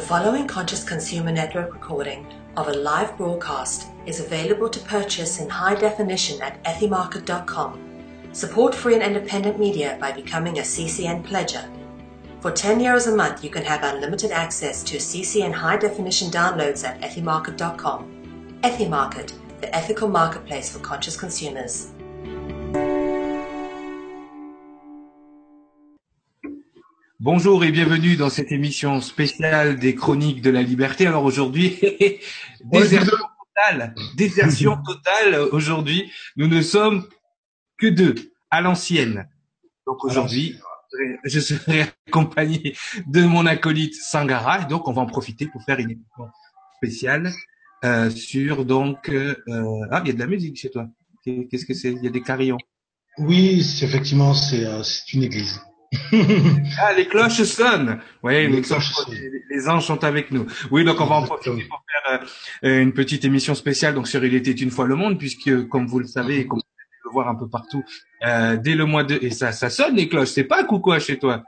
The 0.00 0.06
following 0.06 0.46
Conscious 0.46 0.82
Consumer 0.82 1.30
Network 1.30 1.74
recording 1.74 2.26
of 2.56 2.68
a 2.68 2.72
live 2.72 3.18
broadcast 3.18 3.88
is 4.06 4.18
available 4.18 4.70
to 4.70 4.80
purchase 4.80 5.38
in 5.38 5.50
high 5.50 5.74
definition 5.74 6.40
at 6.40 6.60
ethymarket.com. 6.64 7.78
Support 8.32 8.74
free 8.74 8.94
and 8.94 9.02
independent 9.02 9.60
media 9.60 9.98
by 10.00 10.12
becoming 10.12 10.58
a 10.58 10.62
CCN 10.62 11.22
pledger. 11.22 11.68
For 12.40 12.50
10 12.50 12.80
euros 12.80 13.12
a 13.12 13.14
month, 13.14 13.44
you 13.44 13.50
can 13.50 13.62
have 13.62 13.84
unlimited 13.84 14.30
access 14.30 14.82
to 14.84 14.96
CCN 14.96 15.52
high 15.52 15.76
definition 15.76 16.30
downloads 16.30 16.82
at 16.82 16.98
ethymarket.com. 17.02 18.58
Ethymarket, 18.62 19.34
the 19.60 19.76
ethical 19.76 20.08
marketplace 20.08 20.72
for 20.72 20.78
conscious 20.78 21.18
consumers. 21.18 21.90
Bonjour 27.22 27.62
et 27.64 27.70
bienvenue 27.70 28.16
dans 28.16 28.30
cette 28.30 28.50
émission 28.50 29.02
spéciale 29.02 29.78
des 29.78 29.94
Chroniques 29.94 30.40
de 30.40 30.48
la 30.48 30.62
Liberté. 30.62 31.06
Alors 31.06 31.24
aujourd'hui, 31.24 31.78
désertion 32.64 33.18
totale, 33.54 33.94
désertion 34.16 34.78
totale. 34.86 35.38
Aujourd'hui, 35.52 36.10
nous 36.36 36.46
ne 36.46 36.62
sommes 36.62 37.06
que 37.76 37.88
deux 37.88 38.14
à 38.50 38.62
l'ancienne. 38.62 39.28
Donc 39.86 40.02
aujourd'hui, 40.02 40.56
je 41.24 41.40
serai 41.40 41.92
accompagné 42.08 42.74
de 43.06 43.20
mon 43.20 43.44
acolyte 43.44 43.96
Sangara 43.96 44.62
et 44.62 44.64
donc 44.64 44.88
on 44.88 44.92
va 44.94 45.02
en 45.02 45.06
profiter 45.06 45.46
pour 45.46 45.62
faire 45.64 45.78
une 45.78 45.90
émission 45.90 46.24
spéciale 46.78 47.34
euh, 47.84 48.08
sur 48.08 48.64
donc 48.64 49.10
euh, 49.10 49.36
ah 49.90 50.00
il 50.02 50.08
y 50.08 50.10
a 50.10 50.14
de 50.14 50.20
la 50.20 50.26
musique 50.26 50.56
chez 50.56 50.70
toi. 50.70 50.88
Qu'est-ce 51.22 51.66
que 51.66 51.74
c'est? 51.74 51.92
Il 51.92 52.02
y 52.02 52.08
a 52.08 52.10
des 52.10 52.22
carillons. 52.22 52.56
Oui, 53.18 53.60
effectivement, 53.82 54.32
c'est 54.32 54.64
euh, 54.64 54.82
c'est 54.82 55.12
une 55.12 55.24
église. 55.24 55.60
ah, 56.12 56.92
les 56.96 57.06
cloches 57.06 57.42
sonnent. 57.42 57.98
Oui, 58.22 58.48
les, 58.48 58.62
cloches 58.62 58.92
sonnent. 58.92 59.14
les, 59.50 59.68
anges 59.68 59.86
sont 59.86 60.04
avec 60.04 60.30
nous. 60.30 60.46
Oui, 60.70 60.84
donc 60.84 61.00
on 61.00 61.06
va 61.06 61.16
en 61.16 61.22
profiter 61.24 61.50
pour 61.68 61.82
faire 61.90 62.26
euh, 62.64 62.82
une 62.82 62.92
petite 62.92 63.24
émission 63.24 63.56
spéciale 63.56 63.94
donc 63.94 64.06
sur 64.06 64.24
Il 64.24 64.34
était 64.34 64.52
une 64.52 64.70
fois 64.70 64.86
le 64.86 64.94
monde, 64.94 65.18
puisque 65.18 65.68
comme 65.68 65.88
vous 65.88 65.98
le 65.98 66.06
savez, 66.06 66.40
et 66.40 66.46
comme 66.46 66.58
vous 66.58 66.64
pouvez 66.64 67.00
le 67.04 67.10
voir 67.10 67.28
un 67.28 67.34
peu 67.34 67.48
partout, 67.48 67.82
euh, 68.24 68.56
dès 68.56 68.76
le 68.76 68.84
mois 68.84 69.02
de 69.02 69.18
et 69.20 69.30
ça, 69.30 69.50
ça 69.50 69.68
sonne 69.68 69.96
les 69.96 70.08
cloches. 70.08 70.28
C'est 70.28 70.44
pas 70.44 70.62
coucou 70.62 70.96
chez 71.00 71.18
toi? 71.18 71.42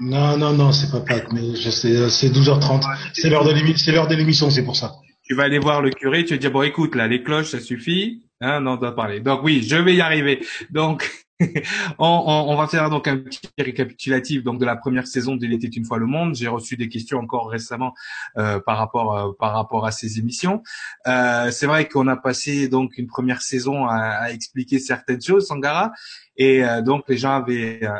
Non, 0.00 0.36
non, 0.36 0.52
non, 0.52 0.70
c'est 0.70 0.92
pas 0.92 1.00
Pâques, 1.00 1.32
mais 1.32 1.56
je 1.56 1.70
sais, 1.70 2.08
c'est 2.08 2.28
12h30. 2.28 2.84
C'est 3.14 3.28
l'heure 3.28 3.44
de 3.44 3.52
l'émission, 3.52 3.84
c'est 3.84 3.90
l'heure 3.90 4.06
de 4.06 4.14
l'émission, 4.14 4.48
c'est 4.48 4.64
pour 4.64 4.76
ça. 4.76 4.94
Tu 5.24 5.34
vas 5.34 5.42
aller 5.42 5.58
voir 5.58 5.82
le 5.82 5.90
curé, 5.90 6.24
tu 6.24 6.34
vas 6.34 6.38
dire 6.38 6.52
bon, 6.52 6.62
écoute, 6.62 6.94
là, 6.94 7.08
les 7.08 7.24
cloches, 7.24 7.50
ça 7.50 7.58
suffit. 7.58 8.22
Hein, 8.40 8.60
non, 8.60 8.72
on 8.72 8.76
doit 8.76 8.94
parler. 8.94 9.18
Donc 9.18 9.42
oui, 9.42 9.66
je 9.68 9.74
vais 9.74 9.96
y 9.96 10.00
arriver. 10.00 10.46
Donc 10.70 11.10
on, 11.98 12.06
on, 12.26 12.52
on, 12.52 12.56
va 12.56 12.66
faire 12.66 12.90
donc 12.90 13.06
un 13.06 13.16
petit 13.16 13.40
récapitulatif 13.56 14.42
donc 14.42 14.58
de 14.58 14.64
la 14.64 14.74
première 14.74 15.06
saison 15.06 15.36
de 15.36 15.46
était 15.46 15.68
une 15.68 15.84
fois 15.84 15.98
le 15.98 16.06
monde. 16.06 16.34
J'ai 16.34 16.48
reçu 16.48 16.76
des 16.76 16.88
questions 16.88 17.18
encore 17.18 17.48
récemment 17.48 17.94
euh, 18.36 18.58
par 18.58 18.76
rapport 18.76 19.16
euh, 19.16 19.32
par 19.38 19.52
rapport 19.52 19.86
à 19.86 19.92
ces 19.92 20.18
émissions. 20.18 20.62
Euh, 21.06 21.52
c'est 21.52 21.66
vrai 21.66 21.88
qu'on 21.88 22.08
a 22.08 22.16
passé 22.16 22.68
donc 22.68 22.98
une 22.98 23.06
première 23.06 23.40
saison 23.42 23.86
à, 23.86 23.96
à 23.96 24.30
expliquer 24.30 24.80
certaines 24.80 25.22
choses, 25.22 25.46
Sangara, 25.46 25.92
et 26.36 26.64
euh, 26.64 26.82
donc 26.82 27.04
les 27.08 27.18
gens 27.18 27.36
avaient 27.36 27.84
euh, 27.84 27.92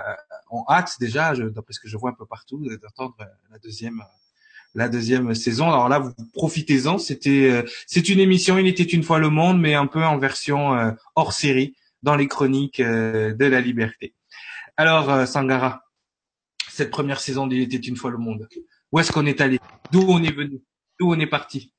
ont 0.51 0.65
hâte 0.69 0.97
déjà, 0.99 1.33
d'après 1.35 1.75
ce 1.75 1.81
que 1.81 1.89
je 1.89 1.97
vois 1.97 2.11
un 2.11 2.15
peu 2.15 2.27
partout, 2.27 2.61
d'entendre 2.83 3.15
la 3.53 3.59
deuxième 3.59 4.03
la 4.75 4.89
deuxième 4.89 5.35
saison. 5.35 5.69
Alors 5.69 5.89
là, 5.89 5.99
vous 5.99 6.13
profitez-en. 6.35 6.99
C'était 6.99 7.65
c'est 7.87 8.09
une 8.09 8.19
émission, 8.19 8.59
il 8.59 8.67
était 8.67 8.83
une 8.83 9.03
fois 9.03 9.19
le 9.19 9.31
monde, 9.31 9.61
mais 9.61 9.75
un 9.75 9.87
peu 9.87 10.05
en 10.05 10.19
version 10.19 10.95
hors 11.15 11.33
série 11.33 11.75
dans 12.03 12.17
les 12.17 12.29
chroniques 12.29 12.81
euh, 12.81 13.35
de 13.35 13.45
la 13.45 13.61
liberté. 13.61 14.15
Alors, 14.77 15.11
euh, 15.11 15.27
Sangara, 15.27 15.83
cette 16.71 16.91
première 16.91 17.21
saison 17.21 17.47
d'Il 17.47 17.63
était 17.63 17.77
une 17.77 17.97
fois 17.97 18.11
le 18.11 18.19
monde, 18.19 18.49
où 18.93 18.99
est-ce 18.99 19.13
qu'on 19.13 19.27
est 19.27 19.41
allé? 19.41 19.59
D'où 19.91 20.05
on 20.09 20.23
est 20.23 20.35
venu? 20.35 20.61
D'où 20.99 21.13
on 21.13 21.19
est 21.19 21.27
parti? 21.27 21.73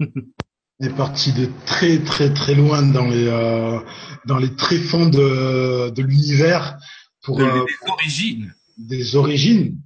On 0.00 0.86
est 0.86 0.96
parti 0.96 1.32
de 1.32 1.48
très 1.66 1.98
très 1.98 2.32
très 2.32 2.54
loin 2.54 2.82
dans 2.82 3.08
les 3.08 3.26
euh, 3.26 3.80
dans 4.26 4.38
les 4.38 4.54
tréfonds 4.54 5.08
de, 5.08 5.90
de 5.90 6.02
l'univers 6.02 6.78
pour 7.22 7.38
des 7.38 7.50
origines. 7.88 8.54
des 8.76 9.16
origines. 9.16 9.80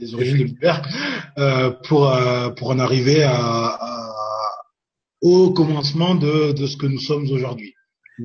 Des 0.00 0.14
origines 0.14 0.38
de 0.38 0.42
l'univers 0.44 0.82
euh, 1.38 1.70
pour 1.70 2.10
pour 2.56 2.70
en 2.70 2.78
arriver 2.78 3.22
à, 3.22 3.36
à, 3.36 4.10
au 5.20 5.52
commencement 5.52 6.14
de 6.14 6.52
de 6.52 6.66
ce 6.66 6.76
que 6.76 6.86
nous 6.86 7.00
sommes 7.00 7.28
aujourd'hui. 7.30 7.74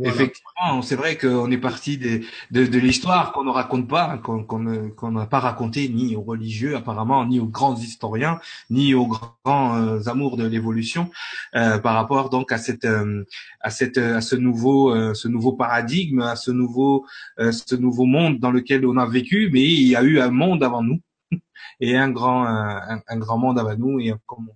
Effectivement, 0.03 0.83
c'est 0.83 0.95
vrai 0.95 1.17
qu'on 1.17 1.49
est 1.49 1.57
parti 1.57 1.97
de, 1.97 2.21
de, 2.51 2.65
de 2.67 2.79
l'histoire 2.79 3.31
qu'on 3.31 3.43
ne 3.43 3.49
raconte 3.49 3.87
pas, 3.87 4.19
qu'on 4.19 4.43
qu'on 4.43 5.11
n'a 5.11 5.25
pas 5.25 5.39
raconté 5.39 5.89
ni 5.89 6.15
aux 6.15 6.21
religieux 6.21 6.75
apparemment, 6.75 7.25
ni 7.25 7.39
aux 7.39 7.47
grands 7.47 7.75
historiens, 7.75 8.39
ni 8.69 8.93
aux 8.93 9.07
grands 9.07 9.77
euh, 9.77 9.99
amours 10.05 10.37
de 10.37 10.45
l'évolution, 10.45 11.09
euh, 11.55 11.79
par 11.79 11.95
rapport 11.95 12.29
donc 12.29 12.51
à 12.51 12.59
cette 12.59 12.85
euh, 12.85 13.23
à 13.61 13.71
cette 13.71 13.97
à 13.97 14.21
ce 14.21 14.35
nouveau 14.35 14.93
euh, 14.93 15.15
ce 15.15 15.27
nouveau 15.27 15.53
paradigme, 15.53 16.21
à 16.21 16.35
ce 16.35 16.51
nouveau 16.51 17.07
euh, 17.39 17.51
ce 17.51 17.75
nouveau 17.75 18.05
monde 18.05 18.37
dans 18.39 18.51
lequel 18.51 18.85
on 18.85 18.97
a 18.97 19.07
vécu, 19.07 19.49
mais 19.51 19.63
il 19.63 19.87
y 19.87 19.95
a 19.95 20.03
eu 20.03 20.19
un 20.19 20.29
monde 20.29 20.63
avant 20.63 20.83
nous 20.83 21.01
et 21.79 21.97
un 21.97 22.11
grand 22.11 22.45
un, 22.45 23.17
grand 23.17 23.39
monde 23.39 23.57
avant 23.57 23.75
nous 23.75 23.99
et 23.99 24.13
comme 24.27 24.49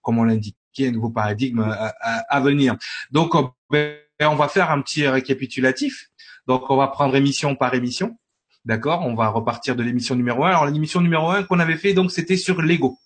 comme 0.00 0.18
on 0.18 0.24
l'indiquait, 0.24 0.88
un 0.88 0.92
nouveau 0.92 1.10
paradigme 1.10 1.60
à, 1.60 1.92
à, 2.00 2.36
à 2.36 2.40
venir. 2.40 2.76
Donc 3.10 3.34
et 3.74 4.07
on 4.26 4.36
va 4.36 4.48
faire 4.48 4.70
un 4.70 4.80
petit 4.80 5.06
récapitulatif. 5.06 6.08
Donc, 6.46 6.70
on 6.70 6.76
va 6.76 6.88
prendre 6.88 7.14
émission 7.14 7.54
par 7.54 7.74
émission. 7.74 8.18
D'accord? 8.64 9.02
On 9.04 9.14
va 9.14 9.28
repartir 9.28 9.76
de 9.76 9.82
l'émission 9.82 10.14
numéro 10.14 10.44
1. 10.44 10.48
Alors, 10.48 10.66
l'émission 10.66 11.00
numéro 11.00 11.30
1 11.30 11.44
qu'on 11.44 11.60
avait 11.60 11.76
fait, 11.76 11.94
donc, 11.94 12.10
c'était 12.10 12.36
sur 12.36 12.60
Lego. 12.60 12.98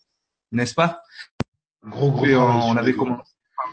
N'est-ce 0.53 0.75
pas? 0.75 1.03
Gros, 1.84 2.12
gros. 2.12 2.27
on, 2.27 2.77
avait 2.77 2.95
commencé 2.95 3.23
par 3.56 3.67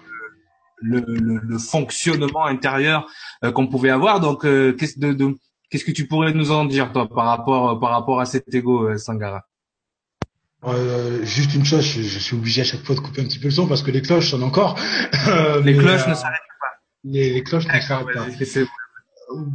le, 0.82 1.04
le, 1.08 1.40
le, 1.44 1.58
fonctionnement 1.60 2.46
intérieur 2.46 3.08
euh, 3.44 3.52
qu'on 3.52 3.68
pouvait 3.68 3.92
avoir. 3.92 4.20
Donc, 4.20 4.46
euh, 4.46 4.74
qu'est-ce 4.74 5.00
de, 5.00 5.14
de 5.14 5.36
qu'est-ce 5.70 5.86
que 5.86 5.92
tu 5.92 6.08
pourrais 6.08 6.34
nous 6.34 6.52
en 6.52 6.66
dire, 6.66 6.92
toi, 6.92 7.08
par 7.08 7.26
rapport, 7.26 7.80
par 7.80 7.92
rapport 7.92 8.20
à 8.20 8.26
cet 8.26 8.54
ego, 8.54 8.88
euh, 8.88 8.98
Sangara? 8.98 9.44
Euh, 10.66 11.24
juste 11.24 11.54
une 11.54 11.64
chose, 11.64 11.82
je, 11.82 12.02
je, 12.02 12.20
suis 12.20 12.36
obligé 12.36 12.62
à 12.62 12.66
chaque 12.66 12.84
fois 12.84 12.96
de 12.96 13.00
couper 13.00 13.22
un 13.22 13.26
petit 13.26 13.40
peu 13.40 13.46
le 13.46 13.54
son 13.54 13.68
parce 13.68 13.82
que 13.82 13.92
les 13.92 14.02
cloches 14.02 14.32
sonnent 14.32 14.44
encore. 14.44 14.78
les 15.64 15.78
cloches 15.78 16.08
ne 16.08 16.14
s'arrêtent 16.14 16.49
les, 17.04 17.34
les 17.34 17.44
cloches 17.44 17.68
ne 17.68 17.80
s'arrêtent 17.80 18.14
pas. 18.14 18.28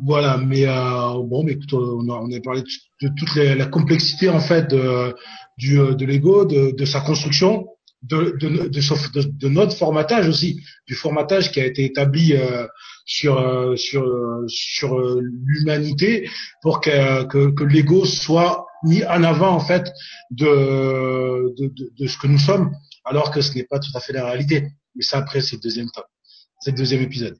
Voilà, 0.05 0.37
mais 0.39 0.67
euh, 0.69 1.21
bon, 1.25 1.43
mais 1.43 1.53
écoute, 1.53 1.73
on 1.73 2.09
a, 2.09 2.15
on 2.15 2.31
a 2.31 2.41
parlé 2.41 2.63
de, 2.63 3.09
de 3.09 3.13
toute 3.17 3.35
les, 3.35 3.57
la 3.57 3.67
complexité 3.67 4.29
en 4.29 4.39
fait 4.39 4.71
de, 4.71 5.15
du, 5.59 5.77
de 5.79 6.05
Lego, 6.07 6.45
de, 6.45 6.71
de 6.71 6.85
sa 6.85 7.01
construction, 7.01 7.67
de, 8.03 8.37
de, 8.39 8.69
de, 8.69 9.23
de, 9.23 9.49
notre 9.49 9.77
formatage 9.77 10.29
aussi, 10.29 10.61
du 10.87 10.95
formatage 10.95 11.51
qui 11.51 11.61
a 11.61 11.67
été 11.67 11.85
établi 11.85 12.35
euh, 12.35 12.67
sur 13.05 13.39
euh, 13.39 13.75
sur 13.75 14.05
sur 14.47 14.97
l'humanité 15.21 16.29
pour 16.63 16.81
que, 16.81 17.25
que, 17.25 17.51
que 17.51 17.65
Lego 17.65 18.05
soit 18.05 18.67
mis 18.85 19.05
en 19.05 19.25
avant 19.25 19.51
en 19.51 19.61
fait 19.61 19.91
de, 20.31 21.53
de, 21.57 21.67
de, 21.67 21.93
de 21.99 22.07
ce 22.07 22.17
que 22.17 22.29
nous 22.29 22.39
sommes, 22.39 22.71
alors 23.05 23.33
que 23.33 23.41
ce 23.41 23.55
n'est 23.55 23.65
pas 23.65 23.81
tout 23.81 23.91
à 23.95 24.01
fait 24.01 24.13
la 24.13 24.27
réalité. 24.27 24.69
Mais 24.95 25.03
ça 25.03 25.19
après 25.19 25.41
c'est 25.41 25.57
le 25.57 25.63
deuxième 25.63 25.91
temps 25.91 26.05
deuxième 26.71 27.03
épisode. 27.03 27.39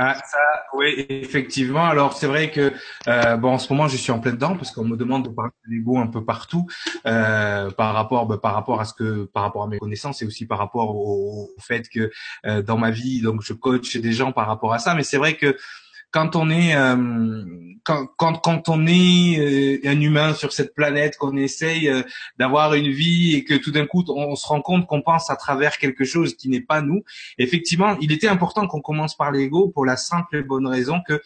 Ah, 0.00 0.14
ça, 0.14 0.38
oui, 0.74 1.06
effectivement. 1.08 1.84
Alors, 1.84 2.12
c'est 2.12 2.28
vrai 2.28 2.52
que 2.52 2.72
euh, 3.08 3.36
bon, 3.36 3.54
en 3.54 3.58
ce 3.58 3.72
moment, 3.72 3.88
je 3.88 3.96
suis 3.96 4.12
en 4.12 4.20
plein 4.20 4.30
dedans 4.30 4.56
parce 4.56 4.70
qu'on 4.70 4.84
me 4.84 4.96
demande 4.96 5.24
de 5.24 5.28
parler 5.28 5.50
de 5.66 5.74
l'ego 5.74 5.98
un 5.98 6.06
peu 6.06 6.24
partout 6.24 6.68
euh, 7.04 7.68
par 7.72 7.94
rapport, 7.94 8.26
bah, 8.26 8.38
par 8.40 8.54
rapport 8.54 8.80
à 8.80 8.84
ce 8.84 8.94
que, 8.94 9.24
par 9.24 9.42
rapport 9.42 9.64
à 9.64 9.66
mes 9.66 9.80
connaissances 9.80 10.22
et 10.22 10.24
aussi 10.24 10.46
par 10.46 10.58
rapport 10.58 10.94
au, 10.94 11.50
au 11.56 11.60
fait 11.60 11.88
que 11.88 12.12
euh, 12.46 12.62
dans 12.62 12.78
ma 12.78 12.92
vie, 12.92 13.22
donc, 13.22 13.42
je 13.42 13.52
coach 13.52 13.96
des 13.96 14.12
gens 14.12 14.30
par 14.30 14.46
rapport 14.46 14.72
à 14.72 14.78
ça. 14.78 14.94
Mais 14.94 15.02
c'est 15.02 15.18
vrai 15.18 15.34
que 15.34 15.56
quand 16.10 16.36
on 16.36 16.50
est 16.50 16.74
euh, 16.74 17.44
quand, 17.84 18.34
quand, 18.34 18.68
on 18.68 18.86
est 18.86 19.38
euh, 19.38 19.88
un 19.88 20.00
humain 20.00 20.34
sur 20.34 20.52
cette 20.52 20.74
planète, 20.74 21.16
qu'on 21.16 21.36
essaye 21.36 21.88
euh, 21.88 22.02
d'avoir 22.38 22.74
une 22.74 22.90
vie 22.90 23.34
et 23.34 23.44
que 23.44 23.54
tout 23.54 23.70
d'un 23.70 23.86
coup 23.86 24.04
on, 24.08 24.36
se 24.36 24.46
rend 24.46 24.60
compte 24.60 24.86
qu'on 24.86 25.00
pense 25.00 25.30
à 25.30 25.36
travers 25.36 25.78
quelque 25.78 26.04
chose 26.04 26.36
qui 26.36 26.48
n'est 26.50 26.60
pas 26.60 26.82
nous. 26.82 27.02
Effectivement, 27.38 27.96
il 28.00 28.12
était 28.12 28.28
important 28.28 28.66
qu'on 28.66 28.82
commence 28.82 29.16
par 29.16 29.30
l'ego 29.30 29.68
pour 29.68 29.86
la 29.86 29.96
simple 29.96 30.36
et 30.36 30.42
bonne 30.42 30.66
raison 30.66 31.00
que 31.06 31.22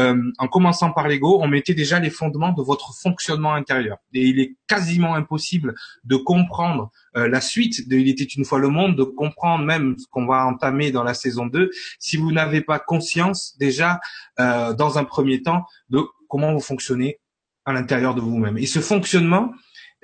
euh, 0.00 0.32
en 0.38 0.48
commençant 0.48 0.90
par 0.92 1.08
l'ego, 1.08 1.38
on 1.42 1.48
mettait 1.48 1.74
déjà 1.74 1.98
les 1.98 2.10
fondements 2.10 2.52
de 2.52 2.62
votre 2.62 2.94
fonctionnement 2.94 3.54
intérieur. 3.54 3.98
Et 4.14 4.26
il 4.26 4.40
est 4.40 4.56
quasiment 4.66 5.14
impossible 5.14 5.74
de 6.04 6.16
comprendre 6.16 6.90
euh, 7.16 7.28
la 7.28 7.40
suite 7.40 7.88
de 7.88 7.96
Il 7.96 8.08
était 8.08 8.24
une 8.24 8.44
fois 8.44 8.58
le 8.58 8.68
monde, 8.68 8.96
de 8.96 9.04
comprendre 9.04 9.64
même 9.64 9.96
ce 9.98 10.06
qu'on 10.10 10.26
va 10.26 10.46
entamer 10.46 10.90
dans 10.90 11.02
la 11.02 11.14
saison 11.14 11.46
2, 11.46 11.70
si 11.98 12.16
vous 12.16 12.32
n'avez 12.32 12.62
pas 12.62 12.78
conscience 12.78 13.56
déjà, 13.58 14.00
euh, 14.40 14.72
dans 14.72 14.98
un 14.98 15.04
premier 15.04 15.42
temps, 15.42 15.64
de 15.90 16.02
comment 16.28 16.52
vous 16.52 16.60
fonctionnez 16.60 17.18
à 17.64 17.72
l'intérieur 17.72 18.14
de 18.14 18.20
vous-même. 18.20 18.58
Et 18.58 18.66
ce 18.66 18.80
fonctionnement, 18.80 19.52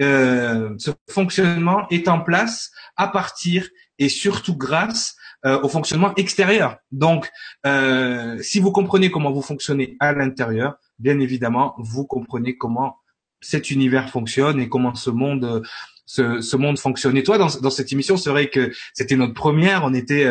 euh, 0.00 0.74
ce 0.78 0.90
fonctionnement 1.10 1.88
est 1.90 2.08
en 2.08 2.20
place 2.20 2.70
à 2.96 3.08
partir 3.08 3.68
et 3.98 4.08
surtout 4.08 4.56
grâce 4.56 5.16
euh, 5.46 5.60
au 5.62 5.68
fonctionnement 5.68 6.14
extérieur. 6.16 6.78
Donc, 6.90 7.30
euh, 7.66 8.38
si 8.42 8.60
vous 8.60 8.72
comprenez 8.72 9.10
comment 9.10 9.30
vous 9.30 9.42
fonctionnez 9.42 9.96
à 10.00 10.12
l'intérieur, 10.12 10.76
bien 10.98 11.18
évidemment, 11.20 11.74
vous 11.78 12.06
comprenez 12.06 12.56
comment 12.56 12.96
cet 13.40 13.70
univers 13.70 14.10
fonctionne 14.10 14.60
et 14.60 14.68
comment 14.68 14.94
ce 14.94 15.10
monde 15.10 15.62
ce, 16.08 16.40
ce 16.40 16.56
monde 16.56 16.78
fonctionne. 16.78 17.16
Et 17.18 17.22
toi, 17.22 17.36
dans, 17.36 17.48
dans 17.60 17.70
cette 17.70 17.92
émission, 17.92 18.16
c'est 18.16 18.30
vrai 18.30 18.48
que 18.48 18.72
c'était 18.94 19.16
notre 19.16 19.34
première. 19.34 19.84
On 19.84 19.92
était 19.92 20.26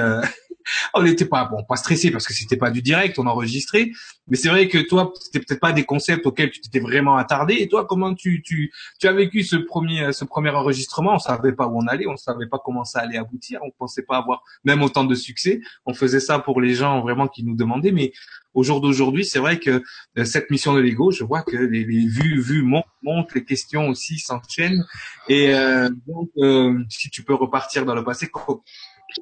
on 0.93 1.03
n'était 1.03 1.25
pas 1.25 1.45
bon, 1.45 1.63
pas 1.63 1.75
stressé 1.75 2.11
parce 2.11 2.25
que 2.25 2.33
c'était 2.33 2.57
pas 2.57 2.71
du 2.71 2.81
direct, 2.81 3.19
on 3.19 3.27
enregistrait. 3.27 3.91
Mais 4.27 4.37
c'est 4.37 4.49
vrai 4.49 4.67
que 4.67 4.79
toi, 4.79 5.13
c'était 5.19 5.39
peut-être 5.39 5.59
pas 5.59 5.71
des 5.71 5.83
concepts 5.83 6.25
auxquels 6.25 6.51
tu 6.51 6.59
t'étais 6.59 6.79
vraiment 6.79 7.15
attardé. 7.15 7.55
Et 7.59 7.67
toi, 7.67 7.85
comment 7.85 8.13
tu 8.13 8.41
tu 8.41 8.71
tu 8.99 9.07
as 9.07 9.13
vécu 9.13 9.43
ce 9.43 9.55
premier 9.55 10.11
ce 10.11 10.25
premier 10.25 10.49
enregistrement? 10.49 11.15
On 11.15 11.19
savait 11.19 11.53
pas 11.53 11.67
où 11.67 11.77
on 11.77 11.87
allait, 11.87 12.07
on 12.07 12.17
savait 12.17 12.47
pas 12.47 12.59
comment 12.63 12.83
ça 12.83 12.99
allait 12.99 13.17
aboutir, 13.17 13.59
on 13.63 13.71
pensait 13.71 14.03
pas 14.03 14.17
avoir 14.17 14.43
même 14.63 14.81
autant 14.81 15.03
de 15.03 15.15
succès. 15.15 15.61
On 15.85 15.93
faisait 15.93 16.19
ça 16.19 16.39
pour 16.39 16.59
les 16.59 16.73
gens 16.73 17.01
vraiment 17.01 17.27
qui 17.27 17.43
nous 17.43 17.55
demandaient. 17.55 17.91
Mais 17.91 18.11
au 18.57 18.63
jour 18.63 18.81
d'aujourd'hui, 18.81 19.23
c'est 19.23 19.37
vrai 19.37 19.59
que 19.59 19.83
euh, 20.17 20.25
cette 20.25 20.49
mission 20.49 20.73
de 20.73 20.79
Lego, 20.79 21.11
je 21.11 21.23
vois 21.23 21.43
que 21.43 21.55
les, 21.55 21.83
vues 21.83 22.41
vues 22.41 22.63
montent, 22.63 23.35
les 23.35 23.45
questions 23.45 23.87
aussi 23.87 24.17
s'enchaînent. 24.17 24.83
Et 25.29 25.53
euh, 25.53 25.89
donc, 26.07 26.31
euh, 26.39 26.73
si 26.89 27.11
tu 27.11 27.21
peux 27.21 27.35
repartir 27.35 27.85
dans 27.85 27.93
le 27.93 28.03
passé, 28.03 28.27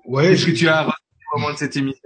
ouais, 0.06 0.30
qu'est-ce 0.30 0.46
que 0.46 0.52
tu 0.52 0.70
as 0.70 0.86
de 0.86 1.58
cette 1.58 1.76
émission? 1.76 2.05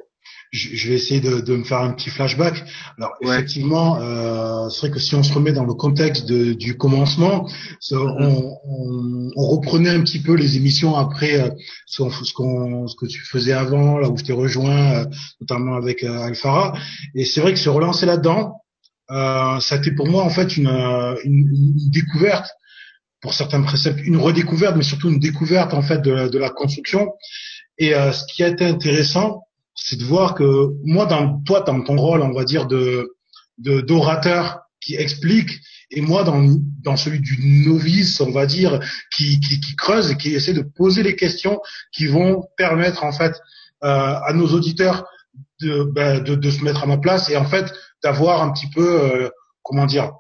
Je, 0.52 0.90
vais 0.90 0.96
essayer 0.96 1.22
de, 1.22 1.42
de, 1.42 1.56
me 1.56 1.64
faire 1.64 1.80
un 1.80 1.92
petit 1.92 2.10
flashback. 2.10 2.64
Alors 2.98 3.14
effectivement, 3.22 3.98
euh, 4.02 4.70
c'est 4.70 4.88
vrai 4.88 4.92
que 4.92 5.00
si 5.00 5.14
on 5.16 5.24
se 5.24 5.32
remet 5.32 5.52
dans 5.52 5.66
le 5.66 5.74
contexte 5.74 6.28
de, 6.28 6.54
du 6.54 6.76
commencement, 6.76 7.48
on, 7.92 8.58
on, 8.66 9.32
on, 9.36 9.48
reprenait 9.48 9.92
un 9.92 10.02
petit 10.02 10.20
peu 10.20 10.34
les 10.34 10.58
émissions 10.58 10.96
après 10.96 11.40
euh, 11.40 11.50
ce, 11.86 12.34
qu'on, 12.34 12.88
ce 12.88 12.96
que 12.96 13.06
tu 13.06 13.22
faisais 13.24 13.54
avant, 13.54 14.00
là 14.00 14.10
où 14.10 14.18
je 14.18 14.24
t'ai 14.24 14.34
rejoint, 14.34 14.94
euh, 14.94 15.06
notamment 15.40 15.76
avec 15.76 16.04
euh, 16.04 16.20
Alfara. 16.20 16.74
Et 17.14 17.26
c'est 17.26 17.42
vrai 17.42 17.54
que 17.54 17.60
se 17.60 17.70
relancer 17.70 18.06
là-dedans, 18.08 18.56
euh, 19.12 19.60
ça 19.60 19.76
a 19.76 19.78
été 19.78 19.92
pour 19.92 20.08
moi 20.08 20.24
en 20.24 20.30
fait 20.30 20.58
une, 20.58 20.68
une, 20.68 21.50
une 21.54 21.90
découverte 21.92 22.50
pour 23.22 23.34
certains 23.34 23.62
préceptes, 23.62 24.00
une 24.04 24.18
redécouverte, 24.18 24.76
mais 24.78 24.84
surtout 24.84 25.10
une 25.10 25.20
découverte 25.20 25.74
en 25.74 25.82
fait 25.82 26.02
de, 26.02 26.30
de 26.30 26.38
la 26.38 26.50
construction. 26.50 27.12
Et 27.78 27.94
euh, 27.96 28.12
ce 28.12 28.24
qui 28.26 28.44
a 28.44 28.50
été 28.50 28.66
intéressant, 28.66 29.44
c'est 29.84 29.98
de 29.98 30.04
voir 30.04 30.36
que 30.36 30.70
moi, 30.84 31.06
dans 31.06 31.42
toi, 31.44 31.62
dans 31.62 31.82
ton 31.82 31.98
rôle, 31.98 32.22
on 32.22 32.34
va 32.34 32.44
dire 32.44 32.68
de 32.68 33.16
d'orateur 33.58 34.62
qui 34.80 34.96
explique, 34.96 35.52
et 35.92 36.00
moi 36.02 36.24
dans 36.24 36.46
dans 36.82 36.96
celui 36.96 37.20
du 37.20 37.66
novice, 37.68 38.22
on 38.22 38.32
va 38.32 38.46
dire, 38.46 38.80
qui, 39.16 39.40
qui, 39.42 39.60
qui 39.60 39.76
creuse 39.76 40.12
et 40.12 40.18
qui 40.18 40.30
essaie 40.30 40.54
de 40.54 40.62
poser 40.62 41.04
les 41.04 41.16
questions 41.16 41.60
qui 41.92 42.08
vont 42.08 42.44
permettre 42.56 43.04
en 43.04 43.12
fait 43.12 43.34
euh, 43.84 44.16
à 44.26 44.32
nos 44.34 44.48
auditeurs 44.48 45.06
de, 45.62 45.84
ben, 45.84 46.24
de, 46.24 46.36
de 46.36 46.52
se 46.52 46.64
mettre 46.64 46.84
à 46.84 46.86
ma 46.86 46.98
place 46.98 47.30
et 47.30 47.36
en 47.36 47.46
fait 47.46 47.74
d'avoir 48.02 48.42
un 48.42 48.52
petit 48.52 48.70
peu 48.70 49.02
euh, 49.04 49.30
comment 49.62 49.86
dire 49.86 50.14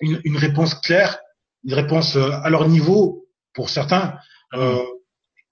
une, 0.00 0.20
une 0.24 0.36
réponse 0.36 0.74
claire, 0.74 1.18
une 1.64 1.74
réponse 1.74 2.16
euh, 2.16 2.30
à 2.42 2.50
leur 2.50 2.68
niveau 2.68 3.26
pour 3.54 3.70
certains. 3.70 4.14
Euh, 4.54 4.78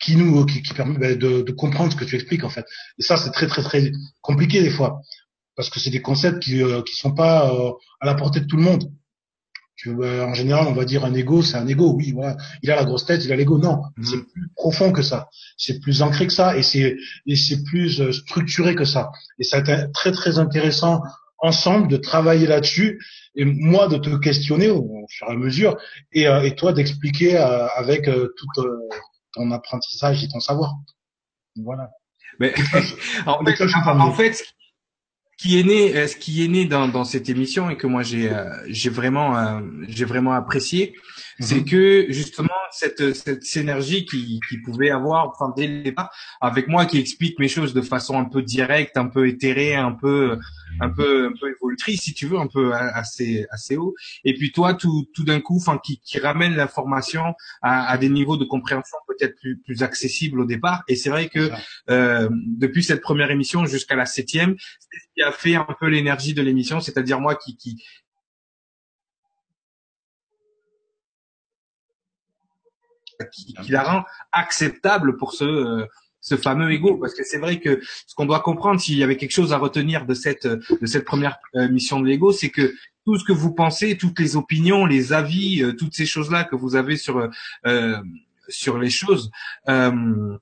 qui 0.05 0.17
nous 0.17 0.45
qui, 0.45 0.62
qui 0.62 0.75
permet 0.75 0.99
ben, 0.99 1.19
de, 1.19 1.43
de, 1.43 1.53
comprendre 1.53 1.93
ce 1.93 1.97
que 1.97 2.05
tu 2.05 2.15
expliques 2.15 2.45
en 2.45 2.51
fait. 2.51 2.67
Et 2.99 3.03
ça 3.03 3.17
c'est 3.17 3.31
très 3.31 3.47
très 3.47 3.62
très 3.62 3.91
compliqué 4.21 4.62
des 4.62 4.71
fois 4.71 5.01
parce 5.56 5.71
que 5.71 5.81
c'est 5.81 5.91
des 5.91 6.03
concepts 6.03 6.41
qui 6.41 6.62
euh, 6.62 6.83
qui 6.83 6.95
sont 6.95 7.15
pas 7.15 7.51
euh, 7.51 7.71
à 8.01 8.06
la 8.06 8.15
portée 8.15 8.41
de 8.41 8.47
tout 8.47 8.56
le 8.56 8.62
monde. 8.62 8.85
Tu, 9.77 9.91
euh, 9.91 10.25
en 10.25 10.35
général, 10.35 10.67
on 10.69 10.73
va 10.73 10.85
dire 10.85 11.05
un 11.05 11.15
ego, 11.15 11.43
c'est 11.43 11.56
un 11.56 11.67
ego. 11.67 11.95
Oui, 11.97 12.12
voilà, 12.12 12.37
il 12.62 12.71
a 12.71 12.77
la 12.77 12.85
grosse 12.85 13.06
tête, 13.06 13.25
il 13.25 13.33
a 13.33 13.37
l'ego. 13.37 13.59
Non, 13.59 13.83
mmh. 13.97 14.05
c'est 14.05 14.23
plus 14.33 14.49
profond 14.55 14.93
que 14.93 15.03
ça. 15.03 15.29
C'est 15.56 15.81
plus 15.81 16.03
ancré 16.03 16.27
que 16.27 16.33
ça 16.33 16.57
et 16.57 16.62
c'est 16.62 16.97
et 17.27 17.37
c'est 17.37 17.65
plus 17.65 18.00
euh, 18.00 18.12
structuré 18.12 18.75
que 18.75 18.85
ça. 18.85 19.11
Et 19.39 19.45
ça 19.45 19.57
a 19.57 19.61
été 19.61 19.77
très 19.93 20.12
très 20.12 20.39
intéressant 20.39 21.00
ensemble 21.39 21.89
de 21.89 21.97
travailler 21.97 22.47
là-dessus 22.47 23.00
et 23.35 23.45
moi 23.45 23.89
de 23.89 23.97
te 23.97 24.17
questionner 24.17 24.71
au, 24.71 25.07
fur 25.11 25.29
et 25.29 25.33
à 25.33 25.37
mesure 25.37 25.77
et, 26.12 26.23
et 26.23 26.55
toi 26.55 26.73
d'expliquer 26.73 27.37
avec 27.37 28.05
toute 28.05 28.67
ton 29.35 29.51
apprentissage 29.51 30.25
et 30.25 30.29
ton 30.29 30.41
savoir. 30.41 30.75
Voilà. 31.57 31.91
Mais 32.39 32.55
en, 33.27 34.13
fait, 34.13 34.35
ce 34.35 34.43
qui 35.39 35.59
est 35.59 35.65
né, 35.65 35.97
euh, 35.97 36.07
ce 36.07 36.17
qui 36.17 36.45
est 36.45 36.49
né 36.49 36.65
dans, 36.65 36.89
dans 36.89 37.05
cette 37.05 37.29
émission 37.29 37.71
et 37.71 37.77
que 37.77 37.87
moi 37.87 38.03
j'ai 38.03 38.31
euh, 38.31 38.51
j'ai 38.67 38.91
vraiment 38.91 39.37
euh, 39.39 39.61
j'ai 39.89 40.05
vraiment 40.05 40.33
apprécié, 40.33 40.95
c'est 41.41 41.57
mhm. 41.57 41.65
que 41.65 42.07
justement 42.11 42.49
cette 42.71 43.15
cette 43.15 43.45
synergie 43.45 44.05
qui 44.05 44.41
qui 44.49 44.59
pouvait 44.59 44.91
avoir 44.91 45.29
enfin 45.29 45.53
dès 45.57 45.67
le 45.67 45.83
départ 45.83 46.11
avec 46.41 46.69
moi 46.69 46.87
qui 46.87 46.99
explique 46.99 47.39
mes 47.39 47.49
choses 47.49 47.75
de 47.75 47.83
façon 47.83 48.19
un 48.19 48.25
peu 48.25 48.43
directe, 48.43 48.97
un 48.97 49.07
peu 49.07 49.29
éthérée, 49.29 49.75
un 49.75 49.93
peu 49.93 50.39
un 50.81 50.91
peu 50.91 51.27
un 51.27 51.33
peu 51.39 51.51
évolutrice 51.51 52.03
si 52.03 52.15
tu 52.15 52.27
veux, 52.27 52.39
un 52.39 52.47
peu 52.47 52.73
assez 52.73 53.47
assez 53.51 53.77
haut. 53.77 53.95
Et 54.25 54.35
puis 54.35 54.53
toi 54.53 54.75
tout 54.75 55.07
tout 55.15 55.25
d'un 55.25 55.41
coup, 55.41 55.57
enfin 55.57 55.79
qui 55.83 56.01
qui 56.01 56.19
ramène 56.19 56.55
l'information 56.55 57.35
à, 57.63 57.87
à 57.91 57.99
des 57.99 58.09
niveaux 58.09 58.37
de 58.37 58.45
compréhension 58.45 58.99
peut-être 59.09 59.37
plus 59.37 59.59
plus 59.59 59.83
accessibles 59.83 60.41
au 60.41 60.45
départ. 60.45 60.83
Et 60.89 60.97
c'est 60.97 61.11
vrai 61.11 61.29
que 61.29 61.51
euh, 61.91 62.29
depuis 62.33 62.83
cette 62.83 63.01
première 63.01 63.31
émission 63.31 63.67
jusqu'à 63.67 63.97
la 63.97 64.07
septième, 64.07 64.55
c'est 64.79 64.99
ce 65.01 65.07
qui 65.15 65.23
a 65.23 65.33
fait 65.33 65.55
un 65.55 65.67
peu 65.79 65.87
l'énergie 65.89 66.35
de 66.35 66.43
l'émission, 66.43 66.81
c'est-à-dire 66.81 67.21
moi 67.21 67.35
qui 67.37 67.57
qui 67.57 67.83
qui, 73.32 73.55
qui, 73.55 73.72
la 73.72 73.82
rend 73.82 74.05
acceptable 74.32 75.16
pour 75.16 75.32
ce 75.32 75.44
euh, 75.44 75.87
ce 76.25 76.37
fameux 76.37 76.72
ego. 76.72 76.96
Parce 76.96 77.14
que 77.14 77.22
c'est 77.22 77.38
vrai 77.38 77.61
que 77.61 77.81
ce 78.06 78.14
qu'on 78.14 78.26
doit 78.26 78.40
comprendre 78.40 78.81
s'il 78.81 78.96
y 78.96 79.05
avait 79.05 79.16
quelque 79.16 79.32
chose 79.32 79.52
à 79.52 79.58
retenir 79.58 80.06
de 80.06 80.14
cette 80.14 80.46
de 80.46 80.87
cette 80.87 81.05
première 81.05 81.37
euh, 81.55 81.69
mission 81.69 82.00
de 82.00 82.06
l'ego 82.06 82.32
c'est 82.32 82.50
que 82.50 82.75
tout 83.05 83.19
ce 83.19 83.25
que 83.25 83.32
vous 83.32 83.52
pensez 83.52 83.96
toutes 83.96 84.19
les 84.19 84.37
opinions 84.37 84.87
les 84.87 85.12
avis 85.12 85.62
euh, 85.62 85.75
toutes 85.75 85.94
ces 85.94 86.06
choses 86.06 86.31
là 86.31 86.44
que 86.44 86.56
vous 86.56 86.76
avez 86.76 86.96
sur 86.96 87.28
euh, 87.66 87.96
sur 88.49 88.78
les 88.78 88.90
choses 88.90 89.31
euh, 89.69 90.38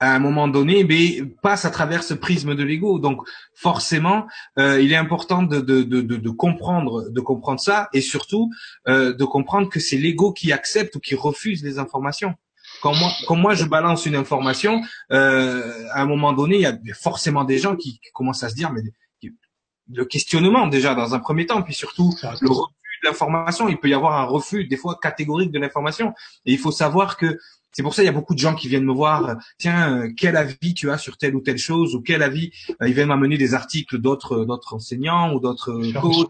à 0.00 0.14
un 0.14 0.18
moment 0.18 0.48
donné, 0.48 0.84
mais 0.84 1.22
passe 1.42 1.64
à 1.64 1.70
travers 1.70 2.02
ce 2.02 2.14
prisme 2.14 2.54
de 2.54 2.62
l'ego. 2.62 2.98
Donc 2.98 3.22
forcément, 3.54 4.26
euh, 4.58 4.80
il 4.80 4.92
est 4.92 4.96
important 4.96 5.42
de, 5.42 5.60
de, 5.60 5.82
de, 5.82 6.00
de, 6.02 6.30
comprendre, 6.30 7.08
de 7.10 7.20
comprendre 7.20 7.60
ça, 7.60 7.88
et 7.92 8.00
surtout 8.00 8.50
euh, 8.88 9.14
de 9.14 9.24
comprendre 9.24 9.68
que 9.68 9.80
c'est 9.80 9.96
l'ego 9.96 10.32
qui 10.32 10.52
accepte 10.52 10.96
ou 10.96 11.00
qui 11.00 11.14
refuse 11.14 11.62
les 11.62 11.78
informations. 11.78 12.34
Quand 12.82 12.94
moi, 12.94 13.10
quand 13.26 13.36
moi 13.36 13.54
je 13.54 13.64
balance 13.64 14.04
une 14.04 14.16
information, 14.16 14.82
euh, 15.12 15.86
à 15.92 16.02
un 16.02 16.06
moment 16.06 16.32
donné, 16.32 16.56
il 16.56 16.62
y 16.62 16.66
a 16.66 16.76
forcément 16.94 17.44
des 17.44 17.58
gens 17.58 17.76
qui, 17.76 18.00
commencent 18.12 18.42
à 18.42 18.48
se 18.48 18.54
dire, 18.54 18.72
mais 18.72 18.82
le 19.92 20.04
questionnement 20.06 20.66
déjà 20.66 20.94
dans 20.94 21.14
un 21.14 21.18
premier 21.18 21.46
temps, 21.46 21.62
puis 21.62 21.74
surtout 21.74 22.10
le 22.22 22.50
refus 22.50 22.74
de 23.02 23.08
l'information. 23.08 23.68
Il 23.68 23.78
peut 23.78 23.88
y 23.88 23.94
avoir 23.94 24.18
un 24.18 24.24
refus 24.24 24.64
des 24.66 24.76
fois 24.76 24.98
catégorique 25.00 25.50
de 25.50 25.58
l'information, 25.58 26.14
et 26.46 26.52
il 26.52 26.58
faut 26.58 26.72
savoir 26.72 27.16
que 27.16 27.38
c'est 27.74 27.82
pour 27.82 27.94
ça 27.94 28.02
il 28.02 28.06
y 28.06 28.08
a 28.08 28.12
beaucoup 28.12 28.34
de 28.34 28.38
gens 28.38 28.54
qui 28.54 28.68
viennent 28.68 28.84
me 28.84 28.92
voir. 28.92 29.28
Euh, 29.28 29.34
tiens, 29.58 29.98
euh, 29.98 30.12
quel 30.16 30.36
avis 30.36 30.74
tu 30.74 30.90
as 30.90 30.98
sur 30.98 31.18
telle 31.18 31.34
ou 31.34 31.40
telle 31.40 31.58
chose 31.58 31.94
ou 31.94 32.00
quel 32.00 32.22
avis 32.22 32.52
euh, 32.80 32.88
Ils 32.88 32.94
viennent 32.94 33.08
m'amener 33.08 33.36
des 33.36 33.52
articles 33.52 33.98
d'autres 33.98 34.44
d'autres 34.44 34.74
enseignants 34.74 35.34
ou 35.34 35.40
d'autres 35.40 35.82
coachs 36.00 36.28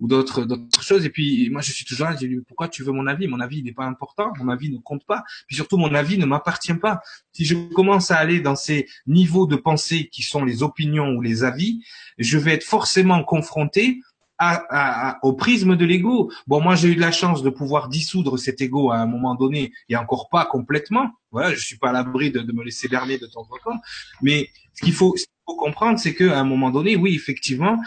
ou 0.00 0.06
d'autres 0.06 0.44
d'autres 0.44 0.82
choses. 0.82 1.06
Et 1.06 1.10
puis 1.10 1.48
moi 1.50 1.62
je 1.62 1.72
suis 1.72 1.86
toujours 1.86 2.06
là. 2.06 2.16
Je 2.20 2.26
dis 2.26 2.36
pourquoi 2.46 2.68
tu 2.68 2.84
veux 2.84 2.92
mon 2.92 3.06
avis? 3.06 3.26
Mon 3.26 3.40
avis 3.40 3.58
il 3.58 3.64
n'est 3.64 3.72
pas 3.72 3.86
important. 3.86 4.32
Mon 4.38 4.48
avis 4.50 4.70
ne 4.70 4.78
compte 4.78 5.04
pas. 5.06 5.24
Puis 5.46 5.56
surtout 5.56 5.78
mon 5.78 5.94
avis 5.94 6.18
ne 6.18 6.26
m'appartient 6.26 6.74
pas. 6.74 7.00
Si 7.32 7.46
je 7.46 7.54
commence 7.72 8.10
à 8.10 8.16
aller 8.16 8.40
dans 8.40 8.56
ces 8.56 8.86
niveaux 9.06 9.46
de 9.46 9.56
pensée 9.56 10.08
qui 10.12 10.22
sont 10.22 10.44
les 10.44 10.62
opinions 10.62 11.10
ou 11.14 11.22
les 11.22 11.42
avis, 11.42 11.82
je 12.18 12.38
vais 12.38 12.52
être 12.52 12.64
forcément 12.64 13.24
confronté 13.24 14.00
à, 14.38 15.18
au 15.22 15.32
prisme 15.32 15.76
de 15.76 15.84
l'ego. 15.84 16.30
Bon, 16.46 16.60
moi 16.60 16.74
j'ai 16.74 16.88
eu 16.88 16.96
de 16.96 17.00
la 17.00 17.12
chance 17.12 17.42
de 17.42 17.50
pouvoir 17.50 17.88
dissoudre 17.88 18.38
cet 18.38 18.60
ego 18.60 18.90
à 18.90 18.96
un 18.96 19.06
moment 19.06 19.34
donné, 19.34 19.72
et 19.88 19.96
encore 19.96 20.28
pas 20.28 20.44
complètement. 20.44 21.10
Voilà, 21.30 21.54
je 21.54 21.60
suis 21.60 21.78
pas 21.78 21.90
à 21.90 21.92
l'abri 21.92 22.30
de, 22.30 22.40
de, 22.40 22.52
me 22.52 22.64
laisser 22.64 22.88
berner 22.88 23.18
de 23.18 23.26
temps 23.26 23.46
en 23.50 23.70
temps. 23.70 23.80
Mais 24.22 24.48
ce 24.74 24.84
qu'il 24.84 24.94
faut, 24.94 25.14
faut, 25.46 25.56
comprendre, 25.56 25.98
c'est 25.98 26.14
qu'à 26.14 26.38
un 26.38 26.44
moment 26.44 26.70
donné, 26.70 26.96
oui, 26.96 27.14
effectivement, 27.14 27.78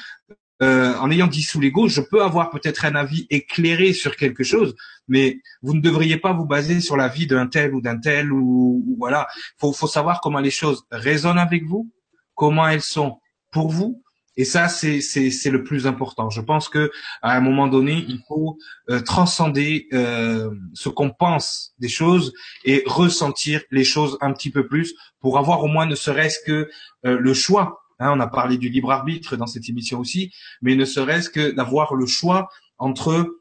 euh, 0.63 0.95
en 0.95 1.11
ayant 1.11 1.27
dissous 1.27 1.59
l'ego, 1.59 1.87
je 1.87 2.01
peux 2.01 2.23
avoir 2.23 2.49
peut-être 2.49 2.85
un 2.85 2.95
avis 2.95 3.27
éclairé 3.29 3.93
sur 3.93 4.15
quelque 4.15 4.43
chose, 4.43 4.75
mais 5.07 5.41
vous 5.61 5.73
ne 5.73 5.81
devriez 5.81 6.17
pas 6.17 6.33
vous 6.33 6.45
baser 6.45 6.81
sur 6.81 6.97
la 6.97 7.07
vie 7.07 7.27
d'un 7.27 7.47
tel 7.47 7.75
ou 7.75 7.81
d'un 7.81 7.99
tel 7.99 8.31
ou, 8.31 8.83
ou, 8.87 8.95
voilà. 8.97 9.27
Faut, 9.59 9.71
faut 9.71 9.87
savoir 9.87 10.19
comment 10.21 10.39
les 10.39 10.51
choses 10.51 10.85
résonnent 10.91 11.37
avec 11.37 11.63
vous, 11.65 11.91
comment 12.35 12.67
elles 12.67 12.81
sont 12.81 13.19
pour 13.51 13.69
vous 13.69 14.03
et 14.37 14.45
ça, 14.45 14.69
c'est 14.69 15.01
c'est 15.01 15.49
le 15.49 15.63
plus 15.63 15.87
important. 15.87 16.29
Je 16.29 16.41
pense 16.41 16.69
que 16.69 16.91
à 17.23 17.35
un 17.35 17.41
moment 17.41 17.67
donné, 17.67 18.05
il 18.07 18.19
faut 18.27 18.59
euh, 18.89 19.01
transcender 19.01 19.87
euh, 19.93 20.51
ce 20.73 20.89
qu'on 20.89 21.09
pense 21.09 21.73
des 21.79 21.89
choses 21.89 22.33
et 22.63 22.83
ressentir 22.85 23.61
les 23.71 23.83
choses 23.83 24.17
un 24.21 24.31
petit 24.33 24.51
peu 24.51 24.67
plus 24.67 24.93
pour 25.19 25.39
avoir 25.39 25.63
au 25.63 25.67
moins 25.67 25.87
ne 25.87 25.95
serait-ce 25.95 26.39
que 26.45 26.69
euh, 27.05 27.17
le 27.19 27.33
choix. 27.33 27.81
Hein, 27.99 28.13
on 28.15 28.19
a 28.19 28.27
parlé 28.27 28.59
du 28.59 28.69
libre 28.69 28.91
arbitre 28.91 29.37
dans 29.37 29.47
cette 29.47 29.67
émission 29.69 29.99
aussi, 29.99 30.31
mais 30.61 30.75
ne 30.75 30.85
serait-ce 30.85 31.31
que 31.31 31.49
d'avoir 31.49 31.95
le 31.95 32.05
choix 32.05 32.47
entre 32.77 33.39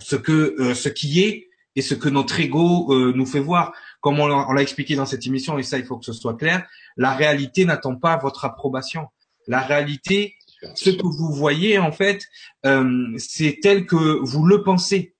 ce 0.00 0.16
que 0.16 0.72
ce 0.74 0.88
qui 0.88 1.20
est 1.20 1.50
et 1.76 1.82
ce 1.82 1.94
que 1.94 2.08
notre 2.08 2.40
ego 2.40 3.12
nous 3.12 3.26
fait 3.26 3.38
voir. 3.38 3.74
Comme 4.00 4.18
on 4.18 4.52
l'a 4.52 4.62
expliqué 4.62 4.96
dans 4.96 5.04
cette 5.04 5.26
émission, 5.26 5.58
et 5.58 5.62
ça, 5.62 5.78
il 5.78 5.84
faut 5.84 5.98
que 5.98 6.06
ce 6.06 6.14
soit 6.14 6.36
clair, 6.38 6.66
la 6.96 7.12
réalité 7.12 7.66
n'attend 7.66 7.96
pas 7.96 8.16
votre 8.16 8.46
approbation. 8.46 9.08
La 9.46 9.60
réalité, 9.60 10.36
ce 10.74 10.90
que 10.90 11.02
vous 11.02 11.32
voyez 11.32 11.78
en 11.78 11.92
fait, 11.92 12.22
euh, 12.66 13.14
c'est 13.18 13.58
tel 13.60 13.86
que 13.86 13.96
vous 13.96 14.44
le 14.46 14.62
pensez. 14.62 15.14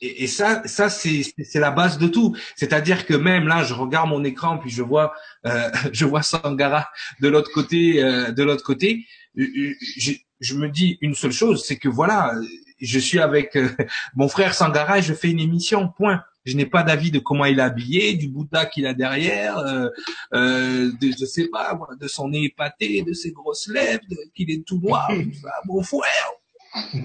et, 0.00 0.26
ça, 0.26 0.62
ça 0.66 0.88
c'est 0.88 1.34
la 1.54 1.70
base 1.70 1.98
de 1.98 2.08
tout. 2.08 2.36
C'est-à-dire 2.56 3.06
que 3.06 3.14
même 3.14 3.48
là, 3.48 3.64
je 3.64 3.74
regarde 3.74 4.08
mon 4.08 4.24
écran 4.24 4.58
puis 4.58 4.70
je 4.70 4.82
vois 4.82 5.12
euh, 5.46 5.70
je 5.92 6.04
vois 6.04 6.22
Sangara 6.22 6.88
de 7.20 7.28
l'autre 7.28 7.50
côté 7.52 8.02
euh, 8.02 8.30
de 8.32 8.42
l'autre 8.42 8.64
côté. 8.64 9.06
Je, 9.36 10.12
je, 10.40 10.54
me 10.56 10.68
dis 10.68 10.98
une 11.00 11.14
seule 11.14 11.32
chose, 11.32 11.64
c'est 11.64 11.76
que 11.76 11.88
voilà, 11.88 12.34
je 12.80 12.98
suis 12.98 13.20
avec 13.20 13.56
mon 14.14 14.28
frère 14.28 14.54
Sangara 14.54 14.98
et 14.98 15.02
je 15.02 15.14
fais 15.14 15.30
une 15.30 15.40
émission. 15.40 15.88
Point. 15.96 16.22
Je 16.44 16.56
n'ai 16.56 16.66
pas 16.66 16.82
d'avis 16.82 17.10
de 17.10 17.18
comment 17.18 17.44
il 17.44 17.58
est 17.58 17.62
habillé, 17.62 18.14
du 18.14 18.28
Bouddha 18.28 18.66
qu'il 18.66 18.86
a 18.86 18.94
derrière, 18.94 19.58
euh, 19.58 19.88
euh, 20.34 20.90
de, 21.00 21.12
je 21.18 21.24
sais 21.24 21.48
pas, 21.48 21.78
de 22.00 22.08
son 22.08 22.28
nez 22.28 22.44
épaté, 22.44 23.02
de 23.02 23.12
ses 23.12 23.32
grosses 23.32 23.68
lèvres, 23.68 24.02
qu'il 24.34 24.50
est 24.50 24.64
tout 24.66 24.80
noir, 24.80 25.10
mon 25.66 25.82
frère. 25.82 26.30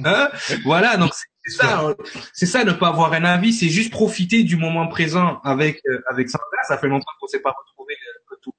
Hein? 0.06 0.30
Voilà, 0.64 0.98
donc 0.98 1.12
c'est 1.14 1.58
ça, 1.58 1.96
c'est 2.34 2.46
ça, 2.46 2.64
ne 2.64 2.72
pas 2.72 2.88
avoir 2.88 3.14
un 3.14 3.24
avis, 3.24 3.54
c'est 3.54 3.70
juste 3.70 3.92
profiter 3.92 4.44
du 4.44 4.58
moment 4.58 4.88
présent 4.88 5.40
avec 5.44 5.82
euh, 5.88 6.02
avec 6.10 6.30
Sandra. 6.30 6.48
Ça 6.68 6.78
fait 6.78 6.88
longtemps 6.88 7.06
qu'on 7.20 7.28
s'est 7.28 7.40
pas 7.40 7.52
retrouvé 7.52 7.94
euh, 7.94 8.36
tout. 8.42 8.52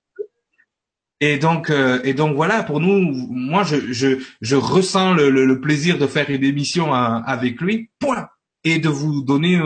Et 1.21 1.39
donc 1.39 1.71
euh, 1.71 2.01
et 2.05 2.15
donc 2.15 2.37
voilà, 2.37 2.63
pour 2.63 2.81
nous, 2.81 3.01
moi 3.31 3.65
je 3.65 3.93
je 3.93 4.23
je 4.41 4.57
ressens 4.57 5.15
le, 5.15 5.31
le, 5.31 5.61
plaisir 5.61 5.99
de 5.99 6.07
faire 6.07 6.31
une 6.31 6.45
émission 6.45 6.93
avec 6.93 7.61
lui. 7.61 7.91
Point. 7.99 8.29
Et 8.69 8.81
de 8.81 8.89
vous 8.89 9.23
donner 9.23 9.61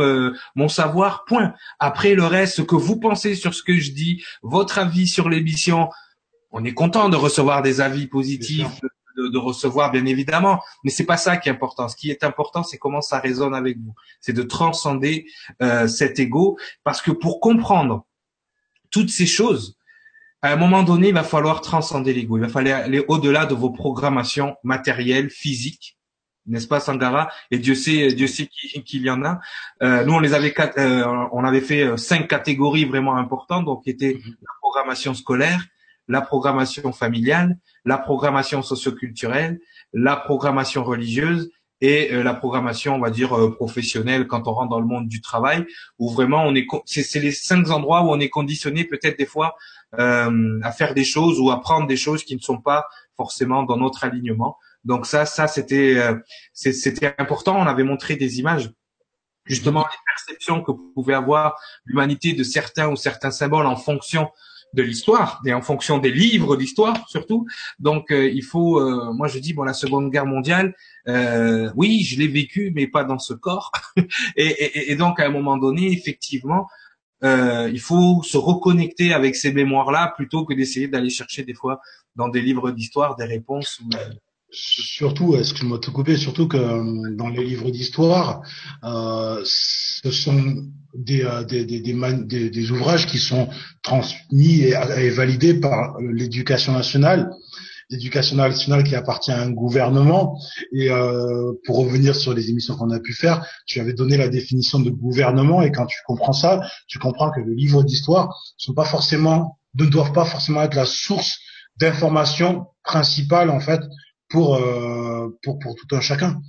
mon 0.55 0.69
savoir. 0.69 1.25
Point. 1.25 1.55
Après 1.79 2.15
le 2.15 2.25
reste, 2.25 2.57
ce 2.57 2.63
que 2.63 2.75
vous 2.77 3.01
pensez 3.01 3.35
sur 3.35 3.55
ce 3.55 3.63
que 3.63 3.79
je 3.79 3.93
dis, 3.93 4.23
votre 4.43 4.79
avis 4.79 5.09
sur 5.09 5.31
l'émission, 5.31 5.89
on 6.51 6.65
est 6.65 6.75
content 6.75 7.09
de 7.09 7.17
recevoir 7.17 7.63
des 7.63 7.81
avis 7.81 8.07
positifs 8.09 8.81
de, 9.17 9.39
recevoir, 9.39 9.91
bien 9.91 10.07
évidemment. 10.07 10.61
Mais 10.85 10.91
c'est 10.91 11.05
pas 11.05 11.17
ça 11.17 11.37
qui 11.37 11.49
est 11.49 11.53
important. 11.53 11.89
Ce 11.89 11.97
qui 11.97 12.11
est 12.11 12.25
important, 12.25 12.63
c'est 12.63 12.79
comment 12.79 13.01
ça 13.01 13.19
résonne 13.19 13.55
avec 13.55 13.79
vous. 13.79 13.95
C'est 14.21 14.33
de 14.33 14.43
transcender 14.43 15.27
euh, 15.63 15.87
cet 15.87 16.19
ego, 16.19 16.59
parce 16.85 17.03
que 17.03 17.11
pour 17.11 17.41
comprendre 17.41 18.07
toutes 18.91 19.11
ces 19.11 19.27
choses, 19.27 19.77
à 20.43 20.53
un 20.53 20.57
moment 20.57 20.83
donné, 20.83 21.09
il 21.09 21.15
va 21.15 21.25
falloir 21.25 21.61
transcender 21.61 22.15
l'ego. 22.15 22.39
Il 22.39 22.43
va 22.43 22.49
falloir 22.49 22.81
aller 22.81 23.05
au-delà 23.09 23.47
de 23.47 23.55
vos 23.55 23.71
programmations 23.71 24.57
matérielles, 24.63 25.31
physiques, 25.31 25.99
n'est-ce 26.51 26.69
pas, 26.69 26.81
Sangara? 26.81 27.31
Et 27.51 27.59
Dieu 27.59 27.75
sait, 27.75 28.13
Dieu 28.13 28.27
sait 28.27 28.47
qu'il 28.47 29.03
y 29.03 29.11
en 29.11 29.25
a. 29.25 29.41
Euh, 29.83 30.05
nous, 30.05 30.15
on 30.15 30.21
les 30.21 30.35
avait, 30.35 30.55
euh, 30.79 31.27
on 31.33 31.45
avait 31.45 31.61
fait 31.61 31.97
cinq 31.97 32.29
catégories 32.29 32.85
vraiment 32.85 33.17
importantes, 33.17 33.65
donc 33.65 33.85
qui 33.85 33.91
étaient 33.91 34.15
mhm. 34.15 34.35
la 34.41 34.53
programmation 34.61 35.15
scolaire, 35.15 35.65
la 36.09 36.21
programmation 36.21 36.93
familiale, 36.93 37.57
la 37.85 37.99
programmation 37.99 38.63
socioculturelle, 38.63 39.61
la 39.93 40.17
programmation 40.17 40.85
religieuse 40.85 41.51
et 41.81 42.13
euh, 42.13 42.23
la 42.23 42.35
programmation, 42.35 42.95
on 42.97 42.99
va 42.99 43.11
dire, 43.11 43.33
euh, 43.33 43.55
professionnelle 43.55 44.27
quand 44.27 44.47
on 44.49 44.53
rentre 44.53 44.71
dans 44.71 44.81
le 44.81 44.87
monde 44.87 45.09
du 45.09 45.21
travail, 45.21 45.67
où 45.99 46.11
vraiment 46.11 46.45
on 46.45 46.55
est, 46.55 46.67
c'est 46.85 47.21
les 47.21 47.33
cinq 47.33 47.71
endroits 47.71 48.03
où 48.03 48.11
on 48.11 48.21
est 48.21 48.29
conditionné 48.29 48.85
peut-être 48.85 49.19
des 49.19 49.27
fois 49.27 49.57
euh, 49.99 50.61
à 50.63 50.73
faire 50.73 50.95
des 50.95 51.05
choses 51.05 51.41
ou 51.41 51.51
à 51.51 51.61
prendre 51.61 51.87
des 51.87 51.97
choses 51.97 52.25
qui 52.25 52.37
ne 52.37 52.41
sont 52.41 52.59
pas 52.59 52.87
forcément 53.17 53.63
dans 53.63 53.77
notre 53.77 54.05
alignement. 54.05 54.59
Donc 54.85 55.07
ça, 55.07 55.27
ça 55.27 55.47
c'était, 55.47 56.03
c'était 56.55 57.15
important. 57.19 57.59
On 57.59 57.67
avait 57.67 57.85
montré 57.85 58.17
des 58.17 58.39
images 58.39 58.71
justement 59.45 59.81
les 59.81 59.99
perceptions 60.07 60.63
que 60.63 60.73
pouvait 60.95 61.15
avoir 61.15 61.57
l'humanité 61.85 62.33
de 62.33 62.45
certains 62.45 62.89
ou 62.89 62.97
certains 62.97 63.31
symboles 63.31 63.67
en 63.67 63.77
fonction 63.77 64.29
de 64.73 64.83
l'histoire 64.83 65.41
et 65.45 65.53
en 65.53 65.63
fonction 65.63 65.99
des 65.99 66.13
livres 66.13 66.57
d'histoire 66.57 67.09
surtout. 67.09 67.47
Donc 67.79 68.13
euh, 68.13 68.31
il 68.31 68.45
faut, 68.45 68.81
euh, 68.81 69.13
moi 69.13 69.27
je 69.27 69.39
dis 69.39 69.53
bon 69.53 69.65
la 69.65 69.73
Seconde 69.73 70.11
Guerre 70.11 70.27
mondiale, 70.27 70.75
euh, 71.09 71.71
oui 71.75 72.03
je 72.05 72.19
l'ai 72.19 72.29
vécu 72.29 72.71
mais 72.75 72.87
pas 72.87 73.05
dans 73.05 73.19
ce 73.19 73.35
corps. 73.35 73.73
et, 74.37 74.93
et, 74.93 74.95
donc 74.95 75.19
à 75.19 75.27
un 75.27 75.31
moment 75.31 75.57
donné 75.57 75.93
effectivement 75.93 76.69
il 77.23 77.81
faut 77.81 78.23
se 78.23 78.39
reconnecter 78.39 79.13
avec 79.13 79.37
ces 79.37 79.53
mémoires 79.53 79.91
là 79.91 80.13
plutôt 80.17 80.47
que 80.47 80.55
d'essayer 80.55 80.89
d'aller 80.89 81.11
chercher 81.11 81.43
des 81.43 81.53
fois 81.53 81.81
dans 82.17 82.29
des 82.29 82.41
livres 82.41 82.71
d'histoire 82.71 83.15
des 83.17 83.27
réponses. 83.27 83.83
Surtout, 84.53 85.37
excuse-moi 85.37 85.79
de 85.79 85.83
te 85.83 85.91
couper, 85.91 86.17
surtout 86.17 86.49
que 86.49 86.57
euh, 86.57 87.15
dans 87.15 87.29
les 87.29 87.45
livres 87.45 87.71
d'histoire, 87.71 88.43
euh, 88.83 89.41
ce 89.45 90.11
sont 90.11 90.65
des, 90.93 91.23
euh, 91.23 91.45
des, 91.45 91.65
des, 91.65 91.81
des, 91.81 92.51
des, 92.51 92.71
ouvrages 92.73 93.07
qui 93.07 93.19
sont 93.19 93.49
transmis 93.83 94.63
et, 94.63 94.75
et 94.99 95.11
validés 95.11 95.55
par 95.55 95.97
l'éducation 96.01 96.73
nationale, 96.73 97.31
l'éducation 97.91 98.37
nationale 98.37 98.83
qui 98.83 98.97
appartient 98.97 99.31
à 99.31 99.41
un 99.41 99.51
gouvernement. 99.51 100.37
Et 100.73 100.91
euh, 100.91 101.53
pour 101.65 101.79
revenir 101.79 102.17
sur 102.17 102.35
les 102.35 102.51
émissions 102.51 102.77
qu'on 102.77 102.91
a 102.91 102.99
pu 102.99 103.13
faire, 103.13 103.47
tu 103.67 103.79
avais 103.79 103.93
donné 103.93 104.17
la 104.17 104.29
définition 104.29 104.81
de 104.81 104.91
gouvernement, 104.91 105.63
et 105.63 105.71
quand 105.71 105.87
tu 105.87 105.99
comprends 106.07 106.33
ça, 106.33 106.61
tu 106.89 106.99
comprends 106.99 107.31
que 107.31 107.41
les 107.41 107.55
livres 107.55 107.85
d'histoire 107.85 108.37
sont 108.57 108.75
pas 108.75 108.85
forcément, 108.85 109.59
ne 109.77 109.87
doivent 109.87 110.13
pas 110.13 110.25
forcément 110.25 110.63
être 110.63 110.75
la 110.75 110.87
source 110.87 111.39
d'information 111.77 112.67
principale 112.83 113.51
en 113.51 113.61
fait 113.61 113.81
pour, 114.31 114.57
euh, 114.57 115.29
pour, 115.43 115.59
pour 115.59 115.75
tout 115.75 115.95
un 115.95 116.01
chacun. 116.01 116.41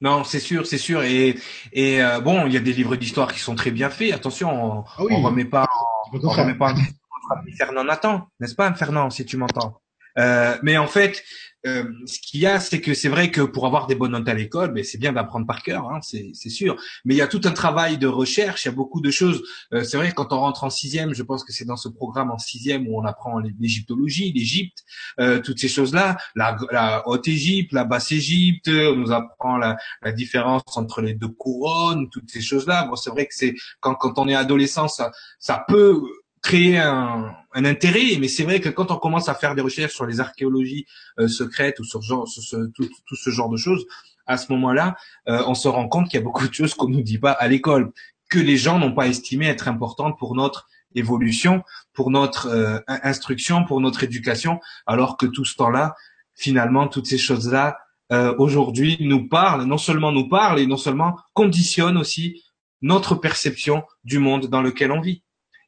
Non, 0.00 0.24
c'est 0.24 0.40
sûr, 0.40 0.66
c'est 0.66 0.78
sûr. 0.78 1.02
Et, 1.02 1.38
et 1.72 2.02
euh, 2.02 2.20
bon, 2.20 2.46
il 2.46 2.52
y 2.52 2.56
a 2.56 2.60
des 2.60 2.72
livres 2.72 2.96
d'histoire 2.96 3.32
qui 3.32 3.38
sont 3.38 3.54
très 3.54 3.70
bien 3.70 3.88
faits. 3.88 4.12
Attention, 4.12 4.50
on, 4.50 4.84
ah 4.84 5.02
on 5.10 5.22
remet 5.22 5.44
pas, 5.44 5.66
on 6.12 6.28
remet 6.28 6.54
pas 6.54 6.74
Fernand 7.56 7.84
Nathan, 7.84 8.28
n'est-ce 8.40 8.54
pas, 8.54 8.72
Fernand, 8.74 9.10
si 9.10 9.24
tu 9.24 9.36
m'entends? 9.36 9.80
Euh, 10.18 10.56
mais 10.62 10.76
en 10.76 10.86
fait, 10.86 11.22
euh, 11.64 11.84
ce 12.06 12.18
qu'il 12.18 12.40
y 12.40 12.46
a, 12.46 12.58
c'est 12.58 12.80
que 12.80 12.92
c'est 12.92 13.08
vrai 13.08 13.30
que 13.30 13.40
pour 13.40 13.66
avoir 13.66 13.86
des 13.86 13.94
bonnes 13.94 14.12
notes 14.12 14.28
à 14.28 14.34
l'école, 14.34 14.72
mais 14.72 14.82
c'est 14.82 14.98
bien 14.98 15.12
d'apprendre 15.12 15.46
par 15.46 15.62
cœur, 15.62 15.88
hein, 15.90 16.00
c'est 16.02 16.50
sûr. 16.50 16.76
Mais 17.04 17.14
il 17.14 17.18
y 17.18 17.22
a 17.22 17.28
tout 17.28 17.40
un 17.44 17.52
travail 17.52 17.98
de 17.98 18.08
recherche, 18.08 18.64
il 18.64 18.68
y 18.68 18.72
a 18.72 18.74
beaucoup 18.74 19.00
de 19.00 19.12
choses. 19.12 19.42
Euh, 19.72 19.84
c'est 19.84 19.96
vrai 19.96 20.10
que 20.10 20.14
quand 20.14 20.32
on 20.32 20.40
rentre 20.40 20.64
en 20.64 20.70
sixième, 20.70 21.14
je 21.14 21.22
pense 21.22 21.44
que 21.44 21.52
c'est 21.52 21.64
dans 21.64 21.76
ce 21.76 21.88
programme 21.88 22.32
en 22.32 22.38
sixième 22.38 22.88
où 22.88 23.00
on 23.00 23.04
apprend 23.04 23.38
l'égyptologie, 23.60 24.32
l'Égypte, 24.32 24.78
euh, 25.20 25.40
toutes 25.40 25.60
ces 25.60 25.68
choses-là, 25.68 26.16
la, 26.34 26.56
la 26.72 27.06
haute 27.06 27.28
Égypte, 27.28 27.72
la 27.72 27.84
basse 27.84 28.10
Égypte, 28.10 28.68
on 28.68 28.96
nous 28.96 29.12
apprend 29.12 29.56
la, 29.56 29.76
la 30.02 30.10
différence 30.10 30.62
entre 30.76 31.00
les 31.00 31.14
deux 31.14 31.28
couronnes, 31.28 32.08
toutes 32.10 32.30
ces 32.30 32.40
choses-là. 32.40 32.86
Bon, 32.86 32.96
c'est 32.96 33.10
vrai 33.10 33.26
que 33.26 33.34
c'est 33.34 33.54
quand, 33.78 33.94
quand 33.94 34.18
on 34.18 34.26
est 34.26 34.34
adolescent, 34.34 34.88
ça, 34.88 35.12
ça 35.38 35.64
peut 35.68 36.02
créer 36.42 36.78
un, 36.78 37.34
un 37.54 37.64
intérêt, 37.64 38.16
mais 38.18 38.28
c'est 38.28 38.44
vrai 38.44 38.60
que 38.60 38.68
quand 38.68 38.90
on 38.90 38.96
commence 38.96 39.28
à 39.28 39.34
faire 39.34 39.54
des 39.54 39.62
recherches 39.62 39.94
sur 39.94 40.06
les 40.06 40.20
archéologies 40.20 40.86
euh, 41.18 41.28
secrètes 41.28 41.78
ou 41.80 41.84
sur, 41.84 42.02
ce, 42.02 42.56
tout, 42.74 42.88
tout, 43.06 43.16
ce 43.16 43.30
genre 43.30 43.48
de 43.48 43.56
choses, 43.56 43.84
à 44.26 44.36
ce 44.36 44.50
moment-là, 44.52 44.96
euh, 45.28 45.42
on 45.46 45.54
se 45.54 45.68
rend 45.68 45.88
compte 45.88 46.08
qu'il 46.08 46.18
y 46.18 46.22
a 46.22 46.24
beaucoup 46.24 46.46
de 46.48 46.54
choses 46.54 46.74
qu'on 46.74 46.88
nous 46.88 47.02
dit 47.02 47.18
pas 47.18 47.32
à 47.32 47.48
l'école, 47.48 47.92
que 48.30 48.38
les 48.38 48.56
gens 48.56 48.78
n'ont 48.78 48.94
pas 48.94 49.06
estimé 49.06 49.46
être 49.46 49.68
importantes 49.68 50.18
pour 50.18 50.34
notre 50.34 50.68
évolution, 50.94 51.62
pour 51.92 52.10
notre 52.10 52.46
euh, 52.48 52.78
instruction, 52.86 53.64
pour 53.64 53.80
notre 53.80 54.04
éducation, 54.04 54.60
alors 54.86 55.16
que 55.16 55.26
tout 55.26 55.44
ce 55.44 55.56
temps-là, 55.56 55.94
finalement, 56.34 56.88
toutes 56.88 57.06
ces 57.06 57.18
choses-là, 57.18 57.78
aujourd'hui, 58.36 58.98
nous 59.00 59.26
parlent, 59.26 59.64
non 59.64 59.78
seulement 59.78 60.12
nous 60.12 60.28
parlent, 60.28 60.58
et 60.58 60.66
non 60.66 60.76
seulement 60.76 61.16
conditionnent 61.32 61.96
aussi 61.96 62.42
notre 62.82 63.14
perception 63.14 63.84
du 64.04 64.18
monde 64.18 64.48
dans 64.48 64.60
lequel 64.60 64.92
on 64.92 65.00
vit. 65.00 65.22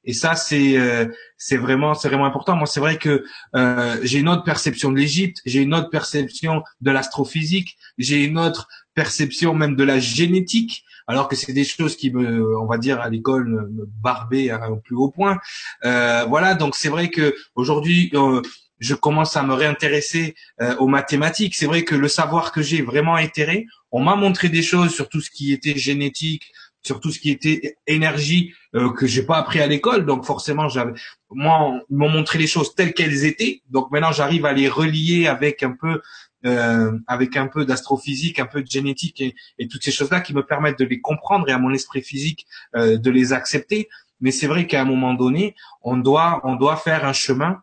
Et 0.05 0.13
ça, 0.13 0.35
c'est 0.35 0.77
euh, 0.79 1.07
c'est 1.37 1.57
vraiment 1.57 1.95
c'est 1.95 2.09
vraiment 2.09 2.27
important. 2.27 2.57
Moi, 2.57 2.67
c'est 2.67 2.81
vrai 2.81 2.99
que 2.99 3.25
euh, 3.55 3.97
j'ai 4.03 4.19
une 4.19 4.29
autre 4.29 4.45
perception 4.45 4.93
de 4.93 4.97
l'Égypte, 4.97 5.39
j'ai 5.45 5.63
une 5.63 5.75
autre 5.75 5.91
perception 5.91 6.63
de 6.81 6.91
l'astrophysique, 6.91 7.77
j'ai 7.99 8.25
une 8.25 8.39
autre 8.39 8.69
perception 8.95 9.55
même 9.55 9.77
de 9.77 9.85
la 9.85 9.99
génétique, 9.99 10.85
alors 11.07 11.29
que 11.29 11.37
c'est 11.37 11.53
des 11.53 11.65
choses 11.65 11.97
qui 11.97 12.11
me, 12.11 12.59
on 12.59 12.67
va 12.67 12.79
dire, 12.79 13.01
à 13.01 13.09
l'école 13.09 13.49
me 13.49 13.87
barbaient 14.03 14.51
un 14.51 14.77
plus 14.85 14.97
haut 14.97 15.11
point. 15.11 15.39
Euh, 15.85 16.25
voilà, 16.29 16.55
donc 16.55 16.75
c'est 16.77 16.89
vrai 16.89 17.09
que 17.11 17.35
aujourd'hui. 17.55 18.11
Euh, 18.15 18.43
je 18.81 18.95
commence 18.95 19.37
à 19.37 19.43
me 19.43 19.55
réintéresser 19.55 20.35
euh, 20.61 20.77
aux 20.77 20.89
mathématiques. 20.89 21.55
C'est 21.55 21.67
vrai 21.67 21.85
que 21.85 21.95
le 21.95 22.09
savoir 22.09 22.53
que 22.53 22.61
j'ai 22.61 22.83
vraiment 22.83 23.17
éthéré, 23.17 23.67
on 23.93 24.03
m'a 24.03 24.17
montré 24.17 24.49
des 24.49 24.63
choses 24.63 24.93
sur 24.93 25.09
tout 25.09 25.21
ce 25.21 25.31
qui 25.31 25.53
était 25.53 25.79
génétique, 25.79 26.53
sur 26.85 27.01
tout 27.01 27.11
ce 27.11 27.19
qui 27.19 27.31
était 27.31 27.79
énergie 27.87 28.55
euh, 28.75 28.93
que 28.93 29.07
j'ai 29.07 29.25
pas 29.25 29.39
appris 29.39 29.61
à 29.61 29.67
l'école. 29.67 30.05
Donc 30.07 30.25
forcément, 30.25 30.69
j'avais 30.69 30.93
moi 31.31 31.81
ils 31.91 31.97
m'ont 31.97 32.11
montré 32.11 32.39
les 32.39 32.47
choses 32.47 32.75
telles 32.75 32.93
qu'elles 32.93 33.25
étaient. 33.25 33.63
Donc 33.71 33.91
maintenant, 33.91 34.13
j'arrive 34.13 34.45
à 34.47 34.53
les 34.53 34.69
relier 34.69 35.27
avec 35.27 35.63
un 35.63 35.73
peu 35.73 36.01
euh, 36.45 36.93
avec 37.07 37.37
un 37.39 37.47
peu 37.47 37.65
d'astrophysique, 37.65 38.39
un 38.39 38.47
peu 38.47 38.63
de 38.63 38.71
génétique 38.71 39.23
et, 39.23 39.69
toutes 39.69 39.83
ces 39.83 39.91
choses-là 39.91 40.21
qui 40.21 40.35
me 40.35 40.45
permettent 40.45 40.79
de 40.79 40.85
les 40.85 41.01
comprendre 41.01 41.49
et 41.49 41.53
à 41.53 41.59
mon 41.59 41.73
esprit 41.73 42.03
physique 42.03 42.47
euh, 42.77 42.99
de 42.99 43.11
les 43.11 43.33
accepter. 43.33 43.89
Mais 44.21 44.31
c'est 44.31 44.47
vrai 44.47 44.67
qu'à 44.67 44.83
un 44.83 44.85
moment 44.85 45.15
donné, 45.15 45.55
on 45.81 45.97
doit 45.97 46.41
on 46.45 46.57
doit 46.57 46.77
faire 46.77 47.07
un 47.07 47.15
chemin 47.15 47.63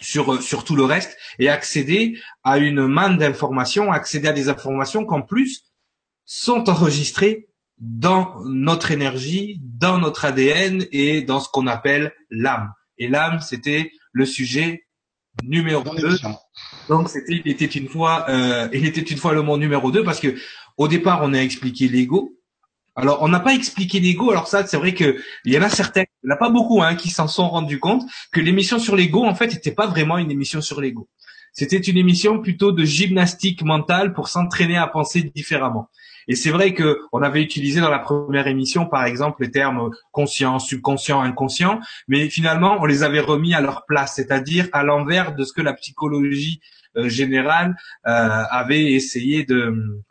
sur 0.00 0.40
sur 0.42 0.64
tout 0.64 0.76
le 0.76 0.84
reste 0.84 1.16
et 1.40 1.48
accéder 1.48 2.18
à 2.44 2.58
une 2.58 2.86
manne 2.86 3.18
d'informations, 3.18 3.90
accéder 3.90 4.28
à 4.28 4.32
des 4.32 4.48
informations 4.48 5.04
qu'en 5.04 5.22
plus 5.22 5.64
sont 6.24 6.70
enregistrées 6.70 7.48
dans 7.78 8.42
notre 8.44 8.90
énergie, 8.90 9.60
dans 9.62 9.98
notre 9.98 10.24
ADN 10.24 10.86
et 10.92 11.22
dans 11.22 11.40
ce 11.40 11.48
qu'on 11.48 11.66
appelle 11.66 12.12
l'âme. 12.30 12.72
Et 12.98 13.08
l'âme, 13.08 13.40
c'était 13.40 13.92
le 14.12 14.26
sujet 14.26 14.86
numéro 15.42 15.82
2. 15.82 16.16
Donc 16.88 17.08
c'était 17.08 17.42
il 17.44 17.50
était 17.50 17.64
une 17.64 17.88
fois 17.88 18.26
euh, 18.28 18.68
il 18.72 18.86
était 18.86 19.00
une 19.00 19.16
fois 19.16 19.32
le 19.32 19.42
mot 19.42 19.58
numéro 19.58 19.90
2 19.90 20.04
parce 20.04 20.20
que 20.20 20.36
au 20.76 20.86
départ 20.86 21.20
on 21.22 21.34
a 21.34 21.38
expliqué 21.38 21.88
l'ego, 21.88 22.38
Alors, 22.96 23.22
on 23.22 23.28
n'a 23.28 23.40
pas 23.40 23.54
expliqué 23.54 23.98
l'ego. 23.98 24.30
Alors 24.30 24.46
ça, 24.46 24.64
c'est 24.66 24.76
vrai 24.76 24.94
que 24.94 25.18
il 25.44 25.52
y 25.52 25.58
en 25.58 25.62
a 25.62 25.68
certains, 25.68 26.04
il 26.22 26.26
n'y 26.26 26.32
en 26.32 26.36
a 26.36 26.38
pas 26.38 26.50
beaucoup, 26.50 26.82
hein, 26.82 26.94
qui 26.94 27.10
s'en 27.10 27.26
sont 27.26 27.48
rendus 27.48 27.80
compte 27.80 28.02
que 28.32 28.40
l'émission 28.40 28.78
sur 28.78 28.94
l'ego, 28.94 29.24
en 29.24 29.34
fait, 29.34 29.48
n'était 29.48 29.72
pas 29.72 29.86
vraiment 29.86 30.18
une 30.18 30.30
émission 30.30 30.60
sur 30.60 30.80
l'ego. 30.80 31.08
C'était 31.52 31.78
une 31.78 31.96
émission 31.96 32.40
plutôt 32.40 32.72
de 32.72 32.84
gymnastique 32.84 33.62
mentale 33.62 34.12
pour 34.12 34.28
s'entraîner 34.28 34.76
à 34.76 34.86
penser 34.86 35.22
différemment. 35.34 35.88
Et 36.28 36.36
c'est 36.36 36.50
vrai 36.50 36.74
que 36.74 37.00
on 37.12 37.22
avait 37.22 37.42
utilisé 37.42 37.80
dans 37.80 37.90
la 37.90 37.98
première 37.98 38.46
émission, 38.46 38.86
par 38.86 39.04
exemple, 39.04 39.42
les 39.42 39.50
termes 39.50 39.90
conscient, 40.12 40.58
subconscient, 40.58 41.20
inconscient, 41.20 41.80
mais 42.08 42.28
finalement, 42.28 42.76
on 42.80 42.84
les 42.86 43.02
avait 43.02 43.20
remis 43.20 43.54
à 43.54 43.60
leur 43.60 43.84
place, 43.86 44.14
c'est-à-dire 44.16 44.68
à, 44.72 44.82
l'envers 44.82 45.34
de 45.34 45.44
ce 45.44 45.52
que 45.52 45.62
la 45.62 45.74
psychologie 45.74 46.60
euh, 46.96 47.08
générale 47.08 47.76
euh, 48.06 48.44
avait 48.50 48.92
essayé 48.92 49.44
de 49.44 50.02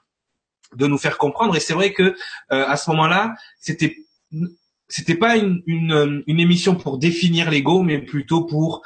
de 0.76 0.88
nous 0.88 0.98
faire 0.98 1.18
comprendre. 1.20 1.56
Et 1.56 1.60
c'est 1.60 1.74
vrai 1.74 1.94
que 1.94 2.04
euh, 2.04 2.14
à 2.50 2.78
ce 2.78 2.90
moment-là, 2.92 3.36
c'était 3.60 3.98
c'était 4.88 5.16
pas 5.16 5.38
une, 5.38 5.62
une, 5.66 6.24
une 6.28 6.40
émission 6.40 6.76
pour 6.76 6.98
définir 6.98 7.50
l'ego, 7.50 7.84
mais 7.84 8.00
plutôt 8.00 8.46
pour 8.46 8.82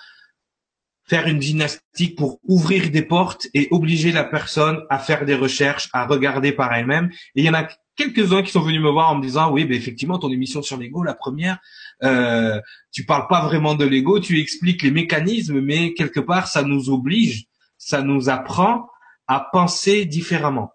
faire 1.08 1.28
une 1.28 1.42
gymnastique 1.42 2.18
pour 2.18 2.40
ouvrir 2.44 2.92
des 2.92 3.02
portes 3.02 3.48
et 3.54 3.68
obliger 3.72 4.12
la 4.12 4.24
personne 4.24 4.84
à 4.90 5.00
faire 5.00 5.26
des 5.26 5.36
recherches, 5.36 5.90
à 5.94 6.06
regarder 6.06 6.52
par 6.52 6.74
elle-même. 6.74 7.10
Et 7.36 7.42
il 7.42 7.46
y 7.46 7.50
en 7.50 7.54
a 7.54 7.68
quelques-uns 7.96 8.44
qui 8.44 8.52
sont 8.52 8.62
venus 8.62 8.82
me 8.82 8.90
voir 8.90 9.10
en 9.12 9.16
me 9.16 9.22
disant 9.22 9.52
oui, 9.52 9.66
ben 9.66 9.76
effectivement, 9.76 10.20
ton 10.20 10.32
émission 10.32 10.62
sur 10.62 10.78
l'ego, 10.78 11.04
la 11.04 11.16
première, 11.16 11.60
euh, 12.04 12.60
tu 12.92 13.06
parles 13.06 13.28
pas 13.28 13.46
vraiment 13.46 13.76
de 13.76 13.86
l'ego, 13.86 14.20
tu 14.20 14.40
expliques 14.40 14.84
les 14.84 14.92
mécanismes, 14.92 15.62
mais 15.62 15.94
quelque 15.94 16.20
part, 16.20 16.48
ça 16.48 16.64
nous 16.64 16.90
oblige, 16.90 17.46
ça 17.78 18.02
nous 18.02 18.30
apprend 18.30 18.90
à 19.28 19.48
penser 19.52 20.06
différemment. 20.06 20.72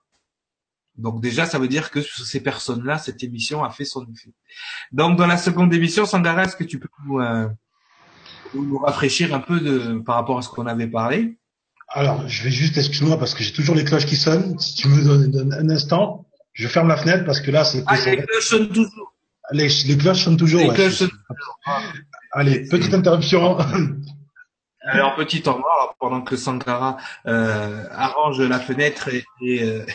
Donc 0.97 1.23
déjà, 1.23 1.47
ça 1.47 1.59
veut 1.59 1.69
dire 1.69 1.91
que 1.91 2.03
sur 2.03 2.25
ces 2.25 2.43
personnes-là, 2.43 2.99
cette 2.99 3.23
émission 3.23 3.65
a 3.65 3.71
fait 3.71 3.85
son 3.85 4.07
effet. 4.13 4.33
Donc 4.93 5.17
dans 5.17 5.27
la 5.27 5.39
seconde 5.39 5.73
émission, 5.73 6.05
Sangara, 6.05 6.45
est-ce 6.45 6.57
que 6.57 6.65
tu 6.65 6.79
peux 6.79 6.89
nous, 7.07 7.19
euh, 7.21 7.49
nous 8.55 8.79
rafraîchir 8.79 9.35
un 9.35 9.41
peu 9.41 9.61
de, 9.61 9.99
par 10.01 10.17
rapport 10.17 10.39
à 10.39 10.43
ce 10.43 10.49
qu'on 10.49 10.67
avait 10.67 10.87
parlé 10.87 11.37
Alors, 11.89 12.27
je 12.29 12.45
vais 12.45 12.51
juste, 12.51 12.77
excuse-moi, 12.77 13.19
parce 13.19 13.35
que 13.35 13.43
j'ai 13.43 13.53
toujours 13.53 13.75
les 13.75 13.85
cloches 13.85 14.07
qui 14.07 14.17
sonnent. 14.17 14.59
Si 14.59 14.75
tu 14.75 14.89
me 14.89 15.03
donnes 15.03 15.53
un 15.53 15.69
instant, 15.71 16.27
je 16.53 16.69
ferme 16.69 16.89
la 16.89 16.97
fenêtre 16.97 17.25
parce 17.25 17.41
que 17.41 17.51
là, 17.51 17.65
c'est... 17.65 17.83
Ah, 17.87 17.97
les 18.07 18.17
cloches 18.17 18.49
sonnent 18.49 18.69
toujours. 18.69 19.15
Les, 19.53 19.69
les 19.87 19.97
cloches 19.97 20.25
sonnent 20.25 20.37
toujours. 20.37 20.61
Les 20.61 20.69
cloches 20.69 20.95
sonnent 20.95 21.09
toujours. 21.09 21.59
Allez, 22.33 22.65
petite 22.69 22.95
interruption. 22.95 23.59
Alors, 24.85 25.15
petit 25.15 25.43
temps 25.43 25.59
mort, 25.59 25.95
pendant 26.01 26.23
que 26.23 26.37
Sankara 26.37 26.97
euh, 27.27 27.85
arrange 27.93 28.41
la 28.41 28.59
fenêtre 28.59 29.09
et... 29.09 29.25
et, 29.41 29.63
euh, 29.63 29.87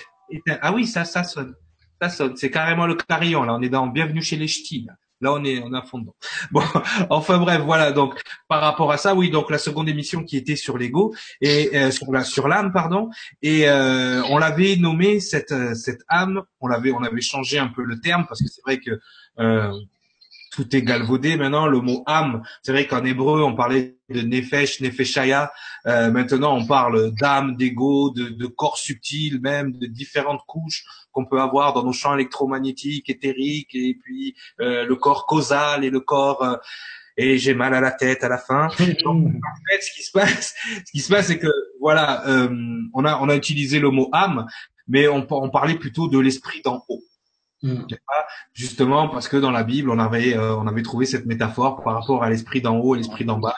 ah 0.61 0.71
oui, 0.73 0.87
ça, 0.87 1.03
ça 1.03 1.23
sonne. 1.23 1.55
Ça 2.01 2.09
sonne. 2.09 2.37
C'est 2.37 2.51
carrément 2.51 2.85
le 2.85 2.95
carillon. 2.95 3.43
Là, 3.43 3.55
on 3.55 3.61
est 3.61 3.69
dans 3.69 3.87
Bienvenue 3.87 4.21
chez 4.21 4.37
les 4.37 4.47
Ch'tis. 4.47 4.85
Là, 4.87 4.93
on 5.25 5.43
est, 5.43 5.61
on 5.63 5.73
a 5.73 5.81
fond 5.81 5.99
dedans. 5.99 6.15
Bon, 6.51 6.61
enfin 7.09 7.37
bref, 7.39 7.61
voilà. 7.61 7.91
Donc, 7.91 8.21
par 8.47 8.61
rapport 8.61 8.91
à 8.91 8.97
ça, 8.97 9.15
oui. 9.15 9.29
Donc, 9.29 9.49
la 9.49 9.57
seconde 9.57 9.89
émission 9.89 10.23
qui 10.23 10.37
était 10.37 10.55
sur 10.55 10.77
l'ego 10.77 11.13
et 11.41 11.75
euh, 11.75 11.91
sur 11.91 12.07
sur 12.25 12.47
l'âme, 12.47 12.71
pardon. 12.71 13.09
Et 13.41 13.67
euh, 13.67 14.21
on 14.29 14.37
l'avait 14.37 14.75
nommé 14.75 15.19
cette 15.19 15.51
euh, 15.51 15.73
cette 15.73 16.01
âme. 16.07 16.43
On 16.59 16.67
l'avait, 16.67 16.91
on 16.91 17.03
avait 17.03 17.21
changé 17.21 17.57
un 17.57 17.67
peu 17.67 17.83
le 17.83 17.99
terme 17.99 18.25
parce 18.27 18.41
que 18.41 18.49
c'est 18.49 18.61
vrai 18.61 18.79
que 18.79 18.99
tout 20.57 20.75
est 20.75 20.81
galvaudé 20.81 21.37
maintenant. 21.37 21.67
Le 21.67 21.81
mot 21.81 22.01
âme, 22.07 22.41
c'est 22.63 22.71
vrai 22.71 22.87
qu'en 22.87 23.05
hébreu, 23.05 23.43
on 23.43 23.53
parlait 23.53 23.99
de 24.09 24.21
nefesh, 24.21 24.81
nefeshaya. 24.81 25.51
Euh, 25.85 26.09
maintenant, 26.09 26.57
on 26.57 26.65
parle 26.65 27.11
d'âme, 27.11 27.55
d'ego, 27.55 28.09
de, 28.09 28.29
de, 28.29 28.47
corps 28.47 28.79
subtil, 28.79 29.39
même 29.39 29.73
de 29.73 29.85
différentes 29.85 30.41
couches 30.47 30.83
qu'on 31.11 31.25
peut 31.25 31.39
avoir 31.39 31.73
dans 31.73 31.83
nos 31.83 31.93
champs 31.93 32.15
électromagnétiques, 32.15 33.07
éthériques, 33.07 33.75
et 33.75 33.99
puis 34.03 34.35
euh, 34.59 34.87
le 34.87 34.95
corps 34.95 35.27
causal 35.27 35.85
et 35.85 35.91
le 35.91 35.99
corps. 35.99 36.43
Euh, 36.43 36.55
et 37.19 37.37
j'ai 37.37 37.53
mal 37.53 37.75
à 37.75 37.81
la 37.81 37.91
tête 37.91 38.23
à 38.23 38.29
la 38.29 38.39
fin. 38.39 38.67
Donc, 39.03 39.27
en 39.27 39.71
fait, 39.71 39.81
ce 39.81 39.93
qui 39.93 40.01
se 40.01 40.11
passe, 40.11 40.55
ce 40.87 40.91
qui 40.91 41.01
se 41.01 41.13
passe, 41.13 41.27
c'est 41.27 41.37
que 41.37 41.53
voilà, 41.79 42.27
euh, 42.27 42.49
on 42.95 43.05
a 43.05 43.19
on 43.19 43.29
a 43.29 43.35
utilisé 43.35 43.79
le 43.79 43.91
mot 43.91 44.09
âme, 44.11 44.47
mais 44.87 45.07
on, 45.07 45.27
on 45.29 45.49
parlait 45.51 45.77
plutôt 45.77 46.07
de 46.07 46.17
l'esprit 46.17 46.61
d'en 46.63 46.83
haut. 46.89 47.03
Mm. 47.63 47.83
Justement 48.53 49.09
parce 49.09 49.27
que 49.27 49.37
dans 49.37 49.51
la 49.51 49.63
Bible, 49.63 49.89
on 49.89 49.99
avait 49.99 50.37
euh, 50.37 50.55
on 50.55 50.67
avait 50.67 50.83
trouvé 50.83 51.05
cette 51.05 51.25
métaphore 51.25 51.81
par 51.83 51.95
rapport 51.95 52.23
à 52.23 52.29
l'esprit 52.29 52.61
d'en 52.61 52.77
haut 52.77 52.95
et 52.95 52.99
l'esprit 52.99 53.25
d'en 53.25 53.39
bas, 53.39 53.55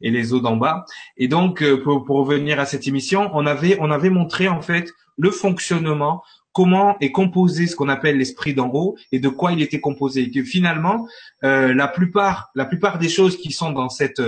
et 0.00 0.10
les 0.10 0.32
eaux 0.32 0.40
d'en 0.40 0.56
bas. 0.56 0.84
Et 1.16 1.26
donc 1.26 1.62
euh, 1.62 1.82
pour, 1.82 2.04
pour 2.04 2.18
revenir 2.18 2.60
à 2.60 2.66
cette 2.66 2.86
émission, 2.86 3.30
on 3.34 3.46
avait 3.46 3.76
on 3.80 3.90
avait 3.90 4.10
montré 4.10 4.48
en 4.48 4.62
fait 4.62 4.92
le 5.16 5.32
fonctionnement, 5.32 6.22
comment 6.52 6.96
est 7.00 7.10
composé 7.10 7.66
ce 7.66 7.74
qu'on 7.74 7.88
appelle 7.88 8.18
l'esprit 8.18 8.54
d'en 8.54 8.70
haut 8.72 8.96
et 9.10 9.18
de 9.18 9.28
quoi 9.28 9.52
il 9.52 9.60
était 9.60 9.80
composé. 9.80 10.22
Et 10.22 10.30
que 10.30 10.44
finalement, 10.44 11.08
euh, 11.42 11.74
la 11.74 11.88
plupart 11.88 12.50
la 12.54 12.64
plupart 12.64 13.00
des 13.00 13.08
choses 13.08 13.36
qui 13.36 13.50
sont 13.50 13.72
dans 13.72 13.88
cette 13.88 14.22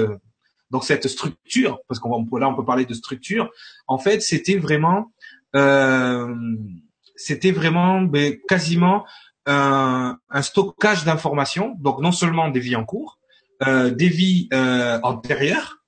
dans 0.72 0.80
cette 0.80 1.06
structure, 1.06 1.78
parce 1.86 2.00
qu'on 2.00 2.26
là 2.36 2.48
on 2.48 2.54
peut 2.54 2.64
parler 2.64 2.84
de 2.84 2.94
structure, 2.94 3.48
en 3.86 3.98
fait 3.98 4.22
c'était 4.22 4.56
vraiment 4.56 5.12
euh, 5.54 6.34
c'était 7.20 7.52
vraiment 7.52 8.00
ben, 8.02 8.36
quasiment 8.48 9.04
un, 9.46 10.18
stockage 10.42 11.04
d'informations, 11.04 11.76
donc 11.80 12.00
non 12.00 12.12
seulement 12.12 12.48
des 12.48 12.60
vies 12.60 12.76
en 12.76 12.84
cours, 12.84 13.18
euh, 13.66 13.90
des 13.90 14.08
vies 14.08 14.48
euh, 14.52 14.98
antérieures, 15.02 15.78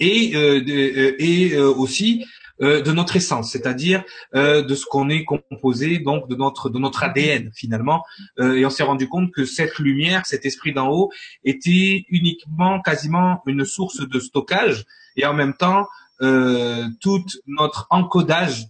et, 0.00 0.34
euh, 0.34 0.60
euh 0.68 1.14
et 1.18 1.56
aussi 1.56 2.24
de 2.60 2.92
notre 2.92 3.16
essence, 3.16 3.50
c'est-à-dire 3.50 4.04
de 4.34 4.74
ce 4.74 4.86
qu'on 4.86 5.08
est 5.08 5.24
composé, 5.24 5.98
donc 5.98 6.28
de 6.28 6.36
notre 6.36 6.70
de 6.70 6.78
notre 6.78 7.02
ADN 7.02 7.50
finalement. 7.52 8.04
et 8.38 8.64
on 8.64 8.70
s'est 8.70 8.84
rendu 8.84 9.08
compte 9.08 9.32
que 9.32 9.44
cette 9.44 9.80
lumière, 9.80 10.26
cet 10.26 10.46
esprit 10.46 10.72
d'en 10.72 10.88
haut, 10.88 11.10
était 11.42 12.04
uniquement, 12.08 12.80
quasiment 12.80 13.42
une 13.46 13.64
source 13.64 14.08
de 14.08 14.20
stockage, 14.20 14.84
et 15.16 15.26
en 15.26 15.34
même 15.34 15.54
temps 15.54 15.88
tout 17.00 17.24
notre 17.48 17.88
encodage 17.90 18.66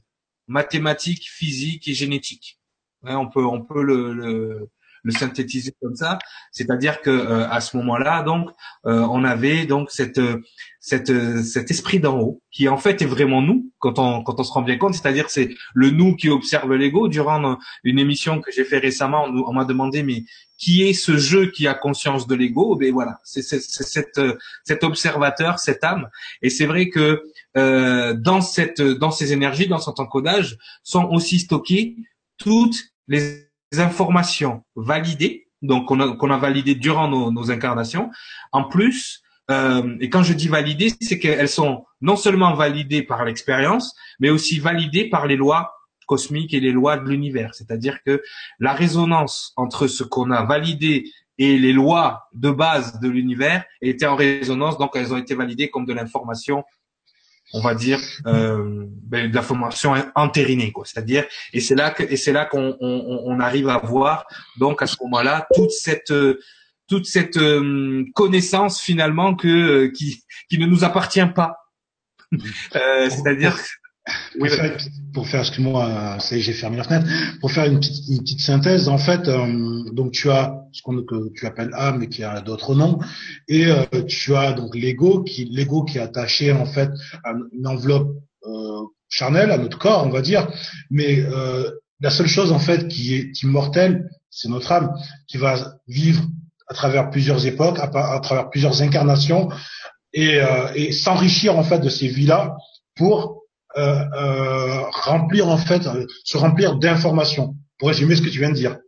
mathématiques, 0.46 1.28
physique 1.28 1.88
et 1.88 1.94
génétique. 1.94 2.59
on 3.05 3.28
peut 3.28 3.44
on 3.44 3.62
peut 3.62 3.83
le, 3.83 4.12
le, 4.12 4.68
le 5.02 5.12
synthétiser 5.12 5.74
comme 5.83 5.96
ça, 5.96 6.18
c'est-à-dire 6.52 7.00
que 7.00 7.11
euh, 7.11 7.48
à 7.48 7.61
ce 7.61 7.76
moment-là, 7.76 8.22
donc, 8.22 8.50
euh, 8.87 9.00
on 9.11 9.24
avait 9.24 9.66
donc 9.66 9.90
cette 9.90 10.20
cette 10.81 11.42
cet 11.42 11.70
esprit 11.70 12.00
d'en 12.00 12.18
haut 12.18 12.42
qui 12.50 12.68
en 12.68 12.76
fait 12.76 13.02
est 13.02 13.07
vraiment 13.07 13.42
nous 13.42 13.70
quand 13.78 13.98
on 13.98 14.22
quand 14.22 14.38
on 14.38 14.44
se 14.44 14.52
rend 14.52 14.62
bien 14.62 14.78
compte, 14.78 14.94
c'est-à-dire 14.94 15.31
c'est 15.31 15.50
le 15.74 15.90
nous 15.90 16.16
qui 16.16 16.28
observe 16.28 16.72
l'ego. 16.74 17.09
Durant 17.09 17.59
une 17.85 17.98
émission 17.98 18.40
que 18.40 18.50
j'ai 18.52 18.64
fait 18.64 18.78
récemment, 18.78 19.24
on, 19.24 19.44
on 19.48 19.52
m'a 19.52 19.64
demandé 19.64 20.02
mais 20.02 20.24
qui 20.62 20.85
est 20.85 20.92
ce 20.92 21.16
jeu 21.16 21.51
qui 21.51 21.66
a 21.66 21.75
conscience 21.75 22.29
de 22.29 22.37
l'ego 22.37 22.77
Ben 22.77 22.92
voilà, 22.92 23.18
c'est 23.25 23.42
cet 23.42 24.20
cet 24.64 24.85
observateur, 24.85 25.59
cette 25.59 25.83
âme. 25.83 26.09
Et 26.40 26.51
c'est 26.51 26.66
vrai 26.66 26.88
que 26.88 27.25
euh, 27.57 28.14
dans 28.14 28.40
cette 28.40 28.81
dans 28.81 29.11
ces 29.11 29.33
énergies, 29.33 29.66
dans 29.66 29.81
cet 29.81 29.98
encodage, 29.98 30.57
sont 30.85 31.09
aussi 31.11 31.40
stockées 31.40 31.96
toutes 32.38 32.77
les 33.09 33.48
informations 33.77 34.62
validées, 34.77 35.48
donc 35.62 35.88
qu'on 35.88 35.98
a, 35.98 36.16
qu'on 36.16 36.31
a 36.31 36.38
validées 36.38 36.77
durant 36.77 37.09
nos, 37.09 37.33
nos, 37.33 37.51
incarnations. 37.51 38.11
En 38.53 38.62
plus, 38.62 39.22
euh, 39.51 39.96
et 40.01 40.11
quand 40.11 40.22
je 40.22 40.33
dis 40.33 40.46
validées, 40.46 40.92
c'est 41.01 41.18
qu'elles 41.18 41.48
sont 41.48 41.85
non 42.01 42.14
seulement 42.14 42.55
validées 42.55 43.03
par 43.03 43.25
l'expérience, 43.25 43.96
mais 44.20 44.31
aussi 44.31 44.61
validées 44.61 45.09
par 45.09 45.27
les 45.27 45.37
lois 45.37 45.72
cosmiques 46.07 46.55
et 46.55 46.61
les 46.61 46.73
lois 46.73 46.97
de 46.97 47.09
l'univers. 47.09 47.55
C'est-à-dire 47.55 48.03
que 48.05 48.23
la 48.59 48.73
résonance 48.73 49.53
entre 49.57 49.87
ce 49.87 50.05
qu'on 50.05 50.31
a 50.31 50.45
validé 50.45 51.11
et 51.38 51.59
les 51.59 51.73
lois 51.73 52.29
de 52.35 52.51
base 52.51 53.01
de 53.01 53.09
l'univers 53.09 53.65
étaient 53.81 54.07
en 54.07 54.17
résonance, 54.17 54.79
donc 54.79 54.93
elles 54.95 55.12
ont 55.12 55.19
été 55.19 55.35
validées 55.35 55.71
comme 55.71 55.87
de 55.87 55.93
l'information 55.93 56.65
on 57.55 57.61
va 57.61 57.75
dire 57.75 58.01
euh, 58.27 58.87
ben, 58.88 59.31
de 59.31 59.35
la 59.35 59.43
formation 59.43 59.95
entérinée 60.15 60.73
quoi 60.73 60.85
c'est-à-dire 60.87 61.27
et 61.53 61.61
c'est 61.61 61.75
là 61.75 61.91
que 61.91 62.03
et 62.03 62.17
c'est 62.17 62.33
là 62.33 62.47
qu'on 62.47 62.77
on, 62.81 63.23
on, 63.27 63.41
arrive 63.41 63.69
à 63.69 63.77
voir 63.79 64.25
donc 64.57 64.81
à 64.81 64.87
ce 64.87 64.97
moment-là 65.03 65.47
toute 65.55 65.71
cette 65.71 66.12
toute 66.88 67.07
cette 67.07 67.37
euh, 67.37 68.05
connaissance 68.15 68.81
finalement 68.81 69.35
que 69.35 69.49
euh, 69.49 69.91
qui 69.91 70.23
qui 70.49 70.59
ne 70.59 70.67
nous 70.67 70.85
appartient 70.85 71.27
pas 71.35 71.57
euh, 72.33 73.11
c'est-à-dire 73.11 73.57
oui, 74.41 74.49
pour, 74.49 74.59
faire, 74.59 74.77
pour 75.15 75.29
faire, 75.29 75.41
excuse-moi, 75.41 76.19
ça 76.19 76.38
j'ai 76.38 76.53
fermé 76.53 76.77
la 76.77 76.85
fenêtre. 76.85 77.07
Pour 77.41 77.53
faire 77.53 77.67
une 77.67 77.79
petite, 77.79 78.09
une 78.09 78.19
petite 78.19 78.41
synthèse, 78.41 78.88
en 78.88 78.99
fait, 78.99 79.29
euh, 79.29 79.85
donc 79.93 80.12
tu 80.12 80.29
as 80.31 80.57
ce 80.73 80.83
qu'on 80.83 81.03
que 81.03 81.33
tu 81.35 81.47
appelles 81.47 81.71
âme, 81.75 81.99
mais 82.01 82.09
qui 82.09 82.25
a 82.25 82.41
d'autres 82.41 82.75
noms, 82.75 82.99
et 83.49 83.67
euh, 83.67 83.85
tu 84.09 84.35
as 84.35 84.53
donc 84.55 84.75
l'ego, 84.75 85.23
qui 85.23 85.45
l'ego 85.45 85.85
qui 85.85 85.99
est 85.99 86.01
attaché 86.01 86.51
en 86.51 86.67
fait 86.67 86.91
à 87.25 87.33
une 87.53 87.67
enveloppe 87.67 88.17
euh, 88.47 88.83
charnelle, 89.09 89.53
à 89.53 89.59
notre 89.59 89.79
corps, 89.79 90.05
on 90.05 90.11
va 90.11 90.21
dire. 90.21 90.49
Mais 90.91 91.21
euh, 91.21 91.71
la 92.01 92.11
seule 92.11 92.27
chose 92.29 92.51
en 92.51 92.59
fait 92.59 92.88
qui 92.88 93.15
est 93.15 93.43
immortelle, 93.43 94.11
c'est 94.31 94.49
notre 94.49 94.73
âme, 94.73 94.93
qui 95.29 95.37
va 95.37 95.77
vivre 95.87 96.23
à 96.67 96.75
travers 96.75 97.11
plusieurs 97.11 97.47
époques, 97.47 97.79
à, 97.79 97.85
à 97.85 98.21
travers 98.21 98.51
plusieurs 98.51 98.83
incarnations, 98.83 99.49
et, 100.15 100.41
et 100.75 100.93
s'enrichir 100.93 101.57
en 101.57 101.65
fait 101.65 101.79
de 101.79 101.88
ces 101.88 102.07
vies-là 102.07 102.57
pour 102.97 103.17
euh, 103.27 103.27
euh, 103.27 103.41
remplir 103.74 105.48
en 105.48 105.56
fait, 105.56 105.87
euh, 105.87 106.06
se 106.24 106.37
remplir 106.37 106.76
d'informations 106.76 107.56
pour 107.78 107.88
résumer 107.88 108.16
ce 108.16 108.22
que 108.22 108.28
tu 108.28 108.38
viens 108.38 108.50
de 108.50 108.54
dire. 108.54 108.78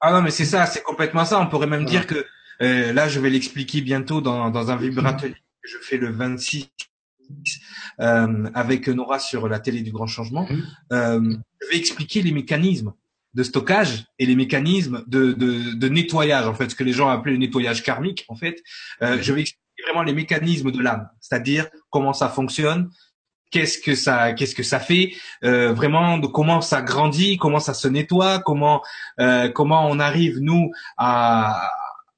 Ah 0.00 0.12
non, 0.12 0.22
mais 0.22 0.30
c'est 0.30 0.44
ça, 0.44 0.66
c'est 0.66 0.82
complètement 0.82 1.24
ça. 1.24 1.40
On 1.40 1.46
pourrait 1.46 1.66
même 1.66 1.84
dire 1.84 2.06
que 2.06 2.26
euh, 2.60 2.92
là, 2.92 3.08
je 3.08 3.20
vais 3.20 3.30
l'expliquer 3.30 3.80
bientôt 3.80 4.20
dans, 4.20 4.50
dans 4.50 4.70
un 4.70 4.76
vibrateur 4.76 5.30
que 5.30 5.68
je 5.68 5.78
fais 5.80 5.96
le 5.96 6.10
26 6.10 6.68
euh, 8.00 8.50
avec 8.54 8.88
Nora 8.88 9.18
sur 9.18 9.48
la 9.48 9.60
télé 9.60 9.82
du 9.82 9.92
Grand 9.92 10.06
Changement. 10.06 10.46
Mhm. 10.50 10.64
Euh, 10.92 11.34
je 11.62 11.68
vais 11.68 11.78
expliquer 11.78 12.22
les 12.22 12.32
mécanismes 12.32 12.92
de 13.34 13.42
stockage 13.42 14.04
et 14.18 14.26
les 14.26 14.36
mécanismes 14.36 15.04
de, 15.06 15.32
de, 15.32 15.74
de, 15.74 15.88
nettoyage, 15.88 16.46
en 16.46 16.54
fait, 16.54 16.70
ce 16.70 16.74
que 16.74 16.84
les 16.84 16.92
gens 16.92 17.08
appellent 17.08 17.32
le 17.32 17.38
nettoyage 17.38 17.82
karmique, 17.82 18.24
en 18.28 18.36
fait. 18.36 18.62
Euh, 19.00 19.18
je 19.22 19.32
vais 19.32 19.42
expliquer 19.42 19.82
vraiment 19.84 20.02
les 20.02 20.12
mécanismes 20.12 20.70
de 20.70 20.80
l'âme, 20.80 21.08
c'est-à-dire 21.20 21.68
comment 21.90 22.12
ça 22.12 22.28
fonctionne, 22.28 22.90
qu'est-ce 23.52 23.78
que 23.78 23.94
ça 23.94 24.32
qu'est-ce 24.32 24.56
que 24.56 24.64
ça 24.64 24.80
fait 24.80 25.14
euh, 25.44 25.72
vraiment 25.72 26.18
de 26.18 26.26
comment 26.26 26.60
ça 26.60 26.82
grandit 26.82 27.36
comment 27.36 27.60
ça 27.60 27.74
se 27.74 27.86
nettoie 27.86 28.40
comment 28.40 28.82
euh, 29.20 29.48
comment 29.48 29.86
on 29.88 30.00
arrive 30.00 30.38
nous 30.40 30.72
à, 30.96 31.70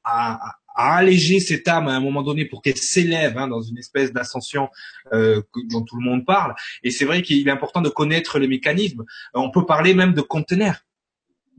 à, 0.05 0.55
à 0.75 0.97
alléger 0.97 1.41
cette 1.41 1.67
âme 1.69 1.89
à 1.89 1.93
un 1.93 2.01
moment 2.01 2.23
donné 2.23 2.45
pour 2.45 2.61
qu'elle 2.61 2.77
s'élève 2.77 3.39
hein, 3.39 3.49
dans 3.49 3.63
une 3.63 3.79
espèce 3.79 4.13
d'ascension 4.13 4.69
euh, 5.13 5.41
dont 5.71 5.83
tout 5.83 5.97
le 5.97 6.05
monde 6.05 6.27
parle. 6.27 6.55
Et 6.83 6.91
c'est 6.91 7.05
vrai 7.05 7.23
qu'il 7.23 7.47
est 7.47 7.51
important 7.51 7.81
de 7.81 7.89
connaître 7.89 8.39
les 8.39 8.49
mécanismes. 8.49 9.05
On 9.35 9.51
peut 9.51 9.65
parler 9.65 9.95
même 9.95 10.15
de 10.15 10.21
conteneurs. 10.21 10.81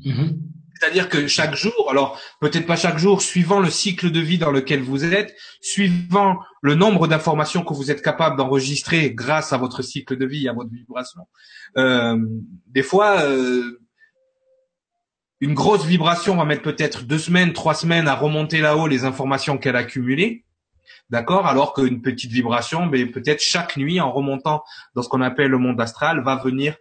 Mm-hmm. 0.04 0.38
C'est-à-dire 0.78 1.08
que 1.08 1.28
chaque 1.28 1.56
jour, 1.56 1.88
alors 1.90 2.20
peut-être 2.42 2.66
pas 2.66 2.76
chaque 2.76 2.98
jour, 2.98 3.22
suivant 3.22 3.60
le 3.60 3.70
cycle 3.70 4.12
de 4.12 4.20
vie 4.20 4.38
dans 4.38 4.52
lequel 4.52 4.82
vous 4.82 5.06
êtes, 5.06 5.34
suivant 5.62 6.38
le 6.62 6.76
nombre 6.76 7.08
d'informations 7.08 7.64
que 7.64 7.74
vous 7.74 7.92
êtes 7.92 8.02
capable 8.02 8.36
d'enregistrer 8.38 9.12
grâce 9.12 9.54
à 9.54 9.58
votre 9.58 9.82
cycle 9.82 10.18
de 10.18 10.26
vie, 10.26 10.50
à 10.50 10.54
votre 10.54 10.72
vibration, 10.72 11.22
euh, 11.78 12.18
des 12.68 12.84
fois, 12.84 13.22
euh, 13.22 13.80
une 15.40 15.54
grosse 15.54 15.86
vibration 15.86 16.36
va 16.36 16.46
mettre 16.46 16.62
peut-être 16.62 17.04
deux 17.04 17.20
semaines, 17.20 17.54
trois 17.54 17.74
semaines 17.74 18.08
à 18.08 18.16
remonter 18.16 18.60
là-haut 18.60 18.88
les 18.88 19.06
informations 19.06 19.58
qu'elle 19.58 19.76
a 19.76 19.80
accumulées. 19.80 20.46
D'accord 21.10 21.46
Alors 21.46 21.74
qu'une 21.74 22.02
petite 22.02 22.32
vibration, 22.32 22.86
mais 22.86 23.06
peut-être 23.06 23.42
chaque 23.42 23.78
nuit, 23.78 24.00
en 24.00 24.12
remontant 24.12 24.64
dans 24.96 25.02
ce 25.02 25.10
qu'on 25.10 25.22
appelle 25.22 25.52
le 25.52 25.58
monde 25.58 25.80
astral, 25.80 26.24
va 26.24 26.36
venir 26.38 26.76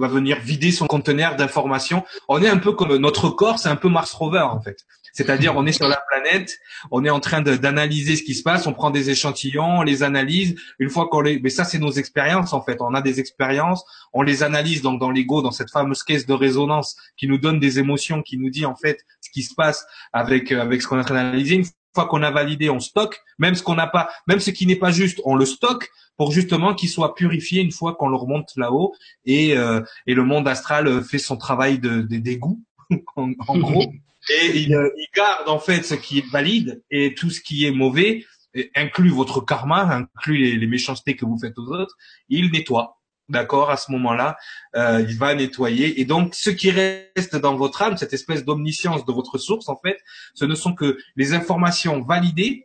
va 0.00 0.08
venir 0.08 0.38
vider 0.40 0.72
son 0.72 0.86
conteneur 0.86 1.36
d'informations. 1.36 2.04
On 2.28 2.42
est 2.42 2.48
un 2.48 2.58
peu 2.58 2.72
comme 2.72 2.96
notre 2.96 3.30
corps, 3.30 3.58
c'est 3.58 3.68
un 3.68 3.76
peu 3.76 3.88
Mars 3.88 4.12
Rover 4.12 4.40
en 4.40 4.60
fait. 4.60 4.78
C'est-à-dire, 5.12 5.56
on 5.56 5.66
est 5.66 5.72
sur 5.72 5.88
la 5.88 6.00
planète, 6.08 6.58
on 6.90 7.04
est 7.04 7.10
en 7.10 7.20
train 7.20 7.40
d'analyser 7.42 8.16
ce 8.16 8.22
qui 8.22 8.34
se 8.34 8.42
passe, 8.42 8.66
on 8.66 8.72
prend 8.72 8.90
des 8.90 9.10
échantillons, 9.10 9.80
on 9.80 9.82
les 9.82 10.02
analyse. 10.02 10.54
Une 10.78 10.88
fois 10.88 11.08
qu'on 11.08 11.20
les, 11.20 11.40
mais 11.40 11.50
ça, 11.50 11.64
c'est 11.64 11.78
nos 11.78 11.90
expériences 11.90 12.52
en 12.52 12.62
fait. 12.62 12.78
On 12.80 12.94
a 12.94 13.02
des 13.02 13.20
expériences, 13.20 13.84
on 14.12 14.22
les 14.22 14.42
analyse 14.42 14.82
donc 14.82 15.00
dans 15.00 15.10
l'ego, 15.10 15.42
dans 15.42 15.50
cette 15.50 15.70
fameuse 15.70 16.02
caisse 16.02 16.26
de 16.26 16.32
résonance 16.32 16.96
qui 17.16 17.26
nous 17.26 17.38
donne 17.38 17.58
des 17.58 17.78
émotions, 17.78 18.22
qui 18.22 18.38
nous 18.38 18.50
dit 18.50 18.66
en 18.66 18.76
fait 18.76 19.00
ce 19.20 19.30
qui 19.30 19.42
se 19.42 19.54
passe 19.54 19.84
avec 20.12 20.52
euh, 20.52 20.60
avec 20.60 20.82
ce 20.82 20.86
qu'on 20.86 20.96
est 20.96 21.00
en 21.00 21.04
train 21.04 21.14
d'analyser. 21.14 21.62
Fois 21.94 22.06
qu'on 22.06 22.22
a 22.22 22.30
validé, 22.30 22.70
on 22.70 22.80
stocke. 22.80 23.20
Même 23.38 23.54
ce 23.54 23.62
qu'on 23.62 23.74
n'a 23.74 23.86
pas, 23.86 24.10
même 24.26 24.40
ce 24.40 24.50
qui 24.50 24.66
n'est 24.66 24.76
pas 24.76 24.90
juste, 24.90 25.20
on 25.24 25.34
le 25.34 25.44
stocke 25.44 25.90
pour 26.16 26.32
justement 26.32 26.74
qu'il 26.74 26.88
soit 26.88 27.14
purifié 27.14 27.62
une 27.62 27.72
fois 27.72 27.94
qu'on 27.94 28.08
le 28.08 28.16
remonte 28.16 28.50
là-haut 28.56 28.94
et, 29.24 29.56
euh, 29.56 29.80
et 30.06 30.14
le 30.14 30.24
monde 30.24 30.46
astral 30.46 31.02
fait 31.02 31.18
son 31.18 31.36
travail 31.36 31.78
de, 31.78 32.02
de 32.02 32.16
dégoût 32.18 32.62
en, 33.16 33.28
gros 33.58 33.90
et 34.28 34.46
il, 34.54 34.90
il, 34.98 35.06
garde 35.16 35.48
en 35.48 35.58
fait 35.58 35.82
ce 35.82 35.94
qui 35.94 36.18
est 36.18 36.30
valide 36.30 36.82
et 36.90 37.14
tout 37.14 37.30
ce 37.30 37.40
qui 37.40 37.64
est 37.64 37.70
mauvais 37.70 38.26
inclut 38.74 39.10
votre 39.10 39.40
karma, 39.40 39.82
inclut 39.82 40.36
les, 40.36 40.56
les 40.56 40.66
méchancetés 40.66 41.16
que 41.16 41.24
vous 41.24 41.38
faites 41.38 41.56
aux 41.58 41.68
autres, 41.72 41.96
il 42.28 42.50
nettoie. 42.50 42.99
D'accord, 43.30 43.70
à 43.70 43.76
ce 43.76 43.92
moment-là, 43.92 44.36
euh, 44.74 45.06
il 45.08 45.16
va 45.16 45.34
nettoyer. 45.36 46.00
Et 46.00 46.04
donc, 46.04 46.34
ce 46.34 46.50
qui 46.50 46.72
reste 46.72 47.36
dans 47.36 47.54
votre 47.54 47.80
âme, 47.80 47.96
cette 47.96 48.12
espèce 48.12 48.44
d'omniscience 48.44 49.04
de 49.04 49.12
votre 49.12 49.38
source, 49.38 49.68
en 49.68 49.76
fait, 49.76 49.98
ce 50.34 50.44
ne 50.44 50.56
sont 50.56 50.74
que 50.74 50.98
les 51.14 51.32
informations 51.32 52.02
validées, 52.02 52.64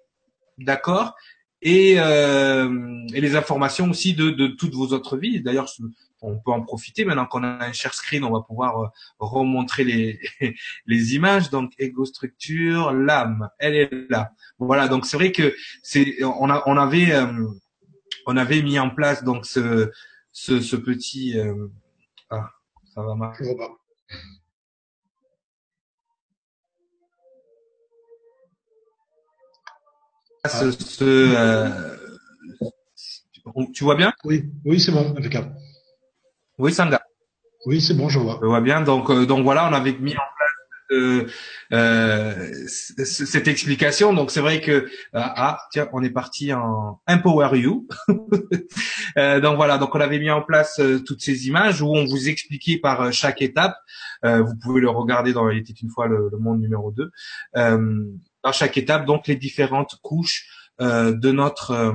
d'accord, 0.58 1.14
et, 1.62 2.00
euh, 2.00 3.06
et 3.14 3.22
les 3.22 3.36
informations 3.36 3.92
aussi 3.92 4.16
de, 4.16 4.32
de 4.32 4.48
toutes 4.48 4.74
vos 4.74 4.88
autres 4.88 5.18
vies. 5.18 5.40
D'ailleurs, 5.42 5.70
on 6.22 6.40
peut 6.40 6.52
en 6.52 6.64
profiter 6.64 7.06
maintenant 7.06 7.28
qu'on 7.28 7.44
a 7.44 7.64
un 7.64 7.72
share 7.72 7.94
screen, 7.94 8.24
on 8.24 8.32
va 8.32 8.42
pouvoir 8.42 8.82
euh, 8.82 8.88
remontrer 9.20 9.84
les, 9.84 10.20
images. 11.16 11.52
Donc, 11.52 11.74
ego 11.78 12.06
structure, 12.06 12.92
l'âme, 12.92 13.50
elle 13.60 13.76
est 13.76 13.92
là. 14.10 14.32
Voilà. 14.58 14.88
Donc, 14.88 15.06
c'est 15.06 15.18
vrai 15.18 15.32
que 15.32 15.56
c'est, 15.84 16.24
on 16.24 16.50
avait, 16.50 17.12
euh, 17.12 17.46
on 18.26 18.36
avait 18.36 18.64
mis 18.64 18.80
en 18.80 18.90
place 18.90 19.24
donc 19.24 19.46
ce, 19.46 19.92
ce, 20.36 20.60
ce 20.60 20.76
petit, 20.76 21.40
euh, 21.40 21.68
ah, 22.30 22.50
ça 22.94 23.02
va 23.02 23.16
marcher. 23.16 23.46
ce, 30.46 30.72
ce 30.72 31.04
euh, 31.04 31.96
tu 33.74 33.86
vois 33.86 33.96
bien? 33.96 34.14
Oui, 34.26 34.52
oui, 34.66 34.80
c'est 34.80 34.92
bon, 34.92 35.10
impeccable. 35.18 35.56
Oui, 36.60 36.74
Sanga. 36.74 37.02
Oui, 37.66 37.80
c'est 37.80 37.94
bon, 37.94 38.10
je 38.10 38.20
vois. 38.20 38.38
Je 38.42 38.46
vois 38.48 38.62
bien. 38.62 38.82
Donc, 38.82 39.10
euh, 39.10 39.26
donc 39.26 39.44
voilà, 39.44 39.70
on 39.70 39.74
avait 39.74 39.94
mis 39.94 40.16
en 40.18 40.22
euh, 40.92 41.28
euh 41.72 42.52
cette 42.68 43.48
explication. 43.48 44.14
Donc 44.14 44.32
c'est 44.32 44.42
vrai 44.42 44.62
que 44.62 44.88
ah 45.14 45.60
tiens, 45.72 45.90
on 45.94 46.04
est 46.04 46.10
parti 46.10 46.54
en 46.54 47.02
Empower 47.08 47.58
You. 47.58 47.88
donc 48.08 49.56
voilà, 49.56 49.78
donc 49.78 49.94
on 49.96 50.00
avait 50.00 50.20
mis 50.20 50.32
en 50.32 50.42
place 50.42 50.82
toutes 51.06 51.22
ces 51.22 51.48
images 51.48 51.82
où 51.82 51.88
on 51.96 52.06
vous 52.06 52.30
expliquait 52.30 52.78
par 52.78 53.12
chaque 53.14 53.42
étape. 53.42 53.76
vous 54.24 54.56
pouvez 54.62 54.82
le 54.82 54.90
regarder 54.90 55.34
dans 55.34 55.50
Il 55.50 55.60
était 55.60 55.74
une 55.74 55.90
fois 55.90 56.08
le, 56.08 56.30
monde 56.40 56.60
numéro 56.60 56.92
2 56.92 57.12
dans 57.54 58.52
chaque 58.52 58.78
étape 58.78 59.06
donc 59.06 59.28
les 59.28 59.36
différentes 59.36 59.96
couches 60.02 60.48
euh, 60.82 61.14
de 61.14 61.32
notre 61.32 61.72
euh, 61.72 61.94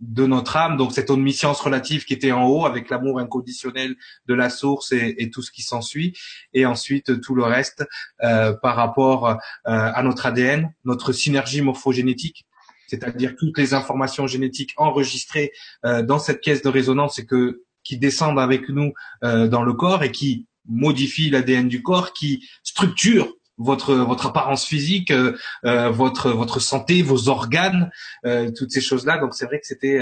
de 0.00 0.26
notre 0.26 0.56
âme, 0.56 0.76
donc 0.76 0.92
cette 0.92 1.10
omniscience 1.10 1.60
relative 1.60 2.04
qui 2.04 2.14
était 2.14 2.32
en 2.32 2.46
haut 2.46 2.66
avec 2.66 2.88
l'amour 2.88 3.18
inconditionnel 3.18 3.96
de 4.26 4.34
la 4.34 4.50
source 4.50 4.92
et, 4.92 5.30
tout 5.30 5.42
ce 5.42 5.50
qui 5.50 5.62
s'ensuit, 5.62 6.16
et 6.54 6.66
ensuite 6.66 7.20
tout 7.20 7.34
le 7.34 7.42
reste 7.42 7.84
euh, 8.22 8.52
par 8.52 8.76
rapport 8.76 9.28
euh, 9.28 9.34
à 9.64 10.02
notre 10.02 10.26
ADN, 10.26 10.72
notre 10.84 11.12
synergie 11.12 11.62
morphogénétique, 11.62 12.46
c'est-à-dire 12.88 13.34
toutes 13.36 13.58
les 13.58 13.74
informations 13.74 14.26
génétiques 14.26 14.72
enregistrées 14.76 15.52
euh, 15.84 16.02
dans 16.02 16.18
cette 16.18 16.40
caisse 16.40 16.62
de 16.62 16.68
résonance 16.68 17.18
et 17.18 17.26
que 17.26 17.62
qui 17.84 17.96
descendent 17.96 18.40
avec 18.40 18.68
nous 18.68 18.92
euh, 19.24 19.48
dans 19.48 19.62
le 19.62 19.72
corps 19.72 20.02
et 20.02 20.12
qui 20.12 20.46
modifient 20.66 21.30
l'ADN 21.30 21.68
du 21.68 21.82
corps, 21.82 22.12
qui 22.12 22.46
structurent 22.62 23.32
votre 23.58 23.94
votre 23.94 24.26
apparence 24.26 24.64
physique, 24.64 25.10
euh, 25.10 25.36
euh, 25.64 25.90
votre 25.90 26.30
votre 26.30 26.60
santé, 26.60 27.02
vos 27.02 27.28
organes, 27.28 27.90
euh, 28.24 28.50
toutes 28.56 28.70
ces 28.70 28.80
choses-là. 28.80 29.18
Donc 29.18 29.34
c'est 29.34 29.46
vrai 29.46 29.58
que 29.60 29.66
c'était 29.66 30.00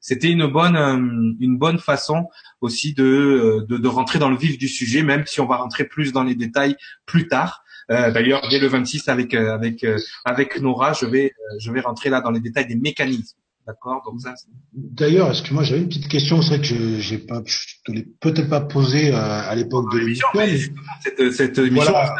c'était 0.00 0.30
une 0.30 0.46
bonne 0.46 1.36
une 1.40 1.58
bonne 1.58 1.78
façon 1.78 2.28
aussi 2.60 2.94
de, 2.94 3.64
de, 3.68 3.76
de 3.76 3.88
rentrer 3.88 4.18
dans 4.18 4.30
le 4.30 4.36
vif 4.36 4.58
du 4.58 4.68
sujet, 4.68 5.02
même 5.02 5.24
si 5.26 5.40
on 5.40 5.46
va 5.46 5.56
rentrer 5.56 5.84
plus 5.84 6.12
dans 6.12 6.24
les 6.24 6.34
détails 6.34 6.76
plus 7.06 7.28
tard. 7.28 7.62
D'ailleurs, 7.88 8.48
dès 8.48 8.58
le 8.58 8.66
26 8.66 9.08
avec 9.08 9.34
avec 9.34 9.86
avec 10.24 10.60
Nora, 10.60 10.94
je 10.94 11.06
vais 11.06 11.32
je 11.60 11.70
vais 11.70 11.80
rentrer 11.80 12.08
là 12.08 12.20
dans 12.20 12.30
les 12.30 12.40
détails 12.40 12.66
des 12.66 12.76
mécanismes. 12.76 13.36
D'accord? 13.66 14.02
Donc 14.04 14.20
ça. 14.20 14.34
D'ailleurs, 14.74 15.30
est-ce 15.30 15.42
que 15.42 15.54
moi 15.54 15.62
j'avais 15.62 15.80
une 15.80 15.88
petite 15.88 16.08
question, 16.08 16.42
c'est 16.42 16.56
vrai 16.56 16.58
que 16.58 16.64
je 16.66 16.98
j'ai 16.98 17.18
pas, 17.18 17.42
je 17.44 17.76
te 17.84 17.92
l'ai 17.92 18.02
peut-être 18.02 18.48
pas 18.48 18.60
posée 18.60 19.12
à 19.12 19.54
l'époque 19.54 19.92
de 19.92 19.98
l'émission. 19.98 20.28
Cette, 21.02 21.32
cette 21.32 21.58
émission, 21.58 21.92
ça 21.92 22.14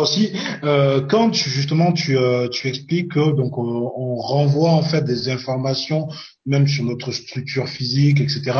aussi. 0.00 0.32
Euh, 0.64 1.00
quand 1.00 1.30
tu, 1.30 1.48
justement 1.48 1.92
tu, 1.92 2.16
euh, 2.16 2.48
tu 2.48 2.68
expliques 2.68 3.12
que 3.12 3.32
donc 3.36 3.56
on, 3.58 3.92
on, 3.96 4.16
renvoie 4.16 4.70
en 4.70 4.82
fait 4.82 5.02
des 5.02 5.28
informations 5.28 6.08
même 6.46 6.66
sur 6.66 6.84
notre 6.84 7.12
structure 7.12 7.68
physique, 7.68 8.20
etc. 8.20 8.52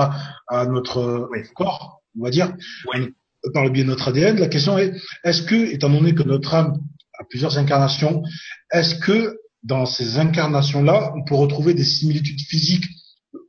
à 0.49 0.67
notre 0.67 1.29
corps, 1.55 2.01
on 2.19 2.25
va 2.25 2.31
dire, 2.31 2.53
par 3.53 3.65
le 3.65 3.71
biais 3.71 3.85
de 3.85 3.89
notre 3.89 4.09
ADN. 4.09 4.39
La 4.39 4.49
question 4.49 4.79
est 4.79 4.93
est-ce 5.25 5.43
que, 5.43 5.73
étant 5.73 5.91
donné 5.91 6.15
que 6.15 6.23
notre 6.23 6.55
âme 6.55 6.79
a 7.19 7.25
plusieurs 7.29 7.59
incarnations, 7.59 8.23
est-ce 8.73 8.95
que 8.95 9.39
dans 9.63 9.87
ces 9.87 10.19
incarnations-là, 10.19 11.13
on 11.17 11.25
peut 11.25 11.35
retrouver 11.35 11.75
des 11.75 11.85
similitudes 11.85 12.41
physiques 12.41 12.87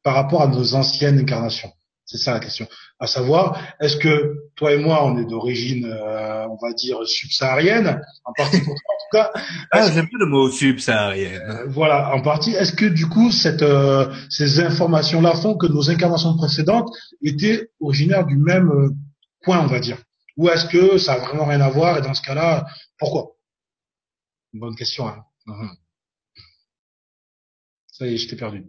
par 0.04 0.16
rapport 0.16 0.42
à 0.42 0.48
nos 0.48 0.76
anciennes 0.76 1.20
incarnations? 1.20 1.72
C'est 2.06 2.18
ça 2.18 2.34
la 2.34 2.40
question. 2.42 2.68
À 3.02 3.08
savoir, 3.08 3.60
est-ce 3.80 3.98
que 3.98 4.52
toi 4.56 4.74
et 4.74 4.78
moi, 4.78 5.04
on 5.04 5.18
est 5.18 5.26
d'origine, 5.26 5.86
euh, 5.86 6.46
on 6.48 6.56
va 6.62 6.72
dire, 6.74 7.00
subsaharienne, 7.04 8.00
en 8.26 8.34
partie 8.34 8.62
pour 8.62 8.76
toi 8.76 8.94
en 8.94 9.00
tout 9.00 9.18
cas. 9.18 9.42
Ah, 9.72 9.92
j'aime 9.92 10.08
plus 10.08 10.20
le 10.20 10.28
mot 10.28 10.52
subsaharienne. 10.52 11.42
Euh, 11.42 11.66
voilà, 11.68 12.14
en 12.14 12.22
partie. 12.22 12.52
Est-ce 12.52 12.74
que 12.74 12.86
du 12.86 13.08
coup, 13.10 13.32
cette, 13.32 13.64
euh, 13.64 14.14
ces 14.30 14.60
informations-là 14.60 15.34
font 15.34 15.58
que 15.58 15.66
nos 15.66 15.90
incarnations 15.90 16.38
précédentes 16.38 16.96
étaient 17.24 17.72
originaires 17.80 18.28
du 18.28 18.38
même 18.38 18.70
point, 19.42 19.60
on 19.62 19.68
va 19.68 19.80
dire? 19.80 19.98
Ou 20.38 20.50
est-ce 20.50 20.66
que 20.66 21.00
ça 21.00 21.14
a 21.14 21.18
vraiment 21.18 21.46
rien 21.46 21.62
à 21.62 21.70
voir? 21.70 21.98
Et 21.98 22.02
dans 22.02 22.14
ce 22.14 22.22
cas-là, 22.22 22.68
pourquoi? 23.00 23.32
Une 24.54 24.60
bonne 24.60 24.76
question. 24.76 25.08
Hein. 25.08 25.24
Mhm. 25.48 25.72
Ça 27.88 28.06
y 28.06 28.14
est, 28.14 28.18
je 28.18 28.28
t'ai 28.30 28.36
perdu. 28.36 28.64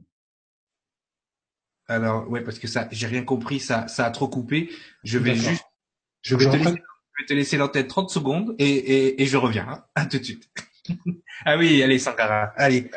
Alors, 1.92 2.28
ouais, 2.30 2.40
parce 2.40 2.58
que 2.58 2.66
ça, 2.66 2.88
j'ai 2.90 3.06
rien 3.06 3.24
compris, 3.24 3.60
ça, 3.60 3.88
ça 3.88 4.06
a 4.06 4.10
trop 4.10 4.28
coupé. 4.28 4.70
Je 5.04 5.18
vais 5.18 5.34
juste, 5.34 5.64
je 6.22 6.36
vais, 6.36 6.46
te 6.46 6.56
laisser, 6.56 6.70
je 6.70 7.22
vais 7.22 7.26
te 7.28 7.34
laisser 7.34 7.56
l'antenne 7.56 7.86
30 7.86 8.10
secondes 8.10 8.54
et, 8.58 8.70
et, 8.70 9.22
et 9.22 9.26
je 9.26 9.36
reviens. 9.36 9.66
Hein. 9.68 9.84
À 9.94 10.06
tout 10.06 10.18
de 10.18 10.24
suite. 10.24 10.48
ah 11.44 11.56
oui, 11.56 11.82
allez, 11.82 11.98
Sankara. 11.98 12.52
Allez. 12.56 12.90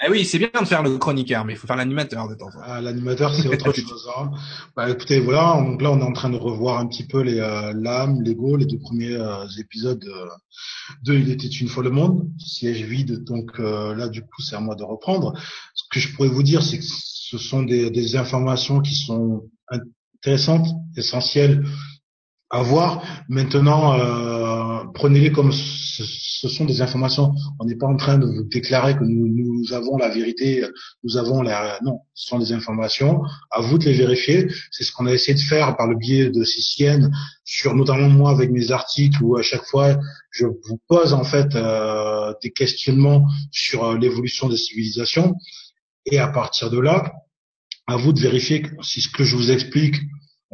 Ah 0.00 0.06
oui, 0.10 0.24
c'est 0.24 0.38
bien 0.38 0.48
de 0.60 0.64
faire 0.64 0.84
le 0.84 0.96
chroniqueur, 0.96 1.44
mais 1.44 1.54
il 1.54 1.56
faut 1.56 1.66
faire 1.66 1.74
l'animateur 1.74 2.28
de 2.28 2.36
temps 2.36 2.46
en 2.46 2.50
temps. 2.52 2.58
Ah, 2.62 2.80
l'animateur, 2.80 3.34
c'est 3.34 3.48
autre 3.52 3.72
chose. 3.72 4.08
Hein. 4.16 4.30
Bah, 4.76 4.88
écoutez, 4.88 5.18
voilà, 5.18 5.60
donc 5.60 5.82
là, 5.82 5.90
on 5.90 5.98
est 5.98 6.04
en 6.04 6.12
train 6.12 6.30
de 6.30 6.36
revoir 6.36 6.78
un 6.78 6.86
petit 6.86 7.04
peu 7.04 7.20
les 7.20 7.40
euh, 7.40 7.72
l'âme, 7.74 8.22
l'ego, 8.22 8.56
les 8.56 8.66
deux 8.66 8.78
premiers 8.78 9.14
euh, 9.14 9.44
épisodes 9.58 9.98
de, 11.02 11.14
Il 11.14 11.30
était 11.30 11.48
une 11.48 11.66
fois 11.66 11.82
le 11.82 11.90
monde, 11.90 12.30
siège 12.38 12.82
vide. 12.82 13.24
Donc 13.24 13.58
euh, 13.58 13.92
là, 13.96 14.08
du 14.08 14.22
coup, 14.22 14.40
c'est 14.40 14.54
à 14.54 14.60
moi 14.60 14.76
de 14.76 14.84
reprendre. 14.84 15.34
Ce 15.74 15.82
que 15.90 15.98
je 15.98 16.14
pourrais 16.14 16.28
vous 16.28 16.44
dire, 16.44 16.62
c'est 16.62 16.78
que 16.78 16.84
ce 17.30 17.36
sont 17.36 17.62
des, 17.62 17.90
des 17.90 18.16
informations 18.16 18.80
qui 18.80 18.94
sont 18.94 19.42
intéressantes, 19.68 20.66
essentielles 20.96 21.62
à 22.50 22.62
voir. 22.62 23.04
Maintenant, 23.28 24.00
euh, 24.00 24.84
prenez-les 24.94 25.30
comme 25.30 25.52
ce, 25.52 26.04
ce, 26.04 26.48
sont 26.48 26.64
des 26.64 26.80
informations. 26.80 27.34
On 27.60 27.66
n'est 27.66 27.76
pas 27.76 27.86
en 27.86 27.96
train 27.96 28.16
de 28.16 28.24
vous 28.24 28.44
déclarer 28.44 28.96
que 28.96 29.04
nous, 29.04 29.28
nous, 29.28 29.74
avons 29.74 29.98
la 29.98 30.08
vérité, 30.08 30.64
nous 31.04 31.18
avons 31.18 31.42
la... 31.42 31.78
Non, 31.84 31.98
ce 32.14 32.28
sont 32.28 32.38
des 32.38 32.52
informations. 32.52 33.20
À 33.50 33.60
vous 33.60 33.76
de 33.76 33.84
les 33.84 33.92
vérifier. 33.92 34.48
C'est 34.70 34.84
ce 34.84 34.92
qu'on 34.92 35.06
a 35.06 35.12
essayé 35.12 35.34
de 35.34 35.40
faire 35.40 35.76
par 35.76 35.86
le 35.86 35.96
biais 35.96 36.30
de 36.30 36.42
CCN, 36.42 37.10
sur 37.44 37.74
notamment 37.74 38.08
moi 38.08 38.30
avec 38.30 38.50
mes 38.50 38.70
articles, 38.70 39.22
où 39.22 39.36
à 39.36 39.42
chaque 39.42 39.64
fois 39.64 39.98
je 40.30 40.46
vous 40.46 40.80
pose 40.88 41.12
en 41.12 41.24
fait 41.24 41.54
euh, 41.54 42.32
des 42.42 42.52
questionnements 42.52 43.26
sur 43.50 43.84
euh, 43.84 43.98
l'évolution 43.98 44.48
des 44.48 44.56
civilisations. 44.56 45.34
Et 46.10 46.18
à 46.18 46.28
partir 46.28 46.70
de 46.70 46.78
là, 46.78 47.12
à 47.86 47.96
vous 47.96 48.12
de 48.12 48.20
vérifier 48.20 48.62
si 48.82 49.00
ce 49.00 49.08
que 49.08 49.24
je 49.24 49.36
vous 49.36 49.50
explique 49.50 49.96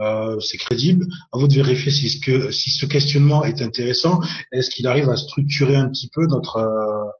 euh, 0.00 0.40
c'est 0.40 0.58
crédible. 0.58 1.06
À 1.32 1.38
vous 1.38 1.46
de 1.46 1.54
vérifier 1.54 1.92
si 1.92 2.10
ce, 2.10 2.20
que, 2.20 2.50
si 2.50 2.70
ce 2.70 2.86
questionnement 2.86 3.44
est 3.44 3.62
intéressant. 3.62 4.20
Est-ce 4.52 4.70
qu'il 4.70 4.86
arrive 4.86 5.08
à 5.08 5.16
structurer 5.16 5.76
un 5.76 5.88
petit 5.88 6.08
peu 6.12 6.26
notre 6.26 6.56
euh, 6.56 7.10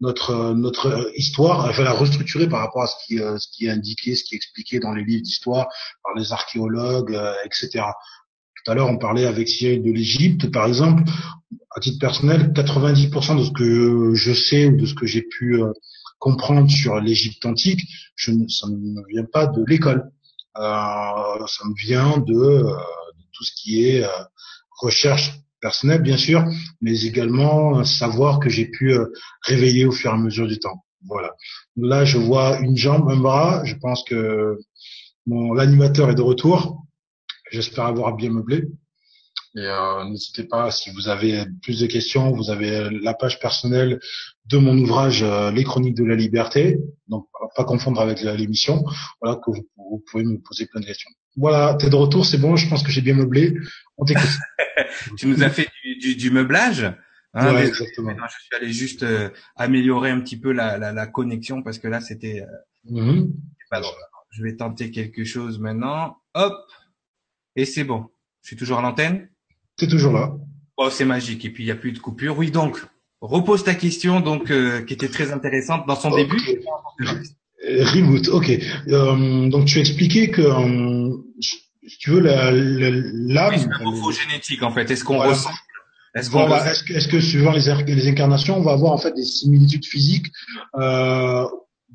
notre 0.00 0.54
notre 0.54 1.12
histoire, 1.16 1.66
enfin 1.66 1.82
la 1.82 1.92
restructurer 1.92 2.48
par 2.48 2.60
rapport 2.60 2.82
à 2.82 2.86
ce 2.86 2.94
qui 3.06 3.20
euh, 3.20 3.38
ce 3.38 3.48
qui 3.52 3.66
est 3.66 3.70
indiqué, 3.70 4.14
ce 4.14 4.24
qui 4.24 4.34
est 4.34 4.36
expliqué 4.36 4.78
dans 4.78 4.92
les 4.92 5.04
livres 5.04 5.22
d'histoire 5.22 5.66
par 6.02 6.14
les 6.16 6.32
archéologues, 6.32 7.18
etc. 7.44 7.84
Tout 8.64 8.70
à 8.70 8.74
l'heure, 8.74 8.88
on 8.88 8.98
parlait 8.98 9.26
avec 9.26 9.48
Cyril 9.48 9.82
de 9.82 9.90
l'Égypte, 9.90 10.50
par 10.50 10.66
exemple. 10.66 11.04
À 11.76 11.80
titre 11.80 11.98
personnel, 11.98 12.52
90% 12.52 13.38
de 13.38 13.44
ce 13.44 13.50
que 13.50 14.14
je 14.14 14.32
sais 14.32 14.66
ou 14.66 14.76
de 14.76 14.86
ce 14.86 14.94
que 14.94 15.06
j'ai 15.06 15.22
pu 15.22 15.60
comprendre 16.24 16.70
sur 16.70 16.98
l'Égypte 17.00 17.44
antique, 17.44 17.82
je, 18.16 18.32
ça 18.48 18.66
ne 18.66 19.06
vient 19.12 19.28
pas 19.30 19.46
de 19.46 19.62
l'école. 19.68 20.10
Euh, 20.56 21.46
ça 21.54 21.62
me 21.68 21.74
vient 21.86 22.16
de, 22.16 22.34
euh, 22.34 22.76
tout 23.32 23.44
ce 23.44 23.52
qui 23.54 23.84
est 23.84 24.04
euh, 24.04 24.24
recherche 24.80 25.32
personnelle, 25.60 26.00
bien 26.00 26.16
sûr, 26.16 26.42
mais 26.80 27.02
également 27.02 27.78
un 27.78 27.84
savoir 27.84 28.38
que 28.38 28.48
j'ai 28.48 28.66
pu 28.70 28.96
réveiller 29.42 29.84
au 29.84 29.92
fur 29.92 30.10
et 30.12 30.14
à 30.14 30.16
mesure 30.16 30.46
du 30.46 30.58
temps. 30.58 30.84
Voilà. 31.06 31.30
Là, 31.76 32.06
je 32.06 32.16
vois 32.16 32.58
une 32.60 32.76
jambe, 32.76 33.10
un 33.10 33.16
bras. 33.16 33.62
Je 33.64 33.74
pense 33.74 34.02
que 34.04 34.58
mon 35.26 35.52
l'animateur 35.52 36.08
est 36.08 36.14
de 36.14 36.22
retour. 36.22 36.86
J'espère 37.50 37.84
avoir 37.84 38.16
bien 38.16 38.30
meublé. 38.30 38.64
Et 39.56 39.66
euh, 39.66 40.04
n'hésitez 40.04 40.44
pas, 40.44 40.72
si 40.72 40.90
vous 40.90 41.08
avez 41.08 41.44
plus 41.62 41.78
de 41.78 41.86
questions, 41.86 42.32
vous 42.32 42.50
avez 42.50 42.90
la 42.90 43.14
page 43.14 43.38
personnelle 43.38 44.00
de 44.46 44.58
mon 44.58 44.76
ouvrage 44.76 45.22
euh, 45.22 45.52
Les 45.52 45.62
Chroniques 45.62 45.94
de 45.94 46.04
la 46.04 46.16
Liberté, 46.16 46.80
donc 47.06 47.28
pas 47.54 47.64
confondre 47.64 48.00
avec 48.00 48.20
l'émission, 48.20 48.84
voilà 49.20 49.36
que 49.36 49.52
vous, 49.52 50.04
pouvez 50.10 50.24
me 50.24 50.38
poser 50.38 50.66
plein 50.66 50.80
de 50.80 50.86
questions. 50.86 51.10
Voilà, 51.36 51.74
t'es 51.74 51.88
de 51.88 51.94
retour, 51.94 52.26
c'est 52.26 52.38
bon, 52.38 52.56
je 52.56 52.68
pense 52.68 52.82
que 52.82 52.90
j'ai 52.90 53.00
bien 53.00 53.14
meublé. 53.14 53.54
On 53.96 54.04
t'écoute. 54.04 54.28
tu 55.16 55.28
nous 55.28 55.42
as 55.44 55.50
fait 55.50 55.68
du, 56.00 56.16
du, 56.16 56.30
meublage 56.32 56.92
hein, 57.34 57.54
ouais, 57.54 57.66
exactement. 57.68 58.10
je 58.26 58.44
suis 58.44 58.56
allé 58.56 58.72
juste 58.72 59.04
euh, 59.04 59.30
améliorer 59.54 60.10
un 60.10 60.20
petit 60.20 60.36
peu 60.36 60.50
la, 60.50 60.78
la, 60.78 60.92
la 60.92 61.06
connexion 61.06 61.62
parce 61.62 61.78
que 61.78 61.86
là 61.86 62.00
c'était. 62.00 62.44
Mm 62.84 63.26
Je 64.30 64.42
vais 64.42 64.56
tenter 64.56 64.90
quelque 64.90 65.24
chose 65.24 65.60
maintenant. 65.60 66.16
Hop, 66.34 66.54
et 67.54 67.64
c'est 67.64 67.84
bon. 67.84 68.06
Je 68.42 68.48
suis 68.48 68.56
toujours 68.56 68.78
à 68.78 68.82
l'antenne. 68.82 69.28
C'est 69.78 69.88
toujours 69.88 70.12
là. 70.12 70.32
Oh, 70.76 70.88
c'est 70.90 71.04
magique. 71.04 71.44
Et 71.44 71.50
puis, 71.50 71.64
il 71.64 71.66
n'y 71.66 71.72
a 71.72 71.76
plus 71.76 71.92
de 71.92 71.98
coupure. 71.98 72.36
Oui, 72.38 72.50
donc, 72.50 72.78
repose 73.20 73.64
ta 73.64 73.74
question, 73.74 74.20
donc, 74.20 74.50
euh, 74.50 74.82
qui 74.82 74.94
était 74.94 75.08
très 75.08 75.32
intéressante 75.32 75.86
dans 75.86 75.96
son 75.96 76.14
début. 76.14 76.40
Euh, 77.66 77.84
reboot, 77.84 78.28
ok. 78.28 78.50
Euh, 78.88 79.48
donc, 79.48 79.66
tu 79.66 79.78
expliquais 79.78 80.30
que, 80.30 80.42
si 81.40 81.98
tu 81.98 82.10
veux, 82.10 82.20
la, 82.20 82.50
la, 82.50 82.90
l'âme... 82.90 83.54
Oui, 83.54 83.66
la 83.68 83.84
morphogénétique, 83.84 84.62
en 84.62 84.72
fait. 84.72 84.90
Est-ce 84.90 85.04
qu'on 85.04 85.18
ressent 85.18 85.50
est-ce, 86.14 87.08
que, 87.08 87.20
suivant 87.20 87.50
les, 87.50 87.92
les, 87.92 88.08
incarnations, 88.08 88.56
on 88.58 88.62
va 88.62 88.72
avoir 88.72 88.92
en 88.92 88.98
fait 88.98 89.12
des 89.14 89.24
similitudes 89.24 89.84
physiques 89.84 90.26
euh, 90.76 91.44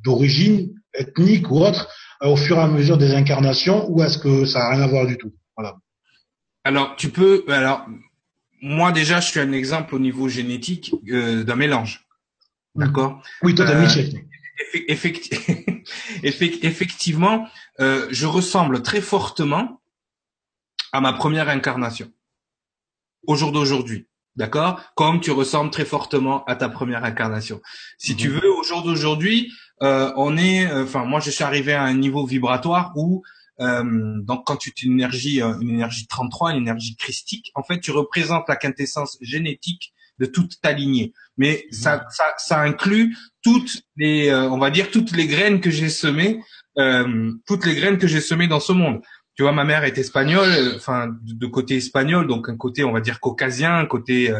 d'origine 0.03 0.73
ethnique 0.93 1.49
ou 1.49 1.59
autre 1.59 1.87
au 2.21 2.35
fur 2.35 2.57
et 2.57 2.61
à 2.61 2.67
mesure 2.67 2.97
des 2.97 3.13
incarnations, 3.13 3.89
ou 3.89 4.03
est-ce 4.03 4.17
que 4.17 4.43
ça 4.43 4.59
n'a 4.59 4.69
rien 4.71 4.81
à 4.81 4.87
voir 4.87 5.07
du 5.07 5.17
tout? 5.17 5.31
Alors, 6.63 6.95
tu 6.95 7.09
peux. 7.09 7.43
Alors, 7.47 7.85
moi 8.61 8.91
déjà, 8.91 9.19
je 9.19 9.29
suis 9.29 9.39
un 9.39 9.51
exemple 9.51 9.95
au 9.95 9.99
niveau 9.99 10.27
génétique 10.27 10.93
euh, 11.09 11.43
d'un 11.43 11.55
mélange. 11.55 12.05
D'accord? 12.75 13.21
Oui, 13.43 13.55
toi, 13.55 13.65
t'as 13.65 13.75
euh, 13.75 13.87
effectivement, 16.23 17.47
euh, 17.79 18.07
je 18.11 18.25
ressemble 18.25 18.81
très 18.83 19.01
fortement 19.01 19.81
à 20.91 21.01
ma 21.01 21.13
première 21.13 21.49
incarnation 21.49 22.11
au 23.27 23.35
jour 23.35 23.51
d'aujourd'hui. 23.51 24.07
D'accord? 24.35 24.81
Comme 24.95 25.19
tu 25.19 25.31
ressembles 25.31 25.71
très 25.71 25.85
fortement 25.85 26.45
à 26.45 26.55
ta 26.55 26.69
première 26.69 27.03
incarnation. 27.03 27.61
Si 27.97 28.15
tu 28.15 28.29
mhm. 28.29 28.35
veux, 28.35 28.51
au 28.51 28.63
jour 28.63 28.83
d'aujourd'hui, 28.83 29.51
euh, 29.81 30.13
on 30.15 30.37
est, 30.37 30.71
enfin, 30.71 31.03
moi, 31.03 31.19
je 31.19 31.31
suis 31.31 31.43
arrivé 31.43 31.73
à 31.73 31.83
un 31.83 31.93
niveau 31.93 32.25
vibratoire 32.25 32.93
où 32.95 33.23
donc 33.59 34.45
quand 34.45 34.55
tu 34.55 34.71
une 34.83 34.93
énergie, 34.93 35.41
euh, 35.41 35.59
une 35.59 35.69
énergie 35.69 36.07
33, 36.07 36.51
une 36.51 36.59
énergie 36.59 36.95
christique, 36.95 37.51
en 37.55 37.63
fait, 37.63 37.79
tu 37.79 37.91
représentes 37.91 38.45
la 38.47 38.55
quintessence 38.55 39.17
génétique 39.21 39.93
de 40.19 40.25
toute 40.25 40.61
ta 40.61 40.71
lignée. 40.71 41.13
Mais 41.37 41.65
mmh. 41.69 41.73
ça, 41.73 42.05
ça, 42.09 42.23
ça, 42.37 42.61
inclut 42.61 43.15
toutes 43.41 43.83
les, 43.95 44.29
euh, 44.29 44.49
on 44.49 44.57
va 44.57 44.69
dire 44.69 44.91
toutes 44.91 45.11
les 45.11 45.27
graines 45.27 45.61
que 45.61 45.71
j'ai 45.71 45.89
semées, 45.89 46.41
euh, 46.77 47.31
toutes 47.47 47.65
les 47.65 47.75
graines 47.75 47.97
que 47.97 48.07
j'ai 48.07 48.21
semées 48.21 48.47
dans 48.47 48.59
ce 48.59 48.73
monde. 48.73 49.01
Tu 49.35 49.43
vois, 49.43 49.53
ma 49.53 49.63
mère 49.63 49.85
est 49.85 49.97
espagnole, 49.97 50.73
enfin 50.75 51.15
de 51.21 51.47
côté 51.47 51.77
espagnol, 51.77 52.27
donc 52.27 52.49
un 52.49 52.57
côté, 52.57 52.83
on 52.83 52.91
va 52.91 52.99
dire 52.99 53.21
caucasien, 53.21 53.77
un 53.77 53.85
côté, 53.85 54.33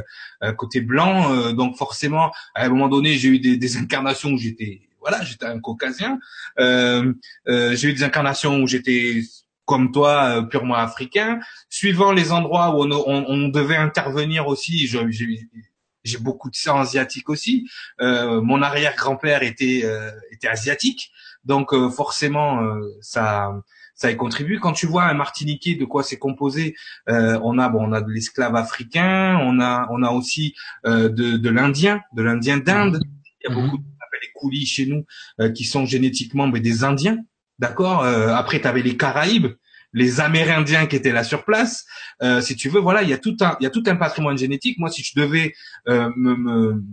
euh, 0.43 0.51
côté 0.53 0.82
blanc. 0.82 1.53
donc 1.53 1.77
forcément, 1.77 2.32
à 2.53 2.65
un 2.65 2.69
moment 2.69 2.89
donné, 2.89 3.13
j'ai 3.13 3.29
eu 3.29 3.39
des, 3.39 3.55
des 3.55 3.77
incarnations 3.84 4.32
où 4.32 4.38
j'étais 4.38 4.88
voilà, 5.01 5.23
j'étais 5.23 5.45
un 5.45 5.59
caucasien. 5.59 6.19
Euh, 6.59 7.13
euh, 7.47 7.75
j'ai 7.75 7.89
eu 7.89 7.93
des 7.93 8.03
incarnations 8.03 8.62
où 8.62 8.67
j'étais 8.67 9.21
comme 9.65 9.91
toi, 9.91 10.38
euh, 10.38 10.41
purement 10.41 10.75
africain. 10.75 11.39
Suivant 11.69 12.12
les 12.12 12.31
endroits 12.31 12.75
où 12.75 12.83
on, 12.83 13.47
devait 13.49 13.75
intervenir 13.75 14.47
aussi, 14.47 14.88
j'ai 14.88 16.17
beaucoup 16.17 16.49
de 16.49 16.55
sang 16.55 16.79
asiatique 16.79 17.29
aussi. 17.29 17.69
mon 17.99 18.62
arrière-grand-père 18.62 19.43
était 19.43 19.83
était 20.31 20.47
asiatique, 20.47 21.12
donc 21.45 21.73
forcément 21.91 22.62
ça 23.01 23.53
ça 23.93 24.09
y 24.09 24.15
contribue. 24.15 24.59
Quand 24.59 24.71
tu 24.71 24.88
vois 24.88 25.03
un 25.03 25.13
Martiniquais, 25.13 25.75
de 25.75 25.83
quoi 25.85 26.03
c'est 26.03 26.17
composé 26.17 26.75
On 27.07 27.59
a 27.59 27.69
bon, 27.69 27.89
on 27.89 27.91
a 27.91 28.01
de 28.01 28.09
l'esclave 28.09 28.55
africain, 28.55 29.38
on 29.41 29.59
a 29.59 29.88
on 29.91 30.01
a 30.01 30.09
aussi 30.09 30.55
de, 30.85 31.09
de 31.09 31.49
l'Indien, 31.49 32.01
de 32.13 32.23
l'Indien 32.23 32.57
d'Inde. 32.57 32.99
Il 33.41 33.49
y 33.49 33.53
a 33.53 33.55
beaucoup 33.55 33.77
de 33.77 33.83
les 34.21 34.29
coulis 34.34 34.65
chez 34.65 34.86
nous, 34.86 35.05
euh, 35.39 35.49
qui 35.51 35.63
sont 35.63 35.86
génétiquement 35.86 36.47
des 36.47 36.84
Indiens, 36.84 37.17
d'accord. 37.60 38.03
Euh, 38.03 38.34
après, 38.34 38.62
tu 38.62 38.67
avais 38.67 38.82
les 38.82 38.97
Caraïbes, 38.97 39.53
les 39.93 40.19
Amérindiens 40.19 40.86
qui 40.86 40.95
étaient 40.95 41.12
là 41.12 41.23
sur 41.23 41.45
place. 41.45 41.86
Euh, 42.21 42.41
si 42.41 42.55
tu 42.55 42.69
veux, 42.69 42.79
voilà, 42.79 43.03
il 43.03 43.10
y 43.10 43.13
a 43.13 43.17
tout 43.17 43.38
un, 43.41 43.58
il 43.60 43.63
y 43.63 43.67
a 43.67 43.69
tout 43.69 43.84
un 43.88 43.95
patrimoine 43.95 44.38
génétique. 44.38 44.77
Moi, 44.77 44.89
si 44.89 45.03
je 45.03 45.19
devais 45.19 45.53
me, 45.88 46.36
me, 46.36 46.84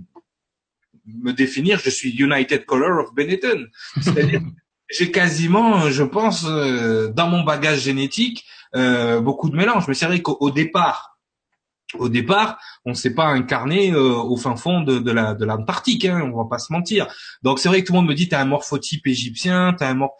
me 1.07 1.33
définir, 1.33 1.79
je 1.79 1.91
suis 1.91 2.11
United 2.11 2.65
Color 2.65 3.05
of 3.05 3.15
Benetton. 3.15 3.67
C'est-à-dire, 4.01 4.41
j'ai 4.91 5.11
quasiment, 5.11 5.91
je 5.91 6.05
pense, 6.05 6.45
dans 6.45 7.29
mon 7.29 7.43
bagage 7.43 7.81
génétique, 7.81 8.47
beaucoup 8.73 9.51
de 9.51 9.57
mélange. 9.57 9.87
Mais 9.89 9.95
c'est 9.95 10.07
vrai 10.07 10.23
qu'au 10.23 10.51
départ, 10.51 11.15
au 11.94 12.09
départ, 12.09 12.59
on 12.85 12.90
ne 12.90 12.94
s'est 12.94 13.14
pas 13.14 13.27
incarné 13.27 13.92
euh, 13.92 14.14
au 14.14 14.37
fin 14.37 14.57
fond 14.57 14.81
de, 14.81 14.99
de 14.99 15.11
la 15.12 15.35
de 15.35 15.44
l'Antarctique, 15.44 16.05
hein, 16.05 16.20
on 16.22 16.37
va 16.37 16.49
pas 16.49 16.59
se 16.59 16.72
mentir. 16.72 17.07
Donc 17.42 17.59
c'est 17.59 17.68
vrai 17.68 17.83
que 17.83 17.87
tout 17.87 17.92
le 17.92 17.99
monde 18.01 18.09
me 18.09 18.14
dit 18.14 18.29
t'as 18.29 18.40
un 18.40 18.46
morphotype 18.46 19.07
égyptien, 19.07 19.75
t'as 19.79 19.88
un 19.88 19.94
morph... 19.94 20.14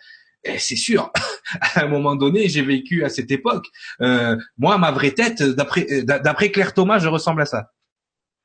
Eh, 0.45 0.59
c'est 0.59 0.77
sûr. 0.77 1.11
à 1.61 1.85
un 1.85 1.89
moment 1.89 2.15
donné, 2.15 2.49
j'ai 2.49 2.63
vécu 2.63 3.05
à 3.05 3.09
cette 3.09 3.31
époque. 3.31 3.67
Euh, 4.01 4.37
moi, 4.59 4.79
ma 4.79 4.93
vraie 4.93 5.11
tête, 5.11 5.43
d'après 5.43 5.87
euh, 5.91 6.03
d'après 6.05 6.51
Claire 6.53 6.73
Thomas, 6.73 6.99
je 7.01 7.09
ressemble 7.09 7.43
à 7.43 7.47
ça. 7.47 7.73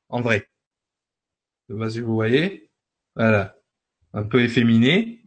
En 0.09 0.21
vrai. 0.21 0.49
Vas-y, 1.69 1.99
vous 1.99 2.15
voyez. 2.15 2.71
Voilà. 3.15 3.55
Un 4.13 4.23
peu 4.23 4.41
efféminé. 4.43 5.20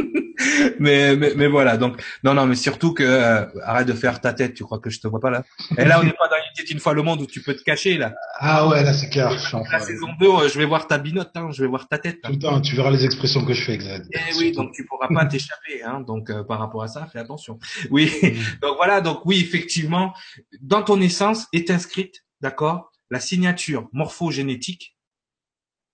mais, 0.78 1.16
mais, 1.16 1.32
mais 1.36 1.46
voilà 1.46 1.76
donc 1.76 2.02
non 2.24 2.34
non 2.34 2.46
mais 2.46 2.54
surtout 2.54 2.94
que 2.94 3.02
euh, 3.02 3.46
arrête 3.62 3.86
de 3.86 3.92
faire 3.92 4.20
ta 4.20 4.32
tête 4.32 4.54
tu 4.54 4.64
crois 4.64 4.78
que 4.78 4.90
je 4.90 5.00
te 5.00 5.08
vois 5.08 5.20
pas 5.20 5.30
là? 5.30 5.42
Et 5.78 5.84
là 5.84 6.00
on 6.00 6.04
n'est 6.04 6.12
pas 6.12 6.28
dans 6.28 6.36
une 6.36 6.72
une 6.72 6.80
fois 6.80 6.92
le 6.94 7.02
monde 7.02 7.22
où 7.22 7.26
tu 7.26 7.42
peux 7.42 7.54
te 7.54 7.62
cacher 7.62 7.96
là. 7.98 8.14
Ah 8.38 8.68
ouais 8.68 8.82
là 8.82 8.92
c'est 8.92 9.08
clair 9.08 9.30
la 9.30 9.80
saison 9.80 10.08
2 10.18 10.26
euh, 10.26 10.48
je 10.48 10.58
vais 10.58 10.64
voir 10.64 10.86
ta 10.86 10.98
binote 10.98 11.30
hein, 11.34 11.48
je 11.52 11.62
vais 11.62 11.68
voir 11.68 11.88
ta 11.88 11.98
tête 11.98 12.20
tout 12.22 12.32
le 12.32 12.38
temps 12.38 12.60
tu 12.60 12.76
verras 12.76 12.90
les 12.90 13.04
expressions 13.04 13.44
que 13.44 13.54
je 13.54 13.64
fais 13.64 13.74
exact 13.74 14.06
et 14.12 14.18
eh 14.30 14.36
oui 14.38 14.52
donc 14.52 14.72
tu 14.72 14.84
pourras 14.84 15.08
pas 15.08 15.24
t'échapper 15.26 15.82
hein 15.84 16.00
donc 16.00 16.30
euh, 16.30 16.44
par 16.44 16.58
rapport 16.58 16.82
à 16.82 16.88
ça 16.88 17.06
fais 17.12 17.18
attention. 17.18 17.58
Oui 17.90 18.12
mm. 18.22 18.28
donc 18.62 18.76
voilà 18.76 19.00
donc 19.00 19.24
oui 19.26 19.40
effectivement 19.40 20.12
dans 20.60 20.82
ton 20.82 21.00
essence 21.00 21.46
est 21.52 21.70
inscrite 21.70 22.24
d'accord 22.40 22.90
la 23.10 23.20
signature 23.20 23.88
morphogénétique 23.92 24.96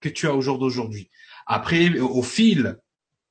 que 0.00 0.08
tu 0.08 0.26
as 0.26 0.34
au 0.34 0.40
jour 0.40 0.58
d'aujourd'hui. 0.58 1.10
Après 1.46 1.98
au 1.98 2.22
fil 2.22 2.78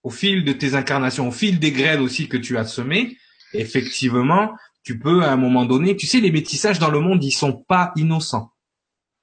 au 0.06 0.12
fil 0.12 0.46
de 0.46 0.54
tes 0.54 0.76
incarnations, 0.76 1.28
au 1.28 1.32
fil 1.32 1.60
des 1.60 1.72
graines 1.72 2.00
aussi 2.00 2.30
que 2.30 2.38
tu 2.38 2.58
as 2.60 2.64
semées, 2.64 3.18
effectivement, 3.54 4.56
tu 4.84 5.00
peux 5.00 5.24
à 5.24 5.32
un 5.32 5.36
moment 5.36 5.66
donné, 5.66 5.98
tu 5.98 6.06
sais, 6.06 6.20
les 6.20 6.32
métissages 6.32 6.78
dans 6.78 6.92
le 6.92 7.00
monde, 7.00 7.24
ils 7.24 7.32
sont 7.32 7.54
pas 7.54 7.92
innocents. 7.96 8.52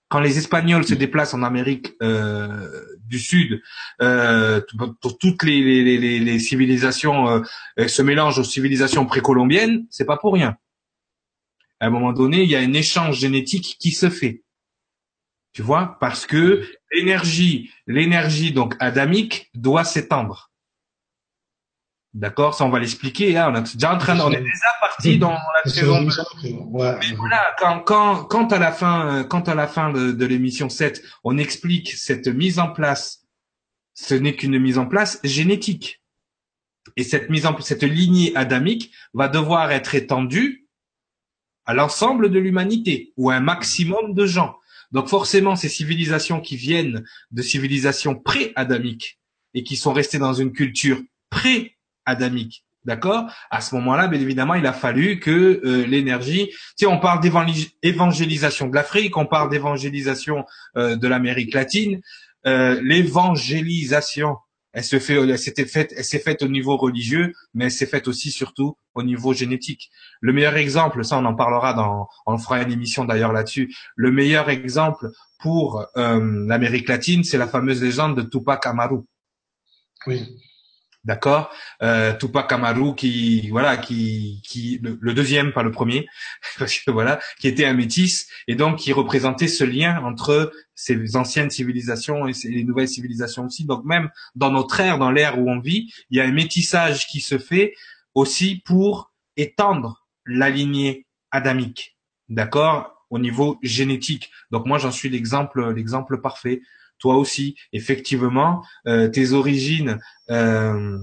Quand 0.08 0.18
les 0.18 0.38
Espagnols 0.38 0.84
se 0.84 0.94
déplacent 0.94 1.34
en 1.34 1.44
Amérique 1.44 1.92
euh, 2.02 2.68
du 3.06 3.20
Sud, 3.20 3.62
euh, 4.02 4.60
toutes 5.20 5.44
les, 5.44 6.38
civilisations 6.40 7.28
euh, 7.78 7.86
se 7.88 8.02
mélangent 8.02 8.40
aux 8.40 8.44
civilisations 8.44 9.06
précolombiennes, 9.06 9.86
c'est 9.88 10.04
pas 10.04 10.16
pour 10.16 10.34
rien. 10.34 10.56
À 11.78 11.86
un 11.86 11.90
moment 11.90 12.12
donné, 12.12 12.42
il 12.42 12.50
y 12.50 12.56
a 12.56 12.60
un 12.60 12.72
échange 12.72 13.20
génétique 13.20 13.76
qui 13.78 13.92
se 13.92 14.10
fait. 14.10 14.42
Tu 15.52 15.62
vois, 15.62 15.96
parce 16.00 16.26
que 16.26 16.66
l'énergie, 16.92 17.70
l'énergie 17.86 18.50
donc 18.50 18.74
adamique 18.80 19.48
doit 19.54 19.84
s'étendre. 19.84 20.51
D'accord, 22.14 22.54
ça 22.54 22.64
on 22.66 22.68
va 22.68 22.78
l'expliquer. 22.78 23.38
Hein. 23.38 23.52
On 23.52 23.56
est 23.56 23.74
déjà 23.74 23.94
en 23.94 23.98
train, 23.98 24.20
on 24.20 24.30
est 24.30 24.40
déjà 24.40 24.68
parti 24.80 25.18
dans 25.18 25.30
la 25.30 25.70
saison. 25.70 26.06
Mais 26.42 27.14
voilà, 27.16 27.54
quand 27.58 27.80
quand 27.80 28.24
quand 28.24 28.52
à 28.52 28.58
la 28.58 28.70
fin, 28.70 29.08
euh, 29.08 29.24
quand 29.24 29.48
à 29.48 29.54
la 29.54 29.66
fin 29.66 29.90
de, 29.90 30.12
de 30.12 30.26
l'émission 30.26 30.68
7, 30.68 31.02
on 31.24 31.38
explique 31.38 31.92
cette 31.92 32.28
mise 32.28 32.58
en 32.58 32.68
place, 32.68 33.26
ce 33.94 34.14
n'est 34.14 34.36
qu'une 34.36 34.58
mise 34.58 34.76
en 34.76 34.86
place 34.86 35.20
génétique. 35.24 36.02
Et 36.96 37.04
cette 37.04 37.30
mise 37.30 37.46
en 37.46 37.58
cette 37.60 37.84
lignée 37.84 38.36
adamique 38.36 38.92
va 39.14 39.28
devoir 39.28 39.70
être 39.70 39.94
étendue 39.94 40.66
à 41.64 41.72
l'ensemble 41.72 42.30
de 42.30 42.38
l'humanité 42.38 43.14
ou 43.16 43.30
à 43.30 43.36
un 43.36 43.40
maximum 43.40 44.12
de 44.12 44.26
gens. 44.26 44.56
Donc 44.90 45.08
forcément, 45.08 45.56
ces 45.56 45.70
civilisations 45.70 46.40
qui 46.40 46.56
viennent 46.56 47.04
de 47.30 47.42
civilisations 47.42 48.14
pré-adamiques 48.14 49.18
et 49.54 49.62
qui 49.62 49.76
sont 49.76 49.92
restées 49.92 50.18
dans 50.18 50.34
une 50.34 50.52
culture 50.52 51.00
pré 51.30 51.78
adamique. 52.06 52.64
D'accord? 52.84 53.30
À 53.50 53.60
ce 53.60 53.76
moment-là, 53.76 54.08
bien 54.08 54.20
évidemment, 54.20 54.54
il 54.54 54.66
a 54.66 54.72
fallu 54.72 55.20
que 55.20 55.60
euh, 55.64 55.86
l'énergie... 55.86 56.48
Tu 56.48 56.56
sais, 56.78 56.86
on 56.86 56.98
parle 56.98 57.20
d'évangélisation 57.20 58.66
de 58.66 58.74
l'Afrique, 58.74 59.16
on 59.16 59.26
parle 59.26 59.50
d'évangélisation 59.50 60.44
euh, 60.76 60.96
de 60.96 61.06
l'Amérique 61.06 61.54
latine. 61.54 62.00
Euh, 62.44 62.80
l'évangélisation, 62.82 64.36
elle 64.72 64.82
se 64.82 64.98
fait, 64.98 65.14
elle 65.14 65.38
faite, 65.68 65.94
elle 65.96 66.04
s'est 66.04 66.18
faite 66.18 66.42
au 66.42 66.48
niveau 66.48 66.76
religieux, 66.76 67.32
mais 67.54 67.66
elle 67.66 67.70
s'est 67.70 67.86
faite 67.86 68.08
aussi 68.08 68.32
surtout 68.32 68.76
au 68.94 69.04
niveau 69.04 69.32
génétique. 69.32 69.90
Le 70.20 70.32
meilleur 70.32 70.56
exemple, 70.56 71.04
ça 71.04 71.18
on 71.18 71.24
en 71.24 71.34
parlera 71.34 71.74
dans, 71.74 72.08
on 72.26 72.36
fera 72.36 72.60
une 72.62 72.72
émission 72.72 73.04
d'ailleurs 73.04 73.32
là-dessus. 73.32 73.72
Le 73.94 74.10
meilleur 74.10 74.50
exemple 74.50 75.10
pour 75.38 75.86
l'Amérique 75.94 76.88
latine, 76.88 77.22
c'est 77.22 77.38
la 77.38 77.46
fameuse 77.46 77.80
légende 77.80 78.16
de 78.16 78.22
Tupac 78.22 78.66
Amaru. 78.66 79.02
Oui. 80.06 80.26
D'accord? 81.04 81.50
Euh, 81.82 82.16
Tupac 82.16 82.52
Amaru 82.52 82.94
qui 82.94 83.48
voilà 83.50 83.76
qui 83.76 84.40
qui 84.44 84.78
le, 84.82 85.14
deuxième 85.14 85.52
pas 85.52 85.64
le 85.64 85.72
premier 85.72 86.06
parce 86.60 86.78
que 86.78 86.92
voilà 86.92 87.18
qui 87.40 87.48
était 87.48 87.64
un 87.64 87.72
métis 87.72 88.28
et 88.46 88.54
donc 88.54 88.78
qui 88.78 88.92
représentait 88.92 89.48
ce 89.48 89.64
lien 89.64 90.00
entre 90.04 90.52
ces 90.76 91.16
anciennes 91.16 91.50
civilisations 91.50 92.28
et 92.28 92.32
les 92.44 92.62
nouvelles 92.62 92.88
civilisations 92.88 93.46
aussi. 93.46 93.64
Donc 93.64 93.84
même 93.84 94.10
dans 94.36 94.52
notre 94.52 94.78
ère 94.78 94.98
dans 94.98 95.10
l'ère 95.10 95.40
où 95.40 95.50
on 95.50 95.58
vit 95.58 95.92
il 96.10 96.18
y 96.18 96.20
a 96.20 96.24
un 96.24 96.32
métissage 96.32 97.08
qui 97.08 97.20
se 97.20 97.36
fait 97.36 97.74
aussi 98.14 98.62
pour 98.64 99.12
étendre 99.36 100.06
la 100.24 100.50
lignée 100.50 101.06
adamique 101.32 101.96
d'accord? 102.28 102.88
Au 103.10 103.18
niveau 103.18 103.58
génétique. 103.62 104.30
Donc 104.50 104.64
moi 104.64 104.78
j'en 104.78 104.90
suis 104.90 105.10
l'exemple 105.10 105.70
l'exemple 105.72 106.20
parfait 106.20 106.62
toi 107.02 107.16
aussi, 107.16 107.56
effectivement, 107.72 108.62
euh, 108.86 109.08
tes 109.08 109.32
origines 109.32 109.98
euh, 110.30 110.98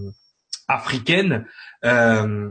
africaines 0.69 1.45
euh, 1.83 2.49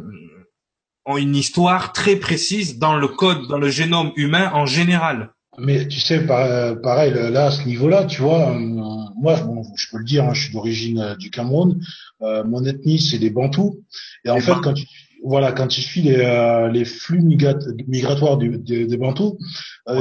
ont 1.06 1.16
une 1.16 1.34
histoire 1.34 1.94
très 1.94 2.16
précise 2.16 2.78
dans 2.78 2.96
le 2.96 3.08
code, 3.08 3.48
dans 3.48 3.58
le 3.58 3.70
génome 3.70 4.12
humain 4.16 4.50
en 4.52 4.66
général. 4.66 5.30
Mais 5.56 5.88
tu 5.88 5.98
sais, 5.98 6.20
pareil, 6.26 7.12
là, 7.14 7.46
à 7.46 7.50
ce 7.50 7.64
niveau-là, 7.66 8.04
tu 8.04 8.20
vois, 8.20 8.52
moi, 8.52 9.34
je 9.76 9.86
peux 9.90 9.98
le 9.98 10.04
dire, 10.04 10.24
hein, 10.24 10.34
je 10.34 10.42
suis 10.42 10.52
d'origine 10.52 11.16
du 11.18 11.30
Cameroun. 11.30 11.80
mon 12.20 12.64
ethnie, 12.64 13.00
c'est 13.00 13.18
des 13.18 13.30
Bantous. 13.30 13.82
Et 14.24 14.30
en 14.30 14.40
fait, 14.40 14.54
quand 14.62 14.74
tu 14.74 14.86
voilà, 15.24 15.52
quand 15.52 15.66
tu 15.66 15.80
suis 15.82 16.02
les, 16.02 16.68
les 16.72 16.84
flux 16.84 17.20
migratoires 17.22 18.38
des 18.38 18.96
Bantous, 18.96 19.38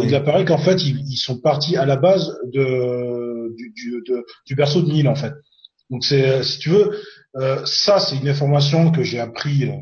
il 0.03 0.13
apparaît 0.15 0.45
qu'en 0.45 0.57
fait, 0.57 0.83
ils, 0.83 1.17
sont 1.17 1.39
partis 1.39 1.75
à 1.75 1.85
la 1.85 1.95
base 1.97 2.37
de 2.53 3.53
du, 3.55 3.73
du, 3.75 4.03
du, 4.45 4.55
berceau 4.55 4.81
de 4.81 4.91
Nil 4.91 5.07
en 5.07 5.15
fait. 5.15 5.33
Donc 5.89 6.03
c'est, 6.03 6.43
si 6.43 6.59
tu 6.59 6.69
veux, 6.69 6.99
euh, 7.37 7.61
ça 7.65 7.99
c'est 7.99 8.17
une 8.17 8.27
information 8.27 8.91
que 8.91 9.03
j'ai 9.03 9.19
appris 9.19 9.65
euh, 9.65 9.75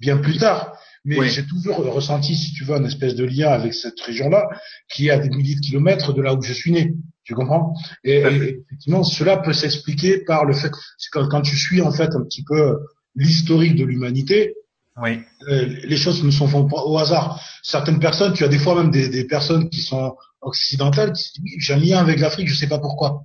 bien 0.00 0.18
plus 0.18 0.36
tard, 0.38 0.76
mais 1.04 1.28
j'ai 1.28 1.46
toujours 1.46 1.76
ressenti, 1.76 2.36
si 2.36 2.52
tu 2.52 2.64
veux, 2.64 2.76
une 2.76 2.86
espèce 2.86 3.14
de 3.14 3.24
lien 3.24 3.48
avec 3.48 3.72
cette 3.72 3.98
région-là, 4.00 4.46
qui 4.90 5.08
est 5.08 5.10
à 5.10 5.18
des 5.18 5.30
milliers 5.30 5.54
de 5.54 5.60
kilomètres 5.60 6.12
de 6.12 6.20
là 6.20 6.34
où 6.34 6.42
je 6.42 6.52
suis 6.52 6.72
né. 6.72 6.94
Tu 7.24 7.34
comprends? 7.34 7.74
Et, 8.04 8.18
effectivement, 8.20 9.04
cela 9.04 9.36
peut 9.36 9.52
s'expliquer 9.52 10.24
par 10.24 10.44
le 10.44 10.54
fait 10.54 10.70
que 10.70 10.76
quand, 11.12 11.28
quand 11.28 11.42
tu 11.42 11.56
suis 11.56 11.80
en 11.82 11.92
fait 11.92 12.14
un 12.14 12.22
petit 12.24 12.42
peu 12.42 12.78
l'historique 13.18 13.76
de 13.76 13.84
l'humanité, 13.84 14.54
oui. 15.00 15.20
Euh, 15.48 15.64
les 15.84 15.96
choses 15.96 16.24
ne 16.24 16.30
sont 16.30 16.48
pas 16.66 16.82
au 16.82 16.98
hasard. 16.98 17.40
Certaines 17.62 18.00
personnes, 18.00 18.32
tu 18.32 18.42
as 18.42 18.48
des 18.48 18.58
fois 18.58 18.74
même 18.74 18.90
des, 18.90 19.08
des 19.08 19.24
personnes 19.24 19.70
qui 19.70 19.80
sont 19.80 20.16
occidentales 20.40 21.12
qui 21.12 21.40
disent 21.40 21.54
j'ai 21.58 21.74
un 21.74 21.76
lien 21.76 21.98
avec 21.98 22.18
l'Afrique, 22.18 22.48
je 22.48 22.54
sais 22.54 22.66
pas 22.66 22.80
pourquoi. 22.80 23.24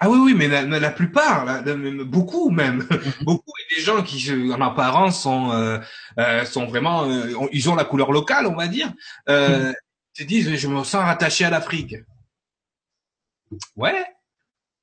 Ah 0.00 0.08
oui, 0.08 0.18
oui, 0.22 0.34
mais 0.34 0.46
la, 0.46 0.90
plupart, 0.92 1.64
beaucoup 2.06 2.50
même, 2.50 2.86
beaucoup 3.22 3.50
des 3.76 3.82
gens 3.82 4.04
qui, 4.04 4.30
en 4.52 4.60
apparence, 4.60 5.22
sont 5.22 5.50
euh, 5.50 5.78
euh 6.18 6.44
sont 6.44 6.66
vraiment, 6.66 7.10
euh, 7.10 7.48
ils 7.52 7.68
ont 7.68 7.74
la 7.74 7.84
couleur 7.84 8.12
locale, 8.12 8.46
on 8.46 8.54
va 8.54 8.68
dire, 8.68 8.92
euh, 9.28 9.72
se 10.12 10.22
disent 10.22 10.54
je 10.54 10.68
me 10.68 10.84
sens 10.84 11.02
rattaché 11.02 11.44
à 11.44 11.50
l'Afrique. 11.50 11.96
Ouais, 13.74 14.04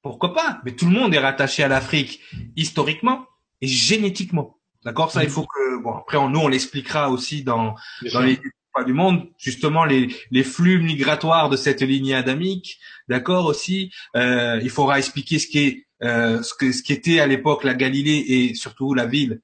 pourquoi 0.06 0.36
pas? 0.36 0.62
Mais 0.64 0.74
tout 0.74 0.86
le 0.86 0.92
monde 0.92 1.16
est 1.16 1.20
rattaché 1.20 1.64
à 1.64 1.68
l'Afrique 1.68 2.22
historiquement 2.56 3.26
et 3.60 3.66
génétiquement. 3.66 4.60
D'accord, 4.84 5.12
ça 5.12 5.24
il 5.24 5.32
faut 5.32 5.48
que 5.48 5.82
bon 5.82 5.94
après 5.94 6.18
nous 6.30 6.40
on 6.40 6.48
l'expliquera 6.48 7.10
aussi 7.10 7.44
dans 7.44 7.74
dans 8.14 8.22
les 8.22 8.40
du 8.86 8.94
monde 8.94 9.28
justement 9.40 9.84
les 9.84 10.16
les 10.30 10.44
flux 10.44 10.80
migratoires 10.80 11.50
de 11.50 11.58
cette 11.58 11.82
lignée 11.82 12.14
adamique. 12.14 12.78
D'accord 13.10 13.48
aussi, 13.48 13.92
euh, 14.16 14.60
il 14.62 14.70
faudra 14.70 15.00
expliquer 15.00 15.40
ce 15.40 15.48
qui 15.48 15.60
est 15.60 15.88
euh, 16.04 16.44
ce 16.44 16.54
que 16.54 16.72
ce 16.72 16.84
qui 16.84 16.94
était 16.94 17.20
à 17.20 17.26
l'époque 17.26 17.64
la 17.64 17.74
Galilée 17.74 18.24
et 18.28 18.54
surtout 18.54 18.94
la 18.94 19.08
ville 19.08 19.42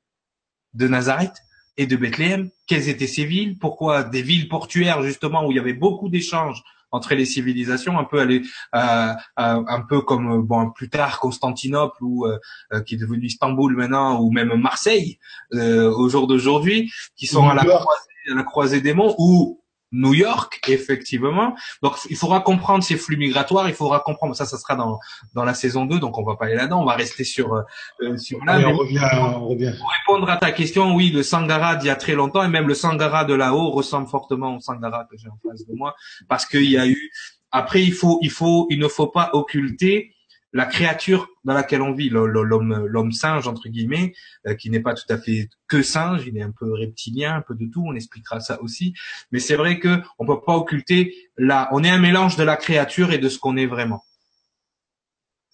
de 0.75 0.87
Nazareth 0.87 1.37
et 1.77 1.87
de 1.87 1.95
Bethléem. 1.95 2.51
Quelles 2.67 2.87
étaient 2.87 3.07
ces 3.07 3.25
villes? 3.25 3.57
Pourquoi 3.57 4.03
des 4.03 4.21
villes 4.21 4.47
portuaires 4.47 5.01
justement 5.01 5.43
où 5.43 5.51
il 5.51 5.55
y 5.55 5.59
avait 5.59 5.73
beaucoup 5.73 6.07
d'échanges 6.07 6.61
entre 6.91 7.15
les 7.15 7.25
civilisations, 7.25 7.97
un 7.97 8.03
peu 8.03 8.19
aller 8.19 8.41
euh, 8.75 9.13
un 9.37 9.81
peu 9.87 10.01
comme 10.01 10.41
bon 10.43 10.71
plus 10.71 10.89
tard 10.89 11.19
Constantinople 11.19 12.03
ou 12.03 12.25
euh, 12.25 12.37
euh, 12.73 12.81
qui 12.81 12.95
est 12.95 12.97
devenu 12.97 13.25
Istanbul 13.25 13.75
maintenant 13.75 14.19
ou 14.19 14.31
même 14.31 14.53
Marseille 14.55 15.17
au 15.53 16.09
jour 16.09 16.27
d'aujourd'hui, 16.27 16.91
qui 17.15 17.27
sont 17.27 17.47
à 17.49 17.53
la, 17.53 17.63
croisée, 17.63 18.31
à 18.31 18.35
la 18.35 18.43
croisée 18.43 18.81
des 18.81 18.93
monts 18.93 19.15
ou 19.17 19.60
New 19.91 20.13
York, 20.13 20.61
effectivement. 20.67 21.55
Donc, 21.83 21.95
il 22.09 22.15
faudra 22.15 22.39
comprendre 22.39 22.83
ces 22.83 22.95
flux 22.95 23.17
migratoires. 23.17 23.67
Il 23.67 23.75
faudra 23.75 23.99
comprendre 23.99 24.35
ça. 24.35 24.45
Ça 24.45 24.57
sera 24.57 24.75
dans 24.75 24.99
dans 25.33 25.43
la 25.43 25.53
saison 25.53 25.85
2, 25.85 25.99
donc 25.99 26.17
on 26.17 26.23
va 26.23 26.35
pas 26.35 26.45
aller 26.45 26.55
là-dedans. 26.55 26.81
On 26.81 26.85
va 26.85 26.95
rester 26.95 27.23
sur 27.23 27.53
euh, 27.53 28.17
sur 28.17 28.43
là. 28.45 28.61
on 28.67 28.77
revient, 28.77 29.01
on 29.19 29.47
revient. 29.47 29.73
Pour 29.77 29.91
répondre 29.91 30.29
à 30.29 30.37
ta 30.37 30.51
question, 30.51 30.95
oui, 30.95 31.11
le 31.11 31.23
Sangara 31.23 31.75
d'il 31.75 31.87
y 31.87 31.89
a 31.89 31.95
très 31.95 32.13
longtemps 32.13 32.43
et 32.43 32.47
même 32.47 32.67
le 32.67 32.75
Sangara 32.75 33.25
de 33.25 33.33
là-haut 33.33 33.71
ressemble 33.71 34.07
fortement 34.07 34.55
au 34.55 34.59
Sangara 34.59 35.05
que 35.09 35.17
j'ai 35.17 35.27
en 35.27 35.37
face 35.49 35.65
de 35.65 35.73
moi 35.73 35.95
parce 36.27 36.45
qu'il 36.45 36.69
y 36.69 36.77
a 36.77 36.87
eu. 36.87 37.11
Après, 37.51 37.83
il 37.83 37.93
faut 37.93 38.19
il 38.21 38.31
faut 38.31 38.67
il 38.69 38.79
ne 38.79 38.87
faut 38.87 39.07
pas 39.07 39.29
occulter 39.33 40.13
la 40.53 40.65
créature 40.65 41.29
dans 41.43 41.53
laquelle 41.53 41.81
on 41.81 41.93
vit, 41.93 42.09
l'homme, 42.09 42.85
l'homme 42.85 43.11
singe 43.11 43.47
entre 43.47 43.69
guillemets, 43.69 44.13
euh, 44.47 44.55
qui 44.55 44.69
n'est 44.69 44.81
pas 44.81 44.93
tout 44.93 45.05
à 45.09 45.17
fait 45.17 45.49
que 45.67 45.81
singe, 45.81 46.23
il 46.27 46.37
est 46.37 46.41
un 46.41 46.51
peu 46.51 46.73
reptilien, 46.73 47.35
un 47.35 47.41
peu 47.41 47.55
de 47.55 47.65
tout. 47.65 47.83
On 47.85 47.95
expliquera 47.95 48.39
ça 48.39 48.61
aussi. 48.61 48.93
Mais 49.31 49.39
c'est 49.39 49.55
vrai 49.55 49.79
que 49.79 50.01
on 50.19 50.25
peut 50.25 50.41
pas 50.45 50.55
occulter 50.55 51.15
la. 51.37 51.69
On 51.71 51.83
est 51.83 51.89
un 51.89 51.99
mélange 51.99 52.35
de 52.35 52.43
la 52.43 52.57
créature 52.57 53.11
et 53.11 53.17
de 53.17 53.29
ce 53.29 53.39
qu'on 53.39 53.57
est 53.57 53.67
vraiment. 53.67 54.03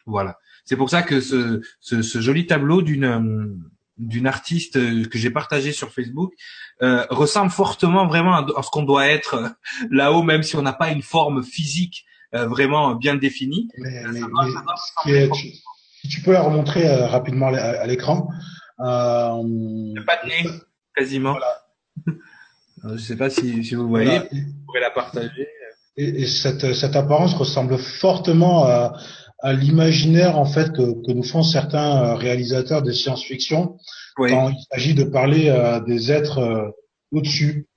Voilà. 0.05 0.37
C'est 0.65 0.77
pour 0.77 0.89
ça 0.89 1.01
que 1.01 1.21
ce, 1.21 1.61
ce, 1.79 2.01
ce 2.01 2.21
joli 2.21 2.47
tableau 2.47 2.81
d'une 2.81 3.61
d'une 3.97 4.27
artiste 4.27 4.73
que 5.09 5.17
j'ai 5.17 5.31
partagé 5.31 5.71
sur 5.71 5.91
Facebook 5.91 6.33
euh, 6.81 7.05
ressemble 7.09 7.51
fortement 7.51 8.05
vraiment 8.05 8.35
à, 8.35 8.61
ce 8.61 8.69
qu'on 8.69 8.83
doit 8.83 9.07
être 9.07 9.55
là-haut, 9.89 10.23
même 10.23 10.43
si 10.43 10.55
on 10.55 10.61
n'a 10.61 10.73
pas 10.73 10.91
une 10.91 11.01
forme 11.01 11.43
physique 11.43 12.05
euh, 12.05 12.16
vraiment 12.33 12.95
bien 12.95 13.15
définie. 13.15 13.69
Mais, 13.77 14.03
mais, 15.05 15.29
tu, 15.29 15.51
tu, 16.09 16.21
peux 16.21 16.31
la 16.31 16.41
remontrer 16.41 16.87
euh, 16.87 17.07
rapidement 17.07 17.47
à, 17.47 17.85
l'écran. 17.87 18.29
Euh, 18.79 19.43
quasiment. 20.95 21.31
Voilà. 21.31 21.65
Je 22.83 22.93
ne 22.93 22.97
sais 22.97 23.17
pas 23.17 23.29
si, 23.29 23.63
si 23.63 23.75
vous 23.75 23.87
voyez, 23.87 24.19
vous 24.19 24.65
pourrez 24.65 24.79
la 24.81 24.91
partager. 24.91 25.47
Et, 25.97 26.21
et 26.21 26.27
cette, 26.27 26.73
cette 26.73 26.95
apparence 26.95 27.33
ressemble 27.33 27.77
fortement 27.77 28.65
à, 28.65 28.93
à 29.39 29.53
l'imaginaire 29.53 30.37
en 30.37 30.45
fait 30.45 30.71
que, 30.71 31.05
que, 31.05 31.11
nous 31.11 31.23
font 31.23 31.43
certains 31.43 32.03
euh, 32.03 32.15
réalisateurs 32.15 32.81
de 32.81 32.91
science-fiction 32.91 33.77
quand 34.15 34.49
il 34.49 34.65
s'agit 34.71 34.95
de 34.95 35.03
parler 35.03 35.53
des 35.85 36.11
êtres 36.11 36.39
euh, 36.39 36.69
au-dessus. 37.11 37.67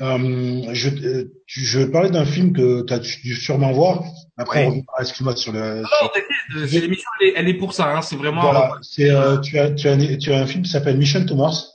Euh, 0.00 0.62
je, 0.72 0.88
euh, 0.88 1.32
je 1.46 1.78
vais 1.78 1.90
parler 1.90 2.10
d'un 2.10 2.24
film 2.24 2.52
que 2.52 2.82
tu 2.82 2.92
as 2.92 2.98
dû 2.98 3.34
sûrement 3.36 3.72
voir. 3.72 4.04
Après, 4.36 4.66
ouais. 4.66 4.82
excuse-moi 5.00 5.36
sur 5.36 5.52
le. 5.52 5.82
Non, 5.82 6.64
l'émission, 6.72 7.10
elle, 7.20 7.32
elle, 7.36 7.48
est 7.48 7.54
pour 7.54 7.72
ça. 7.72 7.94
Hein, 7.94 8.02
c'est 8.02 8.16
vraiment. 8.16 8.42
Voilà, 8.42 8.72
c'est 8.82 9.10
euh, 9.10 9.38
tu 9.38 9.58
as 9.58 9.70
tu 9.70 9.88
as 9.88 10.16
tu 10.16 10.32
as 10.32 10.40
un 10.40 10.46
film 10.46 10.62
qui 10.62 10.70
s'appelle 10.70 10.98
to 11.26 11.36
Mars. 11.36 11.70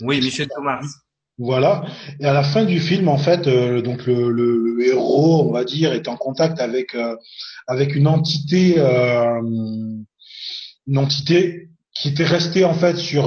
Oui, 0.00 0.20
to 0.20 0.62
Mars. 0.62 0.86
Voilà. 1.40 1.86
Et 2.20 2.26
à 2.26 2.34
la 2.34 2.42
fin 2.42 2.66
du 2.66 2.80
film, 2.80 3.08
en 3.08 3.16
fait, 3.16 3.46
euh, 3.46 3.80
donc 3.80 4.04
le, 4.04 4.30
le, 4.30 4.58
le, 4.58 4.86
héros, 4.86 5.48
on 5.48 5.52
va 5.52 5.64
dire, 5.64 5.94
est 5.94 6.06
en 6.06 6.16
contact 6.16 6.60
avec 6.60 6.94
euh, 6.94 7.16
avec 7.66 7.94
une 7.94 8.06
entité, 8.06 8.74
euh, 8.76 9.40
une 10.86 10.98
entité 10.98 11.70
qui 11.94 12.08
était 12.08 12.24
restée 12.24 12.64
en 12.64 12.74
fait 12.74 12.96
sur 12.96 13.24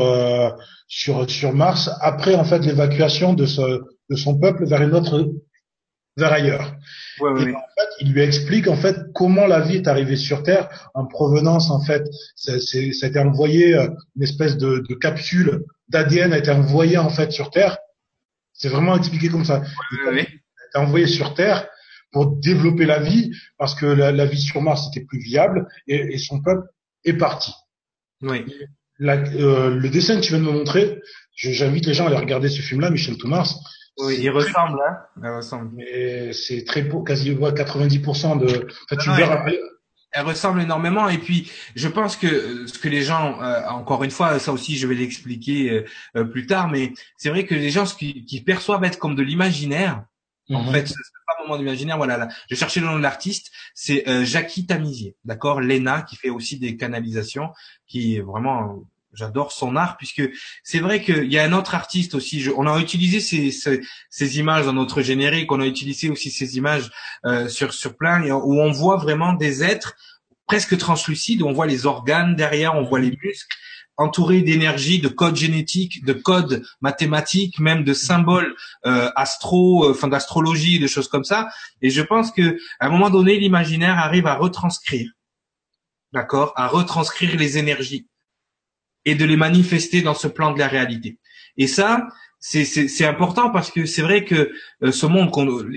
sur 0.88 1.30
sur 1.30 1.54
Mars 1.54 1.90
après 2.02 2.36
en 2.36 2.44
fait 2.44 2.60
l'évacuation 2.60 3.34
de 3.34 3.46
ce 3.46 3.82
de 4.10 4.16
son 4.16 4.40
peuple 4.40 4.66
vers 4.66 4.82
une 4.82 4.94
autre 4.94 5.32
vers 6.16 6.32
ailleurs. 6.32 6.76
Ouais, 7.20 7.32
ouais, 7.32 7.50
et 7.50 7.56
en 7.56 7.60
fait, 7.60 7.90
il 8.02 8.14
lui 8.14 8.22
explique 8.22 8.68
en 8.68 8.76
fait 8.76 8.96
comment 9.16 9.48
la 9.48 9.62
vie 9.62 9.78
est 9.78 9.88
arrivée 9.88 10.16
sur 10.16 10.44
Terre 10.44 10.92
en 10.94 11.06
provenance 11.06 11.72
en 11.72 11.82
fait, 11.82 12.04
ça, 12.36 12.60
ça 12.60 12.78
a 12.78 13.10
été 13.10 13.20
envoyé 13.20 13.76
une 13.76 14.24
espèce 14.24 14.58
de, 14.58 14.84
de 14.88 14.96
capsule 14.96 15.64
d'ADN 15.90 16.34
a 16.34 16.38
été 16.38 16.52
envoyée 16.52 16.98
en 16.98 17.10
fait 17.10 17.32
sur 17.32 17.50
Terre 17.50 17.78
c'est 18.54 18.70
vraiment 18.70 18.96
expliqué 18.96 19.30
comme 19.30 19.46
ça. 19.46 19.64
Oui, 19.92 20.00
oui. 20.12 20.28
envoyé 20.76 21.08
sur 21.08 21.34
Terre 21.34 21.68
pour 22.12 22.38
développer 22.38 22.86
la 22.86 23.00
vie 23.00 23.32
parce 23.58 23.76
que 23.76 23.86
la, 23.86 24.26
vie 24.26 24.40
sur 24.40 24.62
Mars 24.62 24.88
était 24.90 25.06
plus 25.06 25.20
viable 25.20 25.68
et, 25.88 26.18
son 26.18 26.42
peuple 26.42 26.68
est 27.04 27.14
parti. 27.14 27.52
Oui. 28.22 28.46
Euh, 29.02 29.70
le 29.70 29.90
dessin 29.90 30.16
que 30.16 30.22
tu 30.22 30.34
viens 30.34 30.40
de 30.40 30.46
me 30.46 30.52
montrer, 30.52 31.02
j'invite 31.36 31.86
les 31.86 31.94
gens 31.94 32.06
à 32.06 32.08
aller 32.08 32.18
regarder 32.18 32.50
ce 32.50 32.62
film-là, 32.62 32.90
Michel 32.90 33.18
to 33.18 33.28
Mars. 33.28 33.56
Oui, 34.00 34.18
il 34.20 34.30
ressemble, 34.30 34.80
hein. 34.88 34.98
Il 35.22 35.30
ressemble. 35.30 35.72
Mais 35.76 36.34
c'est 36.34 36.64
très 36.66 36.82
beau, 36.82 37.04
quasi 37.04 37.32
90% 37.32 38.40
de. 38.40 38.68
Enfin, 38.90 39.02
tu 39.02 39.12
verras 39.12 39.46
elle 40.14 40.26
ressemble 40.26 40.62
énormément 40.62 41.10
et 41.10 41.18
puis 41.18 41.52
je 41.76 41.88
pense 41.88 42.16
que 42.16 42.28
euh, 42.28 42.68
ce 42.68 42.80
que 42.80 42.88
les 42.88 43.02
gens 43.02 43.42
euh, 43.42 43.68
encore 43.70 44.04
une 44.04 44.12
fois 44.12 44.40
ça 44.40 44.54
aussi 44.54 44.78
je 44.78 44.88
vais 44.88 44.96
l'expliquer 44.96 45.86
euh, 46.16 46.24
plus 46.24 46.46
tard 46.46 46.70
mais 46.70 46.94
c'est 47.18 47.30
vrai 47.30 47.46
que 47.46 47.56
les 47.56 47.72
gens 47.72 47.86
ce 47.86 47.96
qui, 47.96 48.24
qui 48.26 48.42
perçoivent 48.42 48.84
être 48.84 49.00
comme 49.00 49.16
de 49.16 49.24
l'imaginaire 49.24 50.06
en 50.52 50.64
mhm. 50.64 50.72
fait 50.72 50.94
moment 51.44 51.58
d'imaginaire 51.58 51.98
voilà 51.98 52.18
là, 52.18 52.28
je 52.50 52.56
cherchais 52.56 52.80
le 52.80 52.88
nom 52.88 52.98
de 52.98 53.04
l'artiste 53.04 53.52
c'est 53.74 54.04
Jackie 54.26 54.66
Tamizier 54.66 55.16
d'accord 55.26 55.62
Lena 55.62 56.02
qui 56.02 56.16
fait 56.16 56.30
aussi 56.30 56.60
des 56.60 56.78
canalisations 56.78 57.50
qui 57.88 58.16
est 58.16 58.22
vraiment 58.22 58.84
j'adore 59.14 59.52
son 59.52 59.76
art 59.76 59.98
puisque 59.98 60.24
c'est 60.64 60.80
vrai 60.80 61.02
qu'il 61.02 61.32
y 61.32 61.38
a 61.38 61.44
un 61.44 61.54
autre 61.54 61.76
artiste 61.76 62.16
aussi. 62.16 62.48
on 62.56 62.68
a 62.68 62.80
utilisé 62.80 63.20
ces, 63.20 63.52
ces, 63.52 63.82
ces, 64.10 64.40
images 64.40 64.66
dans 64.66 64.74
notre 64.74 65.02
générique, 65.02 65.52
on 65.52 65.62
a 65.62 65.66
utilisé 65.66 66.10
aussi 66.10 66.32
ces 66.32 66.58
images 66.58 66.90
euh, 67.26 67.48
sur 67.48 67.74
sur 67.74 67.96
plein 67.96 68.24
où 68.32 68.60
on 68.60 68.72
voit 68.72 68.98
vraiment 68.98 69.34
des 69.34 69.64
êtres 69.64 69.96
presque 70.48 70.78
translucides, 70.78 71.42
où 71.42 71.48
on 71.48 71.54
voit 71.54 71.68
les 71.68 71.86
organes 71.86 72.36
derrière, 72.36 72.76
on 72.76 72.84
voit 72.84 73.00
les 73.00 73.18
muscles 73.24 73.56
entourés 73.98 74.42
d'énergie, 74.42 75.00
de 75.00 75.08
codes 75.08 75.36
génétiques, 75.36 76.04
de 76.04 76.14
codes 76.14 76.64
mathématiques, 76.82 77.60
même 77.60 77.84
de 77.84 77.94
symboles 77.94 78.56
euh, 78.86 79.10
astro, 79.16 79.86
euh, 79.86 79.92
enfin 79.92 80.08
d'astrologie, 80.08 80.80
de 80.80 80.88
choses 80.88 81.08
comme 81.08 81.24
ça. 81.24 81.48
Et 81.82 81.90
je 81.90 82.02
pense 82.02 82.32
que 82.32 82.58
à 82.80 82.88
un 82.88 82.90
moment 82.90 83.10
donné, 83.10 83.38
l'imaginaire 83.38 83.98
arrive 83.98 84.28
à 84.28 84.36
retranscrire, 84.36 85.12
d'accord, 86.12 86.54
à 86.56 86.68
retranscrire 86.68 87.38
les 87.38 87.58
énergies 87.58 88.08
et 89.06 89.16
de 89.16 89.26
les 89.26 89.38
manifester 89.38 90.02
dans 90.02 90.14
ce 90.14 90.28
plan 90.28 90.54
de 90.54 90.60
la 90.60 90.68
réalité. 90.68 91.20
Et 91.58 91.68
ça, 91.68 92.08
c'est 92.40 93.06
important 93.06 93.52
parce 93.52 93.72
que 93.72 93.86
c'est 93.86 94.02
vrai 94.02 94.26
que 94.26 94.52
euh, 94.84 94.92
ce 94.92 95.06
monde, 95.06 95.32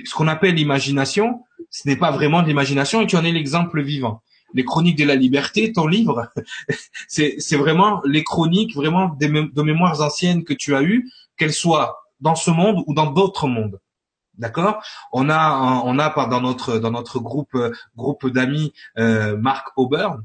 ce 0.04 0.14
qu'on 0.14 0.28
appelle 0.28 0.54
l'imagination, 0.54 1.44
ce 1.70 1.88
n'est 1.88 1.96
pas 1.96 2.10
vraiment 2.10 2.42
de 2.42 2.48
l'imagination 2.48 3.02
et 3.02 3.06
tu 3.06 3.16
en 3.16 3.24
es 3.24 3.30
l'exemple 3.30 3.82
vivant. 3.82 4.22
Les 4.54 4.64
chroniques 4.64 4.98
de 4.98 5.04
la 5.04 5.14
liberté, 5.14 5.72
ton 5.72 5.86
livre, 5.86 6.30
c'est 7.08 7.56
vraiment 7.56 8.00
les 8.04 8.24
chroniques 8.24 8.74
vraiment 8.74 9.08
de 9.08 9.62
mémoires 9.62 10.00
anciennes 10.00 10.44
que 10.44 10.54
tu 10.54 10.74
as 10.74 10.82
eues, 10.82 11.10
qu'elles 11.36 11.52
soient 11.52 11.98
dans 12.20 12.34
ce 12.34 12.50
monde 12.50 12.82
ou 12.86 12.94
dans 12.94 13.10
d'autres 13.10 13.48
mondes. 13.48 13.80
D'accord? 14.38 14.82
On 15.12 15.30
a 15.30 15.82
on 15.84 15.98
a 15.98 16.26
dans 16.26 16.40
notre 16.42 16.78
dans 16.78 16.90
notre 16.90 17.20
groupe 17.20 17.54
euh, 17.54 17.72
groupe 17.96 18.26
d'amis 18.28 18.74
euh, 18.98 19.36
Marc 19.38 19.68
Auburn 19.76 20.22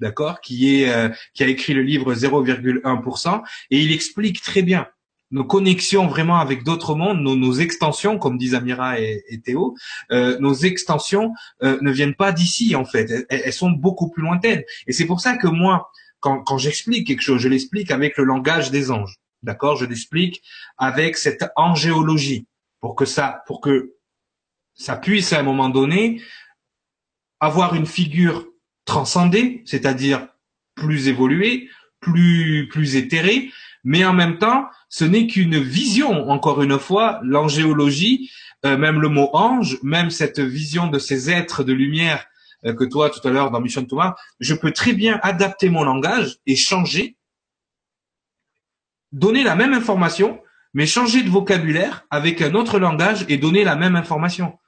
d'accord, 0.00 0.40
qui 0.40 0.76
est 0.76 0.92
euh, 0.92 1.08
qui 1.34 1.42
a 1.42 1.48
écrit 1.48 1.74
le 1.74 1.82
livre 1.82 2.14
0,1%, 2.14 3.42
et 3.70 3.82
il 3.82 3.92
explique 3.92 4.42
très 4.42 4.62
bien 4.62 4.86
nos 5.30 5.44
connexions 5.44 6.06
vraiment 6.06 6.38
avec 6.38 6.64
d'autres 6.64 6.94
mondes, 6.94 7.20
nos, 7.20 7.36
nos, 7.36 7.54
extensions, 7.54 8.18
comme 8.18 8.38
disent 8.38 8.54
Amira 8.54 8.98
et, 8.98 9.40
Théo, 9.44 9.76
euh, 10.10 10.38
nos 10.40 10.54
extensions 10.54 11.32
euh, 11.62 11.78
ne 11.82 11.90
viennent 11.90 12.14
pas 12.14 12.32
d'ici 12.32 12.74
en 12.74 12.84
fait, 12.84 13.26
elles, 13.28 13.52
sont 13.52 13.70
beaucoup 13.70 14.08
plus 14.10 14.22
lointaines. 14.22 14.62
Et 14.86 14.92
c'est 14.92 15.06
pour 15.06 15.20
ça 15.20 15.36
que 15.36 15.46
moi, 15.46 15.90
quand, 16.20 16.42
quand 16.42 16.58
j'explique 16.58 17.06
quelque 17.06 17.22
chose, 17.22 17.40
je 17.40 17.48
l'explique 17.48 17.90
avec 17.90 18.16
le 18.16 18.24
langage 18.24 18.70
des 18.70 18.90
anges, 18.90 19.16
d'accord? 19.42 19.76
Je 19.76 19.84
l'explique 19.84 20.42
avec 20.78 21.16
cette 21.16 21.44
angéologie 21.56 22.46
pour 22.80 22.94
que 22.94 23.04
ça, 23.04 23.42
pour 23.46 23.60
que 23.60 23.94
ça 24.74 24.96
puisse 24.96 25.32
à 25.32 25.40
un 25.40 25.42
moment 25.42 25.68
donné 25.68 26.22
avoir 27.40 27.74
une 27.74 27.86
figure 27.86 28.46
transcender, 28.84 29.62
c'est-à-dire 29.66 30.28
plus 30.74 31.08
évolué, 31.08 31.68
plus 32.00 32.68
plus 32.70 32.96
éthéré, 32.96 33.50
mais 33.88 34.04
en 34.04 34.12
même 34.12 34.36
temps, 34.36 34.68
ce 34.90 35.06
n'est 35.06 35.26
qu'une 35.26 35.58
vision. 35.58 36.28
Encore 36.28 36.62
une 36.62 36.78
fois, 36.78 37.20
l'angéologie, 37.22 38.30
euh, 38.66 38.76
même 38.76 39.00
le 39.00 39.08
mot 39.08 39.30
ange, 39.32 39.78
même 39.82 40.10
cette 40.10 40.40
vision 40.40 40.88
de 40.88 40.98
ces 40.98 41.30
êtres 41.30 41.64
de 41.64 41.72
lumière 41.72 42.26
euh, 42.66 42.74
que 42.74 42.84
toi 42.84 43.08
tout 43.08 43.26
à 43.26 43.30
l'heure 43.30 43.50
dans 43.50 43.62
Mission 43.62 43.86
Thomas, 43.86 44.14
je 44.40 44.54
peux 44.54 44.72
très 44.72 44.92
bien 44.92 45.18
adapter 45.22 45.70
mon 45.70 45.84
langage 45.84 46.36
et 46.44 46.54
changer, 46.54 47.16
donner 49.12 49.42
la 49.42 49.56
même 49.56 49.72
information, 49.72 50.38
mais 50.74 50.86
changer 50.86 51.22
de 51.22 51.30
vocabulaire 51.30 52.04
avec 52.10 52.42
un 52.42 52.52
autre 52.52 52.78
langage 52.78 53.24
et 53.30 53.38
donner 53.38 53.64
la 53.64 53.74
même 53.74 53.96
information. 53.96 54.58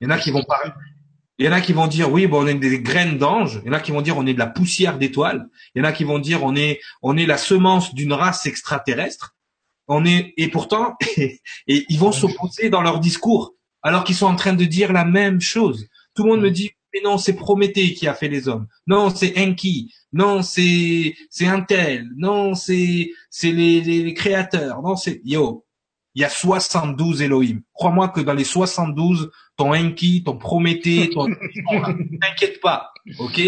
Il 0.00 0.08
y 0.08 0.10
en 0.10 0.10
a 0.10 0.18
qui 0.18 0.32
vont 0.32 0.42
parler, 0.42 0.72
il 1.38 1.44
y 1.44 1.48
en 1.48 1.52
a 1.52 1.60
qui 1.60 1.72
vont 1.72 1.86
dire 1.86 2.10
oui, 2.10 2.26
bon, 2.26 2.44
on 2.44 2.46
est 2.46 2.54
des 2.54 2.80
graines 2.80 3.18
d'ange. 3.18 3.60
Il 3.64 3.68
y 3.68 3.70
en 3.70 3.74
a 3.74 3.80
qui 3.80 3.92
vont 3.92 4.00
dire 4.00 4.16
on 4.16 4.26
est 4.26 4.34
de 4.34 4.38
la 4.38 4.46
poussière 4.46 4.98
d'étoiles. 4.98 5.48
Il 5.74 5.80
y 5.80 5.82
en 5.82 5.84
a 5.84 5.92
qui 5.92 6.04
vont 6.04 6.18
dire 6.18 6.42
on 6.42 6.56
est 6.56 6.80
on 7.02 7.16
est 7.16 7.26
la 7.26 7.36
semence 7.36 7.94
d'une 7.94 8.12
race 8.12 8.46
extraterrestre. 8.46 9.36
On 9.86 10.04
est 10.04 10.32
et 10.38 10.48
pourtant 10.48 10.96
et, 11.16 11.40
ils 11.66 11.98
vont 11.98 12.12
s'opposer 12.12 12.70
dans 12.70 12.82
leur 12.82 13.00
discours 13.00 13.54
alors 13.82 14.04
qu'ils 14.04 14.16
sont 14.16 14.26
en 14.26 14.36
train 14.36 14.54
de 14.54 14.64
dire 14.64 14.92
la 14.92 15.04
même 15.04 15.40
chose. 15.40 15.86
Tout 16.14 16.24
le 16.24 16.30
monde 16.30 16.40
me 16.40 16.50
dit 16.50 16.70
mais 16.94 17.00
non, 17.04 17.18
c'est 17.18 17.34
Prométhée 17.34 17.92
qui 17.92 18.08
a 18.08 18.14
fait 18.14 18.28
les 18.28 18.48
hommes. 18.48 18.66
Non, 18.86 19.10
c'est 19.10 19.34
Enki. 19.36 19.92
Non, 20.14 20.40
c'est 20.40 21.14
c'est 21.28 21.46
Intel. 21.46 22.08
Non, 22.16 22.54
c'est 22.54 23.10
c'est 23.28 23.52
les 23.52 24.14
créateurs. 24.14 24.80
Non, 24.80 24.96
c'est 24.96 25.20
yo 25.22 25.65
il 26.16 26.22
y 26.22 26.24
a 26.24 26.30
72 26.30 27.20
Elohim. 27.20 27.60
Crois-moi 27.74 28.08
que 28.08 28.22
dans 28.22 28.32
les 28.32 28.44
72, 28.44 29.30
ton 29.56 29.74
Enki, 29.74 30.24
ton 30.24 30.38
Prométhée, 30.38 31.10
ton... 31.14 31.26
t'inquiète 32.20 32.60
pas, 32.60 32.90
ok? 33.18 33.40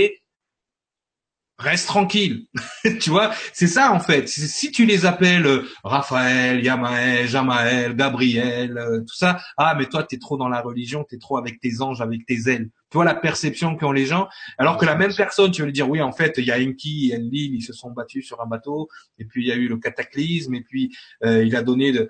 Reste 1.58 1.88
tranquille, 1.88 2.46
tu 3.00 3.10
vois. 3.10 3.32
C'est 3.52 3.66
ça 3.66 3.92
en 3.92 3.98
fait. 3.98 4.28
Si 4.28 4.70
tu 4.70 4.84
les 4.84 5.06
appelles 5.06 5.46
euh, 5.46 5.64
Raphaël, 5.82 6.62
Yamaël, 6.62 7.26
Jamaël, 7.26 7.96
Gabriel, 7.96 8.78
euh, 8.78 9.00
tout 9.00 9.16
ça, 9.16 9.40
ah 9.56 9.74
mais 9.76 9.86
toi 9.86 10.04
t'es 10.04 10.18
trop 10.18 10.36
dans 10.36 10.48
la 10.48 10.60
religion, 10.60 11.04
t'es 11.08 11.18
trop 11.18 11.36
avec 11.36 11.58
tes 11.58 11.80
anges, 11.80 12.00
avec 12.00 12.26
tes 12.26 12.48
ailes. 12.48 12.70
Tu 12.90 12.98
vois 12.98 13.04
la 13.04 13.16
perception 13.16 13.76
qu'ont 13.76 13.90
les 13.90 14.06
gens? 14.06 14.28
Alors 14.56 14.76
que 14.76 14.86
la 14.86 14.94
même 14.94 15.12
personne, 15.12 15.50
tu 15.50 15.62
veux 15.62 15.66
lui 15.66 15.72
dire 15.72 15.90
oui 15.90 16.00
en 16.00 16.12
fait 16.12 16.34
il 16.36 16.44
y 16.44 16.52
a 16.52 16.60
Enki 16.60 17.10
et 17.10 17.16
Enlil, 17.16 17.56
ils 17.56 17.62
se 17.62 17.72
sont 17.72 17.90
battus 17.90 18.24
sur 18.24 18.40
un 18.40 18.46
bateau, 18.46 18.88
et 19.18 19.24
puis 19.24 19.42
il 19.42 19.48
y 19.48 19.52
a 19.52 19.56
eu 19.56 19.66
le 19.66 19.78
cataclysme, 19.78 20.54
et 20.54 20.62
puis 20.62 20.94
euh, 21.24 21.42
il 21.42 21.56
a 21.56 21.62
donné 21.62 21.90
de 21.90 22.08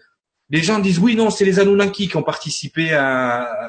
les 0.51 0.63
gens 0.63 0.79
disent 0.79 0.99
oui, 0.99 1.15
non, 1.15 1.31
c'est 1.31 1.45
les 1.45 1.59
Anunnaki 1.59 2.09
qui 2.09 2.17
ont 2.17 2.23
participé 2.23 2.91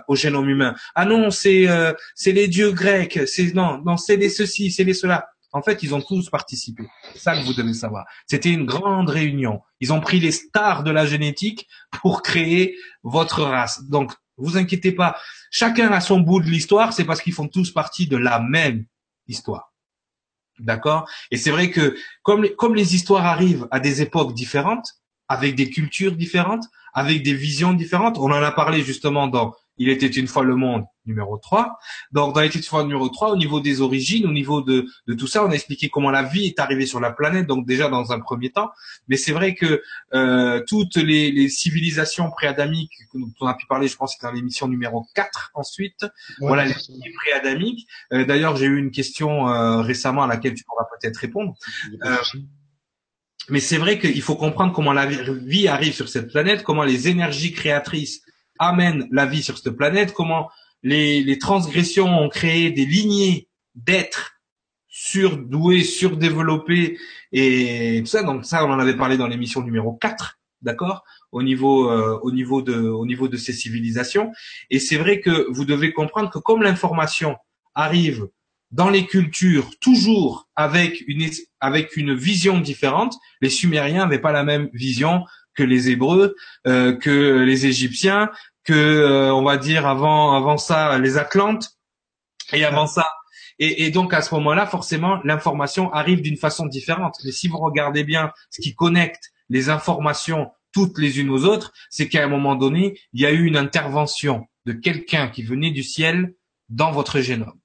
au 0.08 0.16
génome 0.16 0.50
humain. 0.50 0.76
Ah 0.96 1.06
non, 1.06 1.32
c'est 1.32 1.68
euh, 1.68 1.94
c'est 2.16 2.32
les 2.32 2.48
dieux 2.48 2.72
grecs. 2.72 3.20
C'est 3.28 3.54
non, 3.54 3.82
non, 3.86 3.98
c'est 3.98 4.16
les 4.16 4.30
ceci, 4.30 4.72
c'est 4.72 4.84
les 4.84 4.94
cela. 4.94 5.30
En 5.52 5.64
fait, 5.64 5.82
ils 5.82 5.96
ont 5.96 6.02
tous 6.02 6.30
participé. 6.30 6.84
C'est 7.14 7.20
ça 7.20 7.36
que 7.36 7.44
vous 7.44 7.54
devez 7.54 7.74
savoir. 7.74 8.06
C'était 8.28 8.52
une 8.52 8.66
grande 8.66 9.10
réunion. 9.10 9.62
Ils 9.80 9.92
ont 9.92 10.00
pris 10.00 10.20
les 10.20 10.32
stars 10.32 10.84
de 10.84 10.92
la 10.92 11.08
génétique 11.08 11.68
pour 12.02 12.22
créer 12.22 12.78
votre 13.02 13.42
race. 13.42 13.84
Donc, 13.86 14.14
vous 14.38 14.58
inquiétez 14.58 14.92
pas. 14.92 15.18
Chacun 15.50 15.92
a 15.92 16.02
son 16.02 16.20
bout 16.20 16.40
de 16.40 16.46
l'histoire. 16.46 16.94
C'est 16.94 17.04
parce 17.04 17.22
qu'ils 17.22 17.34
font 17.34 17.48
tous 17.48 17.72
partie 17.72 18.08
de 18.08 18.16
la 18.16 18.40
même 18.40 18.86
histoire. 19.28 19.74
D'accord? 20.60 21.10
Et 21.32 21.38
c'est 21.38 21.52
vrai 21.52 21.72
que 21.72 21.98
comme 22.22 22.44
les, 22.44 22.54
comme 22.54 22.76
les 22.76 22.94
histoires 22.94 23.26
arrivent 23.26 23.68
à 23.72 23.80
des 23.80 24.04
époques 24.04 24.36
différentes, 24.36 24.99
avec 25.30 25.56
des 25.56 25.70
cultures 25.70 26.16
différentes, 26.16 26.66
avec 26.94 27.24
des 27.24 27.34
visions 27.34 27.74
différentes, 27.74 28.18
on 28.18 28.26
en 28.26 28.44
a 28.44 28.52
parlé 28.52 28.82
justement 28.82 29.28
dans 29.28 29.54
il 29.80 29.88
était 29.88 30.08
une 30.08 30.28
fois 30.28 30.44
le 30.44 30.56
monde 30.56 30.84
numéro 31.06 31.38
3. 31.38 31.80
Donc 32.12 32.36
dans 32.36 32.42
Il 32.42 32.48
était 32.48 32.60
une 32.60 32.66
fois 32.66 32.84
numéro 32.84 33.08
3, 33.08 33.32
au 33.32 33.38
niveau 33.38 33.62
des 33.62 33.82
origines, 33.82 34.28
au 34.28 34.32
niveau 34.32 34.62
de, 34.62 34.86
de 35.08 35.14
tout 35.14 35.26
ça, 35.26 35.44
on 35.44 35.50
a 35.50 35.54
expliqué 35.54 35.90
comment 35.90 36.12
la 36.12 36.22
vie 36.22 36.46
est 36.46 36.60
arrivée 36.60 36.86
sur 36.86 37.00
la 37.00 37.12
planète, 37.12 37.48
donc 37.48 37.66
déjà 37.66 37.88
dans 37.88 38.12
un 38.12 38.20
premier 38.20 38.52
temps. 38.52 38.70
Mais 39.08 39.16
c'est 39.16 39.32
vrai 39.32 39.56
que 39.56 39.82
euh, 40.14 40.62
toutes 40.68 40.98
les, 40.98 41.32
les 41.32 41.48
civilisations 41.48 42.30
préadamiques 42.30 42.92
dont 43.14 43.32
on 43.40 43.48
a 43.48 43.54
pu 43.54 43.66
parler, 43.68 43.88
je 43.88 43.96
pense 43.96 44.12
que 44.12 44.18
c'était 44.20 44.28
dans 44.28 44.34
l'émission 44.34 44.68
numéro 44.68 45.08
4 45.16 45.52
ensuite, 45.54 46.06
voilà 46.40 46.66
les 46.66 47.14
préadamiques. 47.16 47.88
Euh, 48.12 48.26
D'ailleurs, 48.26 48.58
j'ai 48.58 48.66
eu 48.66 48.78
une 48.78 48.92
question 48.92 49.50
euh, 49.50 49.82
récemment 49.82 50.24
à 50.24 50.28
laquelle 50.28 50.54
tu 50.54 50.66
pourras 50.66 50.86
peut-être 51.00 51.18
répondre. 51.18 51.56
Mais 53.50 53.60
c'est 53.60 53.78
vrai 53.78 54.00
qu'il 54.00 54.22
faut 54.22 54.36
comprendre 54.36 54.74
comment 54.74 54.94
la 54.94 55.06
vie 55.06 55.68
arrive 55.68 55.94
sur 55.94 56.10
cette 56.10 56.32
planète, 56.32 56.64
comment 56.64 56.84
les 56.84 57.08
énergies 57.08 57.54
créatrices 57.54 58.22
amène 58.60 59.08
la 59.12 59.26
vie 59.26 59.44
sur 59.44 59.58
cette 59.58 59.76
planète, 59.76 60.14
comment 60.14 60.50
les, 60.84 61.24
les 61.24 61.40
transgressions 61.40 62.08
ont 62.08 62.30
créé 62.30 62.72
des 62.72 62.86
lignées 62.86 63.48
d'êtres 63.76 64.34
surdoués, 64.88 65.84
surdéveloppés 65.84 66.98
et 67.32 68.02
tout 68.02 68.10
ça. 68.10 68.24
Donc 68.24 68.46
ça, 68.46 68.66
on 68.66 68.72
en 68.72 68.80
avait 68.80 68.98
parlé 68.98 69.18
dans 69.18 69.28
l'émission 69.28 69.62
numéro 69.62 69.94
4, 69.94 70.40
d'accord 70.62 71.04
au 71.32 71.44
niveau 71.44 71.92
euh, 71.92 72.20
au 72.22 72.32
niveau 72.32 72.62
de 72.62 72.76
au 72.76 73.06
niveau 73.06 73.28
de 73.28 73.38
ces 73.38 73.54
civilisations 73.54 74.32
et 74.70 74.80
c'est 74.80 74.98
vrai 74.98 75.20
que 75.22 75.48
vous 75.52 75.66
devez 75.66 75.94
comprendre 75.94 76.32
que 76.32 76.40
comme 76.40 76.64
l'information 76.64 77.38
arrive 77.76 78.28
dans 78.72 78.90
les 78.90 79.06
cultures 79.06 79.72
toujours 79.80 80.48
avec 80.56 81.04
une 81.08 81.30
avec 81.60 81.98
une 81.98 82.14
vision 82.14 82.60
différente 82.60 83.16
les 83.42 83.50
sumériens 83.50 84.06
n'avaient 84.06 84.20
pas 84.20 84.32
la 84.32 84.44
même 84.44 84.70
vision 84.74 85.26
que 85.56 85.64
les 85.64 85.90
hébreux 85.90 86.36
euh, 86.68 86.96
que 86.96 87.44
les 87.44 87.66
égyptiens 87.66 88.30
que 88.64 88.74
euh, 88.74 89.34
on 89.34 89.44
va 89.44 89.58
dire 89.58 89.88
avant 89.88 90.36
avant 90.36 90.58
ça 90.58 90.98
les 91.00 91.18
Atlantes 91.18 91.72
et 92.54 92.64
avant 92.64 92.88
ça 92.88 93.08
et, 93.60 93.86
et, 93.86 93.92
donc 93.92 94.14
à 94.14 94.22
ce 94.22 94.34
moment-là 94.36 94.66
forcément 94.66 95.20
l'information 95.24 95.92
arrive 95.92 96.22
d'une 96.22 96.38
façon 96.38 96.66
différente. 96.66 97.18
Mais 97.26 97.32
si 97.32 97.50
vous 97.50 97.58
regardez 97.58 98.06
bien 98.06 98.32
ce 98.50 98.62
qui 98.62 98.74
connecte 98.74 99.32
les 99.50 99.70
informations 99.70 100.52
toutes 100.72 100.98
les 100.98 101.20
unes 101.20 101.30
aux 101.30 101.44
autres, 101.44 101.74
c'est 101.90 102.08
qu'à 102.08 102.24
un 102.24 102.28
moment 102.28 102.56
donné 102.56 102.98
il 103.12 103.22
y 103.22 103.26
a 103.26 103.32
eu 103.32 103.44
une 103.46 103.58
intervention 103.58 104.48
de 104.66 104.72
quelqu'un 104.72 105.28
qui 105.28 105.44
venait 105.44 105.72
du 105.72 105.84
ciel 105.84 106.36
dans 106.70 106.92
votre 106.92 107.20
génome. 107.20 107.59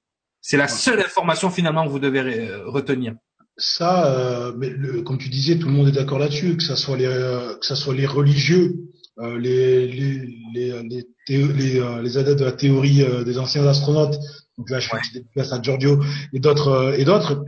C'est 0.47 0.57
la 0.57 0.67
seule 0.67 0.99
information 0.99 1.49
finalement 1.49 1.85
que 1.85 1.89
vous 1.89 1.99
devez 1.99 2.19
euh, 2.19 2.69
retenir. 2.69 3.13
Ça, 3.57 4.13
euh, 4.13 4.53
mais 4.57 4.69
le, 4.69 5.01
comme 5.01 5.17
tu 5.17 5.29
disais, 5.29 5.57
tout 5.57 5.67
le 5.67 5.73
monde 5.73 5.87
est 5.87 5.93
d'accord 5.93 6.19
là-dessus, 6.19 6.57
que 6.57 6.63
ça 6.63 6.75
soit 6.75 6.97
les, 6.97 7.05
euh, 7.05 7.55
que 7.55 7.65
ça 7.65 7.75
soit 7.75 7.95
les 7.95 8.05
religieux 8.05 8.75
euh, 9.19 9.39
les, 9.39 9.87
les, 9.87 10.27
les, 10.53 10.83
les, 10.83 11.07
les, 11.29 11.79
euh, 11.79 12.01
les, 12.01 12.17
adeptes 12.17 12.39
de 12.39 12.43
la 12.43 12.51
théorie 12.51 13.01
euh, 13.01 13.23
des 13.23 13.39
anciens 13.39 13.65
astronautes, 13.65 14.19
donc 14.57 14.69
là 14.69 14.81
je 14.81 14.89
fais 14.89 14.97
une 15.15 15.23
place 15.33 15.53
à 15.53 15.61
Giorgio 15.61 16.03
et 16.33 16.39
d'autres 16.39 16.93
et 16.97 17.05
d'autres. 17.05 17.41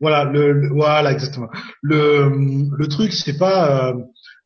Voilà, 0.00 0.24
le, 0.24 0.70
voilà 0.70 1.12
exactement. 1.12 1.48
Le, 1.82 2.32
le 2.74 2.88
truc 2.88 3.12
c'est 3.12 3.36
pas 3.36 3.92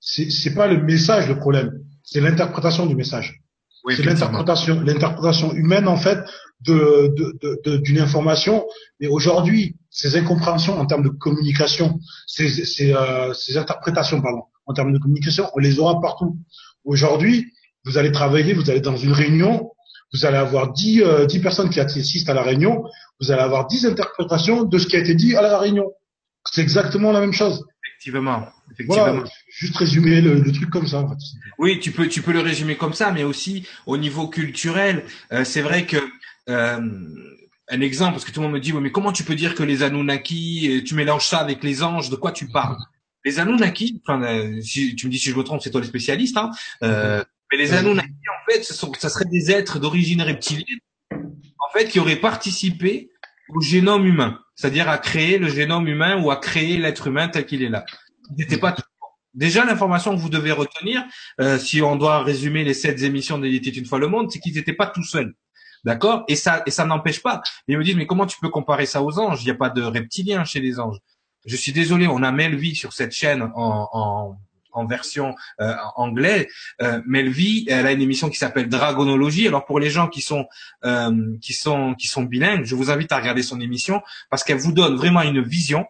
c'est 0.00 0.54
pas 0.54 0.66
le 0.66 0.82
message 0.82 1.28
le 1.28 1.38
problème, 1.38 1.78
c'est 2.02 2.20
l'interprétation 2.20 2.86
du 2.86 2.96
message. 2.96 3.40
Oui, 3.84 3.94
c'est 3.96 4.02
l'interprétation 4.02 4.80
l'interprétation 4.82 5.52
humaine 5.52 5.88
en 5.88 5.96
fait 5.96 6.18
de 6.60 7.14
d'une 7.82 7.96
de, 7.96 8.02
information. 8.02 8.66
Mais 9.00 9.08
aujourd'hui, 9.08 9.76
ces 9.90 10.16
incompréhensions 10.16 10.78
en 10.78 10.86
termes 10.86 11.02
de 11.02 11.08
communication, 11.08 11.98
ces, 12.26 12.48
ces, 12.50 12.94
ces 13.34 13.56
interprétations 13.56 14.20
pardon, 14.20 14.42
en 14.66 14.74
termes 14.74 14.92
de 14.92 14.98
communication, 14.98 15.50
on 15.54 15.58
les 15.58 15.78
aura 15.78 16.00
partout. 16.00 16.38
Aujourd'hui, 16.84 17.52
vous 17.84 17.98
allez 17.98 18.12
travailler, 18.12 18.52
vous 18.52 18.70
allez 18.70 18.80
dans 18.80 18.96
une 18.96 19.12
réunion, 19.12 19.70
vous 20.12 20.24
allez 20.26 20.36
avoir 20.36 20.72
10, 20.72 21.02
euh, 21.02 21.26
personnes 21.42 21.70
qui 21.70 21.80
assistent 21.80 22.28
à 22.28 22.34
la 22.34 22.42
réunion, 22.42 22.84
vous 23.20 23.30
allez 23.30 23.42
avoir 23.42 23.66
10 23.66 23.86
interprétations 23.86 24.64
de 24.64 24.78
ce 24.78 24.86
qui 24.86 24.96
a 24.96 24.98
été 24.98 25.14
dit 25.14 25.36
à 25.36 25.42
la 25.42 25.58
réunion. 25.58 25.90
C'est 26.44 26.62
exactement 26.62 27.12
la 27.12 27.20
même 27.20 27.32
chose. 27.32 27.64
Effectivement. 27.84 28.46
Effectivement. 28.72 29.24
Juste 29.50 29.76
résumer 29.76 30.20
le, 30.20 30.50
truc 30.52 30.70
comme 30.70 30.86
ça. 30.86 31.00
En 31.00 31.08
fait. 31.08 31.16
Oui, 31.58 31.78
tu 31.80 31.92
peux, 31.92 32.08
tu 32.08 32.22
peux 32.22 32.32
le 32.32 32.40
résumer 32.40 32.76
comme 32.76 32.94
ça, 32.94 33.12
mais 33.12 33.24
aussi 33.24 33.66
au 33.86 33.96
niveau 33.96 34.28
culturel, 34.28 35.04
euh, 35.32 35.44
c'est 35.44 35.62
vrai 35.62 35.86
que 35.86 35.98
euh, 36.48 36.80
un 37.68 37.80
exemple, 37.80 38.12
parce 38.12 38.24
que 38.24 38.32
tout 38.32 38.40
le 38.40 38.46
monde 38.46 38.54
me 38.54 38.60
dit, 38.60 38.72
mais 38.72 38.90
comment 38.90 39.12
tu 39.12 39.22
peux 39.22 39.34
dire 39.34 39.54
que 39.54 39.62
les 39.62 39.82
Anunnaki, 39.82 40.82
tu 40.84 40.94
mélanges 40.94 41.26
ça 41.26 41.38
avec 41.38 41.62
les 41.62 41.82
anges, 41.82 42.10
de 42.10 42.16
quoi 42.16 42.32
tu 42.32 42.48
parles? 42.48 42.76
Les 43.24 43.38
Anunnaki, 43.38 44.00
enfin, 44.04 44.22
euh, 44.22 44.60
si 44.62 44.96
tu 44.96 45.06
me 45.06 45.12
dis 45.12 45.18
si 45.18 45.30
je 45.30 45.36
me 45.36 45.42
trompe, 45.42 45.60
c'est 45.62 45.70
toi 45.70 45.80
le 45.80 45.86
spécialiste, 45.86 46.36
hein, 46.36 46.50
euh, 46.82 47.22
mais 47.52 47.58
les 47.58 47.72
Anunnaki, 47.74 48.08
en 48.08 48.50
fait, 48.50 48.62
ce 48.62 48.74
sont, 48.74 48.92
ça 48.98 49.08
serait 49.08 49.26
des 49.26 49.50
êtres 49.50 49.78
d'origine 49.78 50.22
reptilienne, 50.22 50.80
en 51.12 51.72
fait, 51.72 51.88
qui 51.88 52.00
auraient 52.00 52.16
participé 52.16 53.10
au 53.50 53.60
génome 53.60 54.06
humain, 54.06 54.40
c'est-à-dire 54.54 54.88
à 54.88 54.98
créer 54.98 55.38
le 55.38 55.48
génome 55.48 55.86
humain 55.86 56.20
ou 56.22 56.30
à 56.30 56.36
créer 56.36 56.78
l'être 56.78 57.08
humain 57.08 57.28
tel 57.28 57.44
qu'il 57.44 57.62
est 57.62 57.68
là. 57.68 57.84
N'était 58.36 58.58
pas 58.58 58.72
tout. 58.72 58.82
Déjà, 59.34 59.64
l'information 59.64 60.14
que 60.14 60.20
vous 60.20 60.28
devez 60.28 60.52
retenir, 60.52 61.04
euh, 61.40 61.58
si 61.58 61.80
on 61.82 61.96
doit 61.96 62.22
résumer 62.22 62.64
les 62.64 62.74
sept 62.74 63.02
émissions 63.02 63.42
était 63.44 63.70
une 63.70 63.86
fois 63.86 63.98
le 63.98 64.08
monde, 64.08 64.30
c'est 64.30 64.40
qu'ils 64.40 64.54
n'étaient 64.54 64.72
pas 64.72 64.86
tout 64.86 65.04
seuls. 65.04 65.34
D'accord? 65.84 66.24
Et 66.28 66.36
ça, 66.36 66.62
et 66.66 66.70
ça 66.70 66.84
n'empêche 66.84 67.22
pas. 67.22 67.40
Ils 67.68 67.78
me 67.78 67.84
disent, 67.84 67.96
mais 67.96 68.06
comment 68.06 68.26
tu 68.26 68.38
peux 68.40 68.50
comparer 68.50 68.86
ça 68.86 69.02
aux 69.02 69.18
anges? 69.18 69.42
Il 69.42 69.46
n'y 69.46 69.50
a 69.50 69.54
pas 69.54 69.70
de 69.70 69.82
reptiliens 69.82 70.44
chez 70.44 70.60
les 70.60 70.78
anges. 70.78 70.98
Je 71.46 71.56
suis 71.56 71.72
désolé, 71.72 72.06
on 72.06 72.22
a 72.22 72.32
Melvie 72.32 72.74
sur 72.74 72.92
cette 72.92 73.12
chaîne 73.12 73.50
en, 73.54 74.36
version 74.88 75.34
euh, 75.60 75.74
anglaise. 75.96 76.46
Euh, 76.82 77.00
Melvie, 77.06 77.66
elle 77.68 77.86
a 77.86 77.92
une 77.92 78.02
émission 78.02 78.28
qui 78.28 78.38
s'appelle 78.38 78.68
Dragonologie. 78.68 79.46
Alors 79.46 79.64
pour 79.64 79.80
les 79.80 79.90
gens 79.90 80.08
qui 80.08 80.20
sont 80.20 80.46
euh, 80.84 81.36
qui 81.40 81.54
sont 81.54 81.94
qui 81.94 82.08
sont 82.08 82.22
bilingues, 82.22 82.64
je 82.64 82.74
vous 82.74 82.90
invite 82.90 83.10
à 83.12 83.18
regarder 83.18 83.42
son 83.42 83.60
émission 83.60 84.00
parce 84.30 84.44
qu'elle 84.44 84.58
vous 84.58 84.72
donne 84.72 84.96
vraiment 84.96 85.22
une 85.22 85.42
vision 85.42 85.86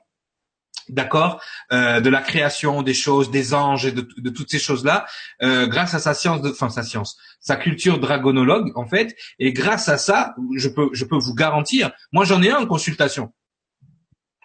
d'accord, 0.90 1.42
euh, 1.72 2.00
de 2.00 2.10
la 2.10 2.20
création 2.20 2.82
des 2.82 2.94
choses, 2.94 3.30
des 3.30 3.54
anges 3.54 3.86
et 3.86 3.92
de, 3.92 4.06
de 4.16 4.30
toutes 4.30 4.50
ces 4.50 4.58
choses-là, 4.58 5.06
euh, 5.42 5.66
grâce 5.66 5.94
à 5.94 5.98
sa 5.98 6.14
science, 6.14 6.42
de, 6.42 6.50
enfin 6.50 6.68
sa 6.68 6.82
science, 6.82 7.16
sa 7.40 7.56
culture 7.56 7.98
dragonologue 7.98 8.72
en 8.76 8.86
fait, 8.86 9.16
et 9.38 9.52
grâce 9.52 9.88
à 9.88 9.98
ça, 9.98 10.34
je 10.56 10.68
peux, 10.68 10.90
je 10.92 11.04
peux 11.04 11.18
vous 11.18 11.34
garantir, 11.34 11.90
moi 12.12 12.24
j'en 12.24 12.42
ai 12.42 12.50
un 12.50 12.58
en 12.58 12.66
consultation, 12.66 13.32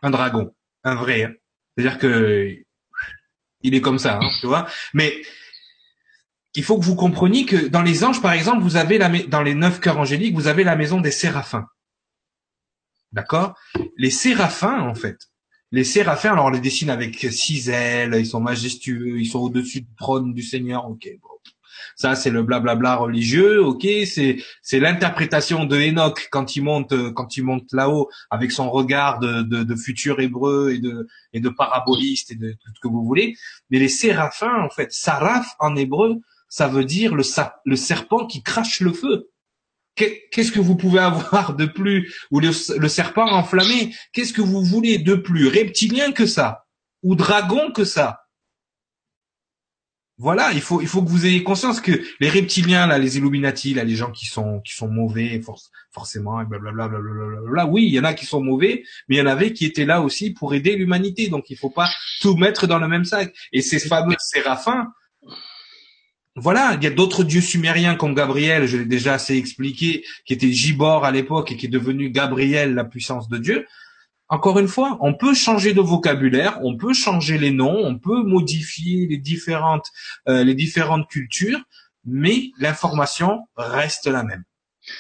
un 0.02 0.12
dragon 0.12 0.52
un 0.86 0.96
vrai. 0.96 1.24
Hein. 1.24 1.34
C'est-à-dire 1.76 2.00
que 2.00 2.56
il 3.62 3.74
est 3.74 3.82
comme 3.82 4.00
ça, 4.00 4.20
hein, 4.22 4.30
tu 4.40 4.48
vois. 4.48 4.68
Mais 4.94 5.22
il 6.54 6.64
faut 6.64 6.80
que 6.80 6.86
vous 6.86 6.96
compreniez 6.96 7.46
que 7.46 7.68
dans 7.68 7.82
les 7.82 8.04
anges, 8.06 8.22
par 8.22 8.32
exemple, 8.32 8.62
vous 8.62 8.78
avez 8.78 8.98
la 8.98 9.10
dans 9.24 9.42
les 9.42 9.56
neuf 9.56 9.82
cœurs 9.82 9.98
angéliques, 9.98 10.36
vous 10.36 10.48
avez 10.48 10.64
la 10.64 10.78
maison 10.78 11.02
des 11.02 11.12
séraphins. 11.12 11.66
D'accord? 13.12 13.58
Les 13.98 14.12
séraphins, 14.12 14.82
en 14.82 14.96
fait, 14.96 15.18
les 15.72 15.84
séraphins, 15.84 16.34
alors 16.34 16.46
on 16.46 16.50
les 16.50 16.60
dessine 16.60 16.90
avec 16.90 17.16
six 17.32 17.70
ailes, 17.70 18.16
ils 18.18 18.26
sont 18.26 18.40
majestueux, 18.40 19.20
ils 19.20 19.28
sont 19.28 19.40
au-dessus 19.40 19.82
du 19.82 19.96
trône 19.98 20.34
du 20.34 20.42
Seigneur. 20.42 20.90
Ok, 20.90 21.10
bon, 21.22 21.30
ça, 21.96 22.16
c'est 22.16 22.30
le 22.30 22.44
blablabla 22.44 22.96
religieux, 22.96 23.64
ok. 23.64 23.86
C'est 24.06 24.38
c'est 24.62 24.80
l'interprétation 24.80 25.66
de 25.66 25.78
Enoch 25.78 26.28
quand 26.32 26.56
il 26.56 26.64
monte 26.64 26.94
quand 27.14 27.38
il 27.38 27.44
monte 27.44 27.72
là-haut 27.72 28.10
avec 28.30 28.52
son 28.52 28.70
regard 28.70 29.20
de, 29.20 29.76
futur 29.76 30.20
hébreu 30.20 30.72
et 30.74 30.80
de 30.80 31.08
et 31.34 31.40
de 31.40 31.50
paraboliste 31.50 32.32
et 32.32 32.36
de 32.36 32.52
tout 32.52 32.72
ce 32.76 32.80
que 32.82 32.88
vous 32.88 33.06
voulez. 33.06 33.36
Mais 33.70 33.80
les 33.80 33.90
séraphins, 33.90 34.62
en 34.62 34.70
fait, 34.70 34.92
saraf 34.92 35.56
en 35.60 35.76
hébreu, 35.76 36.22
ça 36.50 36.68
veut 36.68 36.86
dire 36.86 37.16
le, 37.16 37.24
le 37.66 37.76
serpent 37.76 38.26
qui 38.26 38.44
crache 38.44 38.82
le 38.82 38.92
feu. 38.94 39.30
Qu'est-ce 39.96 40.52
que 40.52 40.60
vous 40.60 40.76
pouvez 40.76 41.00
avoir 41.00 41.56
de 41.56 41.66
plus 41.66 42.14
ou 42.32 42.40
le, 42.40 42.52
le 42.78 42.88
serpent 42.88 43.28
enflammé 43.32 43.96
Qu'est-ce 44.14 44.34
que 44.34 44.42
vous 44.42 44.64
voulez 44.64 44.98
de 44.98 45.16
plus? 45.16 45.48
Reptilien 45.48 46.12
que 46.12 46.26
ça 46.26 46.66
ou 47.02 47.16
dragon 47.16 47.72
que 47.72 47.86
ça? 47.86 48.22
Voilà, 50.18 50.54
il 50.54 50.62
faut 50.62 50.82
il 50.82 50.88
faut 50.88 51.04
que 51.04 51.10
vous 51.10 51.26
ayez 51.26 51.44
conscience 51.44 51.82
que 51.82 51.92
les 52.22 52.30
reptiliens 52.30 52.88
là, 52.88 52.98
les 52.98 53.18
Illuminati 53.18 53.74
là, 53.74 53.84
les 53.84 53.96
gens 53.96 54.12
qui 54.12 54.28
sont 54.28 54.62
qui 54.62 54.74
sont 54.74 54.88
mauvais 54.88 55.42
forcément 55.92 56.40
et 56.40 56.46
blablabla 56.46 56.88
blablabla. 56.88 57.66
Oui, 57.66 57.86
il 57.86 57.94
y 57.94 58.00
en 58.00 58.06
a 58.06 58.14
qui 58.14 58.26
sont 58.26 58.42
mauvais, 58.42 58.84
mais 59.10 59.18
il 59.18 59.20
y 59.20 59.22
en 59.22 59.26
avait 59.26 59.52
qui 59.52 59.66
étaient 59.66 59.86
là 59.86 60.02
aussi 60.02 60.32
pour 60.32 60.54
aider 60.54 60.78
l'humanité. 60.78 61.28
Donc 61.28 61.50
il 61.50 61.58
faut 61.58 61.70
pas 61.70 61.90
tout 62.22 62.36
mettre 62.38 62.66
dans 62.66 62.80
le 62.80 62.88
même 62.88 63.04
sac. 63.04 63.36
Et 63.52 63.62
ces 63.62 63.80
fameux 63.80 64.16
séraphins, 64.20 64.88
voilà, 66.36 66.74
il 66.76 66.84
y 66.84 66.88
a 66.88 66.92
d'autres 66.92 67.24
dieux 67.24 67.42
sumériens 67.42 67.96
comme 67.96 68.14
Gabriel, 68.14 68.66
je 68.66 68.78
l'ai 68.78 68.86
déjà 68.86 69.14
assez 69.14 69.38
expliqué, 69.38 70.04
qui 70.26 70.34
était 70.34 70.52
Gibor 70.52 71.06
à 71.06 71.12
l'époque 71.12 71.52
et 71.52 71.58
qui 71.58 71.68
est 71.68 71.70
devenu 71.70 72.10
Gabriel, 72.10 72.74
la 72.74 72.84
puissance 72.84 73.30
de 73.30 73.38
Dieu. 73.38 73.66
encore 74.28 74.60
une 74.60 74.68
fois, 74.68 74.98
on 75.02 75.14
peut 75.14 75.34
changer 75.34 75.74
de 75.74 75.82
vocabulaire, 75.82 76.60
on 76.64 76.76
peut 76.76 76.94
changer 76.94 77.38
les 77.38 77.52
noms, 77.52 77.78
on 77.86 77.98
peut 77.98 78.24
modifier 78.24 79.08
les 79.08 79.18
différentes 79.18 79.86
euh, 80.28 80.44
les 80.44 80.56
différentes 80.56 81.08
cultures, 81.08 81.62
mais 82.04 82.52
l'information 82.60 83.48
reste 83.56 84.08
la 84.08 84.24
même. 84.24 84.44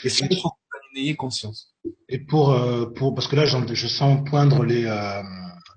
Et 0.03 0.09
ça, 0.09 0.27
il 0.29 0.39
faut 0.39 0.49
que 0.49 0.77
vous 0.93 0.99
ayez 1.01 1.15
conscience. 1.15 1.73
Et 2.07 2.19
pour 2.19 2.53
euh, 2.53 2.85
pour 2.85 3.13
parce 3.13 3.27
que 3.27 3.35
là, 3.35 3.45
je 3.45 3.87
sens 3.87 4.23
poindre 4.29 4.63
les, 4.63 4.85
euh, 4.85 5.21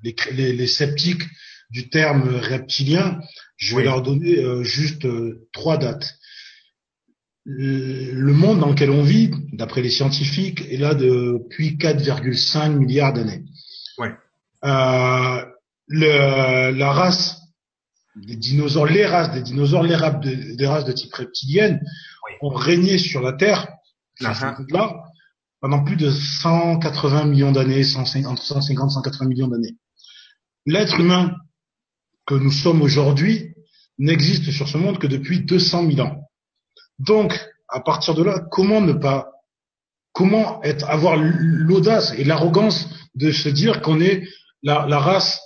les, 0.04 0.14
les 0.32 0.52
les 0.52 0.66
sceptiques 0.66 1.24
du 1.70 1.88
terme 1.88 2.28
reptilien, 2.36 3.18
je 3.58 3.76
vais 3.76 3.84
leur 3.84 4.02
donner 4.02 4.38
euh, 4.38 4.62
juste 4.62 5.04
euh, 5.04 5.48
trois 5.52 5.76
dates. 5.76 6.14
Le 7.44 8.32
monde 8.32 8.60
dans 8.60 8.68
lequel 8.68 8.90
on 8.90 9.02
vit, 9.02 9.30
d'après 9.52 9.82
les 9.82 9.90
scientifiques, 9.90 10.62
est 10.70 10.76
là 10.76 10.94
depuis 10.94 11.76
4,5 11.76 12.72
milliards 12.72 13.14
d'années. 13.14 13.42
Ouais. 13.96 14.12
Euh, 14.64 15.44
le, 15.86 16.70
la 16.72 16.92
race 16.92 17.40
des 18.16 18.36
dinosaures, 18.36 18.86
les 18.86 19.06
races 19.06 19.32
des 19.32 19.42
dinosaures, 19.42 19.82
les 19.82 19.96
races 19.96 20.20
de, 20.20 20.56
des 20.56 20.66
races 20.66 20.84
de 20.84 20.92
type 20.92 21.14
reptilienne 21.14 21.80
ont 22.42 22.50
régné 22.50 22.98
sur 22.98 23.22
la 23.22 23.32
Terre, 23.32 23.66
uh-huh. 24.20 24.70
là, 24.70 25.02
pendant 25.60 25.82
plus 25.82 25.96
de 25.96 26.10
180 26.10 27.24
millions 27.24 27.52
d'années, 27.52 27.82
entre 27.96 28.42
150 28.42 28.70
et 28.70 28.72
180 28.72 29.26
millions 29.26 29.48
d'années. 29.48 29.76
L'être 30.66 31.00
humain 31.00 31.34
que 32.28 32.34
nous 32.34 32.52
sommes 32.52 32.82
aujourd'hui 32.82 33.54
n'existe 33.98 34.50
sur 34.52 34.68
ce 34.68 34.76
monde 34.76 34.98
que 34.98 35.06
depuis 35.06 35.40
200 35.40 35.90
000 35.90 36.06
ans. 36.06 36.28
Donc, 36.98 37.32
à 37.68 37.80
partir 37.80 38.14
de 38.14 38.22
là, 38.22 38.44
comment 38.50 38.82
ne 38.82 38.92
pas, 38.92 39.30
comment 40.12 40.62
être, 40.62 40.88
avoir 40.88 41.16
l'audace 41.16 42.12
et 42.18 42.24
l'arrogance 42.24 42.86
de 43.14 43.32
se 43.32 43.48
dire 43.48 43.80
qu'on 43.80 44.00
est 44.00 44.28
la, 44.62 44.86
la 44.86 44.98
race, 44.98 45.40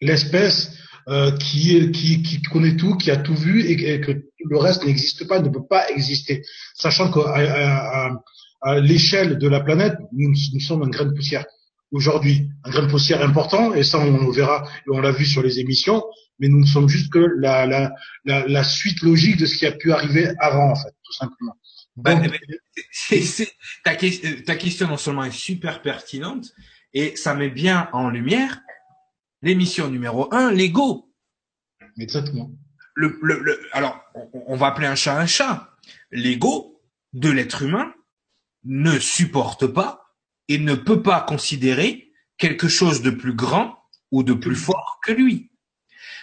l'espèce 0.00 0.72
euh, 1.08 1.36
qui, 1.36 1.92
qui, 1.92 2.22
qui 2.22 2.40
connaît 2.42 2.76
tout, 2.76 2.96
qui 2.96 3.10
a 3.10 3.18
tout 3.18 3.34
vu 3.34 3.68
et, 3.68 4.00
que 4.00 4.12
le 4.44 4.56
reste 4.56 4.84
n'existe 4.84 5.28
pas, 5.28 5.40
ne 5.40 5.50
peut 5.50 5.66
pas 5.68 5.90
exister, 5.90 6.42
sachant 6.74 7.12
qu'à 7.12 7.20
à, 7.28 8.10
à, 8.62 8.80
l'échelle 8.80 9.38
de 9.38 9.48
la 9.48 9.60
planète, 9.60 9.96
nous, 10.12 10.30
nous 10.30 10.60
sommes 10.60 10.82
un 10.82 10.88
grain 10.88 11.04
de 11.04 11.12
poussière 11.12 11.44
aujourd'hui 11.92 12.48
un 12.64 12.70
grain 12.70 12.82
de 12.82 12.90
poussière 12.90 13.22
important, 13.22 13.74
et 13.74 13.84
ça 13.84 13.98
on 13.98 14.26
le 14.26 14.32
verra, 14.32 14.66
et 14.86 14.90
on 14.90 15.00
l'a 15.00 15.12
vu 15.12 15.24
sur 15.24 15.42
les 15.42 15.60
émissions, 15.60 16.02
mais 16.38 16.48
nous 16.48 16.60
ne 16.60 16.66
sommes 16.66 16.88
juste 16.88 17.12
que 17.12 17.24
la, 17.38 17.66
la, 17.66 17.92
la, 18.24 18.46
la, 18.48 18.64
suite 18.64 19.02
logique 19.02 19.36
de 19.36 19.46
ce 19.46 19.56
qui 19.56 19.66
a 19.66 19.72
pu 19.72 19.92
arriver 19.92 20.30
avant, 20.40 20.70
en 20.70 20.74
fait, 20.74 20.90
tout 21.04 21.12
simplement. 21.12 21.56
Bah, 21.94 22.18
ta, 23.84 23.94
ta, 23.94 24.56
question 24.56 24.88
non 24.88 24.96
seulement 24.96 25.24
est 25.24 25.30
super 25.30 25.82
pertinente, 25.82 26.52
et 26.94 27.14
ça 27.16 27.34
met 27.34 27.50
bien 27.50 27.88
en 27.92 28.08
lumière 28.08 28.60
l'émission 29.42 29.88
numéro 29.88 30.32
un, 30.34 30.50
l'ego. 30.50 31.12
Exactement. 31.98 32.50
Le, 32.94 33.18
le, 33.22 33.40
le, 33.40 33.60
alors, 33.72 34.02
on 34.46 34.56
va 34.56 34.68
appeler 34.68 34.86
un 34.86 34.94
chat 34.94 35.18
un 35.18 35.26
chat. 35.26 35.70
L'ego 36.10 36.80
de 37.12 37.30
l'être 37.30 37.62
humain 37.62 37.92
ne 38.64 38.98
supporte 38.98 39.66
pas 39.66 40.01
et 40.52 40.58
ne 40.58 40.74
peut 40.74 41.02
pas 41.02 41.22
considérer 41.22 42.12
quelque 42.36 42.68
chose 42.68 43.00
de 43.00 43.08
plus 43.08 43.32
grand 43.32 43.78
ou 44.10 44.22
de 44.22 44.34
plus 44.34 44.54
fort 44.54 45.00
que 45.02 45.10
lui. 45.10 45.50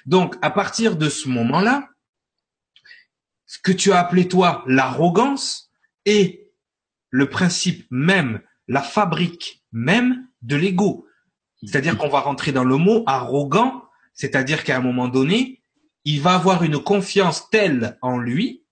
Donc, 0.05 0.36
à 0.43 0.51
partir 0.51 0.97
de 0.97 1.09
ce 1.09 1.27
moment-là, 1.30 1.89
ce 3.47 3.57
que 3.57 3.71
tu 3.71 3.91
as 3.91 3.99
appelé 3.99 4.27
toi 4.27 4.63
l'arrogance 4.67 5.71
est 6.05 6.51
le 7.09 7.27
principe 7.27 7.88
même, 7.89 8.41
la 8.67 8.84
fabrique 8.84 9.63
même 9.71 10.27
de 10.43 10.55
l'ego. 10.55 11.07
C'est-à-dire 11.63 11.97
qu'on 11.97 12.09
va 12.09 12.19
rentrer 12.19 12.51
dans 12.51 12.63
le 12.63 12.77
mot 12.77 13.03
arrogant, 13.07 13.84
c'est-à-dire 14.13 14.63
qu'à 14.63 14.77
un 14.77 14.82
moment 14.82 15.07
donné, 15.07 15.63
il 16.05 16.21
va 16.21 16.36
avoir 16.36 16.63
une 16.63 16.77
confiance 16.77 17.49
telle 17.49 17.97
en 18.03 18.19
lui 18.19 18.63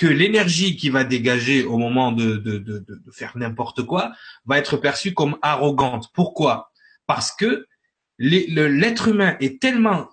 que 0.00 0.06
l'énergie 0.06 0.76
qui 0.76 0.88
va 0.88 1.04
dégager 1.04 1.62
au 1.62 1.76
moment 1.76 2.10
de, 2.10 2.36
de, 2.36 2.56
de, 2.56 2.78
de 2.78 3.10
faire 3.12 3.36
n'importe 3.36 3.82
quoi 3.82 4.12
va 4.46 4.56
être 4.56 4.78
perçue 4.78 5.12
comme 5.12 5.36
arrogante. 5.42 6.08
Pourquoi? 6.14 6.72
Parce 7.06 7.32
que 7.32 7.66
l'être 8.18 9.08
humain 9.08 9.36
est 9.40 9.60
tellement 9.60 10.08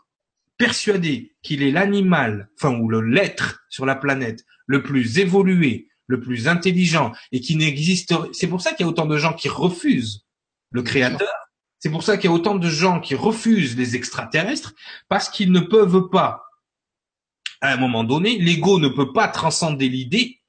persuadé 0.58 1.36
qu'il 1.42 1.64
est 1.64 1.72
l'animal, 1.72 2.50
enfin 2.58 2.78
ou 2.78 2.90
le 2.90 3.00
l'être 3.00 3.62
sur 3.70 3.86
la 3.86 3.96
planète 3.96 4.44
le 4.66 4.84
plus 4.84 5.20
évolué, 5.20 5.88
le 6.08 6.20
plus 6.20 6.50
intelligent 6.50 7.14
et 7.32 7.40
qui 7.40 7.56
n'existe. 7.56 8.14
C'est 8.34 8.48
pour 8.48 8.60
ça 8.60 8.74
qu'il 8.74 8.86
y 8.86 8.88
a 8.88 8.90
autant 8.90 9.06
de 9.06 9.18
gens 9.18 9.34
qui 9.34 9.48
refusent 9.48 10.26
le 10.72 10.82
Créateur. 10.82 11.32
C'est 11.80 11.92
pour 11.92 12.04
ça 12.04 12.18
qu'il 12.18 12.30
y 12.30 12.34
a 12.34 12.36
autant 12.36 12.56
de 12.56 12.70
gens 12.70 13.00
qui 13.00 13.16
refusent 13.16 13.78
les 13.78 13.96
extraterrestres 13.96 14.74
parce 15.08 15.30
qu'ils 15.30 15.54
ne 15.54 15.62
peuvent 15.62 16.10
pas 16.10 16.47
à 17.62 17.74
un 17.74 17.78
moment 17.78 18.04
donné, 18.04 18.38
l'ego 18.38 18.80
ne 18.80 18.88
peut 18.88 19.14
pas 19.14 19.28
transcender 19.28 19.90
l'idée 19.90 20.40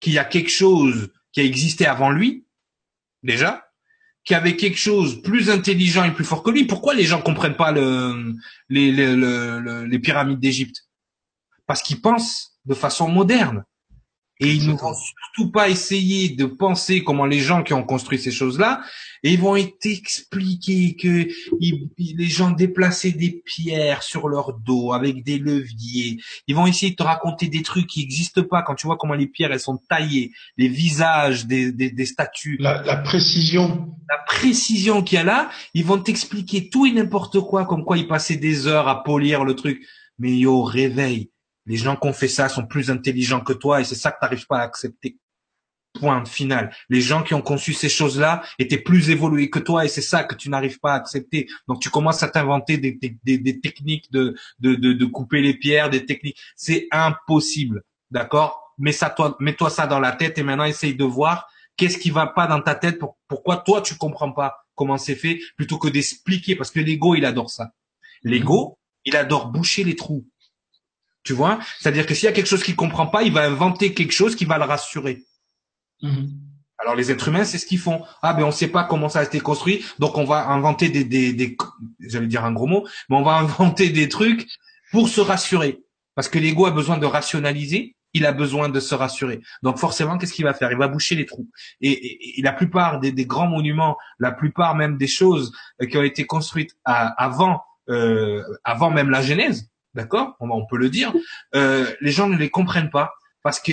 qu'il 0.00 0.12
y 0.12 0.18
a 0.18 0.24
quelque 0.24 0.50
chose 0.50 1.10
qui 1.32 1.40
a 1.40 1.44
existé 1.44 1.86
avant 1.86 2.10
lui, 2.10 2.46
déjà, 3.22 3.68
qui 4.24 4.34
avait 4.34 4.56
quelque 4.56 4.78
chose 4.78 5.22
plus 5.22 5.50
intelligent 5.50 6.04
et 6.04 6.12
plus 6.12 6.24
fort 6.24 6.42
que 6.42 6.50
lui. 6.50 6.66
Pourquoi 6.66 6.94
les 6.94 7.04
gens 7.04 7.22
comprennent 7.22 7.56
pas 7.56 7.72
le, 7.72 8.34
les, 8.68 8.92
les 8.92 9.98
pyramides 9.98 10.40
d'Égypte? 10.40 10.88
Parce 11.66 11.82
qu'ils 11.82 12.00
pensent 12.00 12.58
de 12.64 12.74
façon 12.74 13.08
moderne. 13.08 13.64
Et 14.40 14.52
ils 14.52 14.68
ne 14.68 14.74
vont 14.74 14.94
surtout 14.94 15.50
pas 15.50 15.68
essayer 15.68 16.28
de 16.28 16.44
penser 16.44 17.02
comment 17.02 17.26
les 17.26 17.40
gens 17.40 17.62
qui 17.62 17.74
ont 17.74 17.82
construit 17.82 18.18
ces 18.18 18.30
choses-là, 18.30 18.80
et 19.24 19.32
ils 19.32 19.40
vont 19.40 19.56
t'expliquer 19.80 20.94
que 20.94 21.28
les 21.60 22.24
gens 22.26 22.50
déplaçaient 22.50 23.12
des 23.12 23.42
pierres 23.44 24.02
sur 24.02 24.28
leur 24.28 24.52
dos 24.52 24.92
avec 24.92 25.24
des 25.24 25.38
leviers. 25.38 26.18
Ils 26.46 26.54
vont 26.54 26.66
essayer 26.66 26.92
de 26.92 26.96
te 26.96 27.02
raconter 27.02 27.48
des 27.48 27.62
trucs 27.62 27.86
qui 27.86 28.00
n'existent 28.00 28.44
pas 28.44 28.62
quand 28.62 28.76
tu 28.76 28.86
vois 28.86 28.96
comment 28.96 29.14
les 29.14 29.26
pierres 29.26 29.52
elles 29.52 29.60
sont 29.60 29.80
taillées, 29.88 30.32
les 30.56 30.68
visages 30.68 31.46
des, 31.46 31.72
des, 31.72 31.90
des 31.90 32.06
statues. 32.06 32.58
La, 32.60 32.82
la, 32.82 32.96
précision. 32.96 33.88
La 34.08 34.18
précision 34.26 35.02
qu'il 35.02 35.16
y 35.16 35.20
a 35.20 35.24
là, 35.24 35.50
ils 35.74 35.84
vont 35.84 35.98
t'expliquer 35.98 36.70
tout 36.70 36.86
et 36.86 36.92
n'importe 36.92 37.40
quoi, 37.40 37.64
comme 37.64 37.84
quoi 37.84 37.98
ils 37.98 38.08
passaient 38.08 38.36
des 38.36 38.66
heures 38.66 38.88
à 38.88 39.02
polir 39.02 39.44
le 39.44 39.54
truc. 39.54 39.84
Mais 40.20 40.36
yo, 40.36 40.62
réveille 40.62 41.30
les 41.68 41.76
gens 41.76 41.96
qui 41.96 42.08
ont 42.08 42.12
fait 42.12 42.28
ça 42.28 42.48
sont 42.48 42.66
plus 42.66 42.90
intelligents 42.90 43.40
que 43.40 43.52
toi 43.52 43.80
et 43.80 43.84
c'est 43.84 43.94
ça 43.94 44.10
que 44.10 44.16
tu 44.18 44.24
n'arrives 44.24 44.46
pas 44.46 44.58
à 44.58 44.62
accepter. 44.62 45.18
Point 45.94 46.24
final. 46.24 46.74
Les 46.88 47.00
gens 47.00 47.22
qui 47.22 47.34
ont 47.34 47.42
conçu 47.42 47.72
ces 47.72 47.88
choses-là 47.88 48.42
étaient 48.58 48.78
plus 48.78 49.10
évolués 49.10 49.50
que 49.50 49.58
toi 49.58 49.84
et 49.84 49.88
c'est 49.88 50.02
ça 50.02 50.24
que 50.24 50.34
tu 50.34 50.48
n'arrives 50.48 50.78
pas 50.80 50.92
à 50.92 50.96
accepter. 50.96 51.46
Donc 51.66 51.80
tu 51.80 51.90
commences 51.90 52.22
à 52.22 52.28
t'inventer 52.28 52.78
des, 52.78 52.98
des, 53.22 53.60
techniques 53.60 54.10
de, 54.10 54.34
de, 54.60 54.74
de, 54.74 55.04
couper 55.04 55.42
les 55.42 55.54
pierres, 55.54 55.90
des 55.90 56.06
techniques. 56.06 56.38
C'est 56.56 56.88
impossible. 56.90 57.82
D'accord? 58.10 58.74
Mets 58.78 58.92
ça 58.92 59.10
toi, 59.10 59.36
mets-toi 59.38 59.70
ça 59.70 59.86
dans 59.86 60.00
la 60.00 60.12
tête 60.12 60.38
et 60.38 60.42
maintenant 60.42 60.64
essaye 60.64 60.94
de 60.94 61.04
voir 61.04 61.48
qu'est-ce 61.76 61.98
qui 61.98 62.10
va 62.10 62.26
pas 62.26 62.46
dans 62.46 62.62
ta 62.62 62.74
tête 62.74 62.98
pour, 62.98 63.18
pourquoi 63.28 63.58
toi 63.58 63.82
tu 63.82 63.94
comprends 63.96 64.32
pas 64.32 64.56
comment 64.74 64.96
c'est 64.96 65.16
fait 65.16 65.40
plutôt 65.56 65.78
que 65.78 65.88
d'expliquer 65.88 66.56
parce 66.56 66.70
que 66.70 66.80
l'ego 66.80 67.14
il 67.14 67.24
adore 67.24 67.50
ça. 67.50 67.72
L'ego, 68.22 68.78
il 69.04 69.16
adore 69.16 69.48
boucher 69.48 69.84
les 69.84 69.96
trous. 69.96 70.26
Tu 71.24 71.32
vois? 71.32 71.58
C'est-à-dire 71.78 72.06
que 72.06 72.14
s'il 72.14 72.26
y 72.26 72.28
a 72.28 72.32
quelque 72.32 72.46
chose 72.46 72.62
qu'il 72.62 72.76
comprend 72.76 73.06
pas, 73.06 73.22
il 73.22 73.32
va 73.32 73.44
inventer 73.44 73.92
quelque 73.92 74.12
chose 74.12 74.36
qui 74.36 74.44
va 74.44 74.58
le 74.58 74.64
rassurer. 74.64 75.24
Mhm. 76.02 76.28
Alors 76.78 76.94
les 76.94 77.10
êtres 77.10 77.28
humains, 77.28 77.44
c'est 77.44 77.58
ce 77.58 77.66
qu'ils 77.66 77.80
font. 77.80 78.02
Ah 78.22 78.34
ben 78.34 78.44
on 78.44 78.52
sait 78.52 78.68
pas 78.68 78.84
comment 78.84 79.08
ça 79.08 79.18
a 79.20 79.24
été 79.24 79.40
construit, 79.40 79.84
donc 79.98 80.16
on 80.16 80.24
va 80.24 80.48
inventer 80.48 80.88
des, 80.88 81.04
des, 81.04 81.32
des 81.32 81.56
j'allais 81.98 82.28
dire 82.28 82.44
un 82.44 82.52
gros 82.52 82.66
mot, 82.66 82.86
mais 83.08 83.16
on 83.16 83.22
va 83.22 83.32
inventer 83.38 83.90
des 83.90 84.08
trucs 84.08 84.46
pour 84.92 85.08
se 85.08 85.20
rassurer. 85.20 85.80
Parce 86.14 86.28
que 86.28 86.38
l'ego 86.38 86.66
a 86.66 86.70
besoin 86.70 86.98
de 86.98 87.06
rationaliser, 87.06 87.96
il 88.12 88.26
a 88.26 88.32
besoin 88.32 88.68
de 88.68 88.80
se 88.80 88.94
rassurer. 88.94 89.40
Donc 89.62 89.78
forcément, 89.78 90.18
qu'est-ce 90.18 90.32
qu'il 90.32 90.44
va 90.44 90.54
faire? 90.54 90.70
Il 90.72 90.78
va 90.78 90.88
boucher 90.88 91.14
les 91.14 91.26
trous. 91.26 91.48
Et, 91.80 92.40
la 92.42 92.52
plupart 92.52 93.00
des, 93.00 93.12
des, 93.12 93.26
grands 93.26 93.46
monuments, 93.46 93.96
la 94.18 94.32
plupart 94.32 94.74
même 94.74 94.96
des 94.96 95.06
choses 95.06 95.52
qui 95.90 95.96
ont 95.98 96.02
été 96.02 96.26
construites 96.26 96.76
avant, 96.84 97.62
euh, 97.88 98.42
avant 98.64 98.90
même 98.90 99.10
la 99.10 99.22
Genèse, 99.22 99.68
d'accord? 99.98 100.36
On, 100.38 100.64
peut 100.64 100.78
le 100.78 100.88
dire, 100.88 101.12
euh, 101.56 101.84
les 102.00 102.12
gens 102.12 102.28
ne 102.28 102.36
les 102.36 102.50
comprennent 102.50 102.90
pas 102.90 103.14
parce 103.42 103.60
que 103.60 103.72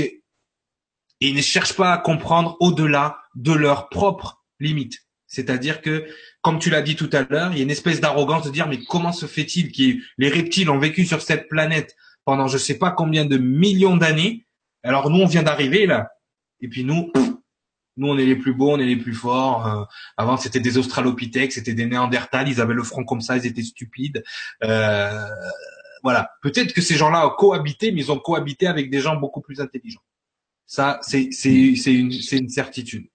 ils 1.22 1.36
ne 1.36 1.42
cherchent 1.42 1.76
pas 1.76 1.94
à 1.94 1.98
comprendre 2.00 2.58
au-delà 2.60 3.20
de 3.36 3.54
leurs 3.54 3.90
propres 3.90 4.44
limites. 4.60 5.06
C'est-à-dire 5.28 5.82
que, 5.82 6.06
comme 6.42 6.60
tu 6.60 6.70
l'as 6.70 6.82
dit 6.82 6.96
tout 6.96 7.10
à 7.14 7.22
l'heure, 7.24 7.52
il 7.52 7.58
y 7.58 7.62
a 7.62 7.64
une 7.64 7.72
espèce 7.72 8.02
d'arrogance 8.02 8.44
de 8.44 8.50
dire 8.50 8.68
mais 8.68 8.84
comment 8.84 9.12
se 9.12 9.28
fait-il 9.28 9.72
que 9.72 10.02
les 10.18 10.30
reptiles 10.30 10.70
ont 10.70 10.80
vécu 10.80 11.06
sur 11.06 11.22
cette 11.22 11.48
planète 11.48 11.96
pendant 12.26 12.48
je 12.48 12.58
sais 12.58 12.80
pas 12.80 12.92
combien 12.92 13.26
de 13.26 13.38
millions 13.38 13.98
d'années, 13.98 14.48
alors 14.84 15.12
nous 15.12 15.20
on 15.20 15.28
vient 15.28 15.44
d'arriver 15.44 15.86
là, 15.86 16.10
et 16.60 16.68
puis 16.68 16.84
nous, 16.84 17.12
nous 17.98 18.08
on 18.08 18.18
est 18.18 18.26
les 18.26 18.36
plus 18.36 18.56
beaux, 18.56 18.72
on 18.72 18.80
est 18.80 18.86
les 18.86 18.96
plus 18.96 19.14
forts. 19.14 19.68
Euh, 19.68 19.84
avant 20.18 20.38
c'était 20.38 20.60
des 20.60 20.78
Australopithèques, 20.80 21.54
c'était 21.54 21.74
des 21.74 21.86
Néandertals, 21.86 22.50
ils 22.50 22.62
avaient 22.62 22.74
le 22.74 22.84
front 22.84 23.04
comme 23.04 23.22
ça, 23.22 23.38
ils 23.38 23.46
étaient 23.46 23.62
stupides. 23.62 24.24
Euh, 24.64 25.28
voilà. 26.06 26.30
Peut-être 26.44 26.72
que 26.72 26.82
ces 26.82 26.98
gens-là 27.02 27.26
ont 27.28 27.36
cohabité, 27.36 27.92
mais 27.92 28.02
ils 28.02 28.12
ont 28.12 28.20
cohabité 28.20 28.68
avec 28.68 28.92
des 28.92 29.02
gens 29.06 29.16
beaucoup 29.16 29.42
plus 29.42 29.60
intelligents. 29.60 30.06
Ça, 30.68 31.00
c'est 31.02 31.30
c'est 31.32 31.76
c'est 31.76 31.96
une 32.02 32.12
c'est 32.12 32.38
une 32.38 32.50
certitude. 32.50 33.06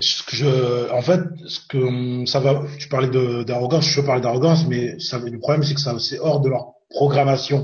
ce 0.00 0.22
que 0.24 0.34
je, 0.34 0.90
en 0.90 1.02
fait, 1.08 1.20
ce 1.46 1.60
que 1.70 2.26
ça 2.26 2.40
va, 2.40 2.62
tu 2.78 2.88
parlais 2.88 3.12
d'arrogance, 3.44 3.86
je 3.86 4.00
veux 4.00 4.06
parler 4.06 4.20
d'arrogance, 4.20 4.66
mais 4.66 4.98
ça, 4.98 5.18
le 5.18 5.38
problème 5.38 5.62
c'est 5.62 5.74
que 5.74 5.80
ça 5.80 5.96
c'est 6.00 6.18
hors 6.18 6.40
de 6.40 6.48
leur 6.48 6.64
programmation. 6.90 7.60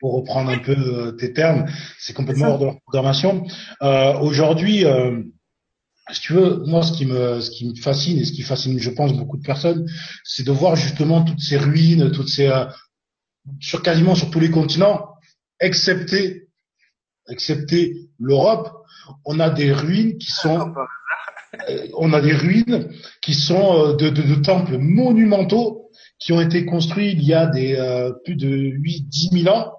Pour 0.00 0.14
reprendre 0.14 0.50
un 0.50 0.58
peu 0.58 0.76
euh, 0.76 1.12
tes 1.12 1.32
termes, 1.32 1.66
c'est 1.98 2.14
complètement 2.14 2.48
hors 2.52 2.58
de 2.58 2.64
leur 2.64 2.80
programmation. 2.80 3.46
Euh, 3.82 4.18
Aujourd'hui, 4.18 4.84
euh, 4.84 5.22
si 6.12 6.20
tu 6.20 6.34
veux, 6.34 6.62
moi, 6.66 6.82
ce 6.82 6.92
qui 6.92 7.06
me, 7.06 7.40
ce 7.40 7.50
qui 7.50 7.66
me 7.68 7.74
fascine 7.74 8.18
et 8.18 8.24
ce 8.24 8.32
qui 8.32 8.42
fascine, 8.42 8.78
je 8.78 8.90
pense, 8.90 9.14
beaucoup 9.14 9.38
de 9.38 9.42
personnes, 9.42 9.86
c'est 10.22 10.44
de 10.44 10.52
voir 10.52 10.76
justement 10.76 11.22
toutes 11.24 11.40
ces 11.40 11.56
ruines, 11.56 12.10
toutes 12.10 12.28
ces, 12.28 12.48
euh, 12.48 12.66
sur 13.60 13.82
quasiment 13.82 14.14
sur 14.14 14.30
tous 14.30 14.40
les 14.40 14.50
continents, 14.50 15.14
excepté, 15.60 16.48
excepté 17.28 18.08
l'Europe, 18.18 18.70
on 19.24 19.40
a 19.40 19.50
des 19.50 19.72
ruines 19.72 20.18
qui 20.18 20.32
sont 20.32 20.72
euh, 21.68 21.86
on 21.94 22.12
a 22.12 22.20
des 22.20 22.32
ruines 22.32 22.90
qui 23.22 23.34
sont 23.34 23.78
euh, 23.78 23.96
de, 23.96 24.08
de, 24.08 24.22
de, 24.22 24.34
temples 24.36 24.78
monumentaux 24.78 25.90
qui 26.18 26.32
ont 26.32 26.40
été 26.40 26.64
construits 26.64 27.12
il 27.12 27.22
y 27.22 27.32
a 27.32 27.46
des 27.46 27.76
euh, 27.76 28.12
plus 28.24 28.34
de 28.34 28.48
8 28.48 29.08
10 29.08 29.42
000 29.44 29.54
ans. 29.54 29.72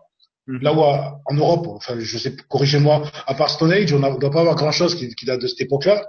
Mhm. 0.47 0.59
Là 0.61 0.73
où 0.73 0.79
en 0.79 1.33
Europe, 1.33 1.65
enfin 1.67 1.95
je 1.97 2.17
sais, 2.19 2.35
corrigez-moi, 2.47 3.03
à 3.25 3.33
part 3.33 3.49
Stone 3.49 3.71
Age, 3.71 3.91
on 3.93 3.99
ne 3.99 4.19
doit 4.19 4.29
pas 4.29 4.41
avoir 4.41 4.55
grand-chose 4.55 4.93
qui, 4.93 5.13
qui, 5.15 5.25
date 5.25 5.41
de 5.41 5.47
cette 5.47 5.61
époque-là. 5.61 6.05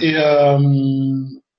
Et, 0.00 0.14
euh, 0.16 0.58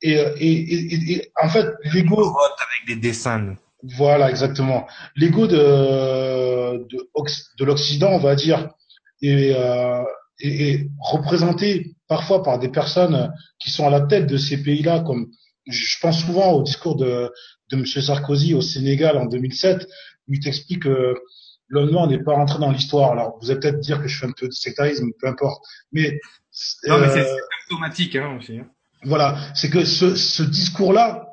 et, 0.02 0.14
et, 0.14 1.14
et, 1.14 1.32
en 1.42 1.50
fait, 1.50 1.66
l'ego 1.92 2.22
avec 2.22 2.88
des 2.88 2.96
dessins. 2.98 3.56
Voilà, 3.84 4.30
exactement. 4.30 4.88
L'ego 5.16 5.46
de, 5.46 6.78
de, 6.88 7.10
de 7.60 7.66
l'Occident, 7.66 8.12
on 8.12 8.18
va 8.18 8.36
dire, 8.36 8.70
est, 9.22 9.54
euh, 9.56 10.04
est, 10.40 10.90
représenté 11.00 11.96
parfois 12.08 12.44
par 12.44 12.60
des 12.60 12.70
personnes 12.70 13.34
qui 13.60 13.72
sont 13.72 13.86
à 13.86 13.90
la 13.90 14.02
tête 14.02 14.28
de 14.28 14.38
ces 14.38 14.64
pays-là, 14.64 15.02
comme 15.02 15.28
je 15.68 16.00
pense 16.02 16.26
souvent 16.26 16.52
au 16.54 16.64
discours 16.64 16.96
de, 16.96 17.30
de 17.72 17.78
M. 17.78 17.86
Sarkozy 17.86 18.54
au 18.54 18.62
Sénégal 18.62 19.18
en 19.18 19.26
2007, 19.26 19.86
où 20.28 20.34
il 20.34 20.40
t'explique 20.40 20.84
que 20.84 21.16
l'homme 21.68 21.92
noir 21.92 22.08
n'est 22.08 22.24
pas 22.24 22.34
rentré 22.34 22.60
dans 22.60 22.72
l'histoire. 22.72 23.12
Alors, 23.12 23.38
vous 23.42 23.52
allez 23.52 23.60
peut-être 23.60 23.80
dire 23.80 24.02
que 24.02 24.08
je 24.08 24.18
fais 24.18 24.28
un 24.28 24.34
peu 24.38 24.48
de 24.48 24.54
sectarisme, 24.54 25.10
peu 25.20 25.28
importe. 25.28 25.62
Mais, 25.92 26.20
non, 26.88 27.00
mais 27.00 27.10
c'est 27.10 27.28
euh, 27.28 27.38
automatique 27.70 28.16
hein, 28.16 28.38
aussi. 28.40 28.60
Hein. 28.60 28.68
Voilà, 29.04 29.38
c'est 29.56 29.70
que 29.70 29.84
ce, 29.84 30.16
ce 30.16 30.44
discours-là 30.44 31.28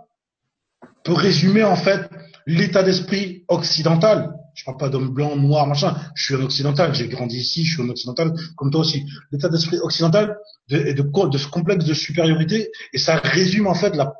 peut 1.04 1.12
résumer 1.12 1.62
en 1.62 1.76
fait 1.76 2.10
l'état 2.50 2.82
d'esprit 2.82 3.44
occidental. 3.48 4.34
Je 4.54 4.64
parle 4.64 4.76
pas 4.76 4.88
d'homme 4.88 5.08
blanc, 5.08 5.36
noir, 5.36 5.66
machin. 5.66 5.96
Je 6.14 6.24
suis 6.24 6.34
un 6.34 6.42
occidental. 6.42 6.94
J'ai 6.94 7.08
grandi 7.08 7.38
ici. 7.38 7.64
Je 7.64 7.74
suis 7.74 7.82
un 7.82 7.88
occidental, 7.88 8.32
comme 8.56 8.70
toi 8.70 8.80
aussi. 8.80 9.06
L'état 9.30 9.48
d'esprit 9.48 9.78
occidental 9.78 10.36
de, 10.68 10.92
de, 10.92 11.28
de, 11.28 11.38
ce 11.38 11.46
complexe 11.46 11.84
de 11.84 11.94
supériorité 11.94 12.70
et 12.92 12.98
ça 12.98 13.16
résume 13.16 13.66
en 13.66 13.74
fait 13.74 13.94
la, 13.96 14.12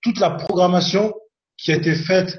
toute 0.00 0.18
la 0.18 0.30
programmation 0.30 1.12
qui 1.56 1.72
a 1.72 1.76
été 1.76 1.94
faite 1.94 2.38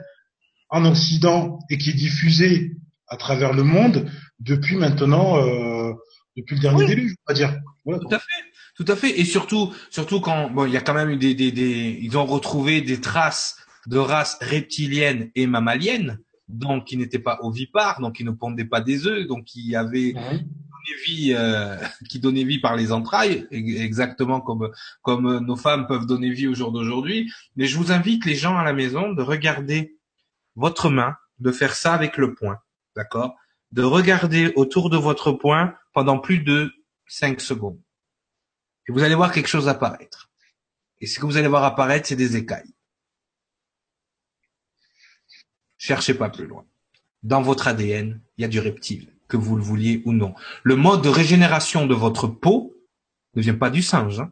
en 0.69 0.85
Occident 0.85 1.59
et 1.69 1.77
qui 1.77 1.91
est 1.91 1.93
diffusée 1.93 2.71
à 3.07 3.17
travers 3.17 3.53
le 3.53 3.63
monde 3.63 4.09
depuis 4.39 4.75
maintenant, 4.75 5.37
euh, 5.37 5.93
depuis 6.35 6.55
le 6.55 6.61
dernier 6.61 6.85
déluge, 6.85 7.13
on 7.27 7.31
va 7.31 7.35
dire. 7.35 7.55
tout 7.85 8.07
à 8.11 8.19
fait, 8.19 8.43
tout 8.75 8.85
à 8.87 8.95
fait. 8.95 9.19
Et 9.19 9.25
surtout, 9.25 9.73
surtout 9.89 10.19
quand 10.19 10.49
bon, 10.49 10.65
il 10.65 10.73
y 10.73 10.77
a 10.77 10.81
quand 10.81 10.95
même 10.95 11.11
eu 11.11 11.17
des, 11.17 11.35
des, 11.35 11.51
des, 11.51 11.99
ils 12.01 12.17
ont 12.17 12.25
retrouvé 12.25 12.81
des 12.81 12.99
traces 12.99 13.57
de 13.87 13.97
races 13.97 14.37
reptiliennes 14.41 15.31
et 15.35 15.47
mammaliennes, 15.47 16.19
donc 16.47 16.85
qui 16.85 16.97
n'étaient 16.97 17.19
pas 17.19 17.39
ovipares, 17.41 18.01
donc 18.01 18.15
qui 18.15 18.23
ne 18.23 18.31
pondaient 18.31 18.65
pas 18.65 18.81
des 18.81 19.07
œufs, 19.07 19.27
donc 19.27 19.45
qui 19.45 19.75
avaient 19.75 20.13
donné 20.13 21.01
vie, 21.05 21.33
euh, 21.35 21.77
qui 22.09 22.19
donnaient 22.19 22.43
vie 22.43 22.59
par 22.59 22.75
les 22.75 22.91
entrailles, 22.91 23.47
exactement 23.51 24.41
comme 24.41 24.71
comme 25.01 25.39
nos 25.39 25.55
femmes 25.55 25.87
peuvent 25.87 26.05
donner 26.05 26.29
vie 26.29 26.47
au 26.47 26.53
jour 26.53 26.71
d'aujourd'hui. 26.71 27.31
Mais 27.55 27.65
je 27.65 27.77
vous 27.77 27.91
invite 27.91 28.25
les 28.25 28.35
gens 28.35 28.57
à 28.57 28.63
la 28.63 28.73
maison 28.73 29.13
de 29.13 29.21
regarder 29.21 29.97
votre 30.55 30.89
main, 30.89 31.15
de 31.39 31.51
faire 31.51 31.75
ça 31.75 31.93
avec 31.93 32.17
le 32.17 32.33
poing 32.33 32.59
d'accord? 32.95 33.35
De 33.71 33.83
regarder 33.83 34.53
autour 34.55 34.89
de 34.89 34.97
votre 34.97 35.31
poing 35.31 35.75
pendant 35.93 36.19
plus 36.19 36.39
de 36.39 36.71
5 37.07 37.41
secondes. 37.41 37.79
Et 38.87 38.91
vous 38.91 39.03
allez 39.03 39.15
voir 39.15 39.31
quelque 39.31 39.47
chose 39.47 39.67
apparaître. 39.67 40.29
Et 40.99 41.07
ce 41.07 41.19
que 41.19 41.25
vous 41.25 41.37
allez 41.37 41.47
voir 41.47 41.63
apparaître, 41.63 42.07
c'est 42.07 42.15
des 42.15 42.37
écailles. 42.37 42.73
Cherchez 45.85 46.15
pas 46.15 46.29
plus 46.29 46.47
loin. 46.47 46.65
Dans 47.21 47.43
votre 47.43 47.67
ADN, 47.67 48.19
il 48.37 48.41
y 48.41 48.45
a 48.45 48.47
du 48.47 48.59
reptile, 48.59 49.07
que 49.27 49.37
vous 49.37 49.55
le 49.55 49.61
vouliez 49.61 50.01
ou 50.05 50.13
non. 50.13 50.33
Le 50.63 50.75
mode 50.75 51.03
de 51.03 51.09
régénération 51.09 51.85
de 51.85 51.93
votre 51.93 52.25
peau 52.25 52.75
ne 53.35 53.43
vient 53.43 53.53
pas 53.53 53.69
du 53.69 53.83
singe. 53.83 54.19
Hein 54.19 54.31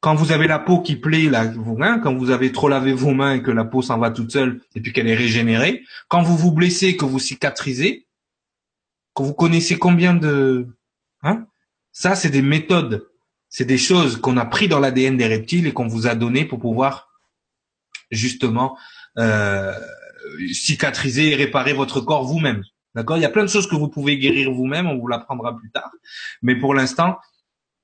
quand 0.00 0.14
vous 0.14 0.32
avez 0.32 0.46
la 0.46 0.58
peau 0.58 0.80
qui 0.80 0.96
plaît, 0.96 1.28
là, 1.28 1.44
vos 1.44 1.76
mains, 1.76 1.98
quand 1.98 2.14
vous 2.14 2.30
avez 2.30 2.50
trop 2.50 2.70
lavé 2.70 2.94
vos 2.94 3.12
mains 3.12 3.34
et 3.34 3.42
que 3.42 3.50
la 3.50 3.66
peau 3.66 3.82
s'en 3.82 3.98
va 3.98 4.10
toute 4.10 4.32
seule 4.32 4.62
et 4.74 4.80
puis 4.80 4.94
qu'elle 4.94 5.06
est 5.06 5.14
régénérée, 5.14 5.84
quand 6.08 6.22
vous 6.22 6.38
vous 6.38 6.50
blessez, 6.50 6.96
que 6.96 7.04
vous 7.04 7.18
cicatrisez, 7.18 8.06
que 9.14 9.22
vous 9.22 9.34
connaissez 9.34 9.78
combien 9.78 10.14
de, 10.14 10.66
hein, 11.22 11.46
ça 11.92 12.14
c'est 12.14 12.30
des 12.30 12.40
méthodes, 12.40 13.06
c'est 13.50 13.66
des 13.66 13.76
choses 13.76 14.16
qu'on 14.16 14.38
a 14.38 14.46
pris 14.46 14.66
dans 14.66 14.80
l'ADN 14.80 15.18
des 15.18 15.26
reptiles 15.26 15.66
et 15.66 15.74
qu'on 15.74 15.88
vous 15.88 16.06
a 16.06 16.14
donné 16.14 16.46
pour 16.46 16.58
pouvoir 16.58 17.10
justement 18.10 18.78
euh, 19.20 19.72
cicatriser 20.52 21.32
et 21.32 21.36
réparer 21.36 21.72
votre 21.72 22.00
corps 22.00 22.24
vous-même. 22.24 22.62
D'accord? 22.94 23.16
Il 23.16 23.22
y 23.22 23.26
a 23.26 23.30
plein 23.30 23.44
de 23.44 23.50
choses 23.50 23.68
que 23.68 23.76
vous 23.76 23.88
pouvez 23.88 24.18
guérir 24.18 24.50
vous-même, 24.50 24.86
on 24.86 24.98
vous 24.98 25.06
l'apprendra 25.06 25.56
plus 25.56 25.70
tard. 25.70 25.90
Mais 26.42 26.56
pour 26.56 26.74
l'instant, 26.74 27.18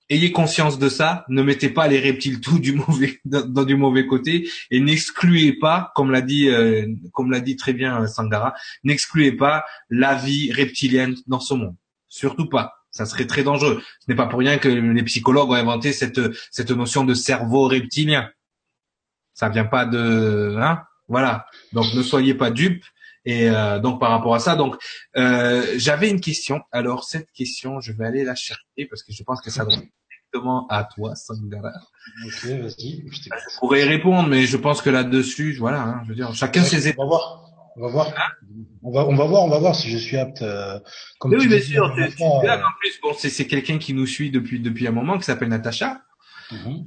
ayez 0.09 0.33
conscience 0.33 0.79
de 0.79 0.89
ça, 0.89 1.25
ne 1.29 1.43
mettez 1.43 1.69
pas 1.69 1.89
les 1.89 2.01
reptiles 2.01 2.41
tout 2.41 2.59
du 2.59 2.73
mauvais 2.87 3.21
dans, 3.25 3.65
du 3.65 3.77
mauvais 3.77 4.07
côté 4.07 4.49
et 4.71 4.81
n'excluez 4.81 5.53
pas, 5.55 5.93
comme 5.95 6.11
l'a 6.11 6.23
dit 6.23 6.49
euh, 6.49 6.87
comme 7.13 7.31
l'a 7.31 7.41
dit 7.41 7.57
très 7.57 7.73
bien 7.73 8.03
euh, 8.03 8.07
Sangara, 8.07 8.55
n'excluez 8.85 9.33
pas 9.33 9.65
la 9.91 10.15
vie 10.15 10.53
reptilienne 10.53 11.15
dans 11.27 11.41
ce 11.41 11.55
monde. 11.55 11.77
Surtout 12.09 12.49
pas. 12.49 12.73
Ça 12.91 13.05
serait 13.05 13.27
très 13.27 13.43
dangereux. 13.43 13.83
Ce 14.01 14.07
n'est 14.09 14.17
pas 14.17 14.27
pour 14.27 14.39
rien 14.39 14.57
que 14.57 14.69
les 14.69 15.03
psychologues 15.03 15.51
ont 15.51 15.55
inventé 15.55 15.93
cette 15.93 16.21
cette 16.51 16.71
notion 16.71 17.05
de 17.05 17.15
cerveau 17.15 17.69
reptilien. 17.69 18.31
Ça 19.35 19.51
vient 19.51 19.67
pas 19.67 19.85
de 19.85 20.57
hein, 20.59 20.83
voilà. 21.09 21.47
Donc 21.73 21.93
ne 21.95 22.03
soyez 22.03 22.35
pas 22.35 22.51
dupes. 22.51 22.85
Et 23.25 23.51
euh, 23.51 23.81
donc 23.81 23.99
par 23.99 24.11
rapport 24.11 24.37
à 24.37 24.39
ça, 24.39 24.55
donc 24.55 24.77
j'avais 25.15 26.11
une 26.11 26.21
question. 26.21 26.63
Alors 26.73 27.05
cette 27.05 27.31
question, 27.33 27.81
je 27.81 27.93
vais 27.93 28.07
aller 28.07 28.25
la 28.25 28.35
chercher 28.35 28.87
parce 28.89 29.03
que 29.03 29.13
je 29.13 29.23
pense 29.25 29.41
que 29.41 29.51
ça 29.51 29.65
doit 29.65 29.77
directement 29.77 30.67
à 30.69 30.85
toi, 30.85 31.15
Sangara. 31.15 31.73
Ok, 32.25 32.45
vas-y. 32.45 33.05
Je, 33.11 33.59
pourrais 33.59 33.83
y 33.83 33.85
répondre, 33.85 34.29
mais 34.29 34.47
je 34.47 34.57
pense 34.57 34.83
que 34.83 34.91
là-dessus, 34.91 35.57
voilà, 35.59 35.83
hein, 35.83 36.01
je 36.05 36.11
veux 36.11 36.15
dire, 36.15 36.35
chacun 36.35 36.63
ses 36.63 36.95
On 36.99 37.03
va 37.03 37.09
voir. 37.09 37.43
On 37.77 37.83
va 37.83 37.89
voir. 37.89 38.13
on 38.83 38.91
va, 38.91 39.07
on 39.07 39.15
va 39.15 39.25
voir, 39.27 39.43
on 39.43 39.49
va 39.49 39.59
voir 39.59 39.75
si 39.75 39.91
je 39.91 39.99
suis 39.99 40.17
apte. 40.17 40.41
Euh, 40.41 40.81
comme 41.19 41.33
oui, 41.33 41.47
bien 41.47 41.61
sûr. 41.61 41.93
Tu, 41.95 42.17
tu, 42.17 42.23
en 42.23 42.41
plus, 42.41 43.01
bon, 43.03 43.13
c'est, 43.19 43.29
c'est 43.29 43.47
quelqu'un 43.47 43.79
qui 43.79 43.93
nous 43.93 44.07
suit 44.07 44.31
depuis 44.31 44.61
depuis 44.61 44.87
un 44.87 44.93
moment, 44.93 45.19
qui 45.19 45.25
s'appelle 45.25 45.49
Natacha. 45.49 46.01
Mm-hmm. 46.51 46.87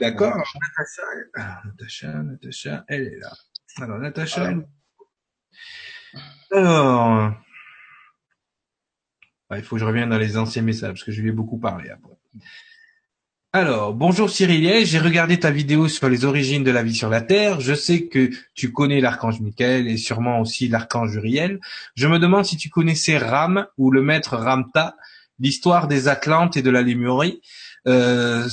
D'accord. 0.00 0.36
Natacha, 0.36 1.62
Natacha, 1.64 2.22
Natacha, 2.22 2.84
elle 2.86 3.02
est 3.08 3.18
là. 3.18 3.32
Alors 3.78 3.98
Natacha. 3.98 4.52
Alors, 6.52 7.32
il 9.56 9.62
faut 9.62 9.76
que 9.76 9.80
je 9.80 9.84
revienne 9.84 10.10
dans 10.10 10.18
les 10.18 10.36
anciens 10.36 10.62
messages 10.62 10.90
parce 10.90 11.04
que 11.04 11.12
je 11.12 11.22
lui 11.22 11.28
ai 11.28 11.32
beaucoup 11.32 11.58
parlé 11.58 11.90
après. 11.90 12.14
Alors, 13.52 13.94
bonjour 13.94 14.30
Cyril, 14.30 14.86
j'ai 14.86 14.98
regardé 15.00 15.40
ta 15.40 15.50
vidéo 15.50 15.88
sur 15.88 16.08
les 16.08 16.24
origines 16.24 16.62
de 16.62 16.70
la 16.70 16.84
vie 16.84 16.94
sur 16.94 17.08
la 17.08 17.20
Terre. 17.20 17.60
Je 17.60 17.74
sais 17.74 18.06
que 18.06 18.30
tu 18.54 18.72
connais 18.72 19.00
l'archange 19.00 19.40
Michael 19.40 19.88
et 19.88 19.96
sûrement 19.96 20.40
aussi 20.40 20.68
l'archange 20.68 21.14
Uriel. 21.14 21.58
Je 21.96 22.06
me 22.06 22.20
demande 22.20 22.44
si 22.44 22.56
tu 22.56 22.68
connaissais 22.68 23.18
Ram 23.18 23.66
ou 23.76 23.90
le 23.90 24.02
maître 24.02 24.36
Ramta, 24.36 24.96
l'histoire 25.40 25.88
des 25.88 26.06
Atlantes 26.06 26.56
et 26.56 26.62
de 26.62 26.70
la 26.70 26.82
Lémurie. 26.82 27.40
Euh, 27.88 28.48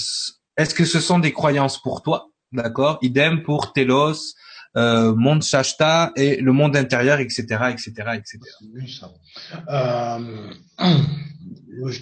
Est-ce 0.57 0.73
que 0.73 0.85
ce 0.85 0.99
sont 0.99 1.19
des 1.19 1.33
croyances 1.33 1.79
pour 1.79 2.01
toi? 2.01 2.31
D'accord? 2.51 2.97
Idem 3.03 3.43
pour 3.43 3.73
Telos, 3.73 4.33
euh, 4.77 5.15
monde 5.15 5.43
Shashta 5.43 6.11
et 6.15 6.37
le 6.37 6.51
monde 6.53 6.75
intérieur, 6.77 7.19
etc., 7.19 7.41
etc., 7.71 7.91
etc. 8.15 8.39
Euh, 9.69 10.19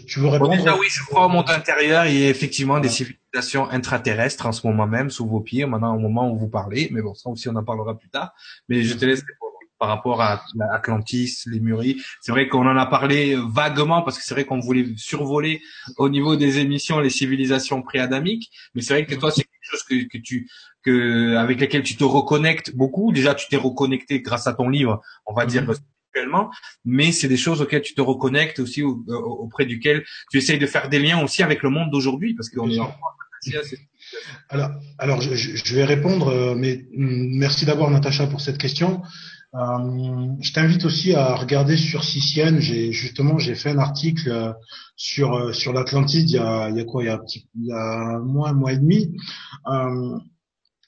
tu 0.08 0.20
veux 0.20 0.28
répondre? 0.28 0.56
Déjà, 0.56 0.76
oui, 0.78 0.88
je 0.90 1.04
crois 1.06 1.26
au 1.26 1.30
monde 1.30 1.50
intérieur. 1.50 2.06
Il 2.06 2.20
y 2.20 2.26
a 2.26 2.30
effectivement 2.30 2.80
des 2.80 2.90
civilisations 2.90 3.70
intraterrestres 3.70 4.46
en 4.46 4.52
ce 4.52 4.66
moment 4.68 4.88
même 4.88 5.10
sous 5.10 5.28
vos 5.28 5.40
pieds, 5.40 5.66
maintenant 5.66 5.96
au 5.96 6.00
moment 6.00 6.30
où 6.32 6.38
vous 6.38 6.50
parlez. 6.50 6.90
Mais 6.92 7.02
bon, 7.02 7.14
ça 7.14 7.30
aussi, 7.30 7.50
on 7.50 7.56
en 7.56 7.64
parlera 7.64 7.98
plus 7.98 8.10
tard. 8.10 8.34
Mais 8.70 8.84
je 8.84 8.94
te 8.94 9.06
laisse 9.06 9.22
répondre 9.22 9.56
par 9.80 9.90
rapport 9.90 10.22
à 10.22 10.42
l'Atlantis, 10.56 11.44
les 11.48 11.60
Muries. 11.60 12.02
C'est 12.22 12.32
vrai 12.32 12.48
qu'on 12.48 12.66
en 12.68 12.78
a 12.78 12.86
parlé 12.86 13.38
vaguement 13.50 14.02
parce 14.02 14.18
que 14.18 14.24
c'est 14.24 14.34
vrai 14.34 14.46
qu'on 14.46 14.60
voulait 14.60 14.88
survoler 14.96 15.62
au 15.98 16.08
niveau 16.10 16.36
des 16.36 16.60
émissions 16.60 17.00
les 17.00 17.10
civilisations 17.10 17.82
pré-adamiques. 17.82 18.52
Mais 18.74 18.82
c'est 18.82 18.94
vrai 18.94 19.06
que 19.06 19.16
toi, 19.16 19.32
c'est 19.32 19.44
quelque 19.44 19.64
chose 19.64 19.84
que, 19.84 20.08
que 20.08 20.18
tu, 20.18 20.50
que, 20.86 21.36
avec 21.36 21.60
lesquelles 21.60 21.84
tu 21.84 21.98
te 21.98 22.04
reconnectes 22.04 22.76
beaucoup. 22.76 23.12
Déjà, 23.12 23.36
tu 23.36 23.48
t'es 23.50 23.58
reconnecté 23.58 24.22
grâce 24.22 24.48
à 24.48 24.54
ton 24.54 24.70
livre, 24.70 25.02
on 25.26 25.34
va 25.34 25.46
dire 25.46 25.64
mm-hmm 25.64 25.76
mais 26.86 27.12
c'est 27.12 27.28
des 27.28 27.38
choses 27.38 27.62
auxquelles 27.62 27.82
tu 27.82 27.94
te 27.94 28.02
reconnectes 28.02 28.60
aussi 28.60 28.82
auprès 28.84 29.66
duquel 29.66 30.04
tu 30.32 30.38
essayes 30.38 30.60
de 30.60 30.66
faire 30.68 30.90
des 30.90 31.00
liens 31.00 31.24
aussi 31.24 31.44
avec 31.44 31.64
le 31.64 31.70
monde 31.70 31.90
d'aujourd'hui 31.92 32.34
parce 32.36 32.50
qu'on 32.50 32.70
est 32.70 32.80
Alors, 34.50 34.72
alors 34.98 35.22
je, 35.22 35.36
je, 35.36 35.76
vais 35.76 35.86
répondre, 35.86 36.30
euh, 36.30 36.56
mais 36.56 36.88
mm, 36.94 37.38
merci 37.38 37.66
d'abord 37.66 37.92
Natacha 37.92 38.28
pour 38.28 38.42
cette 38.42 38.58
question. 38.58 39.02
Euh, 39.56 40.28
je 40.42 40.52
t'invite 40.52 40.84
aussi 40.86 41.14
à 41.14 41.36
regarder 41.36 41.78
sur 41.78 42.04
CCN. 42.04 42.60
J'ai 42.60 42.92
justement 42.92 43.38
j'ai 43.38 43.56
fait 43.56 43.70
un 43.70 43.78
article 43.78 44.30
euh, 44.30 44.52
sur 44.96 45.54
sur 45.54 45.74
l'Atlantide 45.74 46.30
il 46.30 46.36
y 46.36 46.40
a 46.40 46.70
il 46.70 46.78
y 46.78 46.82
a 46.82 46.86
quoi? 46.86 47.04
Il 47.04 47.08
y 47.08 47.10
a 47.10 47.16
un 47.16 47.20
petit 47.20 47.48
il 47.56 47.68
y 47.68 47.72
a 47.72 47.78
un 47.78 48.20
mois 48.20 48.50
un 48.50 48.54
mois 48.54 48.74
et 48.74 48.78
demi. 48.78 49.16
Euh, 49.68 50.18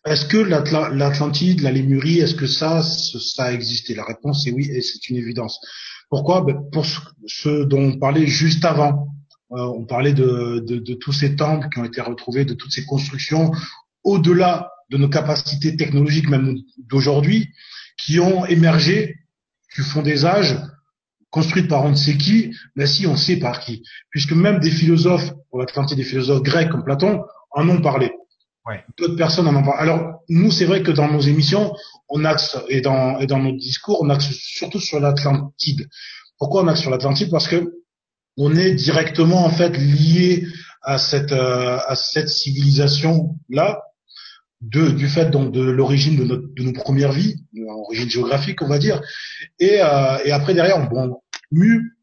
est-ce 0.10 0.26
que 0.26 0.38
l'Atlantide, 0.38 1.62
la 1.62 1.72
Lémurie, 1.72 2.20
est-ce 2.20 2.36
que 2.36 2.48
ça 2.48 2.82
ça 2.84 3.46
a 3.46 3.52
existé? 3.52 3.96
La 3.96 4.06
réponse 4.06 4.48
est 4.48 4.52
oui 4.52 4.70
et 4.72 4.82
c'est 4.82 5.10
une 5.10 5.18
évidence. 5.18 5.60
Pourquoi? 6.10 6.42
Ben 6.42 6.58
Pour 6.72 6.86
ce 7.26 7.64
dont 7.64 7.84
on 7.84 8.00
parlait 8.00 8.28
juste 8.28 8.66
avant. 8.66 9.08
Euh, 9.52 9.62
on 9.62 9.86
parlait 9.86 10.14
de, 10.14 10.64
de, 10.68 10.78
de 10.78 10.94
tous 10.94 11.14
ces 11.14 11.38
temples 11.38 11.70
qui 11.70 11.80
ont 11.80 11.86
été 11.86 12.02
retrouvés, 12.02 12.44
de 12.44 12.54
toutes 12.54 12.74
ces 12.74 12.84
constructions 12.84 13.52
au-delà 14.04 14.70
de 14.90 14.98
nos 14.98 15.10
capacités 15.10 15.76
technologiques 15.78 16.30
même 16.30 16.58
d'aujourd'hui 16.78 17.50
qui 17.98 18.20
ont 18.20 18.46
émergé 18.46 19.16
du 19.76 19.84
fond 19.84 20.02
des 20.02 20.26
âges, 20.26 20.58
construites 21.30 21.68
par 21.68 21.84
on 21.84 21.90
ne 21.90 21.96
sait 21.96 22.18
qui, 22.18 22.54
mais 22.76 22.88
si 22.88 23.06
on 23.08 23.16
sait 23.16 23.38
par 23.38 23.60
qui, 23.60 23.84
puisque 24.10 24.32
même 24.32 24.60
des 24.60 24.72
philosophes, 24.72 25.32
pour 25.50 25.66
tenter 25.68 25.96
des 25.96 26.04
philosophes 26.04 26.44
grecs 26.44 26.70
comme 26.70 26.84
Platon, 26.84 27.22
en 27.52 27.70
ont 27.70 27.82
parlé. 27.82 28.12
D'autres 28.98 29.16
personnes 29.16 29.48
en 29.48 29.56
ont 29.56 29.64
parlé. 29.64 29.82
Alors 29.82 30.22
nous, 30.30 30.52
c'est 30.52 30.66
vrai 30.66 30.84
que 30.84 30.92
dans 30.92 31.12
nos 31.12 31.22
émissions, 31.22 31.74
on 32.10 32.26
axe 32.26 32.58
et 32.70 32.82
dans 32.82 33.20
et 33.20 33.28
dans 33.28 33.40
nos 33.40 33.56
discours, 33.56 34.00
on 34.02 34.10
axe 34.10 34.30
surtout 34.32 34.80
sur 34.80 35.00
l'Atlantide. 35.00 35.88
Pourquoi 36.38 36.64
on 36.64 36.68
axe 36.68 36.82
sur 36.82 36.92
l'Atlantide? 36.92 37.30
Parce 37.32 37.48
que 37.48 37.74
on 38.38 38.56
est 38.56 38.74
directement 38.74 39.46
en 39.46 39.50
fait 39.50 39.78
lié 39.78 40.46
à 40.84 40.98
cette 40.98 41.32
euh, 41.32 41.80
à 41.88 41.96
cette 41.96 42.30
civilisation 42.30 43.36
là 43.50 43.82
de, 44.62 44.90
du 44.90 45.08
fait 45.08 45.30
donc 45.30 45.52
de 45.52 45.62
l'origine 45.62 46.16
de, 46.16 46.52
de 46.56 46.64
nos 46.64 46.74
premières 46.74 47.12
vies, 47.12 47.36
origine 47.68 48.10
géographique 48.10 48.62
on 48.62 48.68
va 48.68 48.80
dire, 48.80 49.02
et, 49.60 49.82
euh, 49.82 50.18
et 50.26 50.32
après 50.32 50.54
derrière 50.54 50.90
bon 50.90 51.20
mu 51.52 51.97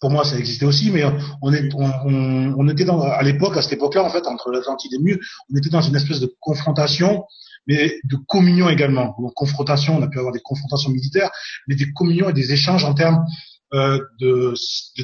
pour 0.00 0.10
moi 0.10 0.24
ça 0.24 0.38
existait 0.38 0.66
aussi, 0.66 0.90
mais 0.90 1.04
on 1.42 2.68
était 2.68 2.84
dans 2.84 3.00
à 3.00 3.22
l'époque 3.22 3.56
à 3.56 3.62
cette 3.62 3.74
époque-là 3.74 4.02
en 4.02 4.10
fait 4.10 4.26
entre 4.26 4.50
l'Atlantide 4.50 4.94
et 4.94 4.98
mu, 4.98 5.20
on 5.52 5.56
était 5.56 5.70
dans 5.70 5.82
une 5.82 5.96
espèce 5.96 6.20
de 6.20 6.34
confrontation 6.40 7.24
mais 7.66 8.00
de 8.04 8.16
communion 8.26 8.68
également. 8.68 9.14
Donc 9.20 9.32
confrontation, 9.34 9.96
on 9.98 10.02
a 10.02 10.08
pu 10.08 10.18
avoir 10.18 10.32
des 10.32 10.40
confrontations 10.40 10.90
militaires, 10.90 11.30
mais 11.68 11.76
des 11.76 11.92
communions 11.92 12.28
et 12.28 12.32
des 12.32 12.52
échanges 12.52 12.84
en 12.84 12.94
termes 12.94 13.24
euh, 13.72 14.00
de, 14.18 14.54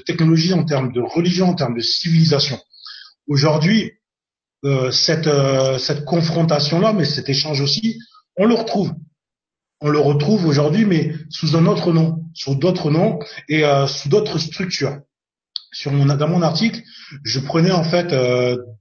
technologie, 0.07 0.53
en 0.53 0.65
termes 0.65 0.93
de 0.93 1.01
religion, 1.01 1.51
en 1.51 1.55
termes 1.55 1.77
de 1.77 1.83
civilisation. 1.83 2.59
Aujourd'hui, 3.29 3.93
euh, 4.65 4.91
euh, 5.09 5.79
cette 5.79 6.05
confrontation-là, 6.05 6.93
mais 6.93 7.05
cet 7.05 7.29
échange 7.29 7.61
aussi, 7.61 7.99
on 8.37 8.47
le 8.47 8.55
retrouve. 8.55 8.93
On 9.81 9.89
le 9.89 9.99
retrouve 9.99 10.47
aujourd'hui, 10.47 10.85
mais 10.85 11.15
sous 11.31 11.57
un 11.57 11.67
autre 11.67 11.93
nom, 11.93 12.25
sous 12.37 12.55
d'autres 12.55 12.91
noms 12.91 13.19
et 13.49 13.65
euh, 13.65 13.87
sous 13.87 14.09
d'autres 14.09 14.39
structures. 14.39 14.99
Sur 15.73 15.93
mon, 15.93 16.07
dans 16.07 16.29
mon 16.29 16.43
article, 16.43 16.83
je 17.25 17.41
prenais 17.41 17.73
en 17.73 17.85
fait 17.85 18.15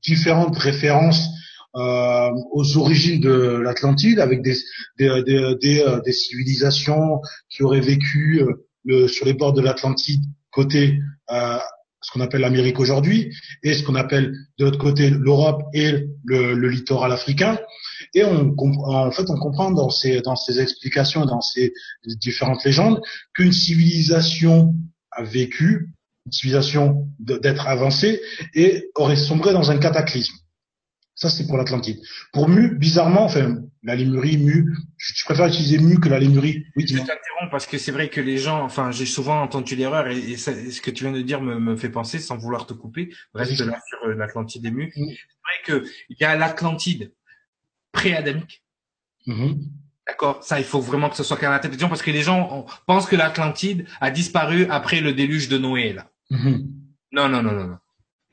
différentes 0.03 0.57
références 0.57 1.27
aux 1.73 2.77
origines 2.77 3.19
de 3.19 3.57
l'Atlantide, 3.57 4.21
avec 4.21 4.41
des, 4.41 4.55
des, 4.97 5.23
des, 5.25 5.83
des, 6.05 6.11
civilisations 6.13 7.19
qui 7.49 7.63
auraient 7.63 7.81
vécu 7.81 8.45
le, 8.85 9.09
sur 9.09 9.25
les 9.25 9.33
bords 9.33 9.51
de 9.51 9.61
l'Atlantide 9.61 10.21
côté 10.51 10.99
ce 12.05 12.11
qu'on 12.11 12.21
appelle 12.21 12.41
l'Amérique 12.41 12.79
aujourd'hui, 12.79 13.33
et 13.63 13.73
ce 13.73 13.83
qu'on 13.83 13.95
appelle 13.95 14.31
de 14.59 14.65
l'autre 14.65 14.77
côté 14.77 15.09
l'Europe 15.09 15.63
et 15.73 15.91
le, 16.23 16.53
le, 16.53 16.69
littoral 16.69 17.11
africain. 17.11 17.57
Et 18.13 18.23
on, 18.23 18.55
en 18.57 19.11
fait, 19.11 19.29
on 19.29 19.37
comprend 19.37 19.71
dans 19.71 19.89
ces, 19.89 20.21
dans 20.21 20.35
ces 20.35 20.59
explications, 20.59 21.25
dans 21.25 21.41
ces 21.41 21.73
différentes 22.05 22.63
légendes, 22.63 23.01
qu'une 23.33 23.51
civilisation 23.51 24.75
a 25.11 25.23
vécu, 25.23 25.89
une 26.25 26.31
civilisation 26.31 27.07
d'être 27.19 27.67
avancée, 27.67 28.21
et 28.53 28.89
aurait 28.95 29.15
sombré 29.15 29.53
dans 29.53 29.71
un 29.71 29.77
cataclysme. 29.77 30.35
Ça, 31.15 31.29
c'est 31.29 31.47
pour 31.47 31.55
l'Atlantide. 31.55 32.01
Pour 32.33 32.49
Mu, 32.49 32.75
bizarrement, 32.75 33.23
enfin, 33.23 33.61
la 33.83 33.95
Lémurie, 33.95 34.37
Mu, 34.37 34.75
je, 34.97 35.23
préfère 35.23 35.47
utiliser 35.47 35.77
Mu 35.77 35.97
que 35.97 36.09
la 36.09 36.19
Lémurie. 36.19 36.65
Oui, 36.75 36.85
je 36.85 36.97
t'interromps 36.97 37.49
parce 37.51 37.65
que 37.67 37.77
c'est 37.77 37.93
vrai 37.93 38.09
que 38.09 38.19
les 38.19 38.37
gens, 38.37 38.61
enfin, 38.61 38.91
j'ai 38.91 39.05
souvent 39.05 39.41
entendu 39.41 39.77
l'erreur 39.77 40.07
et, 40.07 40.35
ce 40.35 40.81
que 40.81 40.91
tu 40.91 41.05
viens 41.05 41.13
de 41.13 41.21
dire 41.21 41.41
me, 41.41 41.57
me, 41.57 41.77
fait 41.77 41.89
penser, 41.89 42.19
sans 42.19 42.35
vouloir 42.35 42.67
te 42.67 42.73
couper, 42.73 43.13
reste 43.33 43.57
là 43.59 43.79
sur 43.87 44.09
euh, 44.09 44.15
l'Atlantide 44.15 44.65
et 44.65 44.71
Mu. 44.71 44.91
C'est 44.93 45.01
vrai 45.03 45.81
que 45.81 45.87
il 46.09 46.17
y 46.19 46.25
a 46.25 46.35
l'Atlantide 46.35 47.13
pré-adamique. 47.95 48.63
Mm-hmm. 49.27 49.57
D'accord, 50.07 50.43
ça 50.43 50.59
il 50.59 50.65
faut 50.65 50.81
vraiment 50.81 51.09
que 51.09 51.15
ce 51.15 51.23
soit 51.23 51.37
clair 51.37 51.49
la 51.49 51.57
tête 51.57 51.75
parce 51.79 52.03
que 52.03 52.11
les 52.11 52.21
gens 52.21 52.67
pensent 52.85 53.07
que 53.07 53.15
l'Atlantide 53.15 53.87
a 53.99 54.11
disparu 54.11 54.67
après 54.69 55.01
le 55.01 55.13
déluge 55.13 55.49
de 55.49 55.57
Noé 55.57 55.93
là. 55.93 56.05
Mm-hmm. 56.31 56.65
Non, 57.13 57.29
non, 57.29 57.41
non, 57.41 57.53
non, 57.53 57.67
non. 57.67 57.77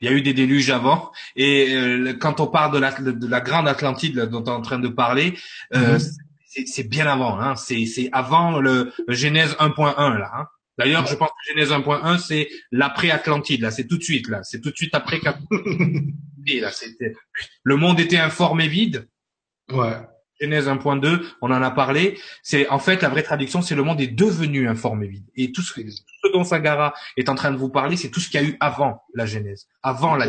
Il 0.01 0.09
y 0.09 0.09
a 0.09 0.11
eu 0.11 0.21
des 0.21 0.33
déluges 0.33 0.69
avant. 0.69 1.13
Et 1.37 1.73
euh, 1.73 2.13
quand 2.19 2.41
on 2.41 2.47
parle 2.47 2.73
de 2.73 2.77
la, 2.77 2.91
de 2.91 3.27
la 3.27 3.39
grande 3.39 3.69
Atlantide 3.69 4.19
dont 4.25 4.43
on 4.43 4.45
est 4.45 4.49
en 4.49 4.61
train 4.61 4.79
de 4.79 4.89
parler, 4.89 5.33
euh, 5.73 5.97
mhm. 5.97 6.65
c'est 6.65 6.89
bien 6.89 7.07
avant. 7.07 7.39
Hein. 7.39 7.55
C'est 7.55 8.09
avant 8.11 8.59
le, 8.59 8.91
Genèse 9.07 9.55
1.1 9.59 10.17
là. 10.17 10.31
Hein. 10.35 10.47
D'ailleurs, 10.77 11.07
je 11.07 11.15
pense 11.15 11.29
que 11.29 11.53
Genèse 11.53 11.71
1.1 11.71 12.17
c'est 12.19 12.49
l'après 12.71 13.11
Atlantide 13.11 13.61
là. 13.61 13.71
C'est 13.71 13.87
tout 13.87 13.97
de 13.97 14.03
suite 14.03 14.27
là. 14.27 14.43
C'est 14.43 14.59
tout 14.59 14.71
de 14.71 14.75
suite 14.75 14.93
après 14.93 15.21
là, 16.59 16.71
le 17.63 17.75
monde 17.77 18.01
était 18.01 18.17
informé 18.17 18.67
vide. 18.67 19.07
Ouais. 19.73 19.97
Genèse 20.39 20.67
1.2, 20.67 21.21
on 21.41 21.51
en 21.51 21.61
a 21.61 21.71
parlé. 21.71 22.17
C'est 22.41 22.67
en 22.69 22.79
fait 22.79 23.01
la 23.01 23.09
vraie 23.09 23.23
traduction, 23.23 23.61
c'est 23.61 23.75
le 23.75 23.83
monde 23.83 24.01
est 24.01 24.07
devenu 24.07 24.67
informé 24.67 25.07
vide. 25.07 25.25
Et 25.35 25.51
tout 25.51 25.61
ce, 25.61 25.79
dont 26.33 26.43
Sagara 26.43 26.93
est 27.17 27.29
en 27.29 27.35
train 27.35 27.51
de 27.51 27.57
vous 27.57 27.69
parler, 27.69 27.95
c'est 27.97 28.09
tout 28.09 28.19
ce 28.19 28.29
qu'il 28.29 28.41
y 28.41 28.43
a 28.43 28.47
eu 28.47 28.57
avant 28.59 29.03
la 29.13 29.25
Genèse, 29.25 29.67
avant 29.81 30.15
la. 30.15 30.25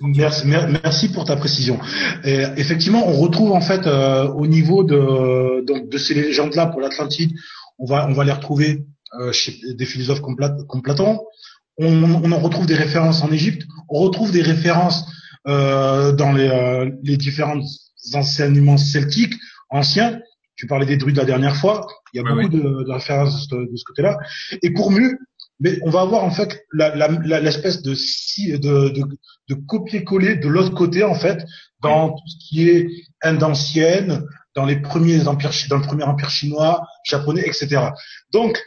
Merci, 0.00 0.46
merci 0.46 1.12
pour 1.12 1.24
ta 1.24 1.36
précision. 1.36 1.78
effectivement, 2.24 3.06
on 3.06 3.12
retrouve 3.12 3.52
en 3.52 3.60
fait 3.60 3.86
euh, 3.86 4.28
au 4.28 4.46
niveau 4.46 4.82
de 4.82 5.64
donc 5.64 5.88
de 5.88 5.98
ces 5.98 6.14
légendes-là 6.14 6.66
pour 6.66 6.80
l'Atlantide, 6.80 7.32
on 7.78 7.86
va 7.86 8.06
on 8.08 8.12
va 8.12 8.24
les 8.24 8.32
retrouver 8.32 8.84
euh, 9.20 9.32
chez 9.32 9.60
des 9.74 9.86
philosophes 9.86 10.20
comme, 10.20 10.36
Platon. 10.36 11.20
On, 11.78 12.02
on, 12.24 12.32
en 12.32 12.38
retrouve 12.38 12.66
des 12.66 12.74
références 12.74 13.22
en 13.22 13.30
Égypte. 13.30 13.62
On 13.88 14.00
retrouve 14.00 14.32
des 14.32 14.42
références 14.42 15.06
dans 15.46 16.32
les, 16.32 16.90
les 17.02 17.16
différentes 17.16 17.64
enseignements 18.14 18.78
celtiques 18.78 19.34
anciens. 19.70 20.20
Tu 20.56 20.66
parlais 20.66 20.86
des 20.86 20.96
druides 20.96 21.16
la 21.16 21.24
dernière 21.24 21.56
fois. 21.56 21.86
Il 22.12 22.18
y 22.18 22.20
a 22.20 22.22
beaucoup 22.22 22.48
De, 22.48 22.84
de, 22.84 22.92
références 22.92 23.48
de, 23.48 23.68
ce 23.74 23.84
côté-là. 23.84 24.18
Et 24.62 24.70
pour 24.70 24.90
mieux, 24.90 25.18
mais 25.60 25.78
on 25.82 25.90
va 25.90 26.02
avoir 26.02 26.24
en 26.24 26.30
fait 26.30 26.64
l'espèce 26.72 27.82
de, 27.82 27.94
de, 28.56 28.88
de, 28.90 29.02
de 29.48 29.54
copier-coller 29.54 30.36
de 30.36 30.48
l'autre 30.48 30.74
côté 30.74 31.02
en 31.04 31.14
fait 31.14 31.44
dans 31.82 32.10
tout 32.10 32.28
ce 32.28 32.48
qui 32.48 32.68
est 32.68 32.88
Inde 33.22 33.42
ancienne, 33.42 34.24
dans 34.54 34.64
les 34.64 34.76
premiers 34.76 35.26
empires, 35.26 35.50
dans 35.68 35.78
le 35.78 35.82
premier 35.82 36.04
empire 36.04 36.30
chinois, 36.30 36.86
japonais, 37.04 37.42
etc. 37.46 37.88
Donc, 38.32 38.60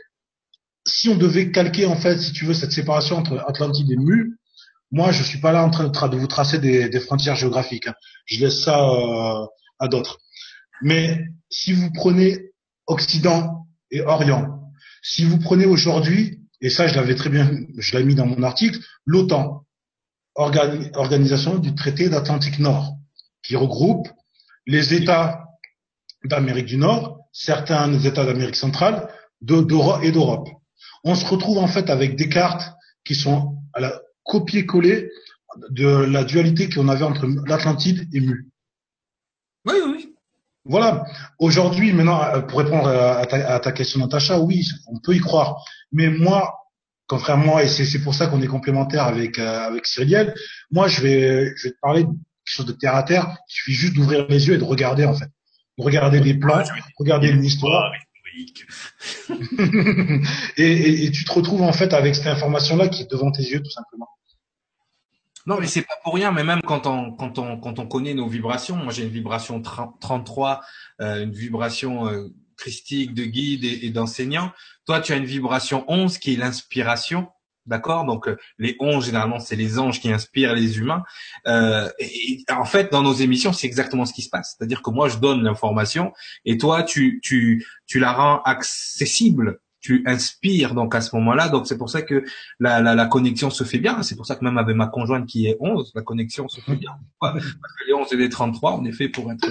si 0.86 1.10
on 1.10 1.16
devait 1.16 1.52
calquer 1.52 1.86
en 1.86 1.96
fait, 1.96 2.18
si 2.18 2.34
tu 2.34 2.46
veux, 2.46 2.54
cette 2.54 2.72
séparation 2.72 3.18
entre 3.18 3.44
Atlantide 3.48 3.92
et 3.92 3.98
Mu, 3.98 4.37
moi, 4.92 5.12
je 5.12 5.24
suis 5.24 5.40
pas 5.40 5.52
là 5.52 5.64
en 5.64 5.70
train 5.70 5.88
de, 5.88 6.08
de 6.08 6.18
vous 6.18 6.28
tracer 6.28 6.60
des, 6.60 7.00
frontières 7.00 7.36
géographiques. 7.36 7.88
Hein. 7.88 7.96
Je 8.26 8.40
laisse 8.40 8.64
ça 8.64 8.80
euh, 8.80 9.46
à 9.80 9.88
d'autres. 9.88 10.20
Mais 10.82 11.20
si 11.50 11.74
vous 11.74 11.92
prenez 11.92 12.52
Occident 12.86 13.68
et 13.92 14.02
Orient, 14.02 14.72
si 15.02 15.26
vous 15.26 15.40
prenez 15.40 15.66
aujourd'hui, 15.66 16.40
et 16.62 16.70
ça, 16.70 16.88
je 16.88 16.96
l'avais 16.96 17.16
très 17.16 17.30
bien, 17.30 17.52
je 17.78 17.98
l'ai 17.98 18.04
mis 18.04 18.16
dans 18.16 18.26
mon 18.26 18.44
article, 18.44 18.80
l'OTAN, 19.06 19.66
organisation 20.36 21.58
du 21.58 21.74
traité 21.76 22.10
d'Atlantique 22.10 22.60
Nord, 22.60 22.96
qui 23.44 23.56
regroupe 23.56 24.08
les 24.66 24.94
États 24.94 25.46
d'Amérique 26.24 26.66
du 26.66 26.78
Nord, 26.78 27.20
certains 27.32 27.92
États 28.00 28.26
d'Amérique 28.26 28.56
centrale, 28.56 29.10
d'Europe 29.42 30.04
et 30.04 30.12
d'Europe. 30.12 30.50
On 31.04 31.16
se 31.16 31.26
retrouve 31.26 31.58
en 31.58 31.68
fait 31.68 31.90
avec 31.90 32.16
des 32.16 32.30
cartes 32.30 32.74
qui 33.04 33.16
sont 33.16 33.56
à 33.74 33.80
la 33.80 34.02
copier-coller 34.28 35.10
de 35.72 35.88
la 35.88 36.24
dualité 36.24 36.70
qu'on 36.70 36.90
avait 36.90 37.04
entre 37.04 37.28
l'Atlantide 37.48 38.08
et 38.14 38.20
Mu. 38.20 38.48
Oui, 39.66 39.76
oui. 39.88 40.14
Voilà. 40.66 41.06
Aujourd'hui, 41.40 41.94
maintenant, 41.94 42.22
euh, 42.24 42.42
pour 42.42 42.60
répondre 42.60 42.88
à 42.88 43.26
ta, 43.60 43.72
question, 43.72 44.00
Natacha, 44.00 44.40
oui, 44.40 44.68
on 44.88 45.00
peut 45.00 45.16
y 45.16 45.20
croire. 45.20 45.64
Mais 45.92 46.10
moi, 46.10 46.54
contrairement, 47.08 47.60
et 47.60 47.68
c'est 47.68 48.04
pour 48.04 48.14
ça 48.14 48.28
qu'on 48.28 48.42
est 48.42 48.48
complémentaire 48.48 49.04
avec 49.04 49.40
euh, 49.40 49.68
avec 49.68 49.86
moi, 50.72 50.88
je 50.88 51.02
vais 51.02 51.54
je 51.56 51.64
vais 51.68 51.72
te 51.72 51.80
parler 51.82 52.04
de 52.04 52.10
quelque 52.10 52.18
chose 52.44 52.66
de 52.66 52.74
terre 52.74 52.96
à 52.96 53.04
terre. 53.04 53.38
Il 53.50 53.54
suffit 53.54 53.74
juste 53.74 53.94
d'ouvrir 53.94 54.28
les 54.28 54.48
yeux 54.48 54.56
et 54.56 54.58
de 54.58 54.64
regarder 54.64 55.06
en 55.06 55.14
fait, 55.14 55.30
de 55.78 55.84
regarder 55.84 56.20
des 56.20 56.34
plans, 56.34 56.64
regarder 57.00 57.30
une 57.30 57.46
histoire. 57.46 57.92
et, 60.58 61.06
et, 61.06 61.12
tu 61.12 61.26
te 61.26 61.32
retrouves 61.32 61.64
en 61.64 61.74
fait 61.74 61.92
avec 61.92 62.14
cette 62.14 62.28
information-là 62.28 62.88
qui 62.88 63.02
est 63.02 63.10
devant 63.10 63.32
tes 63.32 63.42
yeux 63.42 63.64
tout 63.64 63.72
simplement. 63.72 64.08
Non, 65.48 65.58
mais 65.62 65.68
c'est 65.68 65.82
pas 65.82 65.96
pour 66.04 66.14
rien. 66.14 66.34
Mais 66.34 66.44
même 66.44 66.60
quand 66.62 66.86
on 66.88 67.14
quand 67.14 67.40
on 67.40 67.58
quand 67.58 67.80
on 67.80 67.88
connaît 67.88 68.14
nos 68.14 68.28
vibrations, 68.28 68.76
moi 68.76 68.92
j'ai 68.92 69.04
une 69.04 69.10
vibration 69.10 69.62
33, 69.62 70.62
euh, 71.02 71.24
une 71.24 71.32
vibration 71.32 72.08
euh, 72.10 72.28
christique 72.58 73.14
de 73.14 73.24
guide 73.24 73.64
et, 73.64 73.90
d'enseignant. 73.90 74.52
Toi, 74.86 75.00
tu 75.00 75.14
as 75.14 75.16
une 75.16 75.26
vibration 75.26 75.86
11 75.88 76.18
qui 76.18 76.34
est 76.34 76.38
l'inspiration. 76.38 77.30
D'accord? 77.66 78.06
Donc 78.06 78.28
euh, 78.28 78.38
les 78.60 78.76
11 78.80 79.06
généralement 79.06 79.40
c'est 79.40 79.58
les 79.58 79.78
anges 79.80 80.02
qui 80.02 80.12
inspirent 80.12 80.54
les 80.54 80.80
humains. 80.80 81.04
Euh, 81.48 81.90
et, 82.00 82.44
en 82.50 82.64
fait 82.66 82.92
dans 82.94 83.04
nos 83.04 83.14
émissions 83.14 83.52
c'est 83.52 83.68
exactement 83.68 84.06
ce 84.06 84.14
qui 84.14 84.22
se 84.22 84.30
passe. 84.30 84.56
C'est-à-dire 84.58 84.82
que 84.82 84.90
moi 84.90 85.10
je 85.10 85.18
donne 85.18 85.44
l'information 85.44 86.14
et 86.46 86.58
toi 86.58 86.84
tu 86.84 87.20
tu 87.22 87.68
tu 87.86 88.00
la 88.00 88.14
rends 88.14 88.42
accessible 88.44 89.60
tu 89.88 90.04
inspires 90.06 90.74
donc 90.74 90.96
à 90.96 91.00
ce 91.00 91.16
moment-là. 91.16 91.48
Donc 91.48 91.66
c'est 91.66 91.78
pour 91.78 91.90
ça 91.90 92.02
que 92.02 92.26
la, 92.60 92.82
la, 92.82 92.94
la, 92.94 93.06
connexion 93.06 93.50
se 93.50 93.64
fait 93.64 93.78
bien. 93.78 94.04
C'est 94.04 94.18
pour 94.18 94.26
ça 94.26 94.36
que 94.36 94.44
même 94.44 94.58
avec 94.58 94.76
ma 94.76 94.88
conjointe 94.88 95.26
qui 95.26 95.48
est 95.48 95.56
11, 95.62 95.94
la 95.96 96.02
connexion 96.02 96.50
se 96.50 96.60
fait 96.60 96.76
bien. 96.76 96.92
Parce 97.22 97.42
que 97.42 97.88
les 97.88 97.94
11 97.94 98.12
et 98.12 98.18
les 98.18 98.28
33, 98.28 98.74
on 98.74 98.84
est 98.84 98.92
fait 98.92 99.08
pour 99.08 99.32
être 99.32 99.50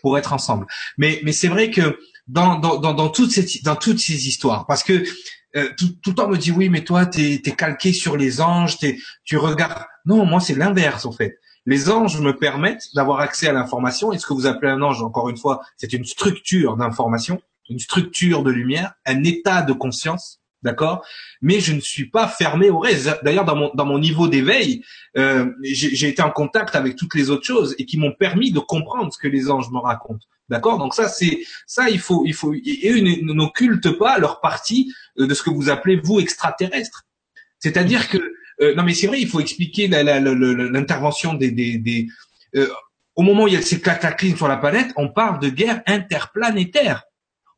pour 0.00 0.16
être 0.18 0.32
ensemble. 0.32 0.66
Mais 0.98 1.20
mais 1.24 1.32
c'est 1.32 1.48
vrai 1.48 1.72
que 1.72 1.98
dans 2.28 2.60
dans 2.60 2.78
dans, 2.78 2.94
dans 2.94 3.08
toutes 3.08 3.32
ces 3.32 3.60
dans 3.64 3.74
toutes 3.74 3.98
ces 3.98 4.28
histoires, 4.28 4.66
parce 4.66 4.84
que 4.84 5.02
euh, 5.56 5.68
tout, 5.76 5.88
tout, 6.00 6.10
le 6.10 6.14
temps 6.14 6.28
me 6.28 6.38
dit 6.38 6.52
oui, 6.52 6.68
mais 6.68 6.84
toi 6.84 7.04
t'es 7.04 7.42
es 7.44 7.50
calqué 7.50 7.92
sur 7.92 8.16
les 8.16 8.40
anges, 8.40 8.76
es, 8.84 8.98
tu 9.24 9.36
regardes. 9.36 9.84
Non, 10.06 10.24
moi 10.24 10.38
c'est 10.38 10.54
l'inverse 10.54 11.06
en 11.06 11.12
fait. 11.12 11.40
Les 11.66 11.90
anges 11.90 12.20
me 12.20 12.36
permettent 12.36 12.86
d'avoir 12.94 13.18
accès 13.18 13.48
à 13.48 13.52
l'information. 13.52 14.12
Et 14.12 14.18
ce 14.18 14.26
que 14.26 14.32
vous 14.32 14.46
appelez 14.46 14.70
un 14.70 14.82
ange, 14.82 15.02
encore 15.02 15.28
une 15.28 15.36
fois, 15.36 15.60
c'est 15.76 15.92
une 15.92 16.04
structure 16.04 16.76
d'information 16.76 17.40
une 17.72 17.78
structure 17.78 18.42
de 18.42 18.50
lumière, 18.50 18.94
un 19.06 19.24
état 19.24 19.62
de 19.62 19.72
conscience, 19.72 20.40
d'accord? 20.62 21.04
Mais 21.40 21.60
je 21.60 21.72
ne 21.72 21.80
suis 21.80 22.08
pas 22.08 22.28
fermé 22.28 22.70
au 22.70 22.78
reste. 22.78 23.10
D'ailleurs, 23.24 23.44
dans 23.44 23.56
mon, 23.56 23.70
dans 23.74 23.86
mon 23.86 23.98
niveau 23.98 24.28
d'éveil, 24.28 24.84
euh, 25.16 25.50
j'ai 25.62 26.08
été 26.08 26.22
en 26.22 26.30
contact 26.30 26.76
avec 26.76 26.96
toutes 26.96 27.14
les 27.14 27.30
autres 27.30 27.46
choses 27.46 27.74
et 27.78 27.86
qui 27.86 27.98
m'ont 27.98 28.12
permis 28.12 28.52
de 28.52 28.60
comprendre 28.60 29.12
ce 29.12 29.18
que 29.18 29.28
les 29.28 29.50
anges 29.50 29.70
me 29.70 29.78
racontent. 29.78 30.26
D'accord? 30.48 30.78
Donc 30.78 30.94
ça, 30.94 31.08
c'est 31.08 31.40
ça, 31.66 31.88
il 31.88 31.98
faut, 31.98 32.24
il 32.26 32.34
faut, 32.34 32.52
et 32.52 32.90
eux 32.90 33.00
n'occultent 33.22 33.96
pas 33.98 34.18
leur 34.18 34.40
partie 34.40 34.92
euh, 35.18 35.26
de 35.26 35.34
ce 35.34 35.42
que 35.42 35.50
vous 35.50 35.70
appelez 35.70 35.96
vous 35.96 36.20
extraterrestre. 36.20 37.04
C'est-à-dire 37.58 38.08
que 38.08 38.18
euh, 38.60 38.74
non, 38.74 38.82
mais 38.82 38.94
c'est 38.94 39.06
vrai, 39.06 39.20
il 39.20 39.28
faut 39.28 39.40
expliquer 39.40 39.88
l'intervention 39.88 41.34
des, 41.34 41.50
des, 41.50 41.78
des 41.78 42.06
euh, 42.54 42.68
au 43.14 43.22
moment 43.22 43.44
où 43.44 43.48
il 43.48 43.54
y 43.54 43.56
a 43.56 43.62
ces 43.62 43.80
cataclysmes 43.80 44.36
sur 44.36 44.48
la 44.48 44.56
planète, 44.56 44.92
on 44.96 45.08
parle 45.08 45.38
de 45.40 45.48
guerre 45.48 45.82
interplanétaire 45.86 47.04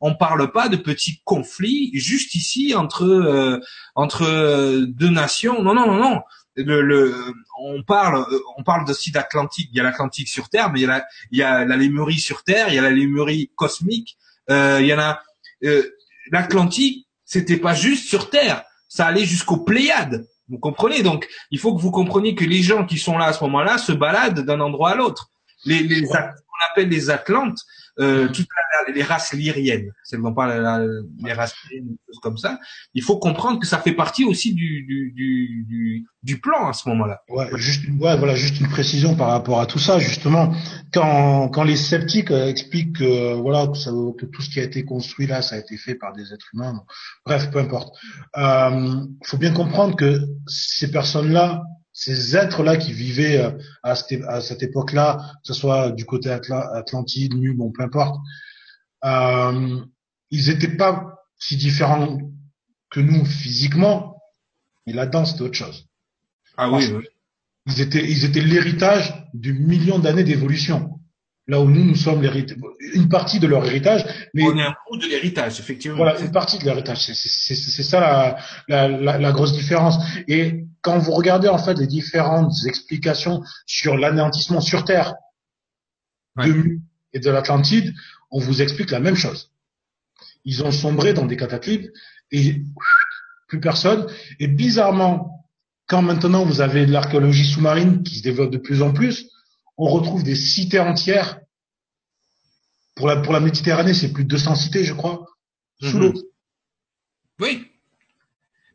on 0.01 0.15
parle 0.15 0.51
pas 0.51 0.69
de 0.69 0.77
petits 0.77 1.21
conflits 1.23 1.91
juste 1.93 2.35
ici 2.35 2.75
entre 2.75 3.03
euh, 3.05 3.59
entre 3.95 4.23
euh, 4.23 4.85
deux 4.87 5.09
nations. 5.09 5.61
Non, 5.63 5.73
non, 5.73 5.87
non, 5.87 5.97
non. 5.97 6.21
Le, 6.57 6.81
le, 6.81 7.13
on 7.59 7.83
parle, 7.83 8.25
on 8.57 8.63
parle 8.63 8.89
aussi 8.89 9.11
d'Atlantique. 9.11 9.69
Il 9.73 9.77
y 9.77 9.81
a 9.81 9.83
l'Atlantique 9.83 10.29
sur 10.29 10.47
Terre, 10.47 10.71
mais 10.71 10.79
il 10.79 10.83
y 10.83 10.85
a 10.85 10.89
la, 10.89 11.05
il 11.31 11.37
y 11.37 11.43
a 11.43 11.65
la 11.65 11.75
Lémurie 11.75 12.19
sur 12.19 12.43
Terre, 12.43 12.69
il 12.69 12.75
y 12.75 12.79
a 12.79 12.81
la 12.81 12.91
Lémurie 12.91 13.51
cosmique. 13.55 14.17
Euh, 14.49 14.77
il 14.79 14.87
y 14.87 14.93
en 14.93 14.99
a. 14.99 15.21
Euh, 15.63 15.83
L'Atlantique, 16.31 17.07
c'était 17.23 17.57
pas 17.57 17.75
juste 17.75 18.07
sur 18.07 18.31
Terre, 18.31 18.63
ça 18.87 19.05
allait 19.05 19.25
jusqu'aux 19.25 19.57
Pléiades. 19.57 20.25
Vous 20.49 20.57
comprenez? 20.57 21.03
Donc, 21.03 21.27
il 21.51 21.59
faut 21.59 21.75
que 21.75 21.81
vous 21.81 21.91
compreniez 21.91 22.33
que 22.35 22.45
les 22.45 22.63
gens 22.63 22.85
qui 22.85 22.97
sont 22.97 23.17
là 23.17 23.25
à 23.25 23.33
ce 23.33 23.43
moment-là 23.43 23.77
se 23.77 23.91
baladent 23.91 24.39
d'un 24.39 24.59
endroit 24.59 24.91
à 24.91 24.95
l'autre. 24.95 25.29
Les, 25.65 25.83
les, 25.83 26.01
qu'on 26.03 26.15
appelle 26.71 26.89
les 26.89 27.09
Atlantes, 27.09 27.59
euh, 27.99 28.27
toutes 28.27 28.47
les 28.93 29.03
races 29.03 29.33
lyriennes, 29.33 29.91
c'est 30.03 30.17
non 30.17 30.33
pas 30.33 30.47
les 30.47 31.33
races 31.33 31.55
lyriennes, 31.63 31.95
choses 32.07 32.19
comme 32.21 32.37
ça. 32.37 32.59
Il 32.93 33.03
faut 33.03 33.17
comprendre 33.17 33.59
que 33.59 33.67
ça 33.67 33.79
fait 33.79 33.93
partie 33.93 34.25
aussi 34.25 34.53
du 34.53 34.83
du 34.83 35.13
du 35.15 36.05
du, 36.23 36.39
plan 36.39 36.67
à 36.67 36.73
ce 36.73 36.89
moment-là. 36.89 37.21
Ouais, 37.29 37.47
juste 37.55 37.85
ouais, 37.99 38.17
voilà, 38.17 38.35
juste 38.35 38.59
une 38.59 38.67
précision 38.67 39.15
par 39.15 39.29
rapport 39.29 39.61
à 39.61 39.65
tout 39.65 39.79
ça. 39.79 39.97
Justement, 39.99 40.53
quand 40.93 41.49
quand 41.49 41.63
les 41.63 41.77
sceptiques 41.77 42.31
euh, 42.31 42.47
expliquent 42.47 42.97
que 42.97 43.33
voilà 43.33 43.67
que, 43.67 43.77
ça, 43.77 43.91
que, 43.91 44.25
tout 44.25 44.41
ce 44.41 44.49
qui 44.49 44.59
a 44.59 44.63
été 44.63 44.83
construit 44.83 45.27
là, 45.27 45.41
ça 45.41 45.55
a 45.55 45.59
été 45.59 45.77
fait 45.77 45.95
par 45.95 46.13
des 46.13 46.33
êtres 46.33 46.47
humains. 46.53 46.83
Bref, 47.25 47.49
peu 47.51 47.59
importe. 47.59 47.95
Il 48.35 48.43
euh, 48.43 49.05
faut 49.23 49.37
bien 49.37 49.53
comprendre 49.53 49.95
que 49.95 50.19
ces 50.47 50.91
personnes-là 50.91 51.63
ces 51.97 52.35
êtres-là 52.35 52.75
qui 52.75 52.91
vivaient 52.91 53.37
euh, 53.37 53.51
à 53.81 53.95
cette, 53.95 54.21
à 54.25 54.41
cette 54.41 54.61
époque-là, 54.61 55.31
que 55.41 55.47
ce 55.47 55.53
soit 55.53 55.91
du 55.91 56.05
côté 56.05 56.29
Atlantide, 56.29 57.33
nu, 57.33 57.53
bon, 57.53 57.71
peu 57.71 57.83
importe, 57.83 58.19
euh, 59.05 59.79
ils 60.29 60.47
n'étaient 60.47 60.75
pas 60.75 61.23
si 61.39 61.55
différents 61.55 62.19
que 62.91 62.99
nous 62.99 63.23
physiquement, 63.23 64.21
mais 64.85 64.91
là-dedans, 64.91 65.23
c'était 65.23 65.43
autre 65.43 65.55
chose. 65.55 65.87
Ah 66.57 66.69
oui, 66.69 66.91
oui. 66.93 67.05
Ils 67.65 67.79
étaient, 67.79 68.03
ils 68.03 68.25
étaient 68.25 68.41
l'héritage 68.41 69.13
de 69.33 69.51
millions 69.53 69.97
d'années 69.97 70.25
d'évolution. 70.25 70.94
Là 71.47 71.61
où 71.61 71.69
nous, 71.69 71.83
nous 71.83 71.95
sommes 71.95 72.23
l'héritage, 72.23 72.57
une 72.93 73.07
partie 73.07 73.39
de 73.39 73.45
leur 73.45 73.63
héritage. 73.65 74.03
Mais 74.33 74.43
on 74.43 74.57
est 74.57 74.63
un 74.63 74.73
bout 74.89 74.97
de 74.97 75.05
l'héritage, 75.05 75.59
effectivement. 75.59 75.97
Voilà, 75.97 76.19
une 76.19 76.31
partie 76.31 76.57
de 76.57 76.65
l'héritage. 76.65 77.05
C'est 77.05 77.83
ça 77.83 77.99
la, 78.67 78.87
la, 78.89 79.17
la, 79.19 79.31
grosse 79.31 79.53
différence. 79.53 79.97
Et 80.27 80.65
quand 80.81 80.97
vous 80.97 81.11
regardez 81.11 81.47
en 81.47 81.59
fait 81.59 81.77
les 81.77 81.85
différentes 81.85 82.53
explications 82.65 83.43
sur 83.67 83.95
l'anéantissement 83.95 84.59
sur 84.59 84.85
Terre 84.85 85.13
de 86.37 86.79
et 87.13 87.19
de 87.19 87.29
l'Atlantide, 87.29 87.93
on 88.31 88.39
vous 88.39 88.61
explique 88.61 88.91
la 88.91 88.99
même 88.99 89.15
chose. 89.15 89.51
Ils 90.45 90.63
ont 90.63 90.71
sombré 90.71 91.13
dans 91.13 91.25
des 91.25 91.37
cataclysmes 91.37 91.89
et 92.31 92.61
plus 93.47 93.59
personne. 93.59 94.07
Et 94.39 94.47
bizarrement, 94.47 95.47
quand 95.87 96.01
maintenant 96.01 96.43
vous 96.43 96.61
avez 96.61 96.85
de 96.85 96.91
l'archéologie 96.91 97.45
sous-marine 97.45 98.03
qui 98.03 98.17
se 98.17 98.23
développe 98.23 98.51
de 98.51 98.57
plus 98.57 98.81
en 98.81 98.91
plus, 98.91 99.29
on 99.77 99.87
retrouve 99.87 100.23
des 100.23 100.35
cités 100.35 100.79
entières. 100.79 101.39
Pour 102.95 103.07
la, 103.07 103.17
pour 103.17 103.33
la 103.33 103.41
Méditerranée, 103.41 103.93
c'est 103.93 104.13
plus 104.13 104.23
de 104.23 104.29
200 104.29 104.55
cités, 104.55 104.85
je 104.85 104.93
crois, 104.93 105.25
sous 105.81 105.97
mhm. 105.97 106.03
l'eau. 106.03 106.13
Oui. 107.39 107.67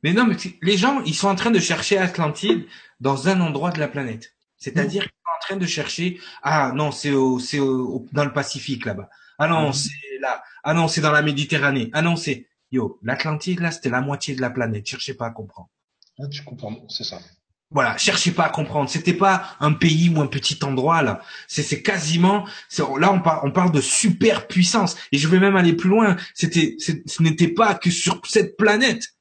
Mais 0.02 0.12
non, 0.12 0.26
mais 0.26 0.36
les 0.62 0.76
gens, 0.76 1.02
ils 1.04 1.14
sont 1.14 1.28
en 1.28 1.34
train 1.34 1.50
de 1.50 1.58
chercher 1.58 1.98
Atlantide 1.98 2.66
dans 3.00 3.28
un 3.28 3.40
endroit 3.40 3.70
de 3.70 3.78
la 3.78 3.88
planète. 3.88 4.34
C'est-à-dire 4.56 5.02
qu'ils 5.02 5.10
sont 5.10 5.36
en 5.36 5.40
train 5.40 5.56
de 5.56 5.66
chercher, 5.66 6.20
ah 6.42 6.72
non, 6.74 6.90
c'est 6.90 7.12
au, 7.12 7.38
c'est 7.38 7.58
dans 7.58 8.24
le 8.24 8.32
Pacifique 8.32 8.84
là-bas. 8.84 9.08
Ah 9.38 9.48
non, 9.48 9.68
mhm. 9.68 9.72
c'est 9.72 10.18
là. 10.20 10.42
Ah 10.62 10.74
non, 10.74 10.86
c'est 10.86 11.00
dans 11.00 11.12
la 11.12 11.22
Méditerranée. 11.22 11.88
Ah 11.94 12.02
non, 12.02 12.16
c'est, 12.16 12.46
yo, 12.70 12.98
l'Atlantide 13.02 13.60
là, 13.60 13.70
c'était 13.70 13.88
la 13.88 14.02
moitié 14.02 14.34
de 14.34 14.42
la 14.42 14.50
planète. 14.50 14.86
Cherchez 14.86 15.14
pas 15.14 15.26
à 15.26 15.30
comprendre. 15.30 15.70
Ah, 16.18 16.28
tu 16.28 16.44
comprends, 16.44 16.86
c'est 16.88 17.04
ça. 17.04 17.18
Voilà, 17.72 17.96
cherchez 17.96 18.32
pas 18.32 18.46
à 18.46 18.48
comprendre. 18.48 18.90
C'était 18.90 19.14
pas 19.14 19.56
un 19.60 19.72
pays 19.72 20.10
ou 20.10 20.20
un 20.20 20.26
petit 20.26 20.58
endroit 20.64 21.02
là. 21.02 21.20
C'est 21.46 21.62
c'est 21.62 21.82
quasiment. 21.82 22.44
Là, 22.98 23.12
on 23.12 23.20
parle 23.20 23.40
on 23.44 23.52
parle 23.52 23.70
de 23.70 23.80
superpuissance. 23.80 24.96
Et 25.12 25.18
je 25.18 25.28
vais 25.28 25.38
même 25.38 25.54
aller 25.54 25.74
plus 25.74 25.88
loin. 25.88 26.16
C'était 26.34 26.76
ce 26.78 27.22
n'était 27.22 27.48
pas 27.48 27.74
que 27.74 27.90
sur 27.90 28.20
cette 28.26 28.56
planète. 28.56 29.14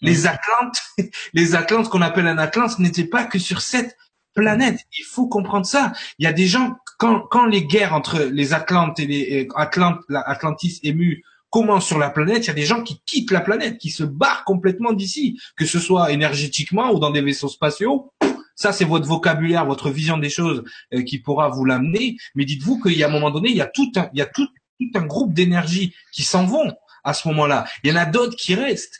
Les 0.00 0.22
mmh. 0.22 0.26
Atlantes, 0.26 1.12
les 1.34 1.54
Atlantes 1.54 1.88
qu'on 1.90 2.02
appelle 2.02 2.26
un 2.26 2.38
Atlante, 2.38 2.72
ce 2.72 2.82
n'était 2.82 3.06
pas 3.06 3.24
que 3.24 3.38
sur 3.38 3.60
cette 3.60 3.96
planète. 4.34 4.80
Il 4.98 5.04
faut 5.04 5.28
comprendre 5.28 5.66
ça. 5.66 5.92
Il 6.18 6.24
y 6.24 6.26
a 6.26 6.32
des 6.32 6.48
gens 6.48 6.76
quand 6.98 7.20
quand 7.20 7.46
les 7.46 7.64
guerres 7.64 7.94
entre 7.94 8.18
les 8.18 8.54
Atlantes 8.54 8.98
et 8.98 9.06
les 9.06 9.48
Atlantes, 9.54 10.00
l'Atlantis 10.08 10.80
ému 10.82 11.22
comment 11.54 11.78
sur 11.78 11.98
la 11.98 12.10
planète, 12.10 12.42
il 12.42 12.46
y 12.48 12.50
a 12.50 12.54
des 12.54 12.66
gens 12.66 12.82
qui 12.82 13.00
quittent 13.06 13.30
la 13.30 13.40
planète, 13.40 13.78
qui 13.78 13.90
se 13.90 14.02
barrent 14.02 14.42
complètement 14.42 14.92
d'ici, 14.92 15.38
que 15.56 15.64
ce 15.64 15.78
soit 15.78 16.10
énergétiquement 16.10 16.90
ou 16.90 16.98
dans 16.98 17.12
des 17.12 17.22
vaisseaux 17.22 17.48
spatiaux. 17.48 18.10
Ça, 18.56 18.72
c'est 18.72 18.84
votre 18.84 19.06
vocabulaire, 19.06 19.64
votre 19.64 19.88
vision 19.88 20.18
des 20.18 20.30
choses 20.30 20.64
euh, 20.92 21.02
qui 21.04 21.20
pourra 21.20 21.50
vous 21.50 21.64
l'amener. 21.64 22.16
Mais 22.34 22.44
dites-vous 22.44 22.80
qu'il 22.80 22.98
y 22.98 23.04
a 23.04 23.06
un 23.06 23.10
moment 23.10 23.30
donné, 23.30 23.50
il 23.50 23.56
y 23.56 23.60
a 23.60 23.66
tout 23.66 23.92
un, 23.94 25.06
groupe 25.06 25.32
d'énergie 25.32 25.94
qui 26.10 26.24
s'en 26.24 26.44
vont 26.44 26.72
à 27.04 27.14
ce 27.14 27.28
moment-là. 27.28 27.66
Il 27.84 27.90
y 27.90 27.92
en 27.92 28.00
a 28.00 28.06
d'autres 28.06 28.34
qui 28.34 28.56
restent. 28.56 28.98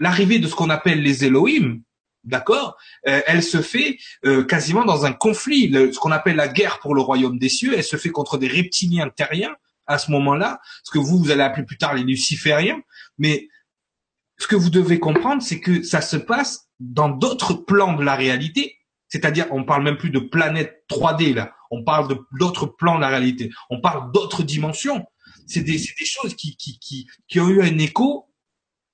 L'arrivée 0.00 0.40
de 0.40 0.48
ce 0.48 0.56
qu'on 0.56 0.70
appelle 0.70 1.00
les 1.00 1.24
Elohim, 1.24 1.80
d'accord, 2.24 2.76
euh, 3.06 3.20
elle 3.28 3.44
se 3.44 3.62
fait 3.62 3.98
euh, 4.24 4.42
quasiment 4.42 4.84
dans 4.84 5.04
un 5.04 5.12
conflit. 5.12 5.70
ce 5.72 5.98
qu'on 6.00 6.10
appelle 6.10 6.34
la 6.34 6.48
guerre 6.48 6.80
pour 6.80 6.96
le 6.96 7.02
royaume 7.02 7.38
des 7.38 7.48
cieux, 7.48 7.74
elle 7.76 7.84
se 7.84 7.96
fait 7.96 8.10
contre 8.10 8.36
des 8.36 8.48
reptiliens 8.48 9.10
terriens 9.10 9.54
à 9.90 9.98
ce 9.98 10.10
moment-là, 10.12 10.60
ce 10.84 10.90
que 10.92 10.98
vous, 10.98 11.18
vous 11.18 11.30
allez 11.30 11.42
appeler 11.42 11.66
plus 11.66 11.76
tard 11.76 11.94
les 11.94 12.04
lucifériens, 12.04 12.80
mais 13.18 13.48
ce 14.38 14.46
que 14.46 14.56
vous 14.56 14.70
devez 14.70 15.00
comprendre, 15.00 15.42
c'est 15.42 15.60
que 15.60 15.82
ça 15.82 16.00
se 16.00 16.16
passe 16.16 16.68
dans 16.78 17.08
d'autres 17.08 17.54
plans 17.54 17.94
de 17.94 18.04
la 18.04 18.14
réalité, 18.14 18.76
c'est-à-dire 19.08 19.46
on 19.50 19.64
parle 19.64 19.82
même 19.82 19.98
plus 19.98 20.10
de 20.10 20.20
planète 20.20 20.84
3D 20.88 21.34
là, 21.34 21.52
on 21.72 21.82
parle 21.82 22.16
d'autres 22.38 22.66
plans 22.66 22.96
de 22.96 23.00
la 23.00 23.08
réalité, 23.08 23.50
on 23.68 23.80
parle 23.80 24.12
d'autres 24.12 24.44
dimensions. 24.44 25.04
C'est 25.46 25.62
des, 25.62 25.78
des, 25.78 26.04
choses 26.04 26.36
qui, 26.36 26.56
qui, 26.56 26.78
qui, 26.78 27.08
qui 27.26 27.40
ont 27.40 27.48
eu 27.48 27.60
un 27.60 27.78
écho 27.78 28.30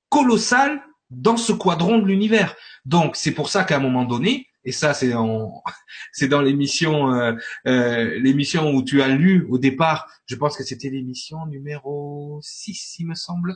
colossal 0.08 0.82
dans 1.10 1.36
ce 1.36 1.52
quadron 1.52 1.98
de 1.98 2.06
l'univers. 2.06 2.56
Donc 2.86 3.16
c'est 3.16 3.32
pour 3.32 3.50
ça 3.50 3.64
qu'à 3.64 3.76
un 3.76 3.80
moment 3.80 4.04
donné, 4.04 4.45
et 4.66 4.72
ça 4.72 4.92
c'est 4.92 5.14
en 5.14 5.62
c'est 6.12 6.28
dans 6.28 6.42
l'émission 6.42 7.14
euh, 7.14 7.32
euh, 7.66 8.18
l'émission 8.18 8.72
où 8.72 8.82
tu 8.82 9.00
as 9.00 9.08
lu 9.08 9.46
au 9.48 9.56
départ. 9.56 10.06
Je 10.26 10.36
pense 10.36 10.56
que 10.56 10.64
c'était 10.64 10.90
l'émission 10.90 11.46
numéro 11.46 12.40
6 12.42 12.96
il 12.98 13.06
me 13.06 13.14
semble. 13.14 13.54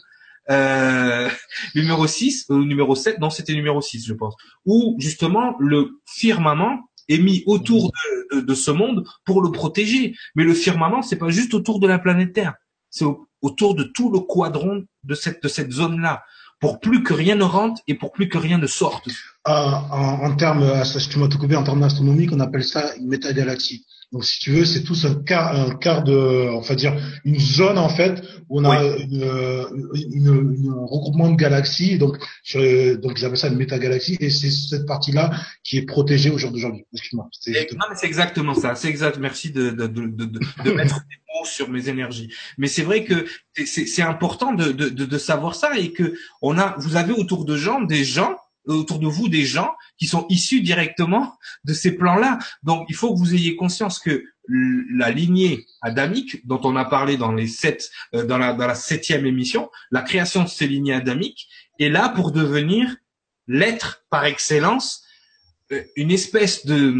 Euh, 0.48 1.28
numéro 1.74 2.06
6 2.06 2.46
ou 2.48 2.64
numéro 2.64 2.94
7, 2.94 3.18
non 3.18 3.28
c'était 3.28 3.52
numéro 3.52 3.82
6 3.82 4.06
je 4.06 4.14
pense, 4.14 4.34
où 4.64 4.96
justement 4.98 5.54
le 5.58 6.00
firmament 6.06 6.88
est 7.08 7.18
mis 7.18 7.42
autour 7.46 7.92
de, 8.32 8.40
de, 8.40 8.54
ce 8.54 8.70
monde 8.70 9.06
pour 9.24 9.42
le 9.42 9.50
protéger. 9.50 10.14
Mais 10.34 10.44
le 10.44 10.54
firmament, 10.54 11.02
c'est 11.02 11.18
pas 11.18 11.28
juste 11.28 11.54
autour 11.54 11.78
de 11.78 11.86
la 11.86 11.98
planète 11.98 12.32
Terre, 12.32 12.54
c'est 12.88 13.04
autour 13.42 13.74
de 13.74 13.84
tout 13.84 14.10
le 14.10 14.20
quadron 14.20 14.84
de 15.04 15.14
cette, 15.14 15.42
de 15.42 15.48
cette 15.48 15.72
zone-là 15.72 16.22
pour 16.60 16.78
plus 16.78 17.02
que 17.02 17.14
rien 17.14 17.34
ne 17.34 17.44
rentre 17.44 17.82
et 17.88 17.94
pour 17.94 18.12
plus 18.12 18.28
que 18.28 18.38
rien 18.38 18.58
ne 18.58 18.66
sorte. 18.66 19.08
Euh, 19.48 19.52
en, 19.52 20.24
en 20.24 20.36
termes, 20.36 20.84
si 20.84 21.08
tu 21.08 21.18
m'as 21.18 21.28
tout 21.28 21.38
coupé, 21.38 21.56
en 21.56 21.64
termes 21.64 21.82
astronomiques, 21.82 22.32
on 22.32 22.40
appelle 22.40 22.64
ça 22.64 22.94
une 22.96 23.08
métagalaxie. 23.08 23.86
Donc, 24.12 24.24
si 24.24 24.40
tu 24.40 24.50
veux, 24.50 24.64
c'est 24.64 24.82
tout 24.82 24.96
un 25.04 25.14
quart, 25.22 25.54
un 25.54 25.74
quart 25.76 26.02
de, 26.02 26.66
va 26.66 26.74
dire, 26.74 26.96
une 27.24 27.38
zone 27.38 27.78
en 27.78 27.88
fait 27.88 28.22
où 28.48 28.60
on 28.60 28.64
a 28.64 28.82
une, 28.96 29.22
une, 29.94 30.74
un 30.76 30.84
regroupement 30.84 31.30
de 31.30 31.36
galaxies. 31.36 31.96
Donc, 31.96 32.16
sur, 32.42 32.60
donc 32.98 33.20
ils 33.20 33.24
appellent 33.24 33.38
ça 33.38 33.46
une 33.46 33.56
métagalaxie, 33.56 34.16
et 34.18 34.30
c'est 34.30 34.50
cette 34.50 34.86
partie-là 34.86 35.30
qui 35.62 35.78
est 35.78 35.86
protégée 35.86 36.30
au 36.30 36.38
jour 36.38 36.50
d'aujourd'hui. 36.50 36.84
Excuse-moi. 36.92 37.28
Non, 37.46 37.86
mais 37.88 37.94
c'est 37.94 38.06
exactement 38.06 38.54
ça. 38.54 38.74
C'est 38.74 38.88
exact. 38.88 39.18
Merci 39.18 39.52
de, 39.52 39.70
de, 39.70 39.86
de, 39.86 40.06
de, 40.06 40.24
de 40.26 40.70
mettre 40.72 40.94
des 41.08 41.16
mots 41.32 41.44
sur 41.44 41.68
mes 41.68 41.88
énergies. 41.88 42.32
Mais 42.58 42.66
c'est 42.66 42.82
vrai 42.82 43.04
que 43.04 43.26
c'est 43.64 44.02
important 44.02 44.52
de, 44.52 44.72
de, 44.72 44.88
de, 44.88 45.18
savoir 45.18 45.54
ça 45.54 45.78
et 45.78 45.92
que 45.92 46.14
on 46.42 46.58
a, 46.58 46.74
vous 46.78 46.96
avez 46.96 47.12
autour 47.12 47.44
de 47.44 47.56
gens 47.56 47.80
des 47.80 48.04
gens 48.04 48.36
autour 48.66 48.98
de 48.98 49.06
vous 49.06 49.28
des 49.28 49.44
gens 49.44 49.72
qui 49.98 50.06
sont 50.06 50.26
issus 50.28 50.60
directement 50.60 51.34
de 51.64 51.72
ces 51.72 51.92
plans-là. 51.92 52.38
Donc, 52.62 52.86
il 52.88 52.94
faut 52.94 53.12
que 53.12 53.18
vous 53.18 53.34
ayez 53.34 53.56
conscience 53.56 53.98
que 53.98 54.24
la 54.48 55.10
lignée 55.10 55.66
adamique 55.82 56.46
dont 56.46 56.60
on 56.64 56.76
a 56.76 56.84
parlé 56.84 57.16
dans 57.16 57.32
les 57.32 57.46
sept, 57.46 57.90
euh, 58.14 58.24
dans 58.24 58.38
la, 58.38 58.52
dans 58.52 58.66
la 58.66 58.74
septième 58.74 59.26
émission, 59.26 59.70
la 59.90 60.02
création 60.02 60.42
de 60.42 60.48
ces 60.48 60.66
lignées 60.66 60.94
adamiques 60.94 61.48
est 61.78 61.88
là 61.88 62.08
pour 62.08 62.32
devenir 62.32 62.96
l'être 63.46 64.04
par 64.10 64.24
excellence, 64.24 65.04
euh, 65.72 65.82
une 65.96 66.10
espèce 66.10 66.66
de, 66.66 66.94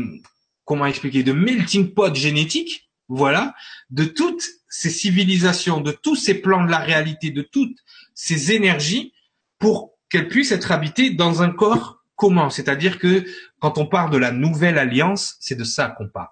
comment 0.65 0.87
expliquer, 0.87 1.23
de 1.23 1.33
melting 1.33 1.93
pot 1.93 2.15
génétique, 2.15 2.89
voilà, 3.09 3.55
de 3.91 4.05
toutes 4.05 4.45
ces 4.69 4.91
civilisations, 4.91 5.81
de 5.81 5.91
tous 5.91 6.15
ces 6.15 6.35
plans 6.35 6.65
de 6.65 6.71
la 6.71 6.79
réalité, 6.79 7.31
de 7.31 7.43
toutes 7.43 7.77
ces 8.15 8.53
énergies 8.53 9.13
pour 9.59 9.99
qu'elle 10.11 10.29
puisse 10.29 10.53
être 10.53 10.73
habitée 10.73 11.11
dans 11.11 11.43
un 11.43 11.51
corps 11.51 12.03
commun. 12.17 12.51
C'est-à-dire 12.51 12.99
que 12.99 13.25
quand 13.61 13.79
on 13.79 13.87
parle 13.87 14.11
de 14.11 14.19
la 14.19 14.33
nouvelle 14.33 14.79
alliance, 14.79 15.37
c'est 15.41 15.55
de 15.55 15.65
ça 15.65 15.89
qu'on 15.97 16.09
parle. 16.09 16.29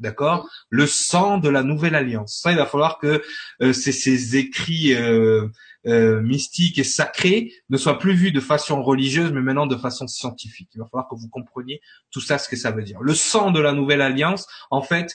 D'accord? 0.00 0.48
Le 0.70 0.86
sang 0.86 1.38
de 1.38 1.48
la 1.48 1.62
nouvelle 1.62 1.94
alliance. 1.94 2.40
Ça, 2.42 2.50
il 2.50 2.58
va 2.58 2.66
falloir 2.66 2.98
que 2.98 3.22
euh, 3.62 3.72
ces, 3.72 4.36
écrits 4.36 4.92
euh, 4.92 5.46
euh, 5.86 6.20
mystiques 6.20 6.80
et 6.80 6.84
sacrés 6.84 7.52
ne 7.68 7.76
soient 7.76 8.00
plus 8.00 8.14
vus 8.14 8.32
de 8.32 8.40
façon 8.40 8.82
religieuse, 8.82 9.30
mais 9.30 9.40
maintenant 9.40 9.66
de 9.66 9.76
façon 9.76 10.08
scientifique. 10.08 10.70
Il 10.74 10.78
va 10.78 10.86
falloir 10.86 11.08
que 11.08 11.14
vous 11.14 11.28
compreniez 11.28 11.80
tout 12.10 12.20
ça, 12.20 12.38
ce 12.38 12.48
que 12.48 12.56
ça 12.56 12.72
veut 12.72 12.82
dire. 12.82 13.00
Le 13.02 13.14
sang 13.14 13.52
de 13.52 13.60
la 13.60 13.72
nouvelle 13.72 14.00
alliance, 14.00 14.48
en 14.72 14.82
fait, 14.82 15.14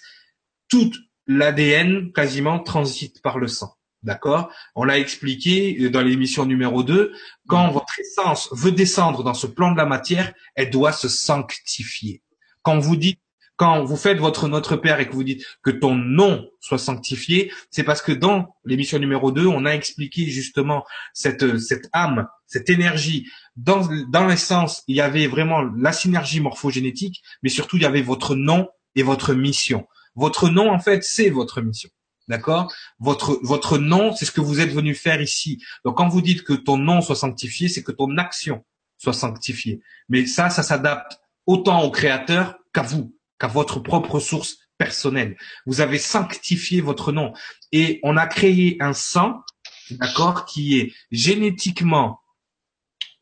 tout 0.69 0.91
l'ADN 1.27 2.13
quasiment 2.13 2.59
transite 2.59 3.21
par 3.21 3.37
le 3.37 3.47
sang. 3.47 3.75
D'accord? 4.01 4.51
On 4.75 4.85
l'a 4.85 4.97
expliqué 4.97 5.77
euh, 5.81 5.89
dans 5.89 6.01
l'émission 6.01 6.45
numéro 6.45 6.83
2, 6.83 7.11
quand 7.47 7.67
mm. 7.67 7.73
votre 7.73 7.99
essence 7.99 8.49
veut 8.53 8.71
descendre 8.71 9.23
dans 9.23 9.33
ce 9.33 9.47
plan 9.47 9.71
de 9.71 9.77
la 9.77 9.85
matière, 9.85 10.33
elle 10.55 10.69
doit 10.69 10.93
se 10.93 11.09
sanctifier. 11.09 12.21
Quand 12.61 12.79
vous 12.79 12.95
dites 12.95 13.19
quand 13.59 13.83
vous 13.83 13.97
faites 13.97 14.19
votre 14.19 14.47
Notre 14.47 14.77
Père 14.77 15.01
et 15.01 15.09
que 15.09 15.13
vous 15.13 15.25
dites 15.25 15.45
que 15.63 15.69
ton 15.69 15.93
nom 15.93 16.49
soit 16.61 16.77
sanctifié, 16.77 17.51
c'est 17.71 17.83
parce 17.83 18.01
que 18.01 18.13
dans 18.13 18.55
l'émission 18.63 18.99
numéro 18.99 19.33
2, 19.33 19.45
on 19.47 19.65
a 19.65 19.71
expliqué 19.71 20.27
justement 20.27 20.85
cette, 21.13 21.57
cette 21.57 21.89
âme, 21.91 22.25
cette 22.47 22.69
énergie. 22.69 23.29
Dans, 23.57 23.85
dans 24.07 24.27
l'essence, 24.27 24.83
il 24.87 24.95
y 24.95 25.01
avait 25.01 25.27
vraiment 25.27 25.61
la 25.61 25.91
synergie 25.91 26.39
morphogénétique, 26.39 27.21
mais 27.43 27.49
surtout, 27.49 27.75
il 27.75 27.83
y 27.83 27.85
avait 27.85 28.01
votre 28.01 28.33
nom 28.33 28.69
et 28.95 29.03
votre 29.03 29.33
mission. 29.33 29.85
Votre 30.15 30.47
nom, 30.47 30.71
en 30.71 30.79
fait, 30.79 31.03
c'est 31.03 31.29
votre 31.29 31.59
mission. 31.59 31.89
D'accord? 32.29 32.71
Votre 32.99 33.39
votre 33.41 33.79
nom, 33.79 34.15
c'est 34.15 34.25
ce 34.25 34.31
que 34.31 34.39
vous 34.39 34.61
êtes 34.61 34.69
venu 34.69 34.93
faire 34.93 35.19
ici. 35.19 35.61
Donc 35.83 35.97
quand 35.97 36.07
vous 36.07 36.21
dites 36.21 36.43
que 36.43 36.53
ton 36.53 36.77
nom 36.77 37.01
soit 37.01 37.15
sanctifié, 37.15 37.67
c'est 37.67 37.83
que 37.83 37.91
ton 37.91 38.17
action 38.17 38.63
soit 38.97 39.13
sanctifiée. 39.13 39.81
Mais 40.09 40.27
ça, 40.27 40.49
ça 40.51 40.61
s'adapte 40.61 41.19
autant 41.47 41.81
au 41.81 41.89
créateur 41.89 42.59
qu'à 42.71 42.83
vous, 42.83 43.15
qu'à 43.39 43.47
votre 43.47 43.79
propre 43.79 44.19
source 44.19 44.59
personnelle. 44.77 45.37
Vous 45.65 45.81
avez 45.81 45.97
sanctifié 45.97 46.81
votre 46.81 47.11
nom 47.11 47.33
et 47.71 47.99
on 48.03 48.15
a 48.15 48.27
créé 48.27 48.77
un 48.79 48.93
sang, 48.93 49.41
d'accord, 49.89 50.45
qui 50.45 50.79
est 50.79 50.93
génétiquement 51.11 52.21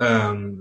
euh, 0.02 0.52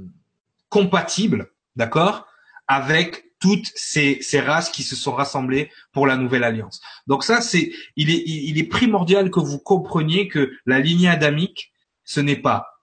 compatible, 0.68 1.52
d'accord, 1.74 2.26
avec 2.68 3.25
toutes 3.46 3.70
ces, 3.76 4.18
ces, 4.22 4.40
races 4.40 4.70
qui 4.70 4.82
se 4.82 4.96
sont 4.96 5.12
rassemblées 5.12 5.70
pour 5.92 6.04
la 6.08 6.16
nouvelle 6.16 6.42
alliance. 6.42 6.80
Donc 7.06 7.22
ça, 7.22 7.40
c'est, 7.40 7.70
il 7.94 8.10
est, 8.10 8.24
il 8.26 8.58
est 8.58 8.64
primordial 8.64 9.30
que 9.30 9.38
vous 9.38 9.60
compreniez 9.60 10.26
que 10.26 10.52
la 10.66 10.80
lignée 10.80 11.08
adamique, 11.08 11.72
ce 12.02 12.18
n'est 12.18 12.42
pas 12.42 12.82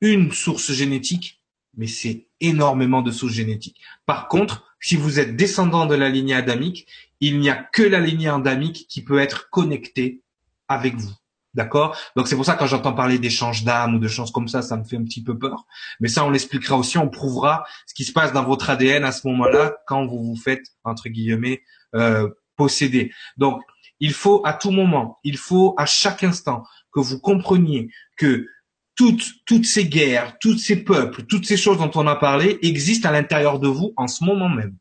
une 0.00 0.32
source 0.32 0.72
génétique, 0.72 1.40
mais 1.76 1.86
c'est 1.86 2.26
énormément 2.40 3.02
de 3.02 3.12
sources 3.12 3.34
génétiques. 3.34 3.80
Par 4.04 4.26
contre, 4.26 4.64
si 4.80 4.96
vous 4.96 5.20
êtes 5.20 5.36
descendant 5.36 5.86
de 5.86 5.94
la 5.94 6.08
lignée 6.08 6.34
adamique, 6.34 6.88
il 7.20 7.38
n'y 7.38 7.48
a 7.48 7.54
que 7.54 7.84
la 7.84 8.00
lignée 8.00 8.30
adamique 8.30 8.86
qui 8.88 9.04
peut 9.04 9.20
être 9.20 9.48
connectée 9.48 10.22
avec 10.66 10.96
vous. 10.96 11.14
D'accord? 11.54 11.96
Donc 12.16 12.28
c'est 12.28 12.36
pour 12.36 12.46
ça 12.46 12.54
que 12.54 12.60
quand 12.60 12.66
j'entends 12.66 12.94
parler 12.94 13.18
d'échange 13.18 13.62
d'âme 13.62 13.96
ou 13.96 13.98
de 13.98 14.08
choses 14.08 14.30
comme 14.30 14.48
ça, 14.48 14.62
ça 14.62 14.76
me 14.76 14.84
fait 14.84 14.96
un 14.96 15.04
petit 15.04 15.22
peu 15.22 15.38
peur. 15.38 15.66
Mais 16.00 16.08
ça, 16.08 16.24
on 16.24 16.30
l'expliquera 16.30 16.76
aussi, 16.78 16.96
on 16.96 17.10
prouvera 17.10 17.64
ce 17.86 17.94
qui 17.94 18.04
se 18.04 18.12
passe 18.12 18.32
dans 18.32 18.44
votre 18.44 18.70
ADN 18.70 19.04
à 19.04 19.12
ce 19.12 19.26
moment-là 19.28 19.76
quand 19.86 20.06
vous 20.06 20.22
vous 20.22 20.36
faites, 20.36 20.64
entre 20.84 21.10
guillemets, 21.10 21.62
euh, 21.94 22.28
posséder. 22.56 23.12
Donc, 23.36 23.60
il 24.00 24.12
faut 24.14 24.40
à 24.46 24.54
tout 24.54 24.70
moment, 24.70 25.18
il 25.24 25.36
faut 25.36 25.74
à 25.76 25.84
chaque 25.84 26.24
instant 26.24 26.64
que 26.90 27.00
vous 27.00 27.20
compreniez 27.20 27.90
que 28.16 28.46
toutes, 28.94 29.44
toutes 29.46 29.66
ces 29.66 29.86
guerres, 29.86 30.36
tous 30.40 30.58
ces 30.58 30.76
peuples, 30.84 31.24
toutes 31.24 31.46
ces 31.46 31.56
choses 31.56 31.78
dont 31.78 31.90
on 31.94 32.06
a 32.06 32.16
parlé 32.16 32.58
existent 32.62 33.08
à 33.08 33.12
l'intérieur 33.12 33.58
de 33.58 33.68
vous 33.68 33.92
en 33.96 34.08
ce 34.08 34.24
moment 34.24 34.48
même. 34.48 34.76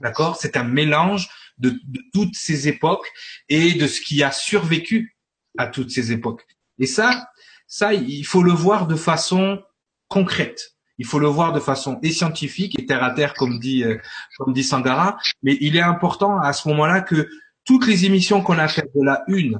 D'accord? 0.00 0.36
C'est 0.36 0.56
un 0.56 0.64
mélange 0.64 1.28
de, 1.58 1.70
de, 1.70 2.00
toutes 2.12 2.34
ces 2.34 2.68
époques 2.68 3.06
et 3.48 3.74
de 3.74 3.86
ce 3.88 4.00
qui 4.00 4.22
a 4.22 4.30
survécu 4.30 5.17
à 5.58 5.66
toutes 5.66 5.90
ces 5.90 6.12
époques. 6.12 6.46
Et 6.78 6.86
ça, 6.86 7.28
ça, 7.66 7.92
il 7.92 8.24
faut 8.24 8.42
le 8.42 8.52
voir 8.52 8.86
de 8.86 8.94
façon 8.94 9.60
concrète. 10.08 10.74
Il 10.96 11.06
faut 11.06 11.18
le 11.18 11.28
voir 11.28 11.52
de 11.52 11.60
façon 11.60 11.98
et 12.02 12.10
scientifique 12.10 12.78
et 12.78 12.86
terre 12.86 13.04
à 13.04 13.10
terre, 13.10 13.34
comme 13.34 13.58
dit, 13.58 13.84
euh, 13.84 13.98
comme 14.38 14.52
dit 14.52 14.64
Sangara. 14.64 15.18
Mais 15.42 15.56
il 15.60 15.76
est 15.76 15.82
important 15.82 16.40
à 16.40 16.52
ce 16.52 16.68
moment-là 16.68 17.02
que 17.02 17.28
toutes 17.64 17.86
les 17.86 18.06
émissions 18.06 18.42
qu'on 18.42 18.58
a 18.58 18.66
faites 18.66 18.90
de 18.94 19.04
la 19.04 19.22
1 19.28 19.52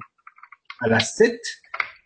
à 0.81 0.89
la 0.89 1.01
7 1.01 1.39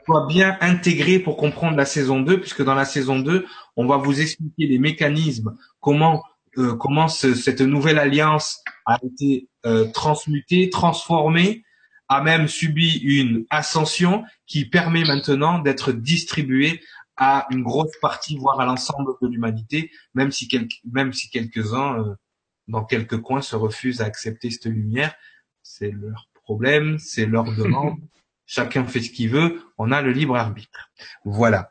soient 0.05 0.27
bien 0.27 0.59
intégrées 0.61 1.21
pour 1.21 1.37
comprendre 1.37 1.77
la 1.77 1.85
saison 1.85 2.21
2, 2.21 2.41
puisque 2.41 2.62
dans 2.62 2.75
la 2.75 2.85
saison 2.85 3.21
2, 3.21 3.47
on 3.77 3.87
va 3.87 3.97
vous 3.97 4.21
expliquer 4.21 4.66
les 4.66 4.79
mécanismes, 4.79 5.57
comment 5.81 6.23
euh, 6.59 6.75
comment 6.75 7.09
cette 7.09 7.62
nouvelle 7.62 7.99
alliance 7.99 8.62
a 8.85 8.99
été 9.03 9.49
euh, 9.65 9.87
transmutée, 9.87 10.69
transformée, 10.69 11.65
a 12.13 12.21
même 12.21 12.47
subi 12.47 12.99
une 12.99 13.47
ascension 13.49 14.25
qui 14.47 14.67
permet 14.67 15.03
maintenant 15.05 15.59
d'être 15.59 15.93
distribué 15.93 16.83
à 17.17 17.47
une 17.51 17.63
grosse 17.63 17.97
partie, 18.03 18.37
voire 18.37 18.61
à 18.61 18.67
l'ensemble 18.67 19.13
de 19.23 19.29
l'humanité, 19.29 19.91
même 20.15 20.31
si 20.31 20.47
quelques, 20.47 20.81
même 20.91 21.15
si 21.15 21.31
quelques-uns, 21.31 22.01
euh, 22.01 22.15
dans 22.69 22.85
quelques 22.85 23.19
coins, 23.21 23.41
se 23.41 23.57
refusent 23.57 24.03
à 24.03 24.05
accepter 24.05 24.51
cette 24.51 24.67
lumière. 24.67 25.15
C'est 25.63 25.91
leur 25.91 26.29
problème, 26.35 26.99
c'est 26.99 27.25
leur 27.25 27.45
demande. 27.57 27.97
Chacun 28.45 28.85
fait 28.85 29.01
ce 29.01 29.11
qu'il 29.11 29.31
veut. 29.31 29.63
On 29.79 29.91
a 29.91 30.03
le 30.03 30.13
libre 30.13 30.37
arbitre. 30.37 30.91
Voilà. 31.25 31.71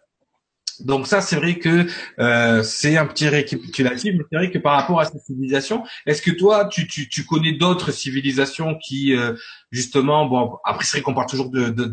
Donc 0.85 1.07
ça, 1.07 1.21
c'est 1.21 1.35
vrai 1.35 1.57
que 1.57 1.85
euh, 2.19 2.63
c'est 2.63 2.97
un 2.97 3.05
petit 3.05 3.27
récapitulatif, 3.27 4.13
mais 4.17 4.23
c'est 4.31 4.37
vrai 4.37 4.51
que 4.51 4.57
par 4.57 4.73
rapport 4.73 4.99
à 4.99 5.05
cette 5.05 5.21
civilisation, 5.21 5.83
est-ce 6.05 6.21
que 6.21 6.31
toi, 6.31 6.67
tu, 6.67 6.87
connais 7.25 7.53
d'autres 7.53 7.91
civilisations 7.91 8.77
qui, 8.77 9.15
euh, 9.15 9.33
justement, 9.71 10.25
bon, 10.25 10.57
après 10.63 10.85
c'est 10.85 10.97
vrai 10.97 11.03
qu'on 11.03 11.13
parle 11.13 11.29
toujours 11.29 11.49
de, 11.49 11.69
de 11.69 11.91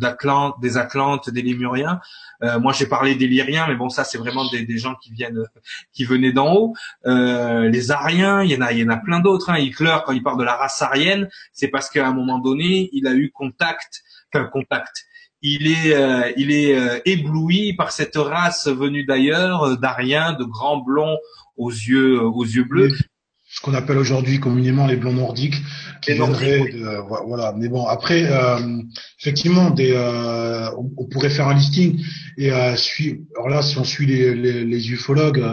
des 0.61 0.77
Atlantes, 0.77 1.31
des 1.31 1.43
Lémuriens. 1.43 2.01
Euh, 2.43 2.59
moi, 2.59 2.73
j'ai 2.73 2.87
parlé 2.87 3.15
des 3.15 3.27
Lyriens, 3.27 3.67
mais 3.69 3.75
bon, 3.75 3.89
ça, 3.89 4.05
c'est 4.05 4.19
vraiment 4.19 4.49
des, 4.51 4.79
gens 4.79 4.95
qui 4.95 5.13
viennent, 5.13 5.43
qui 5.93 6.05
venaient 6.05 6.33
d'en 6.33 6.55
haut. 6.55 6.75
Les 7.05 7.91
Ariens, 7.91 8.43
il 8.43 8.51
y 8.51 8.57
en 8.57 8.61
a, 8.61 8.73
il 8.73 8.79
y 8.79 8.85
en 8.85 8.91
a 8.91 8.97
plein 8.97 9.21
d'autres. 9.21 9.51
Hein. 9.51 9.59
Hitler, 9.59 9.97
quand 10.07 10.13
il 10.13 10.23
parle 10.23 10.39
de 10.39 10.45
la 10.45 10.57
race 10.57 10.81
arienne, 10.83 11.29
c'est 11.53 11.69
parce 11.69 11.91
qu'à 11.91 12.07
un 12.07 12.13
moment 12.13 12.39
donné, 12.39 12.91
il 12.93 13.07
a 13.07 13.15
eu 13.15 13.31
contact, 13.31 14.03
enfin 14.33 14.45
contact 14.45 15.08
il 15.43 15.67
est, 15.69 15.95
euh, 15.95 16.33
il 16.37 16.51
est 16.51 16.77
euh, 16.77 17.01
ébloui 17.05 17.75
par 17.75 17.93
cette 17.93 18.17
race 18.17 18.69
venue 18.69 19.05
d'ailleurs, 19.05 19.65
euh, 19.65 19.77
d'Ariens, 19.77 20.33
de 20.33 20.45
grands 20.45 20.79
blonds 20.79 21.17
aux 21.57 21.71
yeux, 21.71 22.21
aux 22.21 22.45
yeux 22.45 22.65
bleus. 22.65 22.91
Ce 23.59 23.63
qu'on 23.65 23.75
appelle 23.75 23.99
aujourd'hui 23.99 24.39
communément 24.39 24.87
les 24.87 24.95
blancs 24.95 25.17
nordiques, 25.17 25.57
qui 26.01 26.13
viendraient 26.13 26.71
de, 26.71 27.01
voilà. 27.27 27.53
Mais 27.57 27.69
bon, 27.69 27.87
après, 27.87 28.23
euh, 28.31 28.81
effectivement, 29.19 29.71
des, 29.71 29.91
euh, 29.95 30.71
on, 30.77 31.07
pourrait 31.07 31.29
faire 31.29 31.49
un 31.49 31.55
listing 31.55 32.01
et 32.37 32.53
euh, 32.53 32.77
alors 33.35 33.49
là, 33.49 33.63
si 33.63 33.77
on 33.77 33.83
suit 33.83 34.07
les, 34.07 34.33
les, 34.37 34.65
les 34.65 34.93
ufologues, 34.93 35.45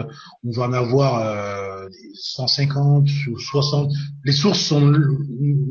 on 0.44 0.52
va 0.52 0.68
en 0.68 0.72
avoir 0.72 1.88
150 2.14 3.08
ou 3.32 3.40
60. 3.40 3.90
Les 4.22 4.30
sources 4.30 4.60
sont 4.60 4.92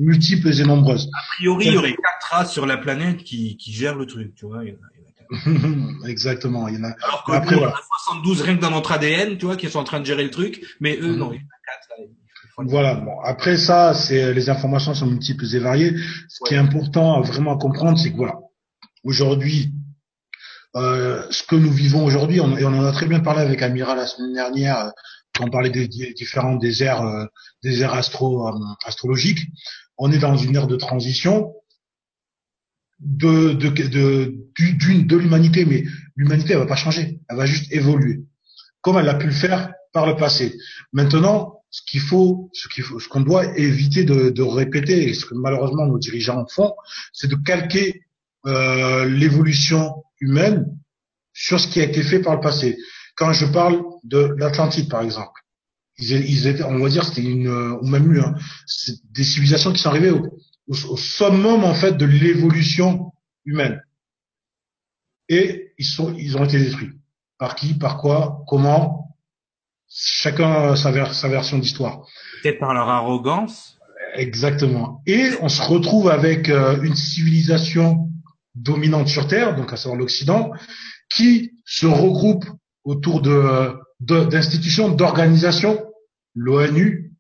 multiples 0.02 0.50
et 0.60 0.64
nombreuses. 0.66 1.08
A 1.14 1.36
priori, 1.38 1.68
il 1.68 1.74
y 1.76 1.78
aurait 1.78 1.96
quatre 1.96 2.32
races 2.32 2.52
sur 2.52 2.66
la 2.66 2.76
planète 2.76 3.24
qui, 3.24 3.56
qui 3.56 3.72
gèrent 3.72 3.96
le 3.96 4.08
truc, 4.08 4.36
tu 4.36 4.46
vois. 4.46 4.62
Exactement. 6.06 6.68
Il 6.68 6.76
y 6.76 6.78
en 6.80 6.84
a. 6.84 6.96
Alors 7.02 7.24
après, 7.28 7.56
a 7.64 7.74
72 8.10 8.42
rien 8.42 8.58
que 8.58 8.62
dans 8.62 8.72
notre 8.72 8.92
ADN, 8.92 9.38
tu 9.38 9.46
vois, 9.46 9.56
qui 9.56 9.70
sont 9.70 9.80
en 9.80 9.86
train 9.86 10.02
de 10.02 10.06
gérer 10.06 10.26
le 10.26 10.32
truc, 10.32 10.62
mais 10.82 10.98
eux, 10.98 11.16
non, 11.16 11.32
il 11.32 11.38
y 11.38 11.40
en 11.40 11.46
a 11.46 11.96
4. 11.98 12.10
Voilà. 12.58 12.96
Bon, 12.96 13.20
après 13.22 13.58
ça, 13.58 13.94
c'est 13.94 14.34
les 14.34 14.50
informations 14.50 14.94
sont 14.94 15.08
multiples 15.08 15.46
et 15.54 15.60
variées. 15.60 15.96
Ce 16.30 16.40
qui 16.48 16.54
est 16.54 16.58
important 16.58 17.16
à 17.16 17.22
vraiment 17.22 17.58
comprendre, 17.58 18.00
c'est 18.00 18.12
que 18.12 18.18
voilà, 18.18 18.40
aujourd'hui, 19.04 19.74
euh, 20.76 21.26
ce 21.32 21.44
que 21.44 21.56
nous 21.56 21.72
vivons 21.72 22.06
aujourd'hui, 22.06 22.40
on, 22.40 22.58
et 22.58 22.66
on 22.66 22.70
en 22.70 22.86
a 22.86 22.92
très 22.92 23.08
bien 23.08 23.20
parlé 23.20 23.42
avec 23.42 23.62
Amira 23.62 23.96
la 23.96 24.08
semaine 24.08 24.34
dernière, 24.34 24.92
quand 25.36 25.46
on 25.46 25.50
parlait 25.50 25.70
des, 25.70 25.88
différents 25.88 26.56
déserts, 26.56 27.02
euh, 27.02 27.26
déserts 27.64 27.94
astro, 27.94 28.48
euh, 28.48 28.52
astrologiques. 28.86 29.48
On 29.98 30.12
est 30.12 30.20
dans 30.20 30.36
une 30.36 30.56
ère 30.56 30.68
de 30.68 30.76
transition 30.76 31.54
de 33.00 33.54
de 33.54 33.70
de, 33.70 35.02
de 35.04 35.18
l'humanité, 35.18 35.66
mais 35.66 35.84
l'humanité 36.16 36.54
elle 36.54 36.60
va 36.60 36.66
pas 36.66 36.76
changer, 36.76 37.20
elle 37.30 37.38
va 37.38 37.46
juste 37.46 37.72
évoluer, 37.72 38.24
comme 38.82 38.98
elle 38.98 39.10
a 39.10 39.16
pu 39.16 39.28
le 39.28 39.34
faire 39.34 39.74
par 39.92 40.06
le 40.06 40.16
passé. 40.16 40.58
Maintenant, 40.94 41.55
ce 41.70 41.82
qu'il 41.88 42.02
faut, 42.02 42.50
ce 42.54 42.68
qu'il 42.70 42.84
faut, 42.84 43.00
ce 43.00 43.08
qu'on 43.08 43.22
doit 43.22 43.58
éviter 43.58 44.04
de, 44.04 44.30
de, 44.30 44.42
répéter, 44.42 45.10
et 45.10 45.14
ce 45.14 45.26
que 45.26 45.36
malheureusement 45.36 45.86
nos 45.86 45.98
dirigeants 45.98 46.46
font, 46.48 46.74
c'est 47.12 47.28
de 47.28 47.36
calquer 47.36 48.02
euh, 48.46 49.06
l'évolution 49.06 50.04
humaine 50.20 50.66
sur 51.34 51.60
ce 51.60 51.68
qui 51.68 51.82
a 51.82 51.84
été 51.84 52.02
fait 52.04 52.20
par 52.20 52.36
le 52.36 52.40
passé. 52.40 52.78
Quand 53.16 53.34
je 53.34 53.46
parle 53.46 53.84
de 54.04 54.34
l'Atlantide, 54.38 54.90
par 54.90 55.02
exemple, 55.02 55.42
ils, 55.98 56.48
étaient, 56.48 56.64
on 56.64 56.80
va 56.80 56.90
dire, 56.90 57.06
c'était 57.06 57.22
une, 57.22 57.48
ou 57.48 57.88
même 57.88 58.08
mieux, 58.08 58.24
hein, 58.24 58.36
des 59.12 59.24
civilisations 59.24 59.72
qui 59.72 59.82
sont 59.82 59.90
arrivées 59.90 60.12
au, 60.12 60.30
au, 60.68 60.98
summum 60.98 61.64
en 61.64 61.74
fait 61.74 61.94
de 61.94 62.06
l'évolution 62.06 63.12
humaine. 63.46 63.82
Et 65.30 65.74
ils 65.78 65.86
sont, 65.86 66.14
ils 66.18 66.38
ont 66.38 66.44
été 66.44 66.60
détruits. 66.60 66.92
Par 67.38 67.56
qui, 67.56 67.74
par 67.74 67.98
quoi, 67.98 68.44
comment? 68.48 69.05
Chacun 69.90 70.52
a 70.52 70.76
sa, 70.76 71.14
sa 71.14 71.28
version 71.28 71.58
d'histoire. 71.58 72.06
Peut-être 72.44 72.60
par 72.60 72.74
leur 72.74 72.90
arrogance. 72.90 73.78
Exactement. 74.16 75.02
Et 75.06 75.30
on 75.42 75.50
se 75.50 75.62
retrouve 75.62 76.10
avec 76.10 76.50
euh, 76.50 76.82
une 76.82 76.96
civilisation 76.96 78.10
dominante 78.56 79.08
sur 79.08 79.28
Terre, 79.28 79.56
donc 79.56 79.74
à 79.74 79.78
savoir 79.78 80.00
l'Occident, 80.00 80.52
qui 81.14 81.52
se 81.66 81.86
regroupe 81.86 82.46
autour 82.84 83.22
de 83.22 83.74
d'institutions, 84.02 84.90
d'organisations, 84.90 85.82
l'ONU, 86.36 87.14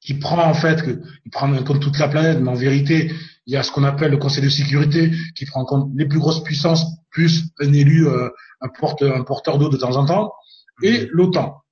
qui 0.00 0.14
prend 0.14 0.44
en 0.44 0.54
fait, 0.54 0.82
qui 0.82 1.30
prend 1.30 1.52
en 1.52 1.62
compte 1.62 1.80
toute 1.80 1.98
la 1.98 2.08
planète, 2.08 2.40
mais 2.40 2.50
en 2.50 2.54
vérité, 2.54 3.12
il 3.46 3.54
y 3.54 3.56
a 3.56 3.62
ce 3.62 3.70
qu'on 3.70 3.84
appelle 3.84 4.10
le 4.10 4.16
Conseil 4.16 4.42
de 4.42 4.48
sécurité 4.48 5.12
qui 5.36 5.46
prend 5.46 5.60
en 5.62 5.64
compte 5.64 5.90
les 5.94 6.06
plus 6.06 6.18
grosses 6.18 6.42
puissances 6.42 6.84
plus 7.10 7.44
un 7.60 7.72
élu, 7.72 8.08
euh, 8.08 8.28
un, 8.60 8.68
porte, 8.68 9.02
un 9.02 9.22
porteur 9.22 9.58
d'eau 9.58 9.68
de 9.68 9.76
temps 9.76 9.96
en 9.96 10.04
temps, 10.04 10.32
et 10.82 11.08
l'OTAN 11.12 11.62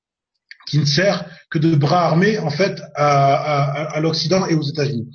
qui 0.69 0.79
ne 0.79 0.85
sert 0.85 1.25
que 1.51 1.59
de 1.59 1.75
bras 1.75 2.07
armés 2.07 2.39
en 2.39 2.51
fait 2.51 2.81
à, 2.95 3.35
à, 3.35 3.83
à 3.97 4.01
l'Occident 4.01 4.47
et 4.47 4.55
aux 4.55 4.63
États-Unis. 4.63 5.09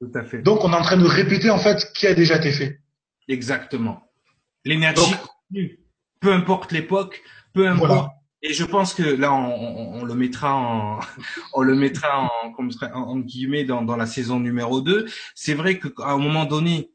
Tout 0.00 0.10
à 0.14 0.24
fait. 0.24 0.42
Donc 0.42 0.64
on 0.64 0.72
est 0.72 0.76
en 0.76 0.82
train 0.82 0.96
de 0.96 1.06
répéter 1.06 1.50
en 1.50 1.58
fait 1.58 1.80
ce 1.80 1.86
qui 1.86 2.06
a 2.06 2.14
déjà 2.14 2.36
été 2.36 2.52
fait. 2.52 2.80
Exactement. 3.28 4.02
L'énergie 4.64 5.14
peu 6.20 6.32
importe 6.32 6.72
l'époque, 6.72 7.22
peu 7.52 7.68
importe 7.68 8.10
et 8.42 8.52
je 8.52 8.64
pense 8.64 8.94
que 8.94 9.02
là, 9.02 9.32
on, 9.32 10.00
on, 10.00 10.04
le 10.04 10.14
mettra 10.14 10.54
en, 10.54 11.00
on 11.54 11.62
le 11.62 11.74
mettra 11.74 12.30
en, 12.44 12.54
en, 12.94 13.18
guillemets 13.18 13.64
dans, 13.64 13.82
dans, 13.82 13.96
la 13.96 14.06
saison 14.06 14.38
numéro 14.38 14.80
2. 14.80 15.06
C'est 15.34 15.54
vrai 15.54 15.78
qu'à 15.80 16.10
un 16.10 16.18
moment 16.18 16.44
donné, 16.44 16.92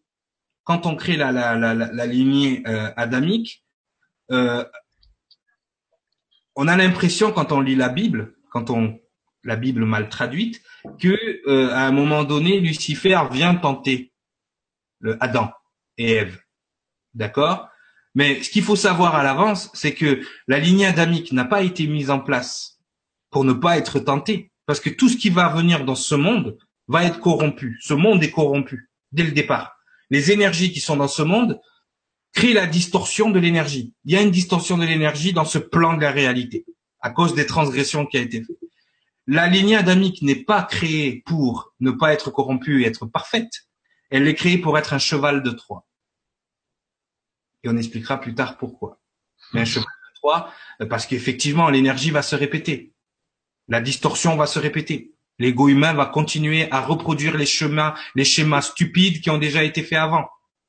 quand 0.63 0.85
on 0.85 0.95
crée 0.95 1.17
la, 1.17 1.33
la, 1.33 1.55
la, 1.55 1.73
la 1.73 2.05
lignée 2.05 2.63
euh, 2.65 2.91
adamique, 2.95 3.65
euh, 4.31 4.63
on 6.55 6.67
a 6.67 6.77
l'impression 6.77 7.31
quand 7.31 7.51
on 7.51 7.61
lit 7.61 7.75
la 7.75 7.89
Bible, 7.89 8.35
quand 8.49 8.69
on 8.69 8.99
la 9.43 9.55
Bible 9.55 9.85
mal 9.85 10.09
traduite, 10.09 10.61
que 10.99 11.17
euh, 11.47 11.69
à 11.71 11.85
un 11.85 11.91
moment 11.91 12.23
donné, 12.23 12.59
Lucifer 12.59 13.19
vient 13.31 13.55
tenter 13.55 14.13
le 14.99 15.21
Adam 15.21 15.51
et 15.97 16.11
Ève. 16.13 16.39
D'accord? 17.13 17.69
Mais 18.15 18.41
ce 18.43 18.49
qu'il 18.49 18.63
faut 18.63 18.75
savoir 18.75 19.15
à 19.15 19.23
l'avance, 19.23 19.69
c'est 19.73 19.93
que 19.93 20.21
la 20.47 20.59
lignée 20.59 20.85
adamique 20.85 21.31
n'a 21.31 21.45
pas 21.45 21.63
été 21.63 21.87
mise 21.87 22.09
en 22.09 22.19
place 22.19 22.79
pour 23.31 23.43
ne 23.43 23.53
pas 23.53 23.77
être 23.77 23.99
tentée. 23.99 24.51
Parce 24.65 24.79
que 24.79 24.89
tout 24.89 25.09
ce 25.09 25.17
qui 25.17 25.29
va 25.29 25.49
venir 25.49 25.83
dans 25.83 25.95
ce 25.95 26.15
monde 26.15 26.57
va 26.87 27.03
être 27.03 27.19
corrompu. 27.19 27.77
Ce 27.81 27.93
monde 27.93 28.23
est 28.23 28.31
corrompu 28.31 28.89
dès 29.11 29.23
le 29.23 29.31
départ. 29.31 29.75
Les 30.09 30.31
énergies 30.31 30.71
qui 30.71 30.79
sont 30.79 30.95
dans 30.95 31.07
ce 31.07 31.23
monde 31.23 31.59
créent 32.33 32.53
la 32.53 32.67
distorsion 32.67 33.29
de 33.29 33.39
l'énergie. 33.39 33.93
Il 34.05 34.13
y 34.13 34.17
a 34.17 34.21
une 34.21 34.31
distorsion 34.31 34.77
de 34.77 34.85
l'énergie 34.85 35.33
dans 35.33 35.45
ce 35.45 35.59
plan 35.59 35.93
de 35.93 36.01
la 36.01 36.11
réalité 36.11 36.65
à 37.01 37.09
cause 37.09 37.35
des 37.35 37.45
transgressions 37.45 38.05
qui 38.05 38.17
a 38.17 38.21
été 38.21 38.43
faites. 38.43 38.57
La 39.27 39.47
lignée 39.47 39.75
adamique 39.75 40.21
n'est 40.21 40.43
pas 40.43 40.63
créée 40.63 41.21
pour 41.25 41.73
ne 41.79 41.91
pas 41.91 42.13
être 42.13 42.31
corrompue 42.31 42.83
et 42.83 42.87
être 42.87 43.05
parfaite. 43.05 43.67
Elle 44.09 44.27
est 44.27 44.35
créée 44.35 44.57
pour 44.57 44.77
être 44.77 44.93
un 44.93 44.99
cheval 44.99 45.43
de 45.43 45.51
Troie 45.51 45.85
et 47.63 47.69
on 47.69 47.77
expliquera 47.77 48.19
plus 48.19 48.35
tard 48.35 48.57
pourquoi. 48.57 48.99
Mais 49.53 49.61
un 49.61 49.65
cheval 49.65 49.85
de 49.85 50.15
Troie, 50.15 50.51
euh, 50.81 50.85
parce 50.85 51.05
qu'effectivement, 51.05 51.69
l'énergie 51.69 52.11
va 52.11 52.21
se 52.21 52.35
répéter. 52.35 52.93
La 53.67 53.81
distorsion 53.81 54.35
va 54.35 54.45
se 54.45 54.59
répéter. 54.59 55.13
L'ego 55.39 55.69
humain 55.69 55.93
va 55.93 56.05
continuer 56.05 56.69
à 56.71 56.81
reproduire 56.81 57.37
les 57.37 57.45
chemins, 57.45 57.95
les 58.15 58.25
schémas 58.25 58.61
stupides 58.61 59.21
qui 59.21 59.29
ont 59.29 59.37
déjà 59.37 59.63
été 59.63 59.81
faits 59.81 59.99
avant. 59.99 60.27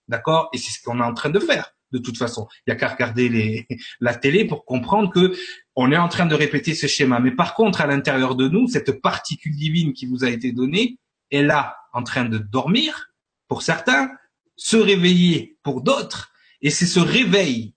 D'accord? 0.08 0.50
Et 0.52 0.58
c'est 0.58 0.70
ce 0.70 0.82
qu'on 0.82 1.00
est 1.00 1.04
en 1.04 1.14
train 1.14 1.30
de 1.30 1.38
faire, 1.38 1.72
de 1.92 1.98
toute 1.98 2.18
façon. 2.18 2.46
Il 2.66 2.70
y 2.70 2.72
a 2.72 2.76
qu'à 2.76 2.88
regarder 2.88 3.66
la 4.00 4.14
télé 4.14 4.44
pour 4.44 4.64
comprendre 4.64 5.12
que 5.12 5.34
on 5.76 5.92
est 5.92 5.96
en 5.96 6.08
train 6.08 6.26
de 6.26 6.34
répéter 6.34 6.74
ce 6.74 6.86
schéma. 6.86 7.20
Mais 7.20 7.32
par 7.32 7.54
contre, 7.54 7.80
à 7.80 7.86
l'intérieur 7.86 8.34
de 8.34 8.48
nous, 8.48 8.68
cette 8.68 9.00
particule 9.00 9.56
divine 9.56 9.92
qui 9.92 10.06
vous 10.06 10.24
a 10.24 10.30
été 10.30 10.52
donnée 10.52 10.98
est 11.30 11.42
là, 11.42 11.76
en 11.92 12.02
train 12.02 12.24
de 12.24 12.38
dormir, 12.38 13.10
pour 13.48 13.62
certains, 13.62 14.10
se 14.56 14.76
réveiller 14.76 15.56
pour 15.62 15.82
d'autres, 15.82 16.32
et 16.60 16.70
c'est 16.70 16.86
ce 16.86 17.00
réveil 17.00 17.74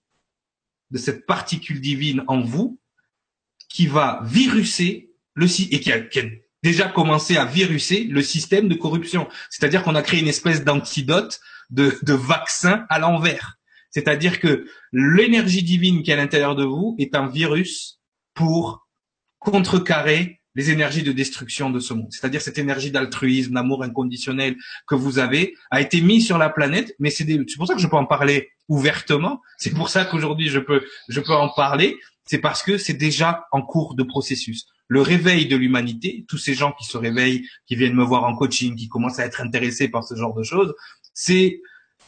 de 0.90 0.98
cette 0.98 1.26
particule 1.26 1.80
divine 1.80 2.24
en 2.26 2.40
vous 2.40 2.80
qui 3.68 3.86
va 3.86 4.20
viruser 4.24 5.12
le 5.34 5.46
et 5.46 5.80
qui 5.80 5.92
a, 5.92 6.00
qui 6.00 6.20
a 6.20 6.24
déjà 6.62 6.88
commencé 6.88 7.36
à 7.36 7.44
viruser 7.44 8.04
le 8.04 8.22
système 8.22 8.68
de 8.68 8.74
corruption. 8.74 9.28
C'est-à-dire 9.50 9.82
qu'on 9.82 9.94
a 9.94 10.02
créé 10.02 10.20
une 10.20 10.28
espèce 10.28 10.64
d'antidote, 10.64 11.40
de, 11.70 11.96
de 12.02 12.14
vaccin 12.14 12.86
à 12.88 12.98
l'envers. 12.98 13.58
C'est-à-dire 13.90 14.40
que 14.40 14.66
l'énergie 14.92 15.62
divine 15.62 16.02
qui 16.02 16.10
est 16.10 16.14
à 16.14 16.16
l'intérieur 16.16 16.56
de 16.56 16.64
vous 16.64 16.94
est 16.98 17.14
un 17.14 17.26
virus 17.26 18.00
pour 18.34 18.86
contrecarrer 19.38 20.38
les 20.54 20.70
énergies 20.70 21.04
de 21.04 21.12
destruction 21.12 21.70
de 21.70 21.78
ce 21.78 21.94
monde. 21.94 22.08
C'est-à-dire 22.10 22.40
cette 22.40 22.58
énergie 22.58 22.90
d'altruisme, 22.90 23.54
d'amour 23.54 23.84
inconditionnel 23.84 24.56
que 24.88 24.96
vous 24.96 25.20
avez 25.20 25.54
a 25.70 25.80
été 25.80 26.00
mise 26.00 26.26
sur 26.26 26.36
la 26.36 26.50
planète, 26.50 26.94
mais 26.98 27.10
c'est 27.10 27.26
pour 27.56 27.68
ça 27.68 27.74
que 27.74 27.80
je 27.80 27.86
peux 27.86 27.96
en 27.96 28.06
parler 28.06 28.50
ouvertement. 28.68 29.40
C'est 29.56 29.72
pour 29.72 29.88
ça 29.88 30.04
qu'aujourd'hui 30.04 30.48
je 30.48 30.58
peux, 30.58 30.82
je 31.08 31.20
peux 31.20 31.32
en 31.32 31.48
parler. 31.48 31.96
C'est 32.24 32.38
parce 32.38 32.62
que 32.62 32.76
c'est 32.76 32.94
déjà 32.94 33.46
en 33.52 33.62
cours 33.62 33.94
de 33.94 34.02
processus. 34.02 34.66
Le 34.88 35.00
réveil 35.00 35.46
de 35.46 35.54
l'humanité, 35.54 36.24
tous 36.28 36.38
ces 36.38 36.54
gens 36.54 36.72
qui 36.72 36.86
se 36.86 36.96
réveillent, 36.96 37.46
qui 37.66 37.76
viennent 37.76 37.94
me 37.94 38.04
voir 38.04 38.24
en 38.24 38.34
coaching, 38.34 38.74
qui 38.74 38.88
commencent 38.88 39.18
à 39.18 39.26
être 39.26 39.40
intéressés 39.40 39.88
par 39.88 40.02
ce 40.02 40.14
genre 40.14 40.34
de 40.34 40.42
choses, 40.42 40.74
c'est 41.18 41.62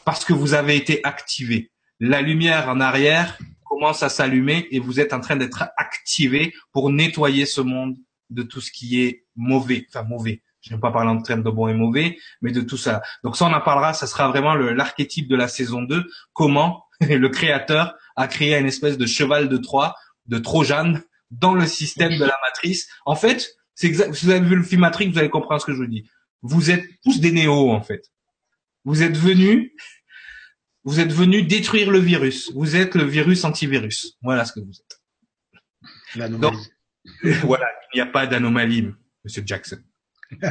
parce 0.05 0.23
que 0.23 0.31
vous 0.31 0.53
avez 0.53 0.77
été 0.77 1.01
activé. 1.03 1.69
La 1.99 2.21
lumière 2.21 2.69
en 2.69 2.79
arrière 2.79 3.37
commence 3.65 4.03
à 4.03 4.09
s'allumer 4.09 4.69
et 4.71 4.79
vous 4.79 5.01
êtes 5.01 5.11
en 5.11 5.19
train 5.19 5.35
d'être 5.35 5.65
activé 5.75 6.53
pour 6.71 6.89
nettoyer 6.89 7.45
ce 7.45 7.59
monde 7.59 7.97
de 8.29 8.41
tout 8.41 8.61
ce 8.61 8.71
qui 8.71 9.01
est 9.01 9.25
mauvais, 9.35 9.85
enfin 9.89 10.03
mauvais. 10.03 10.41
Je 10.61 10.71
n'aime 10.71 10.79
pas 10.79 10.91
parler 10.91 11.09
en 11.09 11.21
termes 11.21 11.43
de 11.43 11.49
bon 11.49 11.67
et 11.67 11.73
mauvais, 11.73 12.17
mais 12.41 12.53
de 12.53 12.61
tout 12.61 12.77
ça. 12.77 13.01
Donc 13.25 13.35
ça, 13.35 13.47
on 13.47 13.53
en 13.53 13.59
parlera. 13.59 13.93
Ça 13.93 14.07
sera 14.07 14.29
vraiment 14.29 14.55
l'archétype 14.55 15.27
de 15.27 15.35
la 15.35 15.49
saison 15.49 15.81
2. 15.81 16.05
Comment 16.31 16.85
le 17.01 17.27
créateur 17.27 17.93
a 18.15 18.27
créé 18.27 18.57
une 18.57 18.67
espèce 18.67 18.97
de 18.97 19.05
cheval 19.05 19.49
de 19.49 19.57
Troie, 19.57 19.93
de 20.27 20.37
Trojan, 20.37 20.93
dans 21.31 21.53
le 21.53 21.65
système 21.65 22.17
de 22.17 22.23
la 22.23 22.37
matrice. 22.47 22.87
En 23.05 23.15
fait. 23.15 23.57
Si 23.75 23.91
vous 23.91 24.29
avez 24.29 24.39
vu 24.39 24.55
le 24.55 24.63
film 24.63 24.81
Matrix, 24.81 25.09
vous 25.09 25.17
allez 25.17 25.29
comprendre 25.29 25.59
ce 25.59 25.65
que 25.65 25.73
je 25.73 25.77
vous 25.77 25.87
dis. 25.87 26.07
Vous 26.43 26.71
êtes 26.71 26.85
tous 27.03 27.19
des 27.19 27.31
néos, 27.31 27.71
en 27.71 27.81
fait. 27.81 28.11
Vous 28.83 29.03
êtes 29.03 29.17
venus, 29.17 29.71
vous 30.83 30.99
êtes 30.99 31.11
venus 31.11 31.47
détruire 31.47 31.91
le 31.91 31.99
virus. 31.99 32.51
Vous 32.53 32.75
êtes 32.75 32.95
le 32.95 33.03
virus 33.03 33.43
antivirus. 33.43 34.17
Voilà 34.21 34.45
ce 34.45 34.53
que 34.53 34.59
vous 34.59 34.71
êtes. 34.71 36.31
Donc, 36.31 36.55
voilà, 37.43 37.67
il 37.93 37.97
n'y 37.97 38.01
a 38.01 38.07
pas 38.07 38.27
d'anomalie. 38.27 38.89
Monsieur 39.23 39.43
Jackson. 39.45 39.77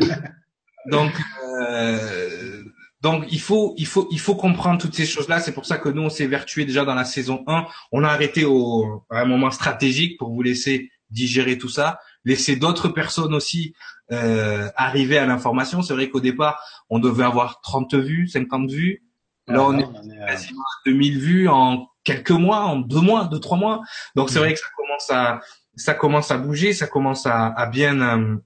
donc, 0.87 1.13
euh, 1.61 2.63
donc 3.01 3.25
il 3.31 3.41
faut, 3.41 3.75
il 3.79 3.87
faut, 3.87 4.09
il 4.13 4.21
faut 4.21 4.37
comprendre 4.37 4.81
toutes 4.81 4.95
ces 4.95 5.07
choses-là. 5.07 5.41
C'est 5.41 5.53
pour 5.53 5.67
ça 5.67 5.79
que 5.79 5.89
nous, 5.89 6.03
on 6.03 6.11
s'est 6.11 6.27
vertué 6.27 6.65
déjà 6.65 6.85
dans 6.85 6.95
la 6.95 7.05
saison 7.05 7.43
1. 7.47 7.67
On 7.93 8.05
a 8.05 8.09
arrêté 8.09 8.45
au, 8.45 9.05
à 9.11 9.21
un 9.21 9.25
moment 9.25 9.51
stratégique 9.51 10.19
pour 10.19 10.33
vous 10.33 10.43
laisser 10.43 10.91
digérer 11.11 11.59
tout 11.59 11.69
ça, 11.69 11.99
laisser 12.25 12.57
d'autres 12.57 12.89
personnes 12.89 13.35
aussi 13.35 13.75
euh, 14.13 14.69
arriver 14.77 15.19
à 15.19 15.27
l'information. 15.27 15.83
C'est 15.83 15.95
vrai 15.95 16.09
qu'au 16.09 16.21
départ, 16.21 16.61
on 16.89 16.99
devait 16.99 17.25
avoir 17.25 17.61
30 17.61 17.95
vues, 17.95 18.29
50 18.29 18.71
vues. 18.71 19.05
Là, 19.47 19.65
on, 19.65 19.79
est, 19.79 19.89
quasiment 20.27 20.63
à 20.63 20.83
2000 20.87 21.19
vues 21.19 21.49
en 21.49 21.89
quelques 22.05 22.31
mois, 22.31 22.63
en 22.63 22.77
deux 22.77 23.01
mois, 23.01 23.25
deux 23.25 23.41
trois 23.41 23.59
mois. 23.59 23.81
Donc 24.15 24.31
c'est 24.31 24.39
vrai 24.39 24.53
que 24.55 24.61
ça 24.61 24.69
commence 24.77 25.11
à 25.11 25.41
ça 25.77 25.95
commence 25.95 26.31
à 26.31 26.39
bouger, 26.39 26.73
ça 26.73 26.87
commence 26.87 27.27
à, 27.27 27.47
à 27.47 27.67
bien 27.67 28.01
euh, 28.01 28.37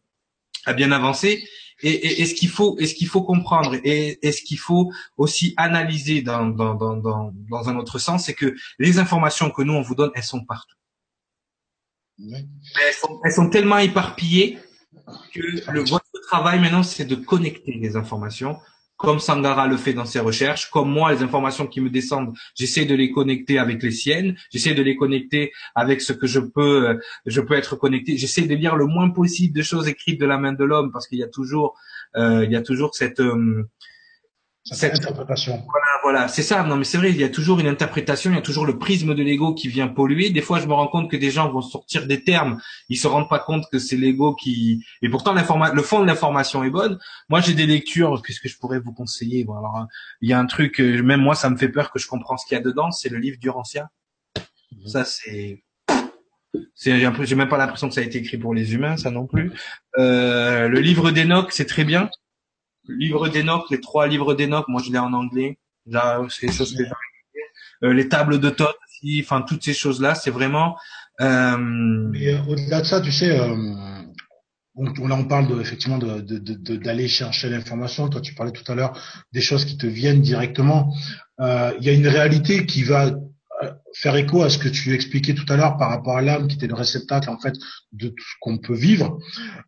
à 0.66 0.72
bien 0.72 0.92
avancer. 0.92 1.42
Et, 1.82 1.90
et, 1.90 2.22
et 2.22 2.26
ce 2.26 2.34
qu'il 2.34 2.48
faut, 2.48 2.76
et 2.78 2.86
ce 2.86 2.94
qu'il 2.94 3.08
faut 3.08 3.22
comprendre, 3.22 3.74
et, 3.84 4.26
et 4.26 4.32
ce 4.32 4.42
qu'il 4.42 4.58
faut 4.58 4.92
aussi 5.16 5.54
analyser 5.56 6.22
dans, 6.22 6.46
dans, 6.46 6.74
dans, 6.74 6.96
dans, 6.96 7.32
dans 7.50 7.68
un 7.68 7.76
autre 7.76 7.98
sens, 7.98 8.24
c'est 8.24 8.34
que 8.34 8.54
les 8.78 8.98
informations 8.98 9.50
que 9.50 9.62
nous 9.62 9.74
on 9.74 9.82
vous 9.82 9.94
donne, 9.94 10.10
elles 10.14 10.22
sont 10.22 10.44
partout. 10.44 10.76
Elles, 12.18 12.94
sont, 12.94 13.20
elles, 13.24 13.32
sont, 13.32 13.50
tellement 13.50 13.78
éparpillées 13.78 14.58
que 15.32 15.40
le, 15.72 15.80
votre 15.80 16.04
travail 16.28 16.60
maintenant, 16.60 16.82
c'est 16.82 17.04
de 17.04 17.16
connecter 17.16 17.72
les 17.72 17.96
informations 17.96 18.56
comme 18.96 19.18
Sangara 19.18 19.66
le 19.66 19.76
fait 19.76 19.92
dans 19.92 20.04
ses 20.04 20.20
recherches, 20.20 20.70
comme 20.70 20.90
moi, 20.90 21.12
les 21.12 21.22
informations 21.22 21.66
qui 21.66 21.80
me 21.80 21.90
descendent, 21.90 22.34
j'essaie 22.54 22.84
de 22.84 22.94
les 22.94 23.10
connecter 23.10 23.58
avec 23.58 23.82
les 23.82 23.90
siennes, 23.90 24.36
j'essaie 24.50 24.74
de 24.74 24.82
les 24.82 24.96
connecter 24.96 25.52
avec 25.74 26.00
ce 26.00 26.12
que 26.12 26.26
je 26.26 26.40
peux, 26.40 26.88
euh, 26.88 26.94
je 27.26 27.40
peux 27.40 27.54
être 27.54 27.76
connecté. 27.76 28.16
J'essaie 28.16 28.46
de 28.46 28.54
lire 28.54 28.76
le 28.76 28.86
moins 28.86 29.10
possible 29.10 29.54
de 29.56 29.62
choses 29.62 29.88
écrites 29.88 30.20
de 30.20 30.26
la 30.26 30.38
main 30.38 30.52
de 30.52 30.64
l'homme 30.64 30.92
parce 30.92 31.08
qu'il 31.08 31.18
y 31.18 31.22
a 31.22 31.28
toujours, 31.28 31.76
euh, 32.16 32.44
il 32.44 32.52
y 32.52 32.56
a 32.56 32.62
toujours 32.62 32.94
cette, 32.94 33.20
euh, 33.20 33.68
cette 34.64 34.94
interprétation. 34.94 35.52
Voilà, 35.52 35.86
voilà, 36.04 36.28
c'est 36.28 36.42
ça. 36.42 36.62
Non, 36.64 36.76
mais 36.76 36.84
c'est 36.84 36.98
vrai, 36.98 37.08
il 37.10 37.16
y 37.16 37.24
a 37.24 37.30
toujours 37.30 37.60
une 37.60 37.66
interprétation, 37.66 38.30
il 38.30 38.34
y 38.34 38.38
a 38.38 38.42
toujours 38.42 38.66
le 38.66 38.78
prisme 38.78 39.14
de 39.14 39.22
l'ego 39.22 39.54
qui 39.54 39.68
vient 39.68 39.88
polluer. 39.88 40.28
Des 40.28 40.42
fois, 40.42 40.60
je 40.60 40.66
me 40.66 40.74
rends 40.74 40.86
compte 40.86 41.10
que 41.10 41.16
des 41.16 41.30
gens 41.30 41.50
vont 41.50 41.62
sortir 41.62 42.06
des 42.06 42.22
termes, 42.22 42.60
ils 42.90 42.98
se 42.98 43.06
rendent 43.06 43.30
pas 43.30 43.38
compte 43.38 43.64
que 43.72 43.78
c'est 43.78 43.96
l'ego 43.96 44.34
qui. 44.34 44.84
Et 45.00 45.08
pourtant, 45.08 45.32
le 45.32 45.82
fond 45.82 46.00
de 46.00 46.06
l'information 46.06 46.62
est 46.62 46.68
bonne. 46.68 46.98
Moi, 47.30 47.40
j'ai 47.40 47.54
des 47.54 47.64
lectures. 47.64 48.22
Qu'est-ce 48.22 48.40
que 48.40 48.50
je 48.50 48.58
pourrais 48.58 48.80
vous 48.80 48.92
conseiller? 48.92 49.44
Bon, 49.44 49.56
alors, 49.56 49.86
il 50.20 50.28
y 50.28 50.34
a 50.34 50.38
un 50.38 50.44
truc, 50.44 50.78
euh, 50.78 51.02
même 51.02 51.22
moi, 51.22 51.34
ça 51.34 51.48
me 51.48 51.56
fait 51.56 51.70
peur 51.70 51.90
que 51.90 51.98
je 51.98 52.06
comprends 52.06 52.36
ce 52.36 52.44
qu'il 52.46 52.54
y 52.54 52.60
a 52.60 52.62
dedans. 52.62 52.90
C'est 52.90 53.08
le 53.08 53.16
livre 53.16 53.38
d'Urancia. 53.38 53.88
Mhm. 54.72 54.86
Ça, 54.86 55.06
c'est. 55.06 55.64
C'est, 56.74 57.00
j'ai 57.22 57.34
même 57.34 57.48
pas 57.48 57.56
l'impression 57.56 57.88
que 57.88 57.94
ça 57.94 58.02
a 58.02 58.04
été 58.04 58.18
écrit 58.18 58.36
pour 58.36 58.54
les 58.54 58.74
humains, 58.74 58.98
ça 58.98 59.10
non 59.10 59.26
plus. 59.26 59.52
Euh, 59.98 60.68
le 60.68 60.80
livre 60.80 61.10
d'Enoch, 61.12 61.50
c'est 61.50 61.64
très 61.64 61.84
bien 61.84 62.10
livre 62.88 63.28
d'Enoch, 63.28 63.64
les 63.70 63.80
trois 63.80 64.06
livres 64.06 64.34
d'Enoch, 64.34 64.68
moi 64.68 64.82
je 64.84 64.92
l'ai 64.92 64.98
en 64.98 65.12
anglais. 65.12 65.58
Euh, 67.82 67.92
les 67.92 68.08
tables 68.08 68.40
de 68.40 68.50
Todd 68.50 68.74
aussi, 68.86 69.20
enfin 69.22 69.42
toutes 69.42 69.64
ces 69.64 69.74
choses-là, 69.74 70.14
c'est 70.14 70.30
vraiment. 70.30 70.76
Euh... 71.20 71.56
Mais 71.58 72.34
euh, 72.34 72.42
au-delà 72.48 72.80
de 72.80 72.86
ça, 72.86 73.00
tu 73.00 73.12
sais, 73.12 73.38
on, 74.74 74.84
là 75.06 75.14
on 75.16 75.24
parle 75.24 75.48
de, 75.48 75.60
effectivement 75.60 75.98
de, 75.98 76.20
d'aller 76.76 77.08
chercher 77.08 77.50
l'information. 77.50 78.08
Toi, 78.08 78.20
tu 78.20 78.34
parlais 78.34 78.52
tout 78.52 78.70
à 78.70 78.74
l'heure 78.74 78.98
des 79.32 79.40
choses 79.40 79.64
qui 79.64 79.76
te 79.76 79.86
viennent 79.86 80.22
directement. 80.22 80.94
Il 81.40 81.84
y 81.84 81.88
a 81.88 81.92
une 81.92 82.08
réalité 82.08 82.66
qui 82.66 82.82
va 82.82 83.12
faire 83.94 84.16
écho 84.16 84.42
à 84.42 84.50
ce 84.50 84.58
que 84.58 84.68
tu 84.68 84.92
expliquais 84.92 85.34
tout 85.34 85.46
à 85.48 85.56
l'heure 85.56 85.76
par 85.76 85.90
rapport 85.90 86.16
à 86.16 86.22
l'âme 86.22 86.48
qui 86.48 86.56
était 86.56 86.66
le 86.66 86.74
réceptacle 86.74 87.30
en 87.30 87.38
fait 87.38 87.54
de 87.92 88.08
tout 88.08 88.24
ce 88.24 88.34
qu'on 88.40 88.58
peut 88.58 88.74
vivre. 88.74 89.18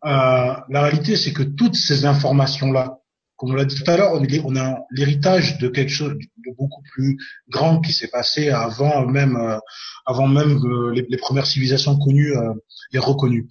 Euh, 0.05 0.53
la 0.69 0.81
réalité, 0.81 1.15
c'est 1.15 1.33
que 1.33 1.43
toutes 1.43 1.75
ces 1.75 2.05
informations 2.05 2.71
là, 2.71 2.99
comme 3.37 3.51
on 3.51 3.53
l'a 3.53 3.65
dit 3.65 3.75
tout 3.75 3.89
à 3.89 3.97
l'heure, 3.97 4.13
on, 4.45 4.55
a 4.55 4.79
l'héritage 4.89 5.59
de 5.59 5.67
quelque 5.67 5.91
chose 5.91 6.13
de 6.13 6.55
beaucoup 6.57 6.81
plus 6.91 7.17
grand 7.49 7.79
qui 7.81 7.93
s'est 7.93 8.07
passé 8.07 8.49
avant 8.49 9.05
même, 9.05 9.35
euh, 9.37 9.59
avant 10.05 10.27
même 10.27 10.59
les, 10.93 11.05
les, 11.07 11.17
premières 11.17 11.45
civilisations 11.45 11.97
connues 11.99 12.35
euh, 12.35 12.53
et 12.93 12.97
reconnues. 12.97 13.47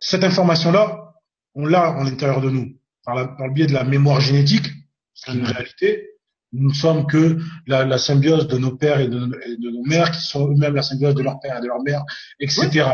Cette 0.00 0.24
information-là, 0.24 1.12
on 1.54 1.66
l'a 1.66 1.92
en 1.92 2.04
l'intérieur 2.04 2.40
de 2.40 2.48
nous, 2.48 2.78
par, 3.04 3.16
le 3.16 3.52
biais 3.52 3.66
de 3.66 3.74
la 3.74 3.84
mémoire 3.84 4.20
génétique, 4.20 4.66
c'est 5.12 5.32
une 5.32 5.44
réalité. 5.44 6.08
Nous 6.52 6.70
ne 6.70 6.74
sommes 6.74 7.06
que 7.06 7.38
la, 7.66 7.84
la, 7.84 7.98
symbiose 7.98 8.48
de 8.48 8.56
nos 8.56 8.74
pères 8.74 9.00
et 9.00 9.08
de, 9.08 9.18
de 9.18 9.70
nos 9.70 9.82
mères, 9.84 10.10
qui 10.12 10.22
sont 10.22 10.50
eux-mêmes 10.50 10.74
la 10.74 10.82
symbiose 10.82 11.14
de 11.14 11.22
leurs 11.22 11.40
pères 11.40 11.58
et 11.58 11.60
de 11.60 11.66
leurs 11.66 11.82
mères, 11.82 12.04
etc. 12.40 12.86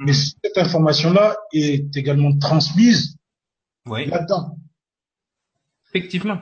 Mais 0.00 0.12
cette 0.12 0.58
information-là 0.58 1.36
est 1.52 1.96
également 1.96 2.36
transmise 2.38 3.16
oui. 3.86 4.06
là-dedans. 4.06 4.56
Effectivement. 5.94 6.40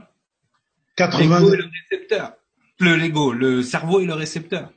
80... 0.96 1.40
L'ego 1.40 1.54
le 1.54 1.64
récepteur. 1.64 2.32
Le 2.78 2.96
Lego, 2.96 3.32
le 3.32 3.62
cerveau 3.62 4.00
est 4.00 4.06
le 4.06 4.14
récepteur. 4.14 4.70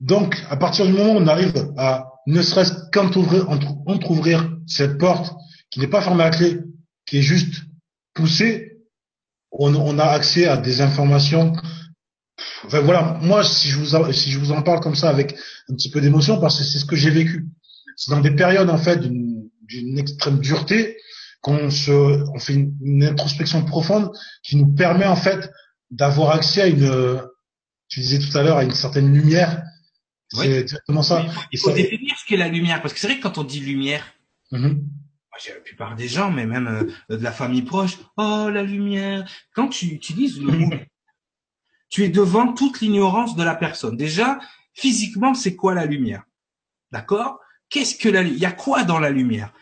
Donc, 0.00 0.36
à 0.48 0.56
partir 0.56 0.86
du 0.86 0.92
moment 0.92 1.14
où 1.14 1.18
on 1.18 1.26
arrive 1.26 1.72
à 1.76 2.12
ne 2.26 2.42
serait-ce 2.42 2.90
qu'entrouvrir 2.90 4.50
cette 4.66 4.98
porte 4.98 5.34
qui 5.70 5.80
n'est 5.80 5.88
pas 5.88 6.02
fermée 6.02 6.24
à 6.24 6.30
clé, 6.30 6.58
qui 7.06 7.18
est 7.18 7.22
juste 7.22 7.62
poussée, 8.14 8.78
on, 9.50 9.74
on 9.74 9.98
a 9.98 10.04
accès 10.04 10.46
à 10.46 10.56
des 10.56 10.80
informations. 10.80 11.52
Enfin 12.64 12.80
voilà, 12.80 13.18
moi 13.22 13.44
si 13.44 13.68
je 13.68 13.78
vous 13.78 14.12
si 14.12 14.30
je 14.30 14.38
vous 14.38 14.52
en 14.52 14.62
parle 14.62 14.80
comme 14.80 14.94
ça 14.94 15.10
avec 15.10 15.36
un 15.68 15.74
petit 15.74 15.90
peu 15.90 16.00
d'émotion 16.00 16.40
parce 16.40 16.58
que 16.58 16.64
c'est 16.64 16.78
ce 16.78 16.84
que 16.84 16.96
j'ai 16.96 17.10
vécu. 17.10 17.46
C'est 17.96 18.10
dans 18.10 18.20
des 18.20 18.34
périodes 18.34 18.70
en 18.70 18.78
fait 18.78 19.00
d'une 19.00 19.98
extrême 19.98 20.38
dureté 20.38 20.96
qu'on 21.42 21.70
se, 21.70 21.92
on 22.30 22.38
fait 22.38 22.54
une, 22.54 23.04
introspection 23.04 23.64
profonde 23.64 24.10
qui 24.42 24.56
nous 24.56 24.72
permet 24.72 25.06
en 25.06 25.16
fait 25.16 25.50
d'avoir 25.90 26.34
accès 26.34 26.62
à 26.62 26.66
une, 26.68 27.20
tu 27.88 28.00
disais 28.00 28.18
tout 28.18 28.36
à 28.38 28.42
l'heure, 28.42 28.56
à 28.56 28.64
une 28.64 28.72
certaine 28.72 29.12
lumière. 29.12 29.62
C'est 30.30 30.50
exactement 30.50 31.02
ça. 31.02 31.26
Il 31.52 31.58
faut, 31.58 31.72
définir 31.72 32.16
ce 32.18 32.24
qu'est 32.24 32.38
la 32.38 32.48
lumière, 32.48 32.80
parce 32.80 32.94
que 32.94 33.00
c'est 33.00 33.06
vrai 33.06 33.18
que 33.18 33.22
quand 33.22 33.36
on 33.36 33.44
dit 33.44 33.60
lumière, 33.60 34.14
mm 34.50 34.80
la 35.48 35.60
plupart 35.60 35.96
des 35.96 36.08
gens, 36.08 36.30
mais 36.30 36.46
même 36.46 36.68
euh, 36.68 37.16
de 37.16 37.22
la 37.22 37.32
famille 37.32 37.62
proche, 37.62 37.98
oh 38.16 38.48
la 38.50 38.62
lumière. 38.62 39.28
Quand 39.54 39.68
tu 39.68 39.86
utilises 39.86 40.40
le 40.40 40.52
mot, 40.52 40.70
tu 41.88 42.04
es 42.04 42.08
devant 42.08 42.52
toute 42.52 42.80
l'ignorance 42.80 43.36
de 43.36 43.42
la 43.42 43.54
personne. 43.54 43.96
Déjà, 43.96 44.38
physiquement, 44.74 45.34
c'est 45.34 45.56
quoi 45.56 45.74
la 45.74 45.86
lumière? 45.86 46.22
D'accord? 46.90 47.40
Qu'est-ce 47.68 47.96
que 47.96 48.08
la 48.08 48.22
Il 48.22 48.38
y 48.38 48.46
a 48.46 48.52
quoi 48.52 48.84
dans 48.84 48.98
la 48.98 49.10
lumière? 49.10 49.52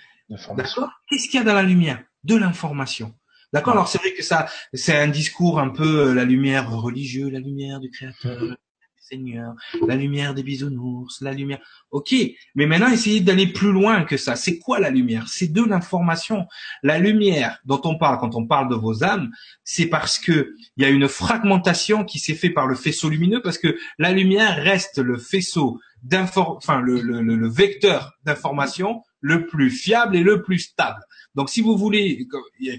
D'accord 0.57 0.91
Qu'est-ce 1.09 1.29
qu'il 1.29 1.39
y 1.39 1.43
a 1.43 1.45
dans 1.45 1.55
la 1.55 1.63
lumière 1.63 2.03
De 2.25 2.37
l'information? 2.37 3.15
D'accord 3.53 3.73
Alors 3.73 3.89
c'est 3.89 3.99
vrai 3.99 4.15
que 4.15 4.23
ça, 4.23 4.47
c'est 4.73 4.97
un 4.97 5.09
discours 5.09 5.59
un 5.59 5.71
peu 5.71 6.09
euh, 6.11 6.15
la 6.15 6.25
lumière 6.25 6.71
religieuse, 6.71 7.33
la 7.33 7.41
lumière 7.41 7.81
du 7.81 7.91
Créateur, 7.91 8.41
du 8.41 8.55
Seigneur, 8.97 9.55
la 9.89 9.97
lumière 9.97 10.35
des 10.35 10.45
bisounours, 10.45 11.21
la 11.21 11.33
lumière. 11.33 11.59
Ok, 11.91 12.15
mais 12.55 12.67
maintenant 12.67 12.93
essayez 12.93 13.19
d'aller 13.19 13.49
plus 13.49 13.73
loin 13.73 14.05
que 14.05 14.17
ça. 14.17 14.37
C'est 14.37 14.61
quoi 14.61 14.79
la 14.79 14.91
lumière? 14.91 15.27
C'est 15.27 15.53
de 15.53 15.65
l'information. 15.65 16.47
La 16.85 17.01
lumière 17.01 17.59
dont 17.65 17.81
on 17.83 17.99
parle 17.99 18.19
quand 18.21 18.37
on 18.37 18.47
parle 18.47 18.69
de 18.69 18.77
vos 18.77 19.03
âmes, 19.03 19.33
c'est 19.65 19.87
parce 19.87 20.21
que 20.21 20.55
il 20.77 20.85
y 20.85 20.87
a 20.87 20.91
une 20.91 21.09
fragmentation 21.09 22.05
qui 22.05 22.21
s'est 22.21 22.35
fait 22.35 22.51
par 22.51 22.69
le 22.69 22.77
faisceau 22.77 23.09
lumineux, 23.09 23.43
parce 23.43 23.59
que 23.59 23.77
la 23.99 24.13
lumière 24.13 24.63
reste 24.63 24.99
le 24.99 25.19
faisceau 25.19 25.81
d'information, 26.05 26.57
enfin 26.57 26.81
le, 26.81 27.01
le, 27.01 27.21
le 27.21 27.49
vecteur 27.49 28.13
d'information 28.25 29.03
le 29.21 29.47
plus 29.47 29.71
fiable 29.71 30.17
et 30.17 30.23
le 30.23 30.43
plus 30.43 30.59
stable. 30.59 31.01
Donc, 31.35 31.51
si 31.51 31.61
vous 31.61 31.77
voulez, 31.77 32.27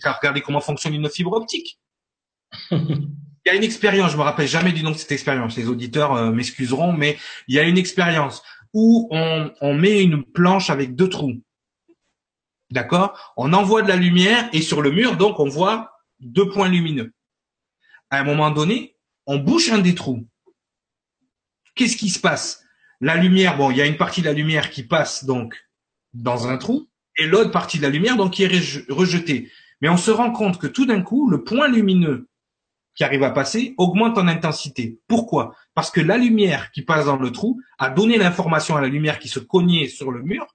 regardez 0.04 0.42
comment 0.42 0.62
fonctionne 0.62 0.94
une 0.94 1.10
fibre 1.10 1.34
optique. 1.34 1.80
Il 2.72 3.48
y 3.48 3.50
a 3.50 3.56
une 3.56 3.64
expérience, 3.64 4.12
je 4.12 4.18
me 4.18 4.22
rappelle 4.22 4.48
jamais 4.48 4.72
du 4.72 4.84
nom 4.84 4.92
de 4.92 4.98
cette 4.98 5.12
expérience. 5.12 5.58
Les 5.58 5.68
auditeurs 5.68 6.14
euh, 6.14 6.32
m'excuseront, 6.32 6.94
mais 6.94 7.18
il 7.48 7.56
y 7.56 7.60
a 7.60 7.64
une 7.64 7.80
expérience 7.80 8.44
où 8.72 9.08
on, 9.10 9.52
on 9.62 9.74
met 9.74 10.04
une 10.04 10.24
planche 10.24 10.70
avec 10.70 10.96
deux 10.96 11.10
trous. 11.10 11.42
D'accord? 12.70 13.34
On 13.38 13.52
envoie 13.54 13.82
de 13.82 13.88
la 13.88 13.96
lumière 13.96 14.48
et 14.54 14.62
sur 14.62 14.84
le 14.84 14.92
mur, 14.92 15.18
donc, 15.18 15.40
on 15.40 15.50
voit 15.50 15.92
deux 16.20 16.50
points 16.50 16.70
lumineux. 16.70 17.14
À 18.12 18.20
un 18.20 18.24
moment 18.24 18.52
donné, 18.52 18.96
on 19.26 19.40
bouche 19.40 19.72
un 19.72 19.80
des 19.80 19.96
trous. 19.96 20.28
Qu'est-ce 21.74 21.98
qui 21.98 22.10
se 22.10 22.20
passe? 22.20 22.64
La 23.00 23.16
lumière, 23.16 23.58
bon, 23.58 23.72
il 23.72 23.78
y 23.78 23.82
a 23.82 23.88
une 23.88 23.98
partie 23.98 24.22
de 24.22 24.28
la 24.28 24.34
lumière 24.34 24.70
qui 24.70 24.84
passe 24.84 25.26
donc 25.26 25.60
dans 26.14 26.48
un 26.48 26.58
trou 26.58 26.88
et 27.18 27.26
l'autre 27.26 27.52
partie 27.52 27.78
de 27.78 27.84
la 27.84 27.90
lumière 27.90 28.18
donc 28.18 28.34
qui 28.34 28.44
est 28.44 28.88
rejetée. 28.90 29.52
Mais 29.82 29.90
on 29.90 29.98
se 29.98 30.12
rend 30.12 30.32
compte 30.32 30.60
que 30.60 30.68
tout 30.68 30.86
d'un 30.86 31.02
coup, 31.02 31.30
le 31.30 31.44
point 31.44 31.68
lumineux 31.68 32.28
qui 32.96 33.04
arrive 33.04 33.24
à 33.24 33.32
passer 33.32 33.74
augmente 33.78 34.18
en 34.18 34.28
intensité. 34.28 35.00
Pourquoi? 35.08 35.56
Parce 35.74 35.92
que 35.92 36.02
la 36.02 36.18
lumière 36.18 36.72
qui 36.72 36.82
passe 36.82 37.06
dans 37.06 37.16
le 37.16 37.32
trou 37.32 37.60
a 37.80 37.90
donné 37.90 38.18
l'information 38.18 38.76
à 38.76 38.82
la 38.82 38.88
lumière 38.88 39.20
qui 39.20 39.30
se 39.30 39.40
cognait 39.40 39.88
sur 39.88 40.12
le 40.12 40.22
mur, 40.22 40.46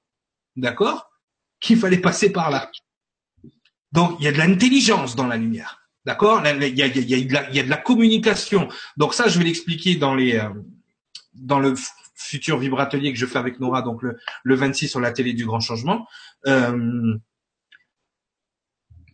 d'accord 0.54 1.10
Qu'il 1.60 1.78
fallait 1.78 1.98
passer 1.98 2.30
par 2.30 2.50
là. 2.50 2.70
Donc 3.92 4.16
il 4.20 4.24
y 4.24 4.28
a 4.28 4.32
de 4.32 4.38
l'intelligence 4.38 5.16
dans 5.16 5.26
la 5.26 5.36
lumière. 5.36 5.80
D'accord? 6.04 6.42
Il, 6.46 6.78
y 6.78 6.82
a 6.82 7.62
de 7.62 7.70
la 7.70 7.76
communication. 7.76 8.68
Donc 8.96 9.14
ça, 9.14 9.26
je 9.28 9.38
vais 9.38 9.44
l'expliquer 9.44 9.96
dans 9.96 10.14
les 10.14 10.36
euh, 10.36 10.50
dans 11.34 11.58
le 11.58 11.74
futur 12.16 12.58
vibratelier 12.58 13.12
que 13.12 13.18
je 13.18 13.26
fais 13.26 13.38
avec 13.38 13.60
Nora, 13.60 13.82
donc 13.82 14.02
le, 14.02 14.18
le 14.42 14.54
26 14.54 14.88
sur 14.88 15.00
la 15.00 15.12
télé 15.12 15.32
du 15.32 15.44
Grand 15.46 15.60
Changement. 15.60 16.06
Euh, 16.46 17.16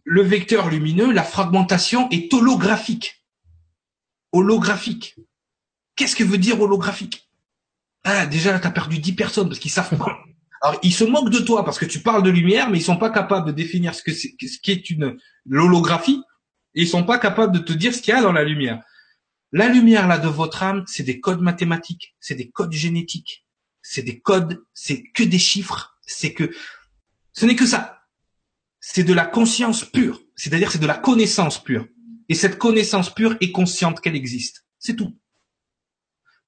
le 0.04 0.22
vecteur 0.22 0.68
lumineux, 0.68 1.12
la 1.12 1.22
fragmentation 1.22 2.08
est 2.10 2.32
holographique. 2.32 3.24
Holographique. 4.32 5.16
Qu'est-ce 5.96 6.16
que 6.16 6.24
veut 6.24 6.38
dire 6.38 6.60
holographique? 6.60 7.28
Ah, 8.04 8.26
déjà, 8.26 8.58
tu 8.58 8.66
as 8.66 8.70
perdu 8.70 8.98
10 8.98 9.12
personnes 9.12 9.48
parce 9.48 9.58
qu'ils 9.58 9.70
savent 9.70 9.96
pas. 9.96 10.18
Alors, 10.62 10.78
ils 10.82 10.92
se 10.92 11.04
moquent 11.04 11.30
de 11.30 11.40
toi 11.40 11.64
parce 11.64 11.78
que 11.78 11.84
tu 11.84 12.00
parles 12.00 12.22
de 12.22 12.30
lumière, 12.30 12.70
mais 12.70 12.78
ils 12.78 12.82
sont 12.82 12.96
pas 12.96 13.10
capables 13.10 13.46
de 13.46 13.52
définir 13.52 13.94
ce 13.94 14.02
que 14.02 14.12
c'est, 14.12 14.34
ce 14.40 14.58
qui 14.58 14.70
est 14.70 14.90
une 14.90 15.18
l'holographie. 15.44 16.22
Ils 16.74 16.88
sont 16.88 17.04
pas 17.04 17.18
capables 17.18 17.52
de 17.52 17.58
te 17.58 17.72
dire 17.72 17.94
ce 17.94 18.00
qu'il 18.00 18.14
y 18.14 18.16
a 18.16 18.22
dans 18.22 18.32
la 18.32 18.44
lumière. 18.44 18.82
La 19.52 19.68
lumière 19.68 20.08
là 20.08 20.18
de 20.18 20.28
votre 20.28 20.62
âme, 20.62 20.84
c'est 20.86 21.02
des 21.02 21.20
codes 21.20 21.42
mathématiques, 21.42 22.16
c'est 22.20 22.34
des 22.34 22.50
codes 22.50 22.72
génétiques, 22.72 23.44
c'est 23.82 24.02
des 24.02 24.18
codes, 24.18 24.64
c'est 24.72 25.02
que 25.02 25.22
des 25.22 25.38
chiffres, 25.38 25.98
c'est 26.06 26.32
que 26.32 26.50
ce 27.34 27.44
n'est 27.44 27.56
que 27.56 27.66
ça. 27.66 28.06
C'est 28.80 29.04
de 29.04 29.12
la 29.12 29.26
conscience 29.26 29.84
pure, 29.84 30.22
c'est-à-dire 30.36 30.72
c'est 30.72 30.80
de 30.80 30.86
la 30.86 30.96
connaissance 30.96 31.62
pure. 31.62 31.86
Et 32.30 32.34
cette 32.34 32.56
connaissance 32.56 33.14
pure 33.14 33.36
est 33.40 33.52
consciente 33.52 34.00
qu'elle 34.00 34.16
existe. 34.16 34.64
C'est 34.78 34.96
tout. 34.96 35.18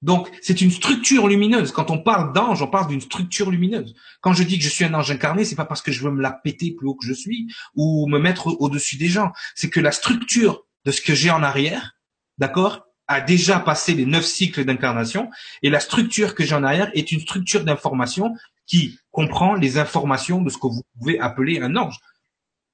Donc, 0.01 0.29
c'est 0.41 0.61
une 0.61 0.71
structure 0.71 1.27
lumineuse. 1.27 1.71
Quand 1.71 1.91
on 1.91 2.01
parle 2.01 2.33
d'ange, 2.33 2.61
on 2.61 2.67
parle 2.67 2.87
d'une 2.87 3.01
structure 3.01 3.51
lumineuse. 3.51 3.93
Quand 4.21 4.33
je 4.33 4.43
dis 4.43 4.57
que 4.57 4.63
je 4.63 4.69
suis 4.69 4.83
un 4.83 4.93
ange 4.93 5.11
incarné, 5.11 5.45
c'est 5.45 5.55
pas 5.55 5.65
parce 5.65 5.81
que 5.81 5.91
je 5.91 6.03
veux 6.03 6.11
me 6.11 6.21
la 6.21 6.31
péter 6.31 6.75
plus 6.75 6.87
haut 6.87 6.95
que 6.95 7.05
je 7.05 7.13
suis 7.13 7.47
ou 7.75 8.07
me 8.07 8.19
mettre 8.19 8.47
au-dessus 8.47 8.97
des 8.97 9.07
gens. 9.07 9.31
C'est 9.53 9.69
que 9.69 9.79
la 9.79 9.91
structure 9.91 10.65
de 10.85 10.91
ce 10.91 11.01
que 11.01 11.15
j'ai 11.15 11.31
en 11.31 11.43
arrière, 11.43 11.97
d'accord, 12.37 12.85
a 13.07 13.21
déjà 13.21 13.59
passé 13.59 13.93
les 13.93 14.05
neuf 14.05 14.25
cycles 14.25 14.65
d'incarnation 14.65 15.29
et 15.61 15.69
la 15.69 15.79
structure 15.79 16.35
que 16.35 16.43
j'ai 16.43 16.55
en 16.55 16.63
arrière 16.63 16.89
est 16.93 17.11
une 17.11 17.19
structure 17.19 17.63
d'information 17.63 18.35
qui 18.65 18.99
comprend 19.11 19.53
les 19.53 19.77
informations 19.77 20.41
de 20.41 20.49
ce 20.49 20.57
que 20.57 20.67
vous 20.67 20.83
pouvez 20.97 21.19
appeler 21.19 21.61
un 21.61 21.75
ange 21.75 21.99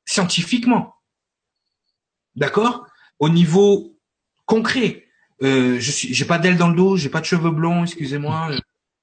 scientifiquement. 0.05 0.95
D'accord? 2.35 2.87
Au 3.19 3.29
niveau 3.29 3.97
concret, 4.45 5.07
euh, 5.43 5.79
je 5.79 5.91
suis, 5.91 6.13
j'ai 6.13 6.25
pas 6.25 6.39
d'aile 6.39 6.57
dans 6.57 6.69
le 6.69 6.75
dos, 6.75 6.97
j'ai 6.97 7.09
pas 7.09 7.19
de 7.19 7.25
cheveux 7.25 7.51
blonds, 7.51 7.83
excusez-moi. 7.83 8.51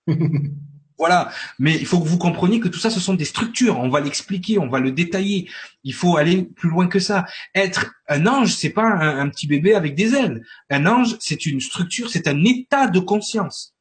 voilà. 0.99 1.31
Mais 1.59 1.77
il 1.77 1.87
faut 1.87 2.01
que 2.01 2.09
vous 2.09 2.19
compreniez 2.19 2.61
que 2.61 2.69
tout 2.69 2.79
ça, 2.79 2.91
ce 2.91 3.01
sont 3.01 3.15
des 3.15 3.25
structures. 3.25 3.79
On 3.79 3.89
va 3.89 4.01
l'expliquer, 4.01 4.59
on 4.59 4.69
va 4.69 4.81
le 4.81 4.93
détailler. 4.93 5.49
Il 5.85 5.95
faut 5.95 6.16
aller 6.16 6.43
plus 6.43 6.69
loin 6.69 6.89
que 6.89 6.99
ça. 6.99 7.25
Être 7.55 7.95
un 8.09 8.27
ange, 8.27 8.55
c'est 8.55 8.70
pas 8.70 8.87
un, 8.87 9.29
petit 9.29 9.47
bébé 9.47 9.75
avec 9.75 9.95
des 9.95 10.15
ailes. 10.15 10.43
Un 10.70 10.87
ange, 10.87 11.16
c'est 11.20 11.47
une 11.47 11.61
structure, 11.61 12.11
c'est 12.11 12.29
un 12.29 12.45
état 12.45 12.89
de 12.89 13.01
conscience. 13.01 13.75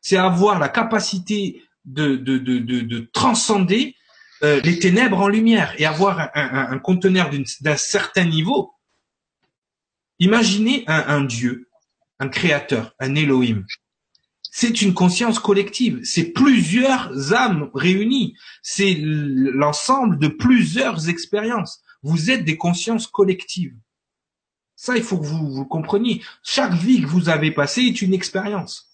C'est 0.00 0.16
avoir 0.16 0.58
la 0.58 0.68
capacité 0.68 1.62
de, 1.84 2.16
de, 2.16 2.38
de, 2.38 2.58
de, 2.58 2.80
de 2.80 3.10
transcender 3.12 3.94
euh, 4.42 4.60
les 4.62 4.78
ténèbres 4.78 5.20
en 5.20 5.28
lumière 5.28 5.74
et 5.78 5.86
avoir 5.86 6.20
un, 6.20 6.30
un, 6.34 6.70
un 6.72 6.78
conteneur 6.78 7.30
d'un 7.60 7.76
certain 7.76 8.24
niveau. 8.24 8.72
Imaginez 10.20 10.84
un, 10.86 11.04
un 11.08 11.20
Dieu 11.22 11.68
un 12.18 12.28
créateur, 12.28 12.94
un 12.98 13.14
Elohim. 13.14 13.64
C'est 14.60 14.82
une 14.82 14.92
conscience 14.92 15.38
collective, 15.38 16.00
c'est 16.02 16.32
plusieurs 16.32 17.32
âmes 17.32 17.70
réunies, 17.74 18.34
c'est 18.60 18.96
l'ensemble 19.00 20.18
de 20.18 20.26
plusieurs 20.26 21.08
expériences. 21.08 21.80
Vous 22.02 22.32
êtes 22.32 22.44
des 22.44 22.56
consciences 22.56 23.06
collectives. 23.06 23.76
Ça, 24.74 24.96
il 24.96 25.04
faut 25.04 25.16
que 25.16 25.26
vous, 25.26 25.52
vous 25.52 25.64
compreniez. 25.64 26.22
Chaque 26.42 26.72
vie 26.72 27.02
que 27.02 27.06
vous 27.06 27.28
avez 27.28 27.52
passée 27.52 27.82
est 27.82 28.02
une 28.02 28.12
expérience. 28.12 28.88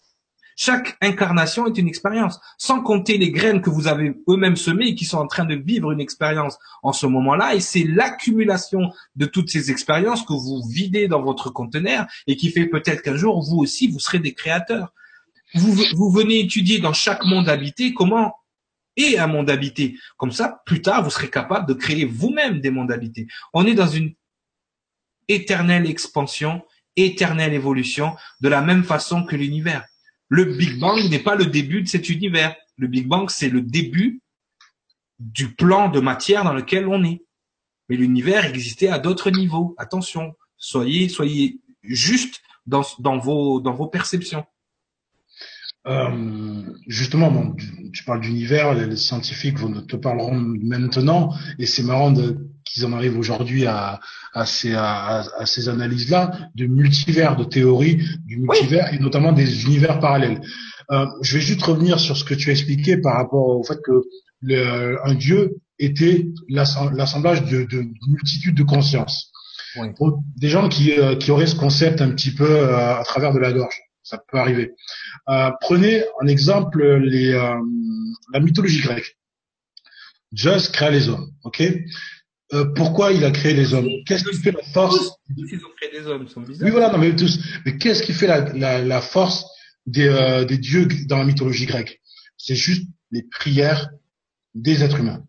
Chaque 0.54 0.98
incarnation 1.00 1.66
est 1.66 1.78
une 1.78 1.88
expérience, 1.88 2.38
sans 2.58 2.82
compter 2.82 3.16
les 3.16 3.30
graines 3.30 3.62
que 3.62 3.70
vous 3.70 3.88
avez 3.88 4.12
eux-mêmes 4.28 4.56
semées 4.56 4.88
et 4.88 4.94
qui 4.94 5.06
sont 5.06 5.16
en 5.16 5.26
train 5.26 5.46
de 5.46 5.54
vivre 5.54 5.92
une 5.92 6.00
expérience 6.00 6.58
en 6.82 6.92
ce 6.92 7.06
moment-là. 7.06 7.54
Et 7.54 7.60
c'est 7.60 7.84
l'accumulation 7.84 8.92
de 9.16 9.24
toutes 9.24 9.48
ces 9.48 9.70
expériences 9.70 10.26
que 10.26 10.34
vous 10.34 10.60
videz 10.68 11.08
dans 11.08 11.22
votre 11.22 11.48
conteneur 11.48 12.04
et 12.26 12.36
qui 12.36 12.50
fait 12.50 12.66
peut-être 12.66 13.00
qu'un 13.00 13.16
jour, 13.16 13.42
vous 13.42 13.56
aussi, 13.56 13.88
vous 13.88 13.98
serez 13.98 14.18
des 14.18 14.34
créateurs. 14.34 14.92
Vous, 15.54 16.10
venez 16.10 16.40
étudier 16.40 16.80
dans 16.80 16.92
chaque 16.92 17.24
monde 17.24 17.48
habité 17.48 17.94
comment 17.94 18.34
est 18.96 19.18
un 19.18 19.26
monde 19.26 19.50
habité? 19.50 19.96
Comme 20.16 20.32
ça, 20.32 20.62
plus 20.66 20.82
tard, 20.82 21.02
vous 21.02 21.10
serez 21.10 21.30
capable 21.30 21.68
de 21.68 21.74
créer 21.74 22.04
vous-même 22.04 22.60
des 22.60 22.70
mondes 22.70 22.90
habités. 22.90 23.28
On 23.52 23.66
est 23.66 23.74
dans 23.74 23.86
une 23.86 24.14
éternelle 25.28 25.88
expansion, 25.88 26.62
éternelle 26.96 27.54
évolution, 27.54 28.16
de 28.40 28.48
la 28.48 28.62
même 28.62 28.84
façon 28.84 29.24
que 29.24 29.36
l'univers. 29.36 29.84
Le 30.28 30.44
Big 30.44 30.78
Bang 30.78 31.08
n'est 31.08 31.18
pas 31.18 31.36
le 31.36 31.46
début 31.46 31.82
de 31.82 31.88
cet 31.88 32.08
univers. 32.08 32.56
Le 32.76 32.88
Big 32.88 33.06
Bang, 33.06 33.30
c'est 33.30 33.48
le 33.48 33.62
début 33.62 34.20
du 35.18 35.54
plan 35.54 35.88
de 35.88 36.00
matière 36.00 36.44
dans 36.44 36.52
lequel 36.52 36.88
on 36.88 37.04
est. 37.04 37.24
Mais 37.88 37.96
l'univers 37.96 38.44
existait 38.44 38.88
à 38.88 38.98
d'autres 38.98 39.30
niveaux. 39.30 39.74
Attention, 39.78 40.34
soyez, 40.56 41.08
soyez 41.08 41.60
juste 41.82 42.42
dans, 42.66 42.82
vos, 43.18 43.60
dans 43.60 43.74
vos 43.74 43.86
perceptions. 43.86 44.44
Euh, 45.86 46.62
justement, 46.86 47.54
tu 47.92 48.04
parles 48.04 48.20
d'univers, 48.20 48.74
les, 48.74 48.96
scientifiques 48.96 49.58
vont 49.58 49.72
te 49.82 49.96
parleront 49.96 50.34
maintenant, 50.34 51.34
et 51.58 51.66
c'est 51.66 51.82
marrant 51.82 52.14
qu'ils 52.64 52.86
en 52.86 52.92
arrivent 52.92 53.18
aujourd'hui 53.18 53.66
à, 53.66 54.00
à 54.32 54.46
ces, 54.46 54.74
à, 54.74 55.24
ces 55.44 55.68
analyses-là 55.68 56.50
de 56.54 56.66
multivers, 56.66 57.36
de 57.36 57.44
théories 57.44 58.02
du 58.24 58.38
multivers 58.38 58.92
et 58.94 58.98
notamment 58.98 59.32
des 59.32 59.64
univers 59.64 60.00
parallèles. 60.00 60.40
Euh, 60.90 61.06
je 61.22 61.36
vais 61.36 61.42
juste 61.42 61.62
revenir 61.62 62.00
sur 62.00 62.16
ce 62.16 62.24
que 62.24 62.34
tu 62.34 62.48
as 62.48 62.52
expliqué 62.52 62.96
par 62.96 63.16
rapport 63.16 63.48
au 63.48 63.62
fait 63.62 63.78
que 63.84 64.02
le, 64.40 64.98
un 65.06 65.14
dieu 65.14 65.56
était 65.78 66.26
l'assemblage 66.48 67.44
de, 67.44 67.64
de 67.64 67.84
multitudes 68.08 68.54
de 68.54 68.62
consciences. 68.62 69.30
Pour 69.96 70.22
des 70.36 70.48
gens 70.48 70.68
qui, 70.68 70.92
euh, 70.92 71.16
qui 71.16 71.32
auraient 71.32 71.48
ce 71.48 71.56
concept 71.56 72.00
un 72.00 72.10
petit 72.10 72.30
peu 72.30 72.48
euh, 72.48 72.96
à 72.96 73.02
travers 73.04 73.32
de 73.32 73.40
la 73.40 73.52
gorge, 73.52 73.74
ça 74.04 74.18
peut 74.18 74.38
arriver. 74.38 74.72
Euh, 75.28 75.50
prenez 75.60 76.04
en 76.20 76.26
exemple 76.28 76.84
les, 76.98 77.32
la 77.32 78.40
mythologie 78.40 78.80
grecque. 78.82 79.18
Zeus 80.36 80.68
crée 80.68 80.90
les 80.90 81.08
hommes, 81.08 81.30
ok? 81.44 81.62
Euh, 82.52 82.66
pourquoi 82.76 83.12
il 83.12 83.24
a 83.24 83.30
créé 83.30 83.54
les 83.54 83.72
hommes? 83.74 83.88
Qu'est-ce 84.06 84.24
qui 84.24 84.36
fait 84.36 84.52
la 84.52 84.62
force 84.62 85.12
Ils 85.36 85.56
ont 85.64 85.70
créé 85.80 85.90
des 85.90 86.06
hommes, 86.06 86.28
sont 86.28 86.42
bizarres. 86.42 86.66
Oui, 86.66 86.70
voilà, 86.70 86.92
non, 86.92 86.98
mais 86.98 87.16
tous. 87.16 87.40
Mais 87.64 87.78
qu'est-ce 87.78 88.02
qui 88.02 88.12
fait 88.12 88.26
la, 88.26 88.52
la, 88.52 88.80
la 88.82 89.00
force 89.00 89.46
des, 89.86 90.08
euh, 90.08 90.44
des 90.44 90.58
dieux 90.58 90.86
dans 91.06 91.18
la 91.18 91.24
mythologie 91.24 91.66
grecque? 91.66 92.00
C'est 92.36 92.54
juste 92.54 92.86
les 93.10 93.22
prières 93.22 93.90
des 94.54 94.84
êtres 94.84 95.00
humains. 95.00 95.24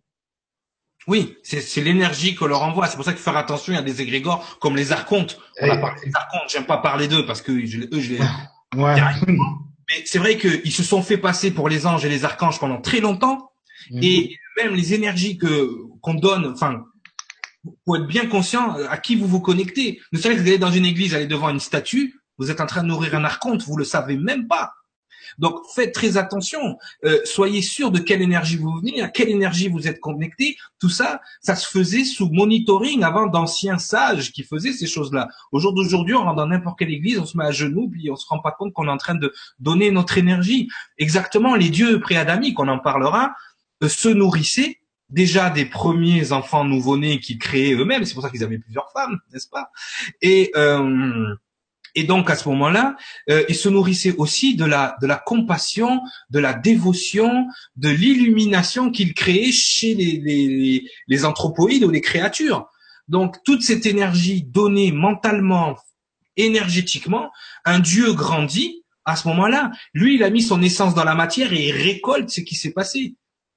Oui, 1.07 1.37
c'est 1.43 1.81
l'énergie 1.81 2.33
qu'on 2.35 2.47
leur 2.47 2.63
envoie. 2.63 2.87
C'est 2.87 2.95
pour 2.95 3.05
ça 3.05 3.11
qu'il 3.11 3.19
faut 3.19 3.29
faire 3.29 3.37
attention. 3.37 3.73
Il 3.73 3.75
y 3.75 3.79
a 3.79 3.83
des 3.83 4.01
égrégores 4.01 4.57
comme 4.59 4.75
les 4.75 4.91
archontes. 4.91 5.39
On 5.61 5.69
a 5.69 5.77
parlé 5.77 6.01
des 6.03 6.11
archontes. 6.15 6.49
J'aime 6.49 6.65
pas 6.65 6.77
parler 6.77 7.07
d'eux 7.07 7.25
parce 7.27 7.43
que 7.43 7.65
je, 7.65 7.81
eux, 7.81 7.99
je 7.99 8.13
les. 8.13 8.19
Ouais. 8.75 8.95
Mais 9.27 10.03
c'est 10.05 10.17
vrai 10.17 10.37
qu'ils 10.37 10.71
se 10.71 10.83
sont 10.83 11.01
fait 11.01 11.17
passer 11.17 11.51
pour 11.51 11.69
les 11.69 11.85
anges 11.85 12.05
et 12.05 12.09
les 12.09 12.25
archanges 12.25 12.59
pendant 12.59 12.81
très 12.81 12.99
longtemps. 12.99 13.51
Mhm. 13.91 13.99
Et 14.03 14.37
même 14.57 14.73
les 14.73 14.93
énergies 14.93 15.37
que 15.37 15.69
qu'on 16.01 16.15
donne, 16.15 16.45
enfin 16.45 16.83
pour 17.83 17.97
être 17.97 18.07
bien 18.07 18.27
conscient 18.27 18.75
à 18.89 18.97
qui 18.97 19.15
vous 19.15 19.27
vous 19.27 19.39
connectez. 19.39 19.99
Ne 20.11 20.17
serait-ce 20.19 20.37
que 20.37 20.41
vous 20.41 20.47
allez 20.47 20.57
dans 20.57 20.71
une 20.71 20.85
église, 20.85 21.15
allez 21.15 21.27
devant 21.27 21.49
une 21.49 21.59
statue, 21.59 22.15
vous 22.37 22.51
êtes 22.51 22.61
en 22.61 22.65
train 22.65 22.83
de 22.83 22.87
nourrir 22.87 23.15
un 23.15 23.23
archonte, 23.23 23.63
vous 23.63 23.77
le 23.77 23.83
savez 23.83 24.17
même 24.17 24.47
pas. 24.47 24.73
Donc 25.37 25.59
faites 25.73 25.93
très 25.93 26.17
attention, 26.17 26.77
euh, 27.03 27.19
soyez 27.25 27.61
sûr 27.61 27.91
de 27.91 27.99
quelle 27.99 28.21
énergie 28.21 28.57
vous 28.57 28.71
venez, 28.79 29.01
à 29.01 29.07
quelle 29.07 29.29
énergie 29.29 29.67
vous 29.67 29.87
êtes 29.87 29.99
connecté. 29.99 30.57
Tout 30.79 30.89
ça, 30.89 31.21
ça 31.41 31.55
se 31.55 31.67
faisait 31.67 32.05
sous 32.05 32.29
monitoring 32.29 33.03
avant 33.03 33.27
d'anciens 33.27 33.77
sages 33.77 34.31
qui 34.31 34.43
faisaient 34.43 34.73
ces 34.73 34.87
choses-là. 34.87 35.27
Au 35.51 35.59
jour 35.59 35.73
d'aujourd'hui, 35.73 36.15
on 36.15 36.23
rentre 36.23 36.37
dans 36.37 36.47
n'importe 36.47 36.79
quelle 36.79 36.91
église, 36.91 37.19
on 37.19 37.25
se 37.25 37.37
met 37.37 37.45
à 37.45 37.51
genoux, 37.51 37.89
puis 37.89 38.09
on 38.11 38.15
se 38.15 38.27
rend 38.27 38.39
pas 38.39 38.51
compte 38.51 38.73
qu'on 38.73 38.87
est 38.87 38.91
en 38.91 38.97
train 38.97 39.15
de 39.15 39.33
donner 39.59 39.91
notre 39.91 40.17
énergie. 40.17 40.69
Exactement, 40.97 41.55
les 41.55 41.69
dieux 41.69 41.99
préadamiques, 41.99 42.59
on 42.59 42.67
en 42.67 42.79
parlera, 42.79 43.33
euh, 43.83 43.89
se 43.89 44.09
nourrissaient 44.09 44.79
déjà 45.09 45.49
des 45.49 45.65
premiers 45.65 46.31
enfants 46.31 46.65
nouveau-nés 46.65 47.19
qu'ils 47.19 47.37
créaient 47.37 47.73
eux-mêmes. 47.73 48.05
C'est 48.05 48.13
pour 48.13 48.23
ça 48.23 48.29
qu'ils 48.29 48.43
avaient 48.43 48.57
plusieurs 48.57 48.91
femmes, 48.91 49.19
n'est-ce 49.31 49.47
pas? 49.47 49.69
Et 50.21 50.51
euh, 50.55 51.35
et 51.95 52.03
donc 52.03 52.29
à 52.29 52.35
ce 52.35 52.47
moment-là, 52.49 52.95
euh, 53.29 53.43
ils 53.49 53.55
se 53.55 53.69
nourrissaient 53.69 54.15
aussi 54.17 54.55
de 54.55 54.65
la 54.65 54.95
de 55.01 55.07
la 55.07 55.15
compassion, 55.15 56.01
de 56.29 56.39
la 56.39 56.53
dévotion, 56.53 57.47
de 57.77 57.89
l'illumination 57.89 58.91
qu'ils 58.91 59.13
créaient 59.13 59.51
chez 59.51 59.95
les, 59.95 60.19
les, 60.23 60.89
les 61.07 61.25
anthropoïdes 61.25 61.83
ou 61.83 61.89
les 61.89 62.01
créatures. 62.01 62.67
Donc 63.07 63.37
toute 63.43 63.61
cette 63.61 63.85
énergie 63.85 64.43
donnée 64.43 64.91
mentalement, 64.91 65.77
énergétiquement, 66.37 67.31
un 67.63 67.79
Dieu 67.79 68.13
grandit 68.13 68.83
à 69.05 69.15
ce 69.15 69.27
moment-là. 69.29 69.71
Lui, 69.93 70.15
il 70.15 70.23
a 70.23 70.29
mis 70.29 70.41
son 70.41 70.61
essence 70.61 70.95
dans 70.95 71.03
la 71.03 71.15
matière 71.15 71.53
et 71.53 71.69
il 71.69 71.71
récolte 71.71 72.29
ce 72.29 72.41
qui 72.41 72.55
s'est 72.55 72.71
passé. 72.71 73.15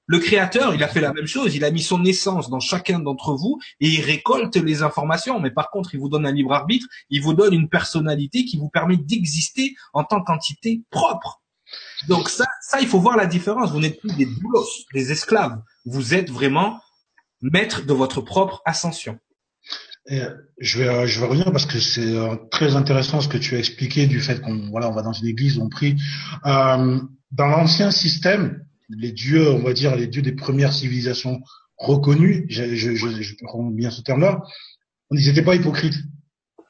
Le 0.08 0.18
créateur, 0.18 0.74
il 0.74 0.82
a 0.82 0.88
fait 0.88 1.02
la 1.02 1.12
même 1.12 1.26
chose. 1.26 1.54
Il 1.54 1.64
a 1.64 1.70
mis 1.70 1.82
son 1.82 2.02
essence 2.04 2.48
dans 2.48 2.60
chacun 2.60 2.98
d'entre 2.98 3.34
vous 3.34 3.60
et 3.78 3.88
il 3.88 4.00
récolte 4.00 4.56
les 4.56 4.82
informations. 4.82 5.38
Mais 5.38 5.50
par 5.50 5.70
contre, 5.70 5.94
il 5.94 6.00
vous 6.00 6.08
donne 6.08 6.24
un 6.24 6.32
libre 6.32 6.54
arbitre. 6.54 6.86
Il 7.10 7.20
vous 7.22 7.34
donne 7.34 7.52
une 7.52 7.68
personnalité 7.68 8.46
qui 8.46 8.56
vous 8.56 8.70
permet 8.70 8.96
d'exister 8.96 9.74
en 9.92 10.04
tant 10.04 10.22
qu'entité 10.22 10.82
propre. 10.90 11.42
Donc 12.08 12.30
ça, 12.30 12.46
ça, 12.62 12.80
il 12.80 12.88
faut 12.88 13.00
voir 13.00 13.18
la 13.18 13.26
différence. 13.26 13.70
Vous 13.70 13.80
n'êtes 13.80 14.00
plus 14.00 14.14
des 14.16 14.24
boulos, 14.24 14.66
des 14.94 15.12
esclaves. 15.12 15.60
Vous 15.84 16.14
êtes 16.14 16.30
vraiment 16.30 16.80
maître 17.42 17.84
de 17.84 17.92
votre 17.92 18.22
propre 18.22 18.62
ascension. 18.64 19.18
je 20.06 20.78
vais, 20.78 21.06
je 21.06 21.20
vais 21.20 21.26
revenir 21.26 21.52
parce 21.52 21.66
que 21.66 21.78
c'est 21.78 22.16
euh, 22.16 22.34
très 22.50 22.76
intéressant 22.76 23.20
ce 23.20 23.28
que 23.28 23.36
tu 23.36 23.56
as 23.56 23.58
expliqué 23.58 24.06
du 24.06 24.20
fait 24.20 24.40
qu'on, 24.40 24.70
voilà, 24.70 24.88
on 24.88 24.94
va 24.94 25.02
dans 25.02 25.12
une 25.12 25.26
église, 25.26 25.58
on 25.58 25.68
prie. 25.68 25.96
Euh, 26.46 26.98
dans 27.30 27.46
l'ancien 27.46 27.90
système, 27.90 28.64
les 28.88 29.12
dieux, 29.12 29.50
on 29.50 29.62
va 29.62 29.72
dire 29.72 29.96
les 29.96 30.06
dieux 30.06 30.22
des 30.22 30.32
premières 30.32 30.72
civilisations 30.72 31.40
reconnues, 31.76 32.46
je, 32.48 32.74
je, 32.74 32.94
je, 32.94 33.22
je 33.22 33.34
prends 33.44 33.62
bien 33.64 33.90
ce 33.90 34.02
terme-là, 34.02 34.42
ils 35.10 35.26
n'étaient 35.26 35.42
pas 35.42 35.54
hypocrites. 35.54 35.96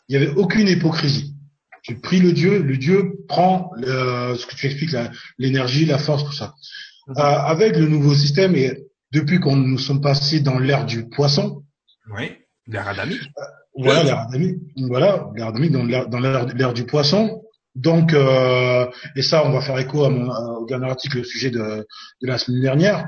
Il 0.08 0.16
n'y 0.18 0.24
avait 0.24 0.34
aucune 0.34 0.68
hypocrisie. 0.68 1.34
Tu 1.82 1.98
pries 2.00 2.20
le 2.20 2.32
dieu, 2.32 2.62
le 2.62 2.76
dieu 2.76 3.24
prend 3.28 3.70
le, 3.76 4.34
ce 4.36 4.46
que 4.46 4.54
tu 4.54 4.66
expliques, 4.66 4.94
l'énergie, 5.38 5.86
la, 5.86 5.98
force, 5.98 6.24
tout 6.24 6.32
ça. 6.32 6.54
Mhm. 7.08 7.14
Euh, 7.18 7.22
avec 7.22 7.76
le 7.76 7.88
nouveau 7.88 8.14
système 8.14 8.54
et 8.54 8.84
depuis 9.12 9.40
qu'on 9.40 9.56
nous 9.56 9.78
sommes 9.78 10.00
passés 10.00 10.40
dans 10.40 10.58
l'ère 10.58 10.84
du 10.84 11.08
poisson. 11.08 11.62
Oui, 12.14 12.32
l'ère 12.66 12.88
adamique. 12.88 13.22
Euh, 13.38 13.42
voilà, 13.76 14.02
l'ère 14.02 14.18
adamique. 14.20 14.58
Voilà, 14.76 15.30
l'ère 15.34 15.48
adamique 15.48 15.72
dans 15.72 15.84
l'ère 15.84 16.74
du 16.74 16.84
poisson. 16.84 17.42
Donc, 17.78 18.12
euh, 18.12 18.86
et 19.14 19.22
ça, 19.22 19.46
on 19.46 19.52
va 19.52 19.60
faire 19.60 19.78
écho 19.78 20.04
à 20.04 20.10
mon, 20.10 20.28
au 20.30 20.66
dernier 20.66 20.90
article 20.90 21.20
au 21.20 21.24
sujet 21.24 21.50
de, 21.50 21.86
de 22.22 22.26
la 22.26 22.36
semaine 22.36 22.60
dernière. 22.60 23.06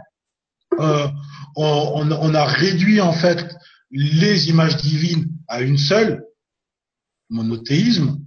Euh, 0.79 1.09
on, 1.57 2.09
on, 2.13 2.35
a 2.35 2.45
réduit 2.45 3.01
en 3.01 3.13
fait 3.13 3.45
les 3.91 4.49
images 4.49 4.77
divines 4.77 5.27
à 5.49 5.61
une 5.61 5.77
seule, 5.77 6.23
monothéisme, 7.31 8.19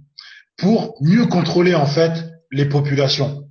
pour 0.58 0.98
mieux 1.00 1.26
contrôler 1.26 1.74
en 1.74 1.86
fait 1.86 2.12
les 2.52 2.66
populations. 2.66 3.48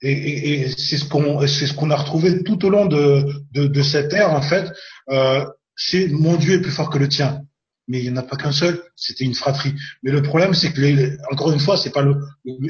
Et, 0.00 0.12
et, 0.12 0.60
et 0.62 0.68
c'est 0.70 0.96
ce 0.96 1.04
qu'on 1.04 1.46
c'est 1.46 1.66
ce 1.66 1.74
qu'on 1.74 1.90
a 1.90 1.96
retrouvé 1.96 2.42
tout 2.42 2.64
au 2.64 2.70
long 2.70 2.86
de, 2.86 3.26
de, 3.52 3.66
de 3.66 3.82
cette 3.82 4.14
ère 4.14 4.32
en 4.32 4.40
fait. 4.40 4.72
Euh, 5.10 5.44
c'est 5.76 6.08
mon 6.08 6.36
Dieu 6.36 6.54
est 6.54 6.62
plus 6.62 6.70
fort 6.70 6.88
que 6.88 6.98
le 6.98 7.08
tien. 7.08 7.42
Mais 7.90 7.98
il 7.98 8.04
n'y 8.04 8.16
en 8.16 8.20
a 8.20 8.22
pas 8.22 8.36
qu'un 8.36 8.52
seul, 8.52 8.80
c'était 8.94 9.24
une 9.24 9.34
fratrie. 9.34 9.74
Mais 10.04 10.12
le 10.12 10.22
problème, 10.22 10.54
c'est 10.54 10.72
que 10.72 10.80
les, 10.80 11.16
encore 11.32 11.50
une 11.50 11.58
fois, 11.58 11.76
c'est 11.76 11.90
pas 11.90 12.02
le, 12.02 12.14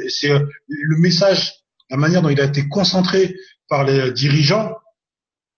c'est 0.09 0.31
le 0.31 0.97
message, 0.97 1.53
la 1.91 1.99
manière 1.99 2.23
dont 2.23 2.31
il 2.31 2.41
a 2.41 2.45
été 2.45 2.67
concentré 2.69 3.37
par 3.69 3.85
les 3.85 4.13
dirigeants 4.13 4.75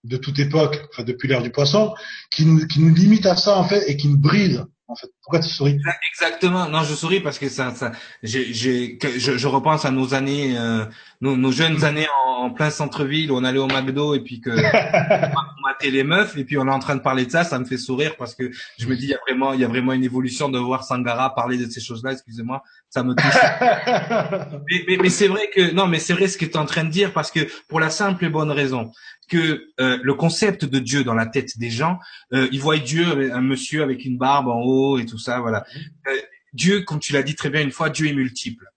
de 0.03 0.17
toute 0.17 0.37
époque, 0.39 0.85
enfin 0.91 1.03
depuis 1.03 1.29
l'ère 1.29 1.41
du 1.41 1.49
poisson, 1.49 1.93
qui 2.29 2.45
nous, 2.45 2.67
qui 2.67 2.81
nous 2.81 2.93
limite 2.93 3.25
à 3.25 3.37
ça 3.37 3.57
en 3.57 3.63
fait 3.63 3.89
et 3.89 3.95
qui 3.95 4.09
nous 4.09 4.17
bride 4.17 4.65
en 4.89 4.95
fait. 4.95 5.07
Pourquoi 5.21 5.39
tu 5.39 5.47
souris? 5.47 5.79
Exactement. 6.11 6.67
Non, 6.67 6.83
je 6.83 6.93
souris 6.93 7.21
parce 7.21 7.39
que 7.39 7.47
ça, 7.47 7.73
ça, 7.73 7.93
j'ai, 8.21 8.53
j'ai, 8.53 8.99
je, 9.01 9.37
je, 9.37 9.47
repense 9.47 9.85
à 9.85 9.91
nos 9.91 10.13
années, 10.13 10.57
euh, 10.57 10.85
nos, 11.21 11.37
nos, 11.37 11.51
jeunes 11.51 11.77
mm. 11.77 11.83
années 11.85 12.07
en, 12.27 12.51
plein 12.51 12.69
centre-ville 12.69 13.31
où 13.31 13.37
on 13.37 13.45
allait 13.45 13.59
au 13.59 13.67
McDo 13.67 14.13
et 14.13 14.19
puis 14.19 14.41
que 14.41 14.49
matait 15.73 15.91
les 15.91 16.03
meufs 16.03 16.37
et 16.37 16.43
puis 16.43 16.57
on 16.57 16.67
est 16.67 16.71
en 16.71 16.79
train 16.79 16.95
de 16.95 17.01
parler 17.01 17.25
de 17.25 17.31
ça, 17.31 17.43
ça 17.43 17.59
me 17.59 17.65
fait 17.65 17.77
sourire 17.77 18.15
parce 18.17 18.35
que 18.35 18.51
je 18.77 18.87
me 18.87 18.95
dis 18.95 19.05
il 19.05 19.09
y 19.09 19.13
a 19.13 19.19
vraiment, 19.27 19.53
il 19.53 19.59
y 19.59 19.65
a 19.65 19.67
vraiment 19.67 19.93
une 19.93 20.03
évolution 20.03 20.49
de 20.49 20.59
voir 20.59 20.83
Sangara 20.83 21.33
parler 21.33 21.57
de 21.57 21.69
ces 21.69 21.81
choses-là. 21.81 22.13
Excusez-moi, 22.13 22.63
ça 22.89 23.03
me 23.03 23.13
touche. 23.13 24.61
mais, 24.69 24.85
mais, 24.87 24.97
mais 24.97 25.09
c'est 25.09 25.27
vrai 25.27 25.49
que 25.53 25.71
non, 25.71 25.87
mais 25.87 25.99
c'est 25.99 26.13
vrai 26.13 26.27
ce 26.27 26.37
que 26.37 26.45
tu 26.45 26.51
es 26.51 26.57
en 26.57 26.65
train 26.65 26.83
de 26.83 26.89
dire 26.89 27.13
parce 27.13 27.31
que 27.31 27.41
pour 27.67 27.79
la 27.79 27.89
simple 27.89 28.25
et 28.25 28.29
bonne 28.29 28.51
raison 28.51 28.91
que 29.29 29.69
euh, 29.79 29.99
le 30.01 30.13
concept 30.13 30.65
de 30.65 30.79
Dieu 30.79 31.03
dans 31.03 31.13
la 31.13 31.25
tête 31.25 31.57
des 31.57 31.69
gens, 31.69 31.99
euh, 32.33 32.47
ils 32.51 32.59
voient 32.59 32.77
Dieu, 32.77 33.33
un 33.33 33.41
monsieur 33.41 33.83
avec 33.83 34.05
une 34.05 34.17
barbe 34.17 34.47
en 34.47 34.61
haut 34.61 34.99
et 34.99 35.05
tout 35.05 35.17
ça, 35.17 35.39
voilà. 35.39 35.65
Euh, 36.07 36.21
Dieu, 36.53 36.81
comme 36.81 36.99
tu 36.99 37.13
l'as 37.13 37.23
dit 37.23 37.35
très 37.35 37.49
bien 37.49 37.61
une 37.61 37.71
fois, 37.71 37.89
Dieu 37.89 38.07
est 38.07 38.13
multiple. 38.13 38.67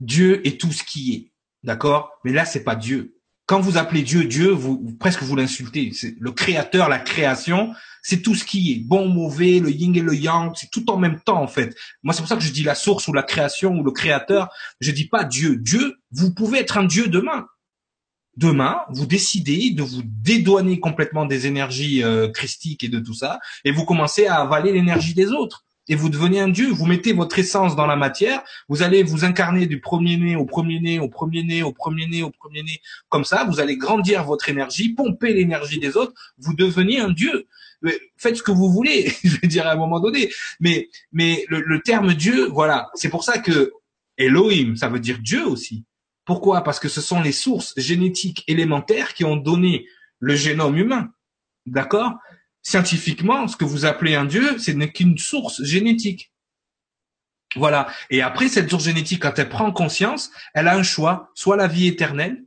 Dieu 0.00 0.46
est 0.46 0.60
tout 0.60 0.72
ce 0.72 0.84
qui 0.84 1.14
est, 1.14 1.32
d'accord? 1.64 2.12
Mais 2.24 2.32
là, 2.32 2.44
c'est 2.44 2.64
pas 2.64 2.76
Dieu. 2.76 3.16
Quand 3.46 3.60
vous 3.60 3.76
appelez 3.76 4.02
Dieu 4.02 4.24
Dieu, 4.24 4.50
vous, 4.50 4.96
presque 4.98 5.22
vous 5.22 5.36
l'insultez. 5.36 5.92
C'est 5.92 6.14
le 6.18 6.32
créateur, 6.32 6.88
la 6.88 6.98
création, 6.98 7.74
c'est 8.02 8.22
tout 8.22 8.34
ce 8.34 8.44
qui 8.44 8.72
est 8.72 8.78
bon, 8.78 9.08
mauvais, 9.08 9.58
le 9.58 9.70
yin 9.70 9.94
et 9.96 10.00
le 10.00 10.14
yang, 10.14 10.52
c'est 10.54 10.70
tout 10.70 10.90
en 10.90 10.96
même 10.96 11.20
temps 11.20 11.42
en 11.42 11.48
fait. 11.48 11.74
Moi, 12.02 12.14
c'est 12.14 12.20
pour 12.20 12.28
ça 12.28 12.36
que 12.36 12.42
je 12.42 12.52
dis 12.52 12.62
la 12.62 12.74
source 12.74 13.08
ou 13.08 13.12
la 13.12 13.22
création 13.22 13.76
ou 13.76 13.82
le 13.82 13.90
créateur. 13.90 14.48
Je 14.80 14.90
dis 14.90 15.08
pas 15.08 15.24
Dieu. 15.24 15.56
Dieu, 15.56 15.96
vous 16.12 16.32
pouvez 16.32 16.58
être 16.60 16.78
un 16.78 16.84
Dieu 16.84 17.08
demain 17.08 17.46
demain, 18.36 18.80
vous 18.88 19.06
décidez 19.06 19.70
de 19.70 19.82
vous 19.82 20.02
dédouaner 20.04 20.80
complètement 20.80 21.26
des 21.26 21.46
énergies 21.46 22.02
euh, 22.02 22.28
christiques 22.28 22.84
et 22.84 22.88
de 22.88 22.98
tout 22.98 23.14
ça, 23.14 23.40
et 23.64 23.72
vous 23.72 23.84
commencez 23.84 24.26
à 24.26 24.36
avaler 24.36 24.72
l'énergie 24.72 25.14
des 25.14 25.30
autres. 25.32 25.66
Et 25.88 25.96
vous 25.96 26.08
devenez 26.08 26.38
un 26.38 26.48
dieu, 26.48 26.68
vous 26.68 26.86
mettez 26.86 27.12
votre 27.12 27.38
essence 27.38 27.74
dans 27.74 27.86
la 27.86 27.96
matière, 27.96 28.42
vous 28.68 28.82
allez 28.82 29.02
vous 29.02 29.24
incarner 29.24 29.66
du 29.66 29.80
premier 29.80 30.16
né 30.16 30.36
au 30.36 30.44
premier 30.44 30.80
né, 30.80 31.00
au 31.00 31.08
premier 31.08 31.42
né, 31.42 31.62
au 31.62 31.72
premier 31.72 32.06
né, 32.06 32.22
au 32.22 32.30
premier 32.30 32.62
né, 32.62 32.80
comme 33.08 33.24
ça, 33.24 33.44
vous 33.44 33.58
allez 33.58 33.76
grandir 33.76 34.24
votre 34.24 34.48
énergie, 34.48 34.94
pomper 34.94 35.34
l'énergie 35.34 35.80
des 35.80 35.96
autres, 35.96 36.12
vous 36.38 36.54
devenez 36.54 37.00
un 37.00 37.10
dieu. 37.10 37.46
Faites 38.16 38.36
ce 38.36 38.42
que 38.44 38.52
vous 38.52 38.70
voulez, 38.70 39.12
je 39.24 39.40
vais 39.40 39.48
dire 39.48 39.66
à 39.66 39.72
un 39.72 39.76
moment 39.76 39.98
donné. 39.98 40.30
Mais, 40.60 40.88
mais 41.10 41.44
le, 41.48 41.60
le 41.60 41.80
terme 41.80 42.14
Dieu, 42.14 42.46
voilà, 42.46 42.88
c'est 42.94 43.08
pour 43.08 43.24
ça 43.24 43.38
que 43.38 43.72
Elohim, 44.18 44.76
ça 44.76 44.88
veut 44.88 45.00
dire 45.00 45.18
Dieu 45.20 45.44
aussi. 45.44 45.84
Pourquoi? 46.24 46.62
Parce 46.62 46.78
que 46.78 46.88
ce 46.88 47.00
sont 47.00 47.20
les 47.20 47.32
sources 47.32 47.74
génétiques 47.76 48.44
élémentaires 48.46 49.14
qui 49.14 49.24
ont 49.24 49.36
donné 49.36 49.86
le 50.20 50.36
génome 50.36 50.76
humain. 50.76 51.10
D'accord? 51.66 52.14
Scientifiquement, 52.62 53.48
ce 53.48 53.56
que 53.56 53.64
vous 53.64 53.84
appelez 53.84 54.14
un 54.14 54.24
dieu, 54.24 54.58
ce 54.58 54.70
n'est 54.70 54.92
qu'une 54.92 55.18
source 55.18 55.62
génétique. 55.62 56.32
Voilà. 57.56 57.88
Et 58.10 58.22
après, 58.22 58.48
cette 58.48 58.70
source 58.70 58.84
génétique, 58.84 59.22
quand 59.22 59.38
elle 59.38 59.48
prend 59.48 59.70
conscience, 59.72 60.30
elle 60.54 60.68
a 60.68 60.76
un 60.76 60.82
choix, 60.82 61.30
soit 61.34 61.56
la 61.56 61.66
vie 61.66 61.86
éternelle, 61.86 62.44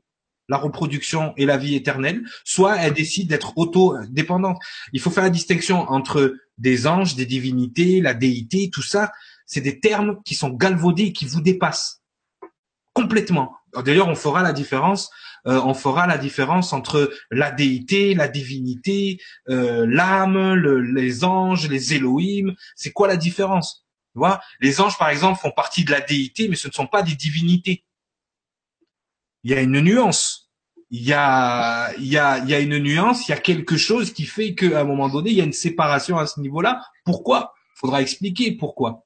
la 0.47 0.57
reproduction 0.57 1.33
et 1.37 1.45
la 1.45 1.57
vie 1.57 1.75
éternelle, 1.75 2.23
soit 2.43 2.77
elle 2.77 2.93
décide 2.93 3.29
d'être 3.29 3.57
auto-dépendante. 3.57 4.57
Il 4.93 4.99
faut 4.99 5.11
faire 5.11 5.23
la 5.23 5.29
distinction 5.29 5.89
entre 5.89 6.35
des 6.57 6.87
anges, 6.87 7.15
des 7.15 7.25
divinités, 7.25 8.01
la 8.01 8.13
déité, 8.13 8.69
tout 8.71 8.83
ça. 8.83 9.11
C'est 9.45 9.61
des 9.61 9.79
termes 9.79 10.21
qui 10.23 10.35
sont 10.35 10.49
galvaudés, 10.49 11.13
qui 11.13 11.25
vous 11.25 11.41
dépassent 11.41 12.01
complètement. 12.93 13.57
D'ailleurs, 13.83 14.07
on 14.07 14.15
fera 14.15 14.41
la 14.41 14.53
différence. 14.53 15.11
Euh, 15.47 15.61
on 15.63 15.73
fera 15.73 16.07
la 16.07 16.17
différence 16.17 16.73
entre 16.73 17.13
la 17.29 17.51
déité, 17.51 18.15
la 18.15 18.27
divinité, 18.27 19.19
euh, 19.49 19.85
l'âme, 19.87 20.55
les 20.55 21.23
anges, 21.23 21.69
les 21.69 21.93
Elohim. 21.93 22.55
C'est 22.75 22.91
quoi 22.91 23.07
la 23.07 23.17
différence? 23.17 23.85
Tu 24.13 24.19
vois? 24.19 24.41
Les 24.59 24.81
anges, 24.81 24.97
par 24.97 25.09
exemple, 25.09 25.39
font 25.39 25.51
partie 25.51 25.85
de 25.85 25.91
la 25.91 26.01
déité, 26.01 26.47
mais 26.47 26.55
ce 26.55 26.67
ne 26.67 26.73
sont 26.73 26.87
pas 26.87 27.03
des 27.03 27.15
divinités. 27.15 27.83
Il 29.43 29.51
y 29.51 29.53
a 29.53 29.61
une 29.61 29.79
nuance. 29.81 30.49
Il 30.89 31.03
y 31.03 31.13
a, 31.13 31.93
il 31.97 32.05
y 32.05 32.17
a, 32.17 32.39
il 32.39 32.49
y 32.49 32.53
a 32.53 32.59
une 32.59 32.77
nuance. 32.79 33.27
Il 33.27 33.31
y 33.31 33.33
a 33.33 33.39
quelque 33.39 33.77
chose 33.77 34.13
qui 34.13 34.25
fait 34.25 34.55
qu'à 34.55 34.81
un 34.81 34.83
moment 34.83 35.09
donné, 35.09 35.29
il 35.29 35.35
y 35.35 35.41
a 35.41 35.43
une 35.43 35.53
séparation 35.53 36.17
à 36.17 36.25
ce 36.25 36.39
niveau-là. 36.39 36.81
Pourquoi? 37.03 37.53
Il 37.75 37.79
faudra 37.79 38.01
expliquer 38.01 38.53
pourquoi. 38.53 39.05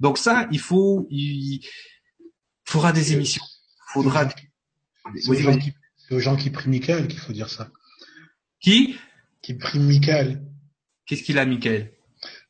Donc 0.00 0.18
ça, 0.18 0.48
il 0.50 0.60
faut, 0.60 1.06
il 1.10 1.60
faudra 2.64 2.92
des 2.92 3.12
émissions. 3.14 3.44
Faudra. 3.92 4.28
C'est 6.08 6.14
aux, 6.14 6.20
gens 6.20 6.36
qui 6.36 6.50
prient 6.50 6.70
Michael 6.70 7.08
qu'il 7.08 7.18
faut 7.18 7.32
dire 7.32 7.48
ça. 7.48 7.70
Qui? 8.60 8.96
Qui 9.42 9.54
prie 9.54 9.78
Michael. 9.78 10.42
Qu'est-ce 11.06 11.22
qu'il 11.22 11.38
a, 11.38 11.46
Michael? 11.46 11.92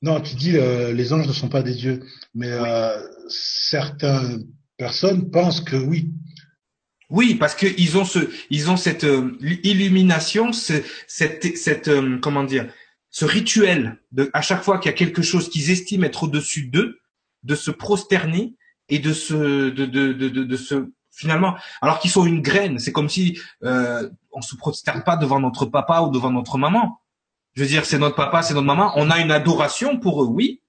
Non, 0.02 0.20
tu 0.20 0.34
dis 0.34 0.56
euh, 0.56 0.92
les 0.92 1.12
anges 1.12 1.26
ne 1.26 1.32
sont 1.32 1.48
pas 1.48 1.62
des 1.62 1.74
dieux, 1.74 2.02
mais 2.34 2.50
euh, 2.50 2.96
certaines 3.28 4.46
personnes 4.76 5.30
pensent 5.30 5.60
que 5.60 5.76
oui. 5.76 6.10
Oui, 7.10 7.34
parce 7.34 7.54
qu'ils 7.54 7.96
ont 7.96 8.04
ce, 8.04 8.18
ils 8.50 8.70
ont 8.70 8.76
cette 8.76 9.04
euh, 9.04 9.36
illumination, 9.64 10.52
cette, 10.52 11.56
cette, 11.56 11.90
comment 12.20 12.44
dire, 12.44 12.70
ce 13.10 13.24
rituel 13.24 13.98
de, 14.12 14.30
à 14.34 14.42
chaque 14.42 14.62
fois 14.62 14.78
qu'il 14.78 14.90
y 14.90 14.94
a 14.94 14.96
quelque 14.96 15.22
chose 15.22 15.48
qu'ils 15.48 15.70
estiment 15.70 16.04
être 16.04 16.24
au-dessus 16.24 16.66
d'eux, 16.66 16.98
de 17.42 17.54
se 17.54 17.70
prosterner 17.70 18.54
et 18.88 18.98
de 18.98 19.12
se 19.12 19.70
de 19.70 19.86
de 19.86 20.12
de 20.12 20.28
de, 20.28 20.56
se 20.56 20.90
finalement. 21.18 21.56
Alors 21.82 21.98
qu'ils 21.98 22.10
sont 22.10 22.24
une 22.24 22.40
graine 22.40 22.78
c'est 22.78 22.92
comme 22.92 23.08
si 23.08 23.38
euh, 23.64 24.08
on 24.32 24.40
se 24.40 24.54
prosterne 24.54 25.02
pas 25.02 25.16
devant 25.16 25.40
notre 25.40 25.66
papa 25.66 26.00
ou 26.00 26.10
devant 26.10 26.30
notre 26.30 26.58
maman. 26.58 27.00
Je 27.54 27.62
veux 27.62 27.68
dire 27.68 27.84
c'est 27.84 27.98
notre 27.98 28.14
papa 28.14 28.42
c'est 28.42 28.54
notre 28.54 28.66
maman. 28.66 28.92
On 28.96 29.10
a 29.10 29.18
une 29.18 29.32
adoration 29.32 29.98
pour 29.98 30.22
eux 30.22 30.26
oui. 30.26 30.62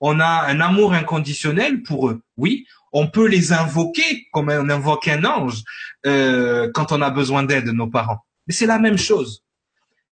On 0.00 0.20
a 0.20 0.46
un 0.46 0.60
amour 0.60 0.92
inconditionnel 0.92 1.82
pour 1.82 2.08
eux 2.08 2.22
oui. 2.36 2.66
On 2.92 3.08
peut 3.08 3.26
les 3.26 3.52
invoquer 3.52 4.26
comme 4.30 4.50
on 4.50 4.68
invoque 4.68 5.08
un 5.08 5.24
ange 5.24 5.62
euh, 6.06 6.70
quand 6.72 6.92
on 6.92 7.00
a 7.00 7.10
besoin 7.10 7.42
d'aide 7.42 7.64
de 7.64 7.72
nos 7.72 7.88
parents. 7.88 8.18
Mais 8.46 8.52
c'est 8.52 8.66
la 8.66 8.78
même 8.78 8.98
chose. 8.98 9.42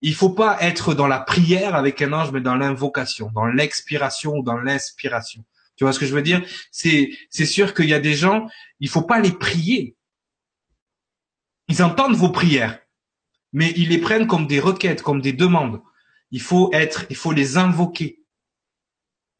Il 0.02 0.16
faut 0.16 0.32
pas 0.32 0.58
être 0.62 0.96
dans 0.96 1.08
la 1.08 1.20
prière 1.20 1.76
avec 1.76 2.02
un 2.02 2.14
ange 2.14 2.32
mais 2.32 2.42
dans 2.42 2.56
l'invocation 2.56 3.30
dans 3.36 3.46
l'expiration 3.46 4.38
ou 4.38 4.44
dans 4.44 4.58
l'inspiration 4.58 5.44
tu 5.76 5.84
vois 5.84 5.94
ce 5.94 6.00
que 6.00 6.06
je 6.06 6.14
veux 6.14 6.22
dire? 6.22 6.44
C'est 6.72 7.12
c'est 7.30 7.46
sûr 7.46 7.74
qu'il 7.74 7.90
y 7.90 7.94
a 7.94 8.00
des 8.00 8.14
gens, 8.14 8.48
il 8.80 8.90
faut 8.90 9.02
pas 9.02 9.20
les 9.20 9.32
prier. 9.32 9.96
Ils 11.68 11.84
entendent 11.84 12.16
vos 12.16 12.32
prières, 12.32 12.80
mais 13.54 13.74
ils 13.76 13.90
les 13.90 13.98
prennent 13.98 14.28
comme 14.28 14.48
des 14.48 14.60
requêtes, 14.60 15.02
comme 15.02 15.22
des 15.22 15.34
demandes. 15.34 15.82
Il 16.32 16.42
faut 16.42 16.70
être, 16.74 17.06
il 17.10 17.16
faut 17.16 17.32
les 17.32 17.58
invoquer. 17.58 18.20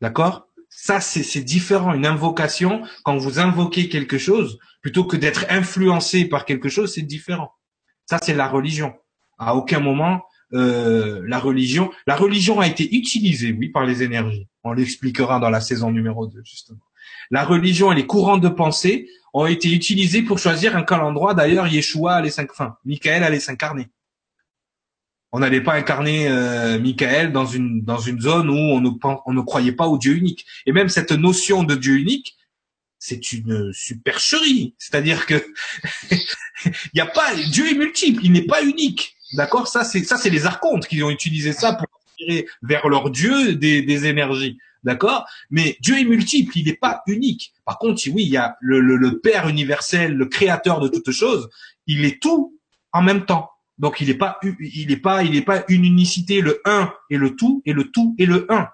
D'accord? 0.02 0.48
Ça, 0.70 1.02
c'est 1.02 1.24
c'est 1.24 1.44
différent. 1.44 1.94
Une 1.94 2.06
invocation, 2.06 2.84
quand 3.04 3.18
vous 3.18 3.40
invoquez 3.40 3.90
quelque 3.90 4.18
chose, 4.18 4.60
plutôt 4.82 5.04
que 5.04 5.18
d'être 5.18 5.46
influencé 5.50 6.26
par 6.26 6.46
quelque 6.46 6.70
chose, 6.70 6.94
c'est 6.94 7.02
différent. 7.02 7.54
Ça, 8.06 8.20
c'est 8.22 8.34
la 8.34 8.48
religion. 8.48 8.94
À 9.38 9.56
aucun 9.56 9.80
moment, 9.80 10.24
euh, 10.54 11.22
la 11.28 11.40
religion. 11.40 11.92
La 12.08 12.16
religion 12.16 12.60
a 12.60 12.68
été 12.68 12.96
utilisée, 12.96 13.54
oui, 13.54 13.70
par 13.70 13.86
les 13.86 14.04
énergies. 14.04 14.48
On 14.64 14.74
l'expliquera 14.74 15.40
dans 15.40 15.50
la 15.50 15.62
saison 15.62 15.92
numéro 15.92 16.28
2, 16.28 16.42
justement. 16.44 16.80
La 17.32 17.44
religion 17.44 17.92
et 17.92 17.96
les 17.96 18.06
courants 18.06 18.38
de 18.38 18.50
pensée 18.50 19.08
ont 19.34 19.46
été 19.46 19.72
utilisés 19.72 20.22
pour 20.22 20.40
choisir 20.40 20.76
un 20.76 20.84
calendrier. 20.84 21.36
D'ailleurs, 21.36 21.68
Yeshua 21.68 22.16
allait 22.16 22.30
cinq, 22.30 22.52
enfin, 22.52 22.78
Michael 22.86 23.24
allait 23.24 23.40
s'incarner. 23.40 23.90
On 25.32 25.40
n'allait 25.40 25.62
pas 25.62 25.76
incarner 25.76 26.28
euh, 26.28 26.78
Michael 26.78 27.32
dans 27.32 27.46
une 27.46 27.84
dans 27.84 28.00
une 28.00 28.20
zone 28.20 28.50
où 28.50 28.54
on 28.54 28.82
ne 28.82 28.90
on 29.26 29.34
ne 29.34 29.42
croyait 29.42 29.72
pas 29.72 29.88
au 29.88 29.98
Dieu 29.98 30.14
unique. 30.16 30.46
Et 30.66 30.74
même 30.74 30.90
cette 30.90 31.14
notion 31.14 31.64
de 31.64 31.76
Dieu 31.76 31.96
unique, 31.96 32.36
c'est 33.00 33.32
une 33.32 33.72
supercherie. 33.72 34.76
C'est-à-dire 34.78 35.26
que 35.26 35.36
il 36.66 36.96
y 36.96 37.00
a 37.00 37.06
pas 37.06 37.34
Dieu 37.50 37.72
est 37.72 37.76
multiple, 37.76 38.20
il 38.26 38.34
n'est 38.34 38.46
pas 38.46 38.62
unique. 38.62 39.16
D'accord? 39.34 39.70
Ça 39.70 39.86
c'est 39.86 40.04
ça 40.04 40.18
c'est 40.18 40.30
les 40.30 40.46
archontes 40.46 40.86
qui 40.86 41.02
ont 41.02 41.10
utilisé 41.10 41.54
ça 41.54 41.74
pour 41.74 41.88
vers 42.62 42.88
leur 42.88 43.10
Dieu 43.10 43.56
des, 43.56 43.82
des 43.82 44.06
énergies. 44.06 44.58
D'accord? 44.84 45.26
Mais 45.52 45.78
Dieu 45.80 46.00
est 46.00 46.06
multiple, 46.06 46.58
il 46.58 46.66
n'est 46.66 46.74
pas 46.74 47.04
unique. 47.06 47.54
Par 47.66 47.78
contre, 47.78 48.02
oui, 48.12 48.24
il 48.24 48.30
y 48.30 48.38
a 48.38 48.58
le, 48.62 48.80
le, 48.80 48.96
le 48.96 49.20
Père 49.20 49.48
universel, 49.48 50.16
le 50.16 50.26
Créateur 50.26 50.80
de 50.80 50.88
toutes 50.88 51.12
choses, 51.12 51.50
il 51.86 52.04
est 52.04 52.20
tout 52.20 52.58
en 52.92 53.04
même 53.04 53.26
temps. 53.26 53.52
Donc 53.78 54.02
il 54.02 54.08
n'est 54.08 54.16
pas, 54.16 54.40
il 54.42 54.88
n'est 54.88 54.98
pas, 54.98 55.24
il 55.24 55.32
n'est 55.34 55.44
pas 55.44 55.64
une 55.68 55.86
unicité, 55.86 56.42
le 56.42 56.62
un 56.66 56.92
et 57.12 57.18
le 57.18 57.36
tout, 57.36 57.62
et 57.66 57.74
le 57.74 57.92
tout 57.92 58.16
et 58.18 58.26
le 58.26 58.52
un. 58.52 58.70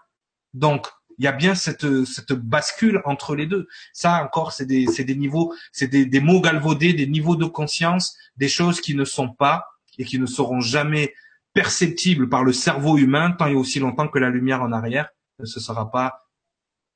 Donc 0.53 0.87
il 1.17 1.25
y 1.25 1.27
a 1.27 1.33
bien 1.33 1.55
cette, 1.55 2.05
cette 2.05 2.31
bascule 2.31 3.01
entre 3.03 3.35
les 3.35 3.45
deux. 3.45 3.67
Ça 3.91 4.23
encore, 4.23 4.53
c'est 4.53 4.65
des, 4.65 4.85
c'est 4.87 5.03
des 5.03 5.15
niveaux, 5.15 5.53
c'est 5.71 5.87
des, 5.87 6.05
des 6.05 6.19
mots 6.21 6.41
galvaudés, 6.41 6.93
des 6.93 7.07
niveaux 7.07 7.35
de 7.35 7.45
conscience, 7.45 8.15
des 8.37 8.47
choses 8.47 8.79
qui 8.79 8.95
ne 8.95 9.03
sont 9.03 9.29
pas 9.29 9.65
et 9.97 10.05
qui 10.05 10.19
ne 10.19 10.25
seront 10.25 10.61
jamais 10.61 11.13
perceptibles 11.57 12.29
par 12.29 12.43
le 12.43 12.53
cerveau 12.53 12.99
humain 12.99 13.31
tant 13.31 13.47
et 13.47 13.55
aussi 13.55 13.79
longtemps 13.79 14.07
que 14.07 14.19
la 14.19 14.29
lumière 14.29 14.61
en 14.61 14.71
arrière 14.71 15.09
ne 15.39 15.45
se 15.45 15.59
sera 15.59 15.89
pas 15.89 16.29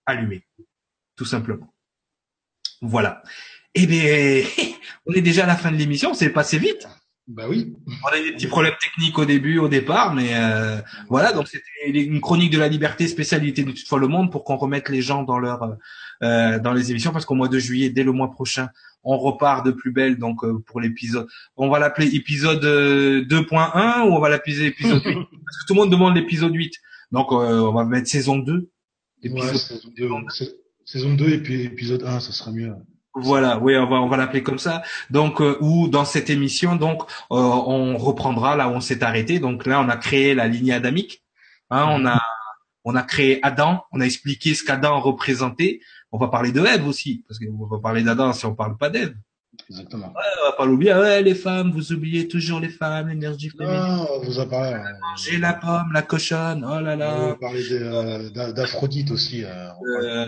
allumée, 0.05 0.43
tout 1.15 1.25
simplement. 1.25 1.73
Voilà. 2.79 3.23
Eh 3.73 3.87
bien, 3.87 4.43
on 5.07 5.13
est 5.13 5.23
déjà 5.23 5.45
à 5.45 5.47
la 5.47 5.55
fin 5.55 5.71
de 5.71 5.77
l'émission, 5.77 6.13
c'est 6.13 6.29
passé 6.29 6.59
vite. 6.59 6.87
Bah 7.27 7.45
oui. 7.49 7.75
On 8.03 8.07
a 8.09 8.19
eu 8.19 8.23
des 8.25 8.33
petits 8.33 8.45
problèmes 8.45 8.75
techniques 8.79 9.17
au 9.17 9.25
début, 9.25 9.57
au 9.57 9.67
départ, 9.67 10.13
mais 10.13 10.35
euh, 10.35 10.79
voilà. 11.09 11.33
Donc 11.33 11.47
c'était 11.47 11.89
une 11.89 12.21
chronique 12.21 12.51
de 12.51 12.59
la 12.59 12.67
liberté, 12.67 13.07
spécialité 13.07 13.63
de 13.63 13.71
toutefois 13.71 13.97
le 13.97 14.09
monde, 14.09 14.31
pour 14.31 14.43
qu'on 14.43 14.57
remette 14.57 14.89
les 14.89 15.01
gens 15.01 15.23
dans 15.23 15.39
leur 15.39 15.75
euh, 16.21 16.59
dans 16.59 16.73
les 16.73 16.91
émissions, 16.91 17.11
parce 17.11 17.25
qu'au 17.25 17.33
mois 17.33 17.47
de 17.47 17.57
juillet, 17.57 17.89
dès 17.89 18.03
le 18.03 18.11
mois 18.11 18.29
prochain, 18.29 18.69
on 19.03 19.17
repart 19.17 19.65
de 19.65 19.71
plus 19.71 19.91
belle. 19.91 20.17
Donc 20.17 20.43
euh, 20.43 20.59
pour 20.65 20.81
l'épisode, 20.81 21.27
on 21.55 21.69
va 21.69 21.79
l'appeler 21.79 22.15
épisode 22.15 22.63
2.1 22.63 24.07
ou 24.07 24.13
on 24.13 24.19
va 24.19 24.29
l'appeler 24.29 24.65
épisode 24.65 25.03
8 25.03 25.13
Parce 25.13 25.57
que 25.61 25.67
tout 25.67 25.73
le 25.73 25.79
monde 25.79 25.91
demande 25.91 26.15
l'épisode 26.15 26.53
8. 26.53 26.73
Donc 27.11 27.31
on 27.31 27.73
va 27.73 27.85
mettre 27.85 28.07
saison 28.07 28.37
2. 28.37 28.69
saison 29.23 29.89
2, 29.97 30.09
saison 30.85 31.13
2 31.13 31.29
et 31.29 31.37
puis 31.39 31.63
épisode 31.63 32.03
1, 32.03 32.19
ça 32.19 32.31
sera 32.31 32.51
mieux. 32.51 32.73
Voilà, 33.13 33.59
oui, 33.59 33.75
on 33.75 33.89
va 33.89 33.97
on 33.97 34.07
va 34.07 34.15
l'appeler 34.15 34.41
comme 34.41 34.59
ça. 34.59 34.83
Donc 35.09 35.41
euh, 35.41 35.57
ou 35.59 35.89
dans 35.89 36.05
cette 36.05 36.29
émission, 36.29 36.77
donc 36.77 37.03
euh, 37.31 37.35
on 37.35 37.97
reprendra 37.97 38.55
là 38.55 38.69
où 38.69 38.71
on 38.71 38.79
s'est 38.79 39.03
arrêté. 39.03 39.39
Donc 39.39 39.65
là, 39.65 39.81
on 39.81 39.89
a 39.89 39.97
créé 39.97 40.33
la 40.33 40.47
lignée 40.47 40.73
adamique. 40.73 41.21
Hein, 41.69 41.87
on 41.89 42.05
a 42.05 42.21
on 42.83 42.95
a 42.95 43.03
créé 43.03 43.39
Adam, 43.43 43.83
on 43.91 43.99
a 43.99 44.05
expliqué 44.05 44.55
ce 44.55 44.63
qu'Adam 44.63 44.99
représentait. 44.99 45.81
On 46.11 46.17
va 46.17 46.27
parler 46.27 46.51
de 46.51 46.61
Ève 46.61 46.87
aussi, 46.87 47.23
parce 47.27 47.39
qu'on 47.39 47.65
va 47.65 47.79
parler 47.79 48.03
d'Adam 48.03 48.33
si 48.33 48.45
on 48.45 48.55
parle 48.55 48.77
pas 48.77 48.89
d'Ève. 48.89 49.15
Exactement. 49.69 50.07
Ouais, 50.07 50.23
on 50.41 50.49
va 50.49 50.57
pas 50.57 50.65
l'oublier. 50.65 50.93
Ouais, 50.93 51.21
les 51.21 51.35
femmes, 51.35 51.71
vous 51.71 51.93
oubliez 51.93 52.27
toujours 52.27 52.59
les 52.59 52.69
femmes, 52.69 53.09
l'énergie 53.09 53.49
féminine. 53.49 53.79
Non, 53.79 54.07
on 54.15 54.23
vous 54.23 54.39
a 54.39 54.49
parlé. 54.49 54.73
Euh, 54.73 54.93
Manger 55.01 55.37
la 55.37 55.53
pomme, 55.53 55.91
la 55.93 56.01
cochonne. 56.01 56.65
Oh 56.65 56.79
là 56.79 56.95
là. 56.95 57.15
On 57.17 57.27
va 57.27 57.35
parler 57.35 58.31
d'Aphrodite 58.53 59.11
aussi. 59.11 59.43
Euh, 59.43 60.25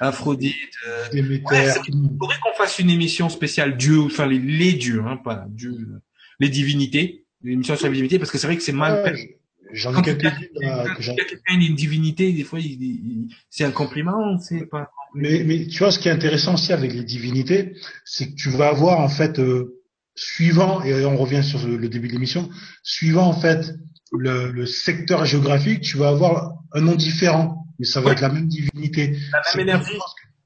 Aphrodite. 0.00 0.54
Euh... 0.86 1.06
Ouais, 1.12 1.68
faudrait 2.18 2.36
qu'on 2.42 2.54
fasse 2.56 2.78
une 2.78 2.90
émission 2.90 3.28
spéciale 3.28 3.76
Dieu, 3.76 4.00
enfin 4.00 4.26
les, 4.26 4.38
les 4.38 4.72
dieux, 4.72 5.02
hein, 5.06 5.16
pas 5.16 5.46
Dieu, 5.48 6.00
les 6.40 6.48
divinités, 6.48 7.24
une 7.44 7.52
émission 7.52 7.76
sur 7.76 7.86
les 7.86 7.92
divinités, 7.92 8.18
parce 8.18 8.30
que 8.30 8.38
c'est 8.38 8.46
vrai 8.46 8.56
que 8.56 8.62
c'est 8.62 8.72
mal. 8.72 9.04
Ouais, 9.04 9.38
J'en 9.72 9.96
ai 9.96 10.02
quelqu'un 10.02 10.32
quelqu'un 10.32 11.60
une 11.60 11.74
divinité, 11.74 12.32
des 12.32 12.44
fois, 12.44 12.58
c'est 13.48 13.64
un 13.64 13.70
compliment, 13.70 14.38
c'est 14.38 14.66
pas. 14.66 14.90
Mais, 15.14 15.44
mais 15.44 15.66
tu 15.66 15.78
vois, 15.78 15.90
ce 15.90 15.98
qui 15.98 16.08
est 16.08 16.12
intéressant 16.12 16.54
aussi 16.54 16.72
avec 16.72 16.92
les 16.92 17.04
divinités, 17.04 17.76
c'est 18.04 18.30
que 18.30 18.34
tu 18.34 18.48
vas 18.50 18.68
avoir 18.68 19.00
en 19.00 19.08
fait, 19.08 19.38
euh, 19.38 19.82
suivant, 20.14 20.82
et 20.82 21.04
on 21.04 21.16
revient 21.16 21.42
sur 21.42 21.66
le 21.66 21.88
début 21.88 22.08
de 22.08 22.12
l'émission, 22.12 22.48
suivant 22.82 23.26
en 23.26 23.38
fait 23.38 23.74
le, 24.12 24.50
le 24.50 24.66
secteur 24.66 25.24
géographique, 25.24 25.80
tu 25.80 25.96
vas 25.96 26.08
avoir 26.08 26.54
un 26.72 26.80
nom 26.80 26.94
différent 26.94 27.62
mais 27.82 27.86
ça 27.86 28.00
va 28.00 28.12
être 28.12 28.20
la 28.20 28.28
même 28.28 28.46
divinité. 28.46 29.18
La 29.32 29.42
même 29.56 29.68
énergie. 29.68 29.98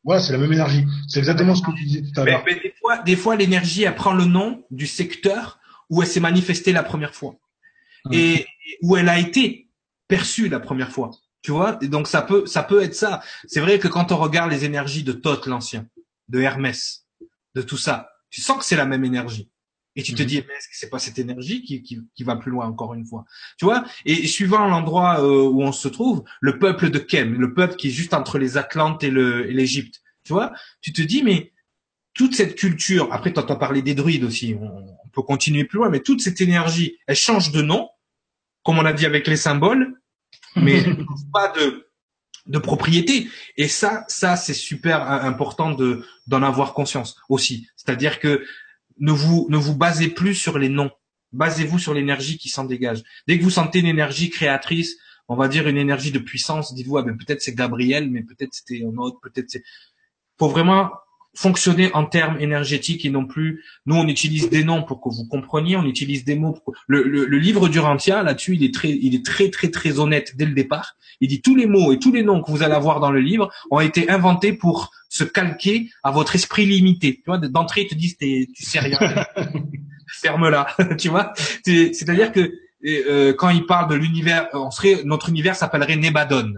Voilà, 0.04 0.22
c'est 0.22 0.32
la 0.32 0.38
même 0.38 0.52
énergie. 0.54 0.86
C'est 1.06 1.18
exactement 1.18 1.54
ce 1.54 1.60
que 1.60 1.70
tu 1.72 1.84
disais 1.84 2.00
tout 2.00 2.18
à 2.18 2.24
l'heure. 2.24 2.42
Mais, 2.46 2.54
des 2.54 2.72
fois, 2.80 2.98
des 2.98 3.16
fois, 3.16 3.36
l'énergie, 3.36 3.82
elle 3.82 3.94
prend 3.94 4.14
le 4.14 4.24
nom 4.24 4.64
du 4.70 4.86
secteur 4.86 5.58
où 5.90 6.00
elle 6.00 6.08
s'est 6.08 6.20
manifestée 6.20 6.72
la 6.72 6.82
première 6.82 7.14
fois. 7.14 7.36
Et 8.10 8.46
où 8.82 8.96
elle 8.96 9.10
a 9.10 9.18
été 9.18 9.68
perçue 10.08 10.48
la 10.48 10.60
première 10.60 10.92
fois. 10.92 11.10
Tu 11.46 11.52
vois? 11.52 11.78
Et 11.80 11.86
donc, 11.86 12.08
ça 12.08 12.22
peut, 12.22 12.44
ça 12.44 12.64
peut 12.64 12.82
être 12.82 12.96
ça. 12.96 13.22
C'est 13.46 13.60
vrai 13.60 13.78
que 13.78 13.86
quand 13.86 14.10
on 14.10 14.16
regarde 14.16 14.50
les 14.50 14.64
énergies 14.64 15.04
de 15.04 15.12
Thoth 15.12 15.46
l'ancien, 15.46 15.86
de 16.28 16.40
Hermès, 16.40 17.06
de 17.54 17.62
tout 17.62 17.76
ça, 17.76 18.10
tu 18.30 18.40
sens 18.40 18.58
que 18.58 18.64
c'est 18.64 18.74
la 18.74 18.84
même 18.84 19.04
énergie. 19.04 19.48
Et 19.94 20.02
tu 20.02 20.12
te 20.14 20.22
mhm. 20.22 20.28
dis, 20.28 20.36
mais 20.38 20.54
est-ce 20.54 20.66
que 20.66 20.74
c'est 20.74 20.90
pas 20.90 20.98
cette 20.98 21.20
énergie 21.20 21.62
qui, 21.62 21.84
qui, 21.84 22.00
qui, 22.16 22.24
va 22.24 22.34
plus 22.34 22.50
loin 22.50 22.66
encore 22.66 22.94
une 22.94 23.06
fois? 23.06 23.26
Tu 23.58 23.64
vois 23.64 23.84
Et 24.04 24.26
suivant 24.26 24.66
l'endroit 24.66 25.20
euh, 25.20 25.48
où 25.48 25.62
on 25.62 25.70
se 25.70 25.86
trouve, 25.86 26.24
le 26.40 26.58
peuple 26.58 26.90
de 26.90 26.98
Kem, 26.98 27.40
le 27.40 27.54
peuple 27.54 27.76
qui 27.76 27.86
est 27.86 27.92
juste 27.92 28.12
entre 28.12 28.40
les 28.40 28.56
Atlantes 28.56 29.04
et 29.04 29.12
l'Égypte, 29.12 30.02
tu 30.24 30.32
vois 30.32 30.52
Tu 30.80 30.92
te 30.92 31.00
dis, 31.00 31.22
mais 31.22 31.52
toute 32.12 32.34
cette 32.34 32.56
culture, 32.56 33.12
après 33.12 33.32
tu 33.32 33.38
entends 33.38 33.54
parler 33.54 33.82
des 33.82 33.94
druides 33.94 34.24
aussi, 34.24 34.56
on, 34.60 35.08
peut 35.12 35.22
continuer 35.22 35.62
plus 35.62 35.78
loin, 35.78 35.90
mais 35.90 36.00
toute 36.00 36.20
cette 36.20 36.40
énergie, 36.40 36.98
elle 37.06 37.14
change 37.14 37.52
de 37.52 37.62
nom, 37.62 37.88
comme 38.64 38.80
on 38.80 38.84
a 38.84 38.92
dit 38.92 39.06
avec 39.06 39.28
les 39.28 39.36
symboles, 39.36 39.94
mais 40.56 40.82
pas 41.32 41.48
de 41.48 41.86
de 42.46 42.58
propriété. 42.58 43.28
Et 43.56 43.68
ça, 43.68 44.04
ça 44.08 44.36
c'est 44.36 44.54
super 44.54 45.02
important 45.10 45.72
de 45.72 46.04
d'en 46.26 46.42
avoir 46.42 46.74
conscience 46.74 47.16
aussi. 47.28 47.68
C'est-à-dire 47.76 48.20
que 48.20 48.44
ne 48.98 49.12
vous 49.12 49.46
ne 49.50 49.56
vous 49.56 49.76
basez 49.76 50.08
plus 50.08 50.34
sur 50.34 50.58
les 50.58 50.68
noms. 50.68 50.90
Basez-vous 51.32 51.78
sur 51.78 51.92
l'énergie 51.92 52.38
qui 52.38 52.48
s'en 52.48 52.64
dégage. 52.64 53.02
Dès 53.26 53.38
que 53.38 53.44
vous 53.44 53.50
sentez 53.50 53.80
une 53.80 53.86
énergie 53.86 54.30
créatrice, 54.30 54.96
on 55.28 55.34
va 55.34 55.48
dire 55.48 55.66
une 55.66 55.76
énergie 55.76 56.12
de 56.12 56.18
puissance, 56.18 56.72
dites-vous 56.72 56.98
ah 56.98 57.02
ben 57.02 57.16
peut-être 57.16 57.42
c'est 57.42 57.54
Gabriel, 57.54 58.10
mais 58.10 58.22
peut-être 58.22 58.54
c'était 58.54 58.84
un 58.84 58.96
autre, 58.96 59.18
peut-être 59.20 59.50
c'est. 59.50 59.64
Faut 60.38 60.48
vraiment 60.48 60.90
fonctionner 61.36 61.92
en 61.92 62.06
termes 62.06 62.40
énergétiques 62.40 63.04
et 63.04 63.10
non 63.10 63.26
plus. 63.26 63.62
Nous, 63.84 63.94
on 63.94 64.08
utilise 64.08 64.48
des 64.48 64.64
noms 64.64 64.82
pour 64.82 65.00
que 65.00 65.08
vous 65.08 65.26
compreniez, 65.28 65.76
on 65.76 65.84
utilise 65.84 66.24
des 66.24 66.34
mots. 66.34 66.52
Pour... 66.52 66.74
Le, 66.86 67.02
le, 67.02 67.26
le, 67.26 67.38
livre 67.38 67.68
Durantia, 67.68 68.22
là-dessus, 68.22 68.54
il 68.54 68.64
est 68.64 68.74
très, 68.74 68.90
il 68.90 69.14
est 69.14 69.24
très, 69.24 69.50
très, 69.50 69.70
très 69.70 69.98
honnête 69.98 70.32
dès 70.36 70.46
le 70.46 70.54
départ. 70.54 70.96
Il 71.20 71.28
dit 71.28 71.42
tous 71.42 71.54
les 71.54 71.66
mots 71.66 71.92
et 71.92 71.98
tous 71.98 72.12
les 72.12 72.22
noms 72.22 72.42
que 72.42 72.50
vous 72.50 72.62
allez 72.62 72.74
avoir 72.74 73.00
dans 73.00 73.10
le 73.10 73.20
livre 73.20 73.50
ont 73.70 73.80
été 73.80 74.08
inventés 74.10 74.52
pour 74.52 74.90
se 75.08 75.24
calquer 75.24 75.90
à 76.02 76.10
votre 76.10 76.34
esprit 76.34 76.66
limité. 76.66 77.16
Tu 77.16 77.22
vois, 77.26 77.38
d'entrée, 77.38 77.82
ils 77.82 77.88
te 77.88 77.94
disent, 77.94 78.16
tu 78.18 78.64
sais 78.64 78.80
rien. 78.80 78.98
Ferme-la. 80.20 80.66
tu 80.98 81.08
vois. 81.08 81.32
C'est-à-dire 81.64 82.32
que 82.32 82.52
euh, 82.84 83.32
quand 83.34 83.50
il 83.50 83.66
parle 83.66 83.90
de 83.90 83.94
l'univers, 83.94 84.48
on 84.52 84.70
serait, 84.70 85.02
notre 85.04 85.28
univers 85.28 85.56
s'appellerait 85.56 85.96
Nebadon. 85.96 86.54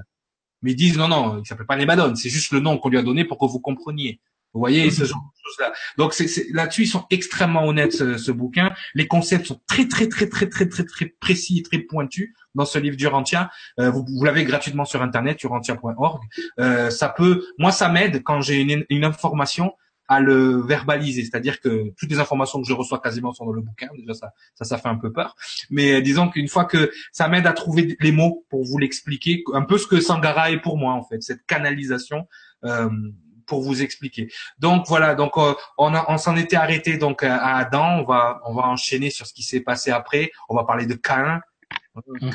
Mais 0.62 0.72
ils 0.72 0.76
disent 0.76 0.98
non, 0.98 1.08
non, 1.08 1.40
il 1.42 1.46
s'appelle 1.46 1.66
pas 1.66 1.76
Nebadon, 1.76 2.14
c'est 2.16 2.30
juste 2.30 2.52
le 2.52 2.60
nom 2.60 2.78
qu'on 2.78 2.88
lui 2.88 2.98
a 2.98 3.02
donné 3.02 3.24
pour 3.24 3.38
que 3.38 3.46
vous 3.46 3.60
compreniez. 3.60 4.20
Vous 4.54 4.60
voyez 4.60 4.90
ce 4.90 5.04
genre 5.04 5.20
de 5.20 5.48
choses-là. 5.48 5.72
Donc 5.98 6.14
là-dessus, 6.52 6.82
ils 6.82 6.88
sont 6.88 7.06
extrêmement 7.10 7.66
honnêtes 7.66 7.92
ce, 7.92 8.30
bouquin. 8.32 8.72
Les 8.94 9.06
concepts 9.06 9.46
sont 9.46 9.60
très 9.66 9.86
très 9.86 10.08
très 10.08 10.28
très 10.28 10.48
très 10.48 10.68
très 10.68 10.84
très 10.84 11.06
précis 11.06 11.58
et 11.58 11.62
très 11.62 11.78
pointus 11.78 12.34
dans 12.54 12.64
ce 12.64 12.78
livre 12.78 12.96
d'Urantia. 12.96 13.50
Euh, 13.78 13.90
vous, 13.90 14.04
vous 14.08 14.24
l'avez 14.24 14.44
gratuitement 14.44 14.84
sur 14.84 15.02
internet, 15.02 15.42
urantia.org. 15.42 16.22
Euh, 16.58 16.90
ça 16.90 17.08
peut, 17.08 17.44
moi, 17.58 17.72
ça 17.72 17.88
m'aide 17.88 18.22
quand 18.22 18.40
j'ai 18.40 18.60
une, 18.60 18.84
une 18.88 19.04
information 19.04 19.72
à 20.08 20.20
le 20.20 20.62
verbaliser, 20.62 21.22
c'est-à-dire 21.22 21.60
que 21.60 21.92
toutes 21.98 22.10
les 22.10 22.18
informations 22.18 22.60
que 22.62 22.66
je 22.66 22.72
reçois 22.72 22.98
quasiment 22.98 23.34
sont 23.34 23.44
dans 23.44 23.52
le 23.52 23.60
bouquin. 23.60 23.88
Déjà 23.96 24.14
ça, 24.14 24.32
ça, 24.54 24.64
ça 24.64 24.78
fait 24.78 24.88
un 24.88 24.96
peu 24.96 25.12
peur. 25.12 25.36
Mais 25.70 25.92
euh, 25.92 26.00
disons 26.00 26.30
qu'une 26.30 26.48
fois 26.48 26.64
que 26.64 26.90
ça 27.12 27.28
m'aide 27.28 27.46
à 27.46 27.52
trouver 27.52 27.96
les 28.00 28.12
mots 28.12 28.46
pour 28.48 28.64
vous 28.64 28.78
l'expliquer, 28.78 29.44
un 29.52 29.62
peu 29.62 29.76
ce 29.76 29.86
que 29.86 30.00
Sangara 30.00 30.50
est 30.50 30.60
pour 30.60 30.78
moi 30.78 30.94
en 30.94 31.04
fait, 31.04 31.22
cette 31.22 31.44
canalisation. 31.46 32.26
Euh, 32.64 32.88
pour 33.48 33.62
vous 33.62 33.82
expliquer. 33.82 34.28
Donc 34.58 34.86
voilà, 34.86 35.14
donc 35.14 35.36
euh, 35.36 35.54
on, 35.76 35.92
on 36.08 36.18
s'en 36.18 36.36
était 36.36 36.56
arrêté 36.56 36.98
donc 36.98 37.22
à 37.22 37.56
Adam. 37.56 38.00
On 38.00 38.04
va 38.04 38.40
on 38.46 38.54
va 38.54 38.62
enchaîner 38.68 39.10
sur 39.10 39.26
ce 39.26 39.32
qui 39.32 39.42
s'est 39.42 39.60
passé 39.60 39.90
après. 39.90 40.30
On 40.48 40.54
va 40.54 40.64
parler 40.64 40.86
de 40.86 40.94
Cain, 40.94 41.40
mm 41.94 42.30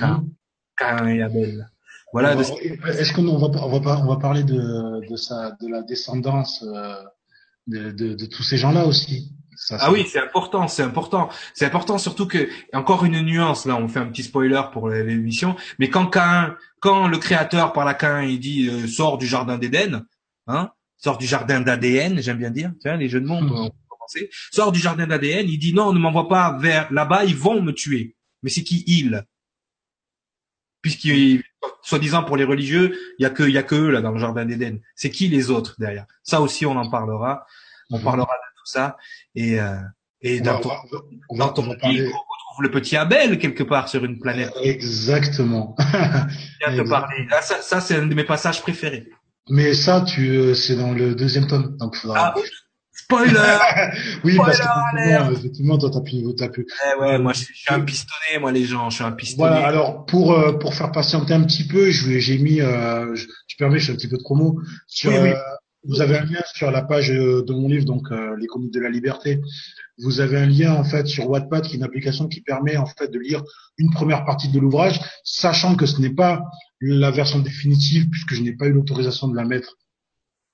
Cain, 0.76 1.08
et 1.08 1.22
Abel. 1.22 1.70
Voilà. 2.12 2.34
Est-ce 2.34 3.14
qu'on 3.14 3.38
va 3.38 3.48
on 3.48 3.80
va 3.80 4.00
on 4.00 4.08
va 4.08 4.18
parler 4.18 4.44
de 4.44 5.08
de 5.08 5.16
sa 5.16 5.52
de 5.52 5.68
la 5.68 5.82
descendance 5.84 6.64
euh, 6.64 6.96
de, 7.68 7.92
de, 7.92 8.14
de 8.14 8.26
tous 8.26 8.44
ces 8.44 8.58
gens-là 8.58 8.86
aussi 8.86 9.34
ah 9.70 9.92
oui, 9.92 10.06
c'est 10.12 10.20
important, 10.20 10.68
c'est 10.68 10.84
important, 10.84 11.30
c'est 11.54 11.66
important 11.66 11.98
surtout 11.98 12.28
que 12.28 12.50
encore 12.74 13.06
une 13.06 13.22
nuance 13.22 13.66
là, 13.66 13.76
on 13.76 13.88
fait 13.88 14.00
un 14.00 14.08
petit 14.08 14.24
spoiler 14.24 14.62
pour 14.72 14.90
l'émission, 14.90 15.56
mais 15.80 15.90
quand 15.90 16.08
Cain, 16.08 16.56
quand 16.80 17.08
le 17.08 17.18
créateur 17.18 17.74
par 17.74 17.86
la 17.86 17.94
Cain, 17.94 18.24
il 18.24 18.40
dit 18.40 18.68
euh, 18.68 18.88
sort 18.88 19.18
du 19.18 19.26
jardin 19.26 19.58
d'Éden, 19.58 20.06
hein, 20.48 20.72
sort 21.04 21.18
du 21.18 21.28
jardin 21.28 21.60
d'ADN, 21.60 22.22
j'aime 22.22 22.38
bien 22.38 22.50
dire, 22.50 22.72
tu 22.82 22.88
vois, 22.88 22.98
les 22.98 23.10
jeux 23.10 23.20
de 23.20 23.26
mots, 23.26 23.36
on 23.36 23.70
peut 23.70 23.76
commencer, 23.90 24.30
sort 24.52 24.72
du 24.72 24.80
jardin 24.80 25.06
d'ADN, 25.06 25.50
il 25.50 25.58
dit 25.58 25.74
non, 25.74 25.92
ne 25.92 26.00
m'envoie 26.00 26.30
pas 26.30 26.58
vers 26.58 26.92
là-bas, 26.94 27.26
ils 27.26 27.36
vont 27.36 27.62
me 27.62 27.74
tuer. 27.74 28.16
Mais 28.42 28.50
c'est 28.50 28.64
qui 28.64 28.84
il? 28.88 29.26
Puisqu'il, 30.82 31.44
soi-disant 31.82 32.24
pour 32.24 32.38
les 32.38 32.46
religieux, 32.46 32.98
il 33.20 33.24
y 33.24 33.26
a 33.26 33.30
que, 33.30 33.44
il 33.44 33.54
y 33.54 33.58
a 33.58 33.64
que 33.64 33.76
eux 33.76 33.90
là 33.90 34.02
dans 34.02 34.12
le 34.12 34.20
jardin 34.20 34.46
d'Éden. 34.46 34.80
C'est 34.96 35.10
qui 35.10 35.28
les 35.28 35.50
autres 35.50 35.76
derrière? 35.78 36.06
Ça 36.24 36.42
aussi, 36.42 36.66
on 36.66 36.76
en 36.76 36.90
parlera. 36.90 37.46
On 37.90 37.98
mhm. 37.98 38.04
parlera 38.04 38.28
de 38.28 38.60
tout 38.60 38.66
ça 38.66 38.98
et 39.36 39.60
euh, 39.60 39.78
et 40.22 40.40
dans 40.40 40.62
ton, 40.62 40.70
on 41.30 41.36
va, 41.36 41.48
on 41.48 41.62
retrouve 41.62 42.62
le 42.62 42.72
petit 42.72 42.96
Abel 42.96 43.38
quelque 43.40 43.64
part 43.64 43.90
sur 43.90 44.06
une 44.06 44.20
planète. 44.20 44.54
Exactement. 44.62 45.76
te 45.78 46.90
parler. 46.90 47.28
Ah, 47.30 47.42
ça, 47.42 47.62
ça 47.62 47.82
c'est 47.82 47.98
un 47.98 48.06
de 48.06 48.16
mes 48.16 48.24
passages 48.24 48.62
préférés. 48.62 49.10
Mais 49.50 49.74
ça, 49.74 50.02
tu, 50.02 50.30
euh, 50.30 50.54
c'est 50.54 50.76
dans 50.76 50.94
le 50.94 51.16
deuxième 51.16 51.48
tome, 51.48 51.76
donc 51.78 51.96
faudra. 51.96 52.34
Ah, 52.36 52.42
spoiler. 52.94 53.58
oui, 54.24 54.38
parce 54.38 54.60
que 54.60 55.34
effectivement, 55.34 55.78
toi, 55.78 55.90
t'as 55.92 56.02
pu, 56.02 56.24
t'as 56.38 56.50
pu. 56.50 56.66
Eh 56.86 57.00
ouais, 57.00 57.18
moi, 57.20 57.34
je 57.34 57.40
suis 57.40 57.74
un 57.74 57.82
pistonné, 57.82 58.40
moi, 58.40 58.52
les 58.52 58.66
gens, 58.66 58.90
je 58.90 58.96
suis 58.96 59.04
un 59.04 59.12
pistonné. 59.12 59.50
Voilà. 59.50 59.68
Alors, 59.68 60.06
pour 60.06 60.34
euh, 60.34 60.54
pour 60.54 60.74
faire 60.74 60.92
patienter 60.92 61.34
un 61.34 61.44
petit 61.44 61.68
peu, 61.68 61.92
je 61.92 62.20
j'ai 62.20 62.38
mis, 62.38 62.62
euh, 62.62 63.14
je, 63.16 63.26
tu 63.48 63.58
permets, 63.58 63.80
je 63.80 63.88
fais 63.88 63.92
un 63.92 63.96
petit 63.96 64.08
peu 64.08 64.18
de 64.18 64.24
promo 64.24 64.60
sur. 64.88 65.12
Oui, 65.12 65.18
oui. 65.22 65.30
Euh, 65.30 65.40
vous 65.86 66.02
avez 66.02 66.18
un 66.18 66.26
lien 66.26 66.42
sur 66.54 66.72
la 66.72 66.82
page 66.82 67.10
de 67.10 67.54
mon 67.54 67.68
livre, 67.68 67.86
donc 67.86 68.08
les 68.38 68.48
comics 68.48 68.72
de 68.72 68.80
la 68.80 68.90
liberté. 68.90 69.42
Vous 70.00 70.22
avez 70.22 70.38
un 70.38 70.46
lien 70.46 70.74
en 70.74 70.84
fait 70.84 71.08
sur 71.08 71.30
Wattpad, 71.30 71.66
qui 71.66 71.74
est 71.74 71.78
une 71.78 71.84
application 71.84 72.28
qui 72.28 72.42
permet 72.42 72.78
en 72.78 72.86
fait 72.86 73.12
de 73.12 73.20
lire 73.20 73.44
une 73.78 73.92
première 73.92 74.26
partie 74.26 74.50
de 74.50 74.60
l'ouvrage, 74.60 75.00
sachant 75.24 75.76
que 75.76 75.86
ce 75.86 76.02
n'est 76.02 76.14
pas 76.14 76.44
la 76.82 77.12
version 77.12 77.40
définitive 77.40 78.10
puisque 78.10 78.34
je 78.34 78.42
n'ai 78.42 78.54
pas 78.54 78.68
eu 78.68 78.72
l'autorisation 78.72 79.28
de 79.28 79.36
la 79.36 79.46
mettre 79.46 79.78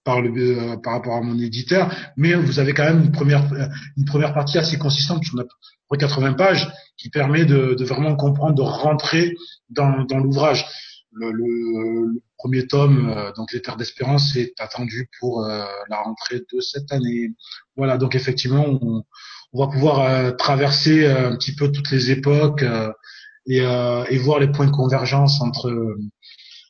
par 0.03 0.21
le 0.21 0.31
euh, 0.35 0.77
par 0.77 0.93
rapport 0.93 1.15
à 1.15 1.21
mon 1.21 1.37
éditeur, 1.39 1.93
mais 2.17 2.33
vous 2.33 2.59
avez 2.59 2.73
quand 2.73 2.85
même 2.85 3.01
une 3.01 3.11
première 3.11 3.43
une 3.97 4.05
première 4.05 4.33
partie 4.33 4.57
assez 4.57 4.77
consistante, 4.77 5.23
on 5.33 5.39
a 5.39 5.43
près 5.89 5.97
80 5.97 6.33
pages, 6.33 6.67
qui 6.97 7.09
permet 7.09 7.45
de, 7.45 7.73
de, 7.73 7.85
vraiment 7.85 8.15
comprendre, 8.15 8.55
de 8.55 8.61
rentrer 8.61 9.35
dans, 9.69 10.03
dans 10.03 10.19
l'ouvrage. 10.19 10.65
Le, 11.11 11.31
le, 11.31 12.21
premier 12.37 12.67
tome, 12.67 13.09
euh, 13.09 13.31
donc 13.33 13.51
Les 13.51 13.61
Terres 13.61 13.77
d'Espérance, 13.77 14.35
est 14.35 14.53
attendu 14.59 15.09
pour 15.19 15.43
euh, 15.43 15.65
la 15.89 16.01
rentrée 16.01 16.41
de 16.53 16.61
cette 16.61 16.91
année. 16.91 17.31
Voilà, 17.75 17.97
donc 17.97 18.15
effectivement, 18.15 18.65
on, 18.67 19.03
on 19.53 19.65
va 19.65 19.71
pouvoir 19.71 20.37
traverser 20.37 21.07
un 21.07 21.35
petit 21.35 21.55
peu 21.55 21.71
toutes 21.71 21.89
les 21.91 22.11
époques 22.11 22.63
et, 23.47 23.57
et 23.57 24.17
voir 24.19 24.39
les 24.39 24.47
points 24.47 24.67
de 24.67 24.71
convergence 24.71 25.41
entre 25.41 25.97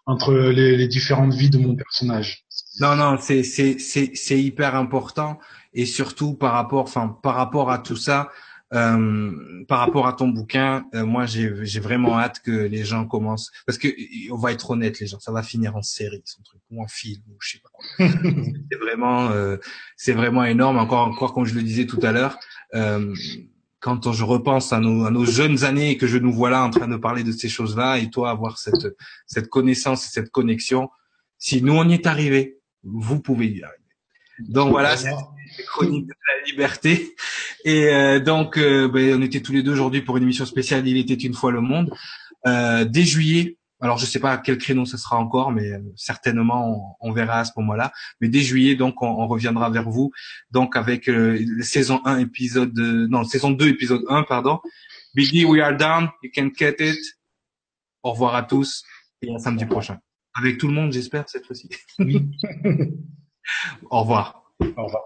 entre 0.06 0.34
les, 0.34 0.76
les 0.76 0.88
différentes 0.88 1.34
vies 1.34 1.52
de 1.52 1.60
mon 1.60 1.76
personnage. 1.76 2.46
Non, 2.80 2.96
non, 2.96 3.18
c'est 3.20 3.44
c'est 3.44 3.78
c'est 3.78 4.12
c'est 4.16 4.42
hyper 4.42 4.76
important 4.76 5.40
et 5.74 5.86
surtout 5.86 6.34
par 6.34 6.54
rapport, 6.54 6.82
enfin 6.82 7.20
par 7.22 7.36
rapport 7.36 7.70
à 7.72 7.78
tout 7.78 7.96
ça, 7.96 8.30
euh, 8.74 9.64
par 9.68 9.80
rapport 9.80 10.06
à 10.06 10.14
ton 10.14 10.28
bouquin, 10.28 10.86
euh, 10.94 11.06
moi 11.06 11.26
j'ai 11.26 11.80
vraiment 11.80 12.20
hâte 12.20 12.40
que 12.42 12.52
les 12.52 12.84
gens 12.84 13.06
commencent 13.06 13.52
parce 13.66 13.80
que 13.80 13.88
on 14.32 14.38
va 14.38 14.52
être 14.52 14.70
honnête 14.70 15.00
les 15.00 15.08
gens, 15.08 15.20
ça 15.20 15.32
va 15.32 15.42
finir 15.42 15.76
en 15.76 15.82
série 15.82 16.22
son 16.26 16.44
truc 16.44 16.62
ou 16.70 16.84
en 16.84 16.88
film 16.88 17.22
ou 17.30 17.38
je 17.40 17.52
sais 17.54 17.60
pas. 17.60 18.06
c'est 18.72 18.78
vraiment 18.78 19.30
euh, 19.32 19.58
c'est 19.98 20.14
vraiment 20.14 20.44
énorme. 20.44 20.78
Encore 20.78 21.08
encore 21.08 21.34
comme 21.34 21.46
je 21.46 21.56
le 21.56 21.64
disais 21.64 21.88
tout 21.88 22.00
à 22.04 22.12
l'heure. 22.12 22.38
Euh, 22.76 23.14
quand 23.80 24.12
je 24.12 24.24
repense 24.26 24.74
à 24.74 24.80
nos, 24.80 25.06
à 25.06 25.12
nos 25.12 25.26
jeunes 25.26 25.64
années 25.64 25.92
et 25.92 25.98
que 25.98 26.06
je 26.06 26.18
nous 26.18 26.34
vois 26.34 26.50
là 26.50 26.64
en 26.64 26.70
train 26.70 26.88
de 26.88 26.98
parler 26.98 27.24
de 27.24 27.32
ces 27.32 27.48
choses-là 27.48 27.98
et 27.98 28.10
toi 28.10 28.30
avoir 28.30 28.58
cette, 28.58 28.94
cette 29.26 29.48
connaissance 29.48 30.06
et 30.06 30.10
cette 30.12 30.32
connexion, 30.32 30.90
si 31.38 31.62
nous 31.62 31.74
on 31.74 31.88
y 31.88 31.94
est 31.94 32.06
arrivé, 32.06 32.60
vous 32.84 33.22
pouvez 33.22 33.48
y 33.48 33.64
arriver. 33.64 33.80
Donc 34.40 34.72
voilà, 34.72 34.96
chronique 35.66 36.08
de 36.08 36.14
la 36.14 36.46
liberté. 36.46 37.16
Et 37.66 37.88
euh, 37.90 38.20
donc, 38.20 38.58
euh, 38.58 38.88
ben, 38.88 39.20
on 39.20 39.22
était 39.22 39.42
tous 39.42 39.52
les 39.52 39.64
deux 39.64 39.74
aujourd'hui 39.74 40.02
pour 40.02 40.18
une 40.18 40.24
émission 40.24 40.46
spéciale. 40.46 40.88
Il 40.88 40.98
était 40.98 41.14
une 41.14 41.34
fois 41.34 41.52
le 41.52 41.62
monde. 41.62 41.92
Euh, 42.48 42.86
dès 42.86 43.04
juillet, 43.04 43.58
alors 43.82 43.98
je 43.98 44.06
sais 44.06 44.20
pas 44.20 44.32
à 44.34 44.38
quel 44.38 44.58
créneau 44.58 44.86
ce 44.86 44.98
sera 44.98 45.18
encore, 45.18 45.52
mais 45.52 45.72
euh, 45.72 45.80
certainement 45.96 46.98
on, 47.00 47.12
verra 47.12 47.40
à 47.40 47.46
ce 47.46 47.52
moment-là. 47.58 47.92
Mais 48.22 48.30
dès 48.30 48.42
juillet, 48.42 48.76
donc 48.76 49.02
on, 49.02 49.28
reviendra 49.28 49.70
vers 49.70 49.90
vous, 49.90 50.12
donc 50.52 50.76
avec 50.76 51.10
euh, 51.10 51.40
saison 51.62 52.02
1 52.06 52.20
épisode, 52.20 52.78
non 52.78 53.24
saison 53.24 53.52
2 53.52 53.68
épisode 53.68 54.04
1 54.10 54.24
pardon. 54.24 54.60
Biggie, 55.16 55.46
we 55.46 55.62
are 55.62 55.76
down, 55.76 56.10
you 56.24 56.30
can 56.34 56.50
get 56.56 56.76
it. 56.80 57.00
Au 58.04 58.12
revoir 58.12 58.36
à 58.36 58.44
tous 58.44 58.84
et 59.22 59.34
à 59.34 59.40
samedi 59.40 59.66
prochain. 59.66 60.00
Avec 60.36 60.58
tout 60.58 60.68
le 60.68 60.74
monde, 60.74 60.92
j'espère 60.94 61.28
cette 61.28 61.46
fois-ci. 61.46 61.70
Au 63.90 64.02
revoir. 64.02 64.54
Au 64.78 64.86
revoir. 64.86 65.04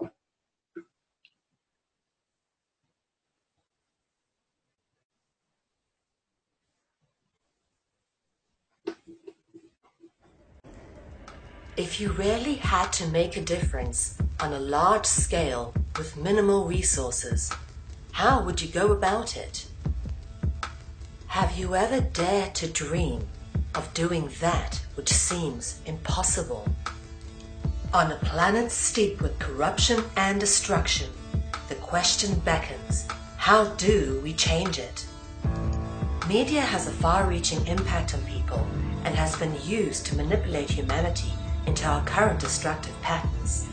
If 11.76 11.98
you 11.98 12.12
really 12.12 12.54
had 12.54 12.92
to 12.92 13.08
make 13.08 13.36
a 13.36 13.40
difference 13.40 14.16
on 14.38 14.52
a 14.52 14.60
large 14.60 15.06
scale 15.06 15.74
with 15.98 16.16
minimal 16.16 16.66
resources, 16.66 17.52
how 18.12 18.44
would 18.44 18.62
you 18.62 18.68
go 18.68 18.92
about 18.92 19.36
it? 19.36 19.66
Have 21.26 21.58
you 21.58 21.74
ever 21.74 22.00
dared 22.00 22.54
to 22.56 22.68
dream 22.68 23.26
of 23.74 23.92
doing 23.92 24.30
that 24.38 24.80
which 24.94 25.08
seems 25.12 25.80
impossible? 25.84 26.64
On 27.92 28.12
a 28.12 28.16
planet 28.22 28.70
steeped 28.70 29.20
with 29.20 29.36
corruption 29.40 30.04
and 30.16 30.38
destruction, 30.38 31.10
the 31.68 31.74
question 31.74 32.38
beckons 32.44 33.08
how 33.36 33.64
do 33.74 34.20
we 34.22 34.32
change 34.32 34.78
it? 34.78 35.04
Media 36.28 36.60
has 36.60 36.86
a 36.86 36.92
far 36.92 37.28
reaching 37.28 37.66
impact 37.66 38.14
on 38.14 38.24
people 38.26 38.64
and 39.02 39.16
has 39.16 39.34
been 39.34 39.56
used 39.64 40.06
to 40.06 40.16
manipulate 40.16 40.70
humanity 40.70 41.32
into 41.66 41.86
our 41.86 42.04
current 42.04 42.40
destructive 42.40 43.00
patterns. 43.02 43.68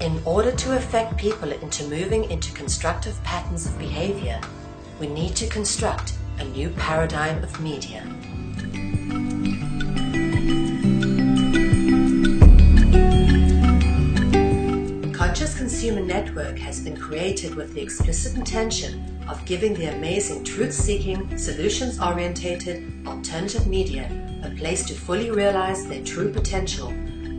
In 0.00 0.22
order 0.24 0.52
to 0.52 0.76
affect 0.76 1.16
people 1.16 1.50
into 1.50 1.84
moving 1.88 2.30
into 2.30 2.52
constructive 2.52 3.22
patterns 3.24 3.66
of 3.66 3.78
behavior, 3.78 4.40
we 5.00 5.08
need 5.08 5.34
to 5.36 5.46
construct 5.48 6.14
a 6.38 6.44
new 6.44 6.70
paradigm 6.70 7.42
of 7.42 7.60
media. 7.60 8.02
Conscious 15.12 15.56
Consumer 15.56 16.00
Network 16.00 16.58
has 16.58 16.80
been 16.80 16.96
created 16.96 17.54
with 17.54 17.74
the 17.74 17.80
explicit 17.80 18.36
intention 18.36 19.20
of 19.28 19.44
giving 19.44 19.74
the 19.74 19.86
amazing 19.86 20.44
truth 20.44 20.72
seeking, 20.72 21.36
solutions 21.36 22.00
orientated, 22.00 23.06
alternative 23.06 23.66
media 23.66 24.08
a 24.44 24.50
place 24.50 24.84
to 24.86 24.94
fully 24.94 25.30
realize 25.30 25.86
their 25.86 26.02
true 26.04 26.32
potential 26.32 26.92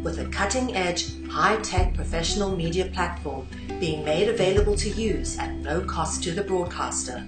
with 0.04 0.20
a 0.20 0.26
cutting 0.26 0.76
edge, 0.76 1.12
high 1.28 1.58
tech 1.58 1.94
professional 1.94 2.56
media 2.56 2.86
platform 2.86 3.48
being 3.80 4.04
made 4.04 4.30
available 4.30 4.76
to 4.76 4.90
use 4.90 5.38
at 5.38 5.54
no 5.56 5.82
cost 5.82 6.24
to 6.24 6.32
the 6.32 6.44
broadcaster. 6.44 7.26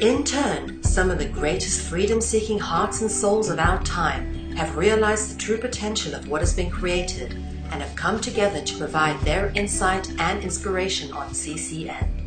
In 0.00 0.24
turn, 0.24 0.82
some 0.82 1.10
of 1.10 1.18
the 1.18 1.28
greatest 1.28 1.82
freedom 1.88 2.20
seeking 2.20 2.58
hearts 2.58 3.02
and 3.02 3.10
souls 3.10 3.50
of 3.50 3.58
our 3.58 3.82
time 3.82 4.56
have 4.56 4.76
realized 4.76 5.34
the 5.34 5.38
true 5.38 5.58
potential 5.58 6.14
of 6.14 6.28
what 6.28 6.40
has 6.40 6.54
been 6.54 6.70
created 6.70 7.32
and 7.70 7.82
have 7.82 7.94
come 7.96 8.20
together 8.20 8.60
to 8.60 8.78
provide 8.78 9.20
their 9.20 9.52
insight 9.54 10.10
and 10.18 10.42
inspiration 10.42 11.12
on 11.12 11.30
CCN. 11.30 12.19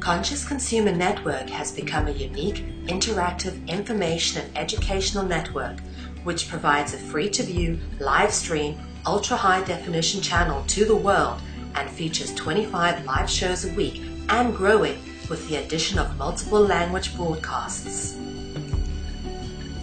Conscious 0.00 0.46
Consumer 0.46 0.92
Network 0.92 1.50
has 1.50 1.72
become 1.72 2.06
a 2.06 2.12
unique, 2.12 2.64
interactive 2.86 3.66
information 3.66 4.42
and 4.42 4.56
educational 4.56 5.24
network 5.24 5.80
which 6.22 6.48
provides 6.48 6.94
a 6.94 6.98
free 6.98 7.28
to 7.30 7.42
view, 7.42 7.78
live 7.98 8.32
stream, 8.32 8.78
ultra 9.06 9.36
high 9.36 9.62
definition 9.64 10.20
channel 10.20 10.62
to 10.68 10.84
the 10.84 10.94
world 10.94 11.40
and 11.74 11.90
features 11.90 12.32
25 12.34 13.04
live 13.06 13.28
shows 13.28 13.64
a 13.64 13.72
week 13.74 14.02
and 14.28 14.56
growing 14.56 14.98
with 15.28 15.46
the 15.48 15.56
addition 15.56 15.98
of 15.98 16.16
multiple 16.16 16.60
language 16.60 17.16
broadcasts. 17.16 18.16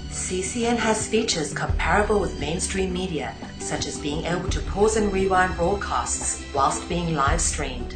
CCN 0.10 0.78
has 0.78 1.08
features 1.08 1.54
comparable 1.54 2.20
with 2.22 2.40
mainstream 2.40 2.94
media, 2.94 3.36
such 3.60 3.86
as 3.86 4.00
being 4.00 4.26
able 4.26 4.50
to 4.50 4.62
pause 4.62 4.96
and 4.96 5.12
rewind 5.12 5.56
broadcasts 5.56 6.42
whilst 6.54 6.88
being 6.88 7.16
live 7.16 7.42
streamed 7.42 7.95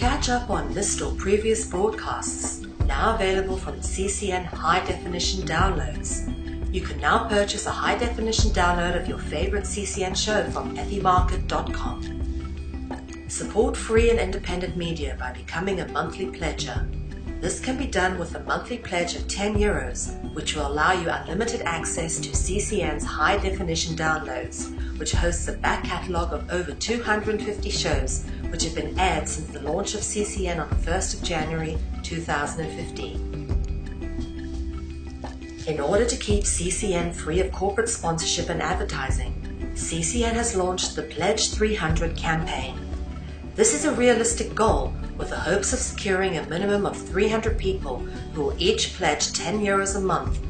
Catch 0.00 0.30
up 0.30 0.48
on 0.48 0.72
this 0.72 1.02
or 1.02 1.12
previous 1.16 1.66
broadcasts, 1.66 2.62
now 2.86 3.16
available 3.16 3.58
from 3.58 3.74
CCN 3.80 4.46
High 4.46 4.82
Definition 4.86 5.42
downloads. 5.42 6.74
You 6.74 6.80
can 6.80 6.98
now 7.00 7.28
purchase 7.28 7.66
a 7.66 7.70
high 7.70 7.98
definition 7.98 8.50
download 8.52 8.98
of 8.98 9.06
your 9.06 9.18
favorite 9.18 9.64
CCN 9.64 10.16
show 10.16 10.50
from 10.52 10.74
ethymarket.com. 10.78 13.28
Support 13.28 13.76
free 13.76 14.08
and 14.08 14.18
independent 14.18 14.74
media 14.74 15.18
by 15.20 15.32
becoming 15.32 15.80
a 15.80 15.88
monthly 15.88 16.28
pledger. 16.28 16.88
This 17.42 17.60
can 17.60 17.76
be 17.76 17.86
done 17.86 18.18
with 18.18 18.34
a 18.34 18.42
monthly 18.44 18.78
pledge 18.78 19.14
of 19.16 19.28
10 19.28 19.56
euros, 19.56 20.14
which 20.32 20.56
will 20.56 20.66
allow 20.66 20.92
you 20.92 21.10
unlimited 21.10 21.60
access 21.66 22.18
to 22.20 22.30
CCN's 22.30 23.04
high 23.04 23.36
definition 23.36 23.96
downloads, 23.96 24.98
which 24.98 25.12
hosts 25.12 25.46
a 25.48 25.52
back 25.52 25.84
catalogue 25.84 26.32
of 26.32 26.50
over 26.50 26.72
250 26.72 27.68
shows 27.68 28.24
which 28.50 28.64
have 28.64 28.74
been 28.74 28.98
aired 28.98 29.28
since 29.28 29.48
the 29.48 29.60
launch 29.60 29.94
of 29.94 30.00
CCN 30.00 30.60
on 30.60 30.68
the 30.68 30.76
1st 30.76 31.14
of 31.14 31.22
January 31.22 31.78
2015. 32.02 33.46
In 35.66 35.80
order 35.80 36.04
to 36.04 36.16
keep 36.16 36.44
CCN 36.44 37.14
free 37.14 37.40
of 37.40 37.52
corporate 37.52 37.88
sponsorship 37.88 38.48
and 38.48 38.60
advertising, 38.60 39.34
CCN 39.74 40.32
has 40.32 40.56
launched 40.56 40.96
the 40.96 41.02
Pledge 41.02 41.52
300 41.52 42.16
campaign 42.16 42.90
this 43.60 43.74
is 43.74 43.84
a 43.84 43.92
realistic 43.92 44.54
goal 44.54 44.90
with 45.18 45.28
the 45.28 45.36
hopes 45.36 45.74
of 45.74 45.80
securing 45.80 46.38
a 46.38 46.48
minimum 46.48 46.86
of 46.86 46.96
300 46.96 47.58
people 47.58 47.98
who 48.32 48.42
will 48.42 48.56
each 48.58 48.94
pledge 48.94 49.34
10 49.34 49.60
euros 49.60 49.96
a 49.96 50.00
month. 50.00 50.40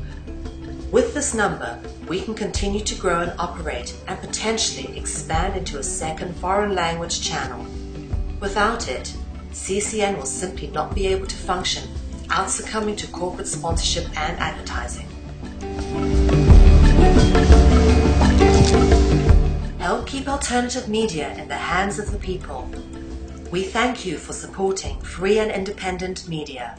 With 0.92 1.12
this 1.12 1.34
number, 1.34 1.76
we 2.06 2.20
can 2.20 2.34
continue 2.34 2.84
to 2.84 2.94
grow 2.94 3.22
and 3.22 3.32
operate 3.36 3.96
and 4.06 4.16
potentially 4.20 4.96
expand 4.96 5.56
into 5.56 5.78
a 5.78 5.82
second 5.82 6.36
foreign 6.36 6.76
language 6.76 7.20
channel. 7.20 7.66
Without 8.40 8.88
it, 8.88 9.14
CCN 9.52 10.16
will 10.16 10.24
simply 10.24 10.68
not 10.68 10.94
be 10.94 11.06
able 11.06 11.26
to 11.26 11.36
function 11.36 11.88
without 12.22 12.50
succumbing 12.50 12.96
to 12.96 13.06
corporate 13.08 13.48
sponsorship 13.48 14.06
and 14.18 14.38
advertising. 14.38 15.06
Help 19.78 20.06
keep 20.06 20.28
alternative 20.28 20.88
media 20.88 21.34
in 21.36 21.48
the 21.48 21.54
hands 21.54 21.98
of 21.98 22.10
the 22.12 22.18
people 22.18 22.68
we 23.50 23.64
thank 23.64 24.06
you 24.06 24.16
for 24.16 24.32
supporting 24.32 25.00
free 25.00 25.40
and 25.40 25.50
independent 25.50 26.28
media. 26.28 26.78